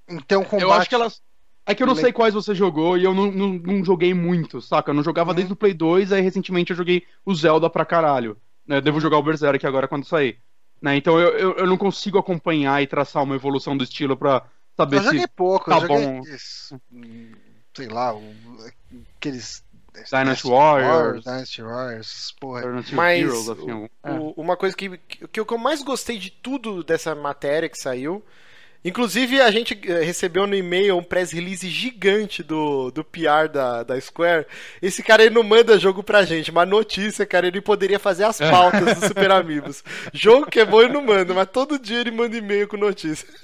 Então, 0.10 0.44
combate. 0.44 0.64
Eu 0.64 0.74
acho 0.74 0.90
que 0.90 0.96
elas. 0.96 1.22
É 1.66 1.74
que 1.74 1.82
eu 1.82 1.88
não 1.88 1.94
Le- 1.94 2.02
sei 2.02 2.12
quais 2.12 2.34
você 2.34 2.54
jogou 2.54 2.98
e 2.98 3.04
eu 3.04 3.14
não, 3.14 3.32
não, 3.32 3.50
não 3.54 3.86
joguei 3.86 4.14
muito, 4.14 4.62
saca? 4.62 4.92
Eu 4.92 4.96
não 4.96 5.04
jogava 5.04 5.30
Uhum. 5.32 5.36
desde 5.36 5.54
o 5.54 5.56
Play 5.56 5.74
2, 5.74 6.12
aí 6.12 6.22
recentemente 6.22 6.72
eu 6.72 6.78
joguei 6.78 7.04
o 7.26 7.34
Zelda 7.34 7.70
pra 7.70 7.86
caralho. 7.86 8.38
Né? 8.68 8.78
Eu 8.78 8.82
devo 8.82 9.00
jogar 9.00 9.18
o 9.18 9.24
Berserk 9.24 9.66
agora 9.66 9.88
quando 9.88 10.06
sair. 10.06 10.38
Né? 10.82 10.98
Então 10.98 11.18
eu, 11.20 11.30
eu, 11.38 11.54
eu 11.60 11.68
não 11.68 11.78
consigo 11.78 12.18
acompanhar 12.18 12.82
e 12.84 12.88
traçar 12.88 13.24
uma 13.24 13.36
evolução 13.36 13.78
do 13.78 13.84
estilo 13.84 14.18
pra 14.18 14.44
saber 14.76 14.98
Eu 14.98 15.04
joguei 15.04 15.20
se. 15.22 15.28
pouco, 15.30 15.70
tá 15.70 15.78
eu 15.78 15.82
joguei. 15.82 16.06
bom. 16.06 16.20
aqueles, 16.20 16.74
sei 17.74 17.88
lá, 17.88 18.14
aqueles. 19.18 19.64
Dynasty 20.12 20.48
Warriors. 20.48 21.24
Dynasty 21.24 21.62
Warriors, 21.62 22.36
porra. 22.40 22.64
Mas 22.94 23.22
Heroes, 23.22 23.48
assim, 23.50 23.72
o- 23.72 23.90
é. 24.04 24.12
uma 24.36 24.58
coisa 24.58 24.76
que, 24.76 24.98
que, 24.98 25.28
que 25.28 25.40
eu 25.40 25.58
mais 25.60 25.84
gostei 25.84 26.18
de 26.18 26.32
tudo 26.32 26.84
dessa 26.84 27.14
matéria 27.14 27.70
que 27.70 27.78
saiu. 27.78 28.24
Inclusive, 28.86 29.40
a 29.42 29.50
gente 29.50 29.80
eh, 29.88 30.04
recebeu 30.04 30.46
no 30.46 30.56
e-mail 30.56 30.98
um 30.98 31.04
press 31.04 31.32
release 31.32 31.68
gigante 31.70 32.44
do, 32.44 32.92
do 32.92 33.04
PR 33.04 33.48
da, 33.52 33.84
da 33.84 34.00
Square. 34.00 34.46
Esse 34.82 35.02
cara 35.02 35.24
ele 35.24 35.34
não 35.34 35.44
manda 35.44 35.80
jogo 35.80 36.04
pra 36.04 36.26
gente, 36.26 36.52
mas 36.52 36.68
notícia, 36.68 37.26
cara, 37.26 37.48
ele 37.48 37.62
poderia 37.62 38.00
fazer 38.00 38.26
as 38.26 38.40
pautas 38.40 39.00
do 39.00 39.08
Super 39.08 39.32
Amigos. 39.32 39.84
Jogo 40.12 40.48
que 40.48 40.60
é 40.60 40.66
bom 40.66 40.82
ele 40.82 40.94
não 40.94 41.02
manda, 41.02 41.34
mas 41.34 41.48
todo 41.52 41.80
dia 41.80 42.00
ele 42.02 42.12
manda 42.12 42.36
e-mail 42.36 42.68
com 42.68 42.78
notícia. 42.78 43.28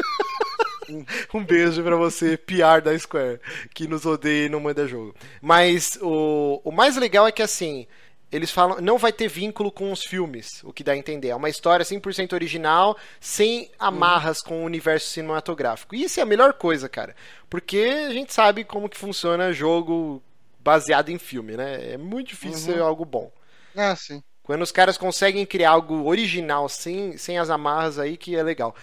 Um 1.32 1.44
beijo 1.44 1.84
pra 1.84 1.96
você, 1.96 2.36
PR 2.36 2.82
da 2.84 2.98
Square, 2.98 3.40
que 3.76 3.88
nos 3.88 4.08
odeia 4.08 4.48
e 4.48 4.50
não 4.50 4.60
manda 4.60 4.88
jogo. 4.88 5.14
Mas 5.40 6.00
o, 6.02 6.60
o 6.64 6.72
mais 6.72 6.98
legal 6.98 7.28
é 7.28 7.32
que 7.32 7.44
assim, 7.44 7.86
eles 8.32 8.52
falam, 8.52 8.80
não 8.80 8.98
vai 8.98 9.12
ter 9.12 9.28
vínculo 9.28 9.72
com 9.72 9.92
os 9.92 10.04
filmes, 10.04 10.64
o 10.64 10.72
que 10.72 10.84
dá 10.84 10.92
a 10.92 10.98
entender. 10.98 11.30
É 11.30 11.36
uma 11.36 11.50
história 11.50 11.84
100% 11.84 12.34
original, 12.34 12.96
sem 13.20 13.72
amarras 13.80 14.42
com 14.42 14.62
o 14.62 14.66
universo 14.66 15.10
cinematográfico. 15.10 15.96
E 15.96 16.04
isso 16.04 16.20
é 16.20 16.24
a 16.24 16.28
melhor 16.28 16.54
coisa, 16.54 16.88
cara. 16.88 17.16
Porque 17.50 17.80
a 18.08 18.14
gente 18.14 18.34
sabe 18.34 18.64
como 18.64 18.90
que 18.90 18.98
funciona 18.98 19.52
jogo 19.52 20.22
baseado 20.60 21.10
em 21.10 21.18
filme, 21.18 21.58
né? 21.58 21.94
É 21.94 21.98
muito 21.98 22.28
difícil 22.28 22.74
ser 22.74 22.82
algo 22.82 23.04
bom. 23.04 23.32
Ah, 23.76 23.96
sim. 23.96 24.22
Quando 24.44 24.62
os 24.62 24.72
caras 24.72 24.98
conseguem 24.98 25.46
criar 25.46 25.72
algo 25.72 26.08
original 26.08 26.70
sem, 26.70 27.18
sem 27.18 27.40
as 27.40 27.50
amarras 27.50 27.98
aí, 27.98 28.16
que 28.16 28.36
é 28.36 28.44
legal. 28.44 28.76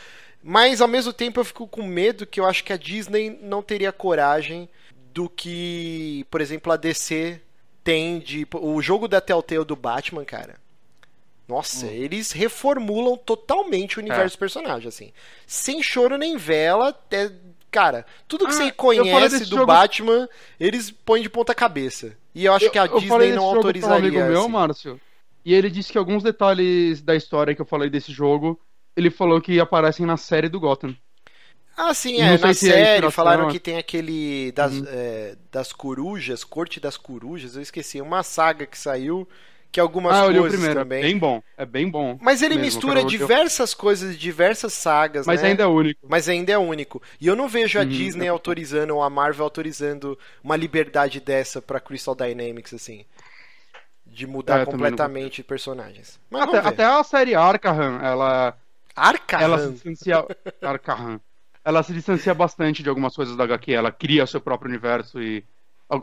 Mas 0.43 0.81
ao 0.81 0.89
mesmo 0.89 1.13
tempo 1.13 1.41
eu 1.41 1.45
fico 1.45 1.67
com 1.69 1.83
medo 1.83 2.27
que 2.27 2.41
eu 2.41 2.47
acho 2.47 2.65
que 2.65 2.73
a 2.73 2.77
Disney 2.77 3.39
não 3.43 3.63
teria 3.63 3.93
coragem 3.93 4.69
do 5.13 5.29
que, 5.29 6.27
por 6.31 6.41
exemplo, 6.41 6.73
a 6.73 6.77
DC 6.77 7.41
tem 7.87 8.19
de. 8.19 8.47
O 8.55 8.83
jogo 8.83 9.09
da 9.09 9.21
Telltale 9.21 9.65
do 9.65 9.75
Batman, 9.77 10.25
cara. 10.25 10.57
Nossa, 11.49 11.87
eles 11.87 12.33
reformulam 12.33 13.17
totalmente 13.17 13.99
o 13.99 14.01
universo 14.03 14.37
do 14.37 14.41
personagem, 14.41 14.89
assim. 14.89 15.13
Sem 15.47 15.81
choro 15.83 16.19
nem 16.19 16.37
vela. 16.37 16.93
é- 17.11 17.31
cara, 17.71 18.05
tudo 18.27 18.47
que 18.47 18.53
Ah, 18.53 18.55
você 18.57 18.65
eu 18.69 18.75
conhece 18.75 19.41
do 19.45 19.57
jogo- 19.57 19.67
Batman, 19.67 20.29
eles 20.59 20.91
põem 20.91 21.23
de 21.23 21.29
ponta 21.31 21.55
cabeça. 21.55 22.17
E 22.35 22.45
eu 22.47 22.53
acho 22.53 22.69
que 22.71 22.79
a 22.79 22.87
eu 22.87 22.99
Disney 22.99 23.33
não 23.33 23.43
pra 23.51 23.53
um 23.53 23.57
autorizaria. 23.59 23.97
amigo 23.99 24.17
meu, 24.17 24.41
assim. 24.41 24.49
Márcio, 24.51 25.01
e 25.45 25.55
ele 25.55 25.71
disse 25.71 25.93
que 25.93 25.99
alguns 25.99 26.23
detalhes 26.23 27.01
da 27.01 27.15
história 27.15 27.55
que 27.55 27.61
eu 27.63 27.67
falei 27.67 27.89
desse 27.89 28.11
jogo, 28.13 28.59
ele 28.97 29.11
falou 29.11 29.41
que 29.41 29.61
aparecem 29.61 30.05
na 30.05 30.17
série 30.17 30.49
do 30.49 30.59
Gotham. 30.59 30.97
Ah, 31.77 31.93
sim, 31.95 32.21
é. 32.21 32.39
Na 32.39 32.55
se 32.55 32.71
é 32.73 32.81
série 32.81 32.81
inspiração, 32.81 33.15
falaram 33.15 33.47
é. 33.51 33.53
que 33.53 33.61
tem 33.61 33.77
aquele 33.77 34.51
das, 34.53 34.81
Uhum. 34.81 34.87
é, 34.87 35.37
das 35.53 35.73
corujas, 35.73 36.43
Corte 36.43 36.81
das 36.81 36.97
Corujas, 36.97 37.55
eu 37.57 37.63
esqueci, 37.63 38.01
uma 38.01 38.23
saga 38.23 38.67
que 38.67 38.79
saiu, 38.79 39.29
que 39.71 39.79
algumas 39.81 40.19
ah, 40.19 40.23
coisas 40.23 40.47
primeiro, 40.47 40.81
também. 40.81 41.01
é 41.01 41.07
bem 41.07 41.19
bom, 41.19 41.43
é 41.57 41.67
bem 41.67 41.91
bom. 41.91 42.21
Mas 42.21 42.43
ele 42.43 42.57
mesmo, 42.57 42.83
mistura 42.83 42.83
cara, 42.83 43.01
eu- 43.01 43.11
diversas 43.11 43.75
coisas, 43.75 44.13
de 44.15 44.19
diversas 44.19 44.73
sagas, 44.73 45.27
Mas 45.27 45.43
né? 45.43 45.45
ainda 45.45 45.65
é 45.65 45.67
único. 45.67 46.09
Mas 46.09 46.29
ainda 46.29 46.53
é 46.53 46.59
único. 46.59 47.03
E 47.21 47.27
eu 47.27 47.37
não 47.37 47.49
vejo 47.49 47.79
a 47.79 47.85
Uhum, 47.85 47.85
Disney 47.85 48.27
é. 48.27 48.29
autorizando 48.29 48.95
ou 48.95 49.03
a 49.03 49.11
Marvel 49.11 49.45
autorizando 49.45 50.19
uma 50.43 50.57
liberdade 50.57 51.21
dessa 51.21 51.61
pra 51.61 51.81
Crystal 51.81 52.15
Dynamics, 52.15 52.73
assim. 52.75 53.05
De 54.07 54.27
mudar 54.27 54.61
É, 54.61 54.65
completamente 54.65 55.43
personagens. 55.43 56.19
Mas 56.31 56.43
Até, 56.43 56.59
até 56.59 56.85
a 56.85 57.03
série 57.05 57.35
Arkham, 57.35 58.01
ela, 58.01 58.57
Arkham? 58.95 59.39
ela 59.39 59.59
se 59.59 59.73
distancia... 59.73 60.27
Arkham. 60.63 61.21
Ela 61.67 61.83
se 61.83 61.93
distancia 61.93 62.33
bastante 62.33 62.81
de 62.81 62.89
algumas 62.89 63.17
coisas 63.17 63.37
da 63.37 63.43
HQ. 63.43 63.73
Ela 63.73 63.91
cria 63.91 64.25
seu 64.25 64.41
próprio 64.41 64.69
universo 64.69 65.21
e 65.21 65.45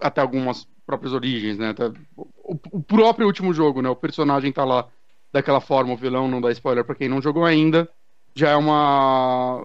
até 0.02 0.20
algumas 0.20 0.68
próprias 0.86 1.14
origens, 1.14 1.58
né? 1.58 1.70
Até 1.70 1.88
o, 2.18 2.60
o 2.70 2.84
próprio 2.84 3.26
último 3.26 3.54
jogo, 3.54 3.82
né? 3.82 3.88
O 3.88 3.96
personagem 3.96 4.52
tá 4.52 4.66
lá 4.66 4.90
daquela 5.32 5.62
forma, 5.62 5.94
o 5.94 5.98
vilão 5.98 6.28
não 6.28 6.42
dá 6.42 6.52
spoiler 6.52 6.84
pra 6.84 6.96
quem 6.96 7.08
não 7.08 7.22
jogou 7.22 7.46
ainda. 7.46 7.90
Já 8.36 8.50
é 8.50 8.56
uma, 8.58 9.56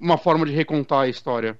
uma 0.00 0.16
forma 0.16 0.46
de 0.46 0.52
recontar 0.52 1.00
a 1.00 1.08
história. 1.08 1.58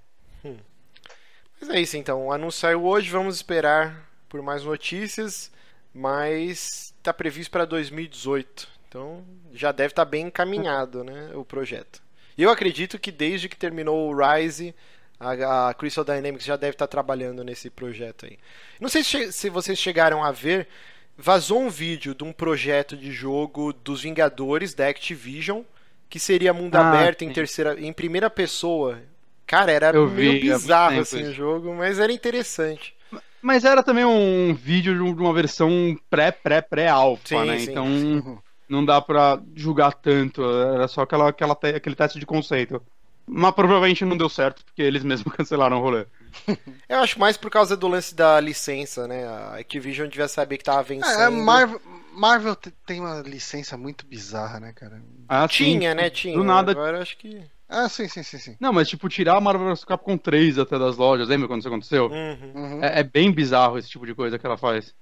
Mas 1.60 1.70
é 1.70 1.80
isso 1.80 1.96
então. 1.96 2.28
O 2.28 2.32
anúncio 2.32 2.60
saiu 2.60 2.84
hoje, 2.84 3.10
vamos 3.10 3.34
esperar 3.34 4.08
por 4.28 4.40
mais 4.42 4.62
notícias, 4.62 5.50
mas 5.92 6.94
tá 7.02 7.12
previsto 7.12 7.50
para 7.50 7.64
2018. 7.64 8.68
Então 8.88 9.24
já 9.52 9.72
deve 9.72 9.90
estar 9.90 10.04
bem 10.04 10.26
encaminhado, 10.26 11.02
né, 11.02 11.32
o 11.34 11.44
projeto. 11.44 12.00
Eu 12.38 12.50
acredito 12.50 12.98
que 12.98 13.10
desde 13.12 13.48
que 13.48 13.56
terminou 13.56 14.10
o 14.10 14.16
Rise, 14.16 14.74
a, 15.20 15.68
a 15.70 15.74
Crystal 15.74 16.04
Dynamics 16.04 16.44
já 16.46 16.56
deve 16.56 16.72
estar 16.74 16.86
trabalhando 16.86 17.44
nesse 17.44 17.68
projeto 17.70 18.26
aí. 18.26 18.38
Não 18.80 18.88
sei 18.88 19.02
se, 19.04 19.32
se 19.32 19.50
vocês 19.50 19.78
chegaram 19.78 20.22
a 20.24 20.30
ver, 20.32 20.68
vazou 21.16 21.60
um 21.60 21.68
vídeo 21.70 22.14
de 22.14 22.24
um 22.24 22.32
projeto 22.32 22.96
de 22.96 23.12
jogo 23.12 23.72
dos 23.72 24.02
Vingadores 24.02 24.74
da 24.74 24.88
Activision, 24.88 25.62
que 26.08 26.20
seria 26.20 26.54
mundo 26.54 26.76
Ah, 26.76 26.76
aberto 26.76 27.22
em 27.22 27.30
sim. 27.30 27.30
terceira, 27.30 27.78
em 27.80 27.92
primeira 27.92 28.30
pessoa. 28.30 29.02
Cara, 29.46 29.72
era 29.72 29.92
Eu 29.92 30.06
meio 30.06 30.34
vi, 30.34 30.34
bizarro 30.34 31.00
assim 31.00 31.24
o 31.24 31.32
jogo, 31.32 31.74
mas 31.74 31.98
era 31.98 32.12
interessante. 32.12 32.94
Mas 33.40 33.64
era 33.64 33.82
também 33.82 34.04
um 34.04 34.54
vídeo 34.54 34.94
de 34.94 35.00
um- 35.02 35.14
uma 35.14 35.32
versão 35.32 35.96
pré-pré-pré-alfa, 36.10 37.44
Sim, 37.44 37.46
né? 37.46 37.60
sim, 37.60 37.62
então 37.62 38.42
não 38.68 38.84
dá 38.84 39.00
pra 39.00 39.40
julgar 39.54 39.92
tanto. 39.94 40.42
Era 40.44 40.88
só 40.88 41.02
aquela, 41.02 41.28
aquela 41.28 41.54
te- 41.54 41.74
aquele 41.74 41.96
teste 41.96 42.18
de 42.18 42.26
conceito. 42.26 42.82
Mas 43.26 43.52
provavelmente 43.54 44.04
não 44.04 44.16
deu 44.16 44.28
certo, 44.28 44.64
porque 44.64 44.80
eles 44.82 45.04
mesmos 45.04 45.32
cancelaram 45.36 45.78
o 45.78 45.82
rolê. 45.82 46.06
Eu 46.88 46.98
acho 47.00 47.18
mais 47.18 47.36
por 47.36 47.50
causa 47.50 47.76
do 47.76 47.86
lance 47.88 48.14
da 48.14 48.40
licença, 48.40 49.06
né? 49.06 49.26
A 49.26 49.56
Activision 49.56 50.08
devia 50.08 50.28
saber 50.28 50.56
que 50.58 50.64
tava 50.64 50.82
vencendo. 50.82 51.20
É, 51.20 51.28
Marvel, 51.28 51.80
Marvel 52.12 52.56
te- 52.56 52.70
tem 52.86 53.00
uma 53.00 53.20
licença 53.20 53.76
muito 53.76 54.06
bizarra, 54.06 54.58
né, 54.60 54.72
cara? 54.74 55.02
Ah, 55.28 55.46
sim, 55.46 55.78
Tinha, 55.78 55.90
tipo, 55.90 56.02
né? 56.02 56.10
Tinha. 56.10 56.36
Do 56.36 56.44
nada. 56.44 56.72
Agora 56.72 57.02
acho 57.02 57.16
que. 57.18 57.42
Ah, 57.68 57.86
sim, 57.88 58.08
sim, 58.08 58.22
sim, 58.22 58.38
sim. 58.38 58.56
Não, 58.58 58.72
mas 58.72 58.88
tipo, 58.88 59.08
tirar 59.10 59.36
a 59.36 59.40
Marvel 59.42 59.68
vs 59.68 59.84
Capcom 59.84 60.16
3 60.16 60.58
até 60.58 60.78
das 60.78 60.96
lojas, 60.96 61.28
lembra 61.28 61.46
quando 61.46 61.60
isso 61.60 61.68
aconteceu? 61.68 62.06
Uhum. 62.06 62.52
Uhum. 62.54 62.82
É, 62.84 63.00
é 63.00 63.02
bem 63.02 63.30
bizarro 63.30 63.76
esse 63.78 63.90
tipo 63.90 64.06
de 64.06 64.14
coisa 64.14 64.38
que 64.38 64.46
ela 64.46 64.56
faz. 64.56 64.94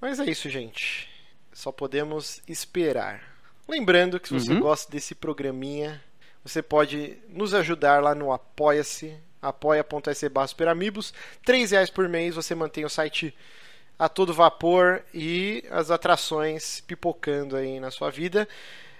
Mas 0.00 0.20
é 0.20 0.30
isso, 0.30 0.48
gente. 0.50 1.08
Só 1.60 1.70
podemos 1.70 2.40
esperar. 2.48 3.22
Lembrando 3.68 4.18
que 4.18 4.28
se 4.28 4.34
você 4.34 4.52
Uhum. 4.54 4.60
gosta 4.60 4.90
desse 4.90 5.14
programinha, 5.14 6.02
você 6.42 6.62
pode 6.62 7.18
nos 7.28 7.52
ajudar 7.52 8.02
lá 8.02 8.14
no 8.14 8.32
Apoia-se, 8.32 9.14
apoia.se 9.42 10.26
barra 10.30 10.46
superamigos. 10.46 11.12
Três 11.44 11.70
reais 11.70 11.90
por 11.90 12.08
mês 12.08 12.34
você 12.34 12.54
mantém 12.54 12.86
o 12.86 12.88
site 12.88 13.36
a 13.98 14.08
todo 14.08 14.32
vapor 14.32 15.02
e 15.12 15.62
as 15.70 15.90
atrações 15.90 16.80
pipocando 16.80 17.54
aí 17.56 17.78
na 17.78 17.90
sua 17.90 18.10
vida. 18.10 18.48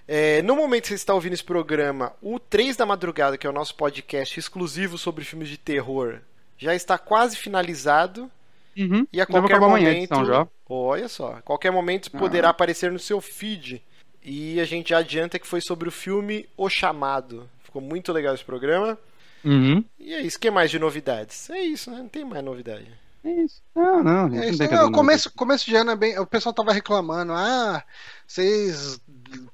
É, 0.06 0.42
no 0.42 0.54
momento 0.54 0.82
que 0.82 0.88
você 0.88 0.94
está 0.96 1.14
ouvindo 1.14 1.32
esse 1.32 1.42
programa, 1.44 2.12
o 2.20 2.38
3 2.38 2.76
da 2.76 2.84
madrugada, 2.84 3.38
que 3.38 3.46
é 3.46 3.50
o 3.50 3.54
nosso 3.54 3.74
podcast 3.74 4.38
exclusivo 4.38 4.98
sobre 4.98 5.24
filmes 5.24 5.48
de 5.48 5.56
terror, 5.56 6.18
já 6.58 6.74
está 6.74 6.98
quase 6.98 7.38
finalizado. 7.38 8.30
Uhum. 8.76 9.06
E 9.12 9.20
a 9.20 9.26
qualquer 9.26 9.54
acabar 9.56 9.66
amanhã 9.66 9.88
momento. 9.90 9.98
edição 9.98 10.24
já. 10.24 10.46
Olha 10.68 11.08
só, 11.08 11.32
a 11.34 11.42
qualquer 11.42 11.70
momento 11.72 12.10
poderá 12.12 12.50
aparecer 12.50 12.90
no 12.92 12.98
seu 12.98 13.20
feed. 13.20 13.82
E 14.22 14.60
a 14.60 14.64
gente 14.64 14.90
já 14.90 14.98
adianta 14.98 15.38
que 15.38 15.46
foi 15.46 15.60
sobre 15.60 15.88
o 15.88 15.92
filme 15.92 16.48
O 16.56 16.68
Chamado. 16.68 17.48
Ficou 17.64 17.80
muito 17.82 18.12
legal 18.12 18.34
esse 18.34 18.44
programa. 18.44 18.98
Uhum. 19.44 19.82
E 19.98 20.12
é 20.14 20.20
isso, 20.20 20.36
o 20.36 20.40
que 20.40 20.50
mais 20.50 20.70
de 20.70 20.78
novidades? 20.78 21.48
É 21.50 21.60
isso, 21.60 21.90
né? 21.90 21.98
Não 21.98 22.08
tem 22.08 22.24
mais 22.24 22.44
novidade. 22.44 22.86
É 23.24 23.30
isso. 23.42 23.60
Não, 23.74 24.02
não, 24.02 24.28
gente, 24.30 24.36
É 24.38 24.40
não 24.42 24.48
isso, 24.50 24.58
tem 24.58 24.68
que 24.68 24.74
não, 24.74 24.92
começo, 24.92 25.32
começo 25.34 25.64
de 25.66 25.74
ano 25.76 25.90
é 25.90 25.96
bem. 25.96 26.18
O 26.18 26.26
pessoal 26.26 26.52
tava 26.54 26.72
reclamando, 26.72 27.32
ah, 27.32 27.82
vocês 28.26 29.00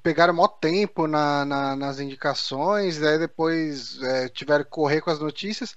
pegaram 0.03 0.33
mó 0.33 0.47
tempo 0.47 1.07
na, 1.07 1.43
na- 1.45 1.75
nas 1.75 1.99
indicações, 1.99 2.97
daí 2.99 3.17
depois 3.19 4.01
é, 4.01 4.29
tiveram 4.29 4.63
que 4.63 4.69
correr 4.69 5.01
com 5.01 5.09
as 5.09 5.19
notícias. 5.19 5.75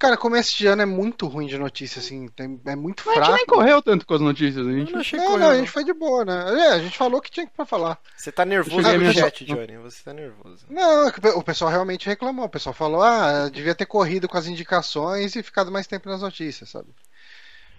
Cara, 0.00 0.16
começo 0.16 0.56
de 0.56 0.66
ano 0.66 0.80
é 0.80 0.86
muito 0.86 1.26
ruim 1.28 1.46
de 1.46 1.58
notícia, 1.58 1.98
assim, 2.00 2.26
tem- 2.28 2.58
é 2.64 2.74
muito 2.74 3.02
Mas 3.04 3.18
a 3.18 3.20
gente 3.20 3.26
fraco. 3.26 3.36
nem 3.36 3.46
correu 3.46 3.82
tanto 3.82 4.06
com 4.06 4.14
as 4.14 4.20
notícias, 4.22 4.66
a 4.66 4.72
gente. 4.72 4.92
não 4.92 5.00
achei 5.00 5.18
Não, 5.18 5.26
correndo, 5.26 5.40
não, 5.42 5.50
a 5.50 5.56
gente 5.58 5.70
foi 5.70 5.84
de 5.84 5.92
boa, 5.92 6.24
né? 6.24 6.58
É, 6.58 6.68
a 6.72 6.78
gente 6.78 6.96
falou 6.96 7.20
que 7.20 7.30
tinha 7.30 7.46
que 7.46 7.52
pra 7.52 7.66
falar. 7.66 8.00
Você 8.16 8.32
tá 8.32 8.46
nervoso 8.46 8.80
no 8.80 8.88
a 8.88 8.96
me 8.96 9.12
chat, 9.12 9.44
Johnny. 9.44 9.76
Você 9.76 10.02
tá 10.02 10.14
nervoso. 10.14 10.64
Não, 10.70 11.06
é 11.06 11.12
que 11.12 11.20
o 11.28 11.42
pessoal 11.42 11.70
realmente 11.70 12.06
reclamou. 12.06 12.46
O 12.46 12.48
pessoal 12.48 12.72
falou, 12.72 13.02
ah, 13.02 13.50
devia 13.50 13.74
ter 13.74 13.84
corrido 13.84 14.26
com 14.26 14.38
as 14.38 14.46
indicações 14.46 15.36
e 15.36 15.42
ficado 15.42 15.70
mais 15.70 15.86
tempo 15.86 16.08
nas 16.08 16.22
notícias, 16.22 16.70
sabe? 16.70 16.88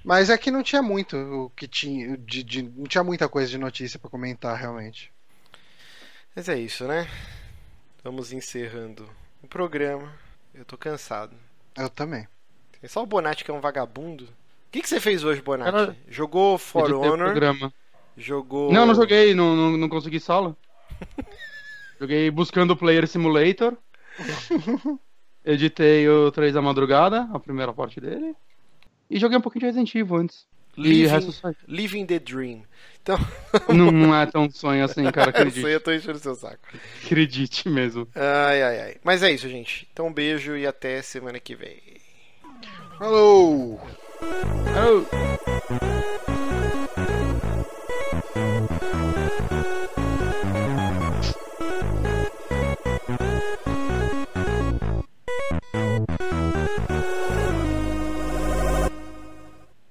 Mas 0.05 0.29
é 0.29 0.37
que 0.37 0.51
não 0.51 0.61
tinha 0.61 0.83
muito 0.83 1.17
o 1.17 1.49
que 1.49 1.67
tinha, 1.67 2.15
de, 2.19 2.43
de- 2.43 2.61
não 2.63 2.83
tinha 2.85 3.03
muita 3.03 3.27
coisa 3.27 3.49
de 3.49 3.57
notícia 3.57 3.97
pra 3.97 4.11
comentar 4.11 4.55
realmente. 4.55 5.11
Mas 6.35 6.47
é 6.47 6.55
isso, 6.57 6.85
né? 6.87 7.07
Vamos 8.03 8.31
encerrando 8.31 9.09
o 9.41 9.47
programa. 9.47 10.13
Eu 10.53 10.63
tô 10.65 10.77
cansado. 10.77 11.35
Eu 11.77 11.89
também. 11.89 12.27
Tem 12.79 12.89
só 12.89 13.03
o 13.03 13.05
Bonatti 13.05 13.43
que 13.43 13.51
é 13.51 13.53
um 13.53 13.59
vagabundo. 13.59 14.25
O 14.25 14.71
que, 14.71 14.81
que 14.81 14.89
você 14.89 14.99
fez 14.99 15.23
hoje, 15.23 15.41
Bonatti? 15.41 15.71
Cara, 15.71 15.97
Jogou 16.07 16.57
For 16.57 16.91
Honor? 16.93 17.31
programa. 17.31 17.73
Jogou. 18.17 18.71
Não, 18.71 18.85
não 18.85 18.95
joguei, 18.95 19.33
não, 19.33 19.55
não, 19.55 19.77
não 19.77 19.89
consegui 19.89 20.19
sala. 20.19 20.55
joguei 21.99 22.29
buscando 22.29 22.71
o 22.71 22.77
Player 22.77 23.07
Simulator. 23.07 23.75
Editei 25.43 26.07
o 26.07 26.31
3 26.31 26.53
da 26.53 26.61
madrugada, 26.61 27.27
a 27.33 27.39
primeira 27.39 27.73
parte 27.73 27.99
dele. 27.99 28.35
E 29.09 29.19
joguei 29.19 29.37
um 29.37 29.41
pouquinho 29.41 29.61
de 29.61 29.65
Resident 29.67 29.95
Evil 29.95 30.17
antes. 30.17 30.45
E 30.77 30.81
Living, 30.81 31.05
o 31.05 31.09
resto 31.09 31.31
só. 31.31 31.51
Living 31.67 32.05
the 32.05 32.19
Dream. 32.19 32.63
Então, 33.01 33.17
Não, 33.69 33.91
não 33.91 34.15
é 34.15 34.25
tão 34.25 34.49
sonho 34.49 34.83
assim, 34.85 35.09
cara. 35.11 35.31
eu 35.31 35.33
sei, 35.33 35.41
Acredite. 35.47 35.67
eu 35.67 35.79
tô 35.79 35.91
enchendo 35.91 36.17
o 36.17 36.21
seu 36.21 36.35
saco. 36.35 36.59
Acredite 37.03 37.69
mesmo. 37.69 38.07
Ai, 38.15 38.61
ai, 38.61 38.79
ai. 38.81 38.95
Mas 39.03 39.23
é 39.23 39.31
isso, 39.31 39.49
gente. 39.49 39.87
Então, 39.91 40.07
um 40.07 40.13
beijo 40.13 40.55
e 40.55 40.67
até 40.67 41.01
semana 41.01 41.39
que 41.39 41.55
vem. 41.55 41.77
Falou! 42.97 43.81
Oh. 44.21 46.50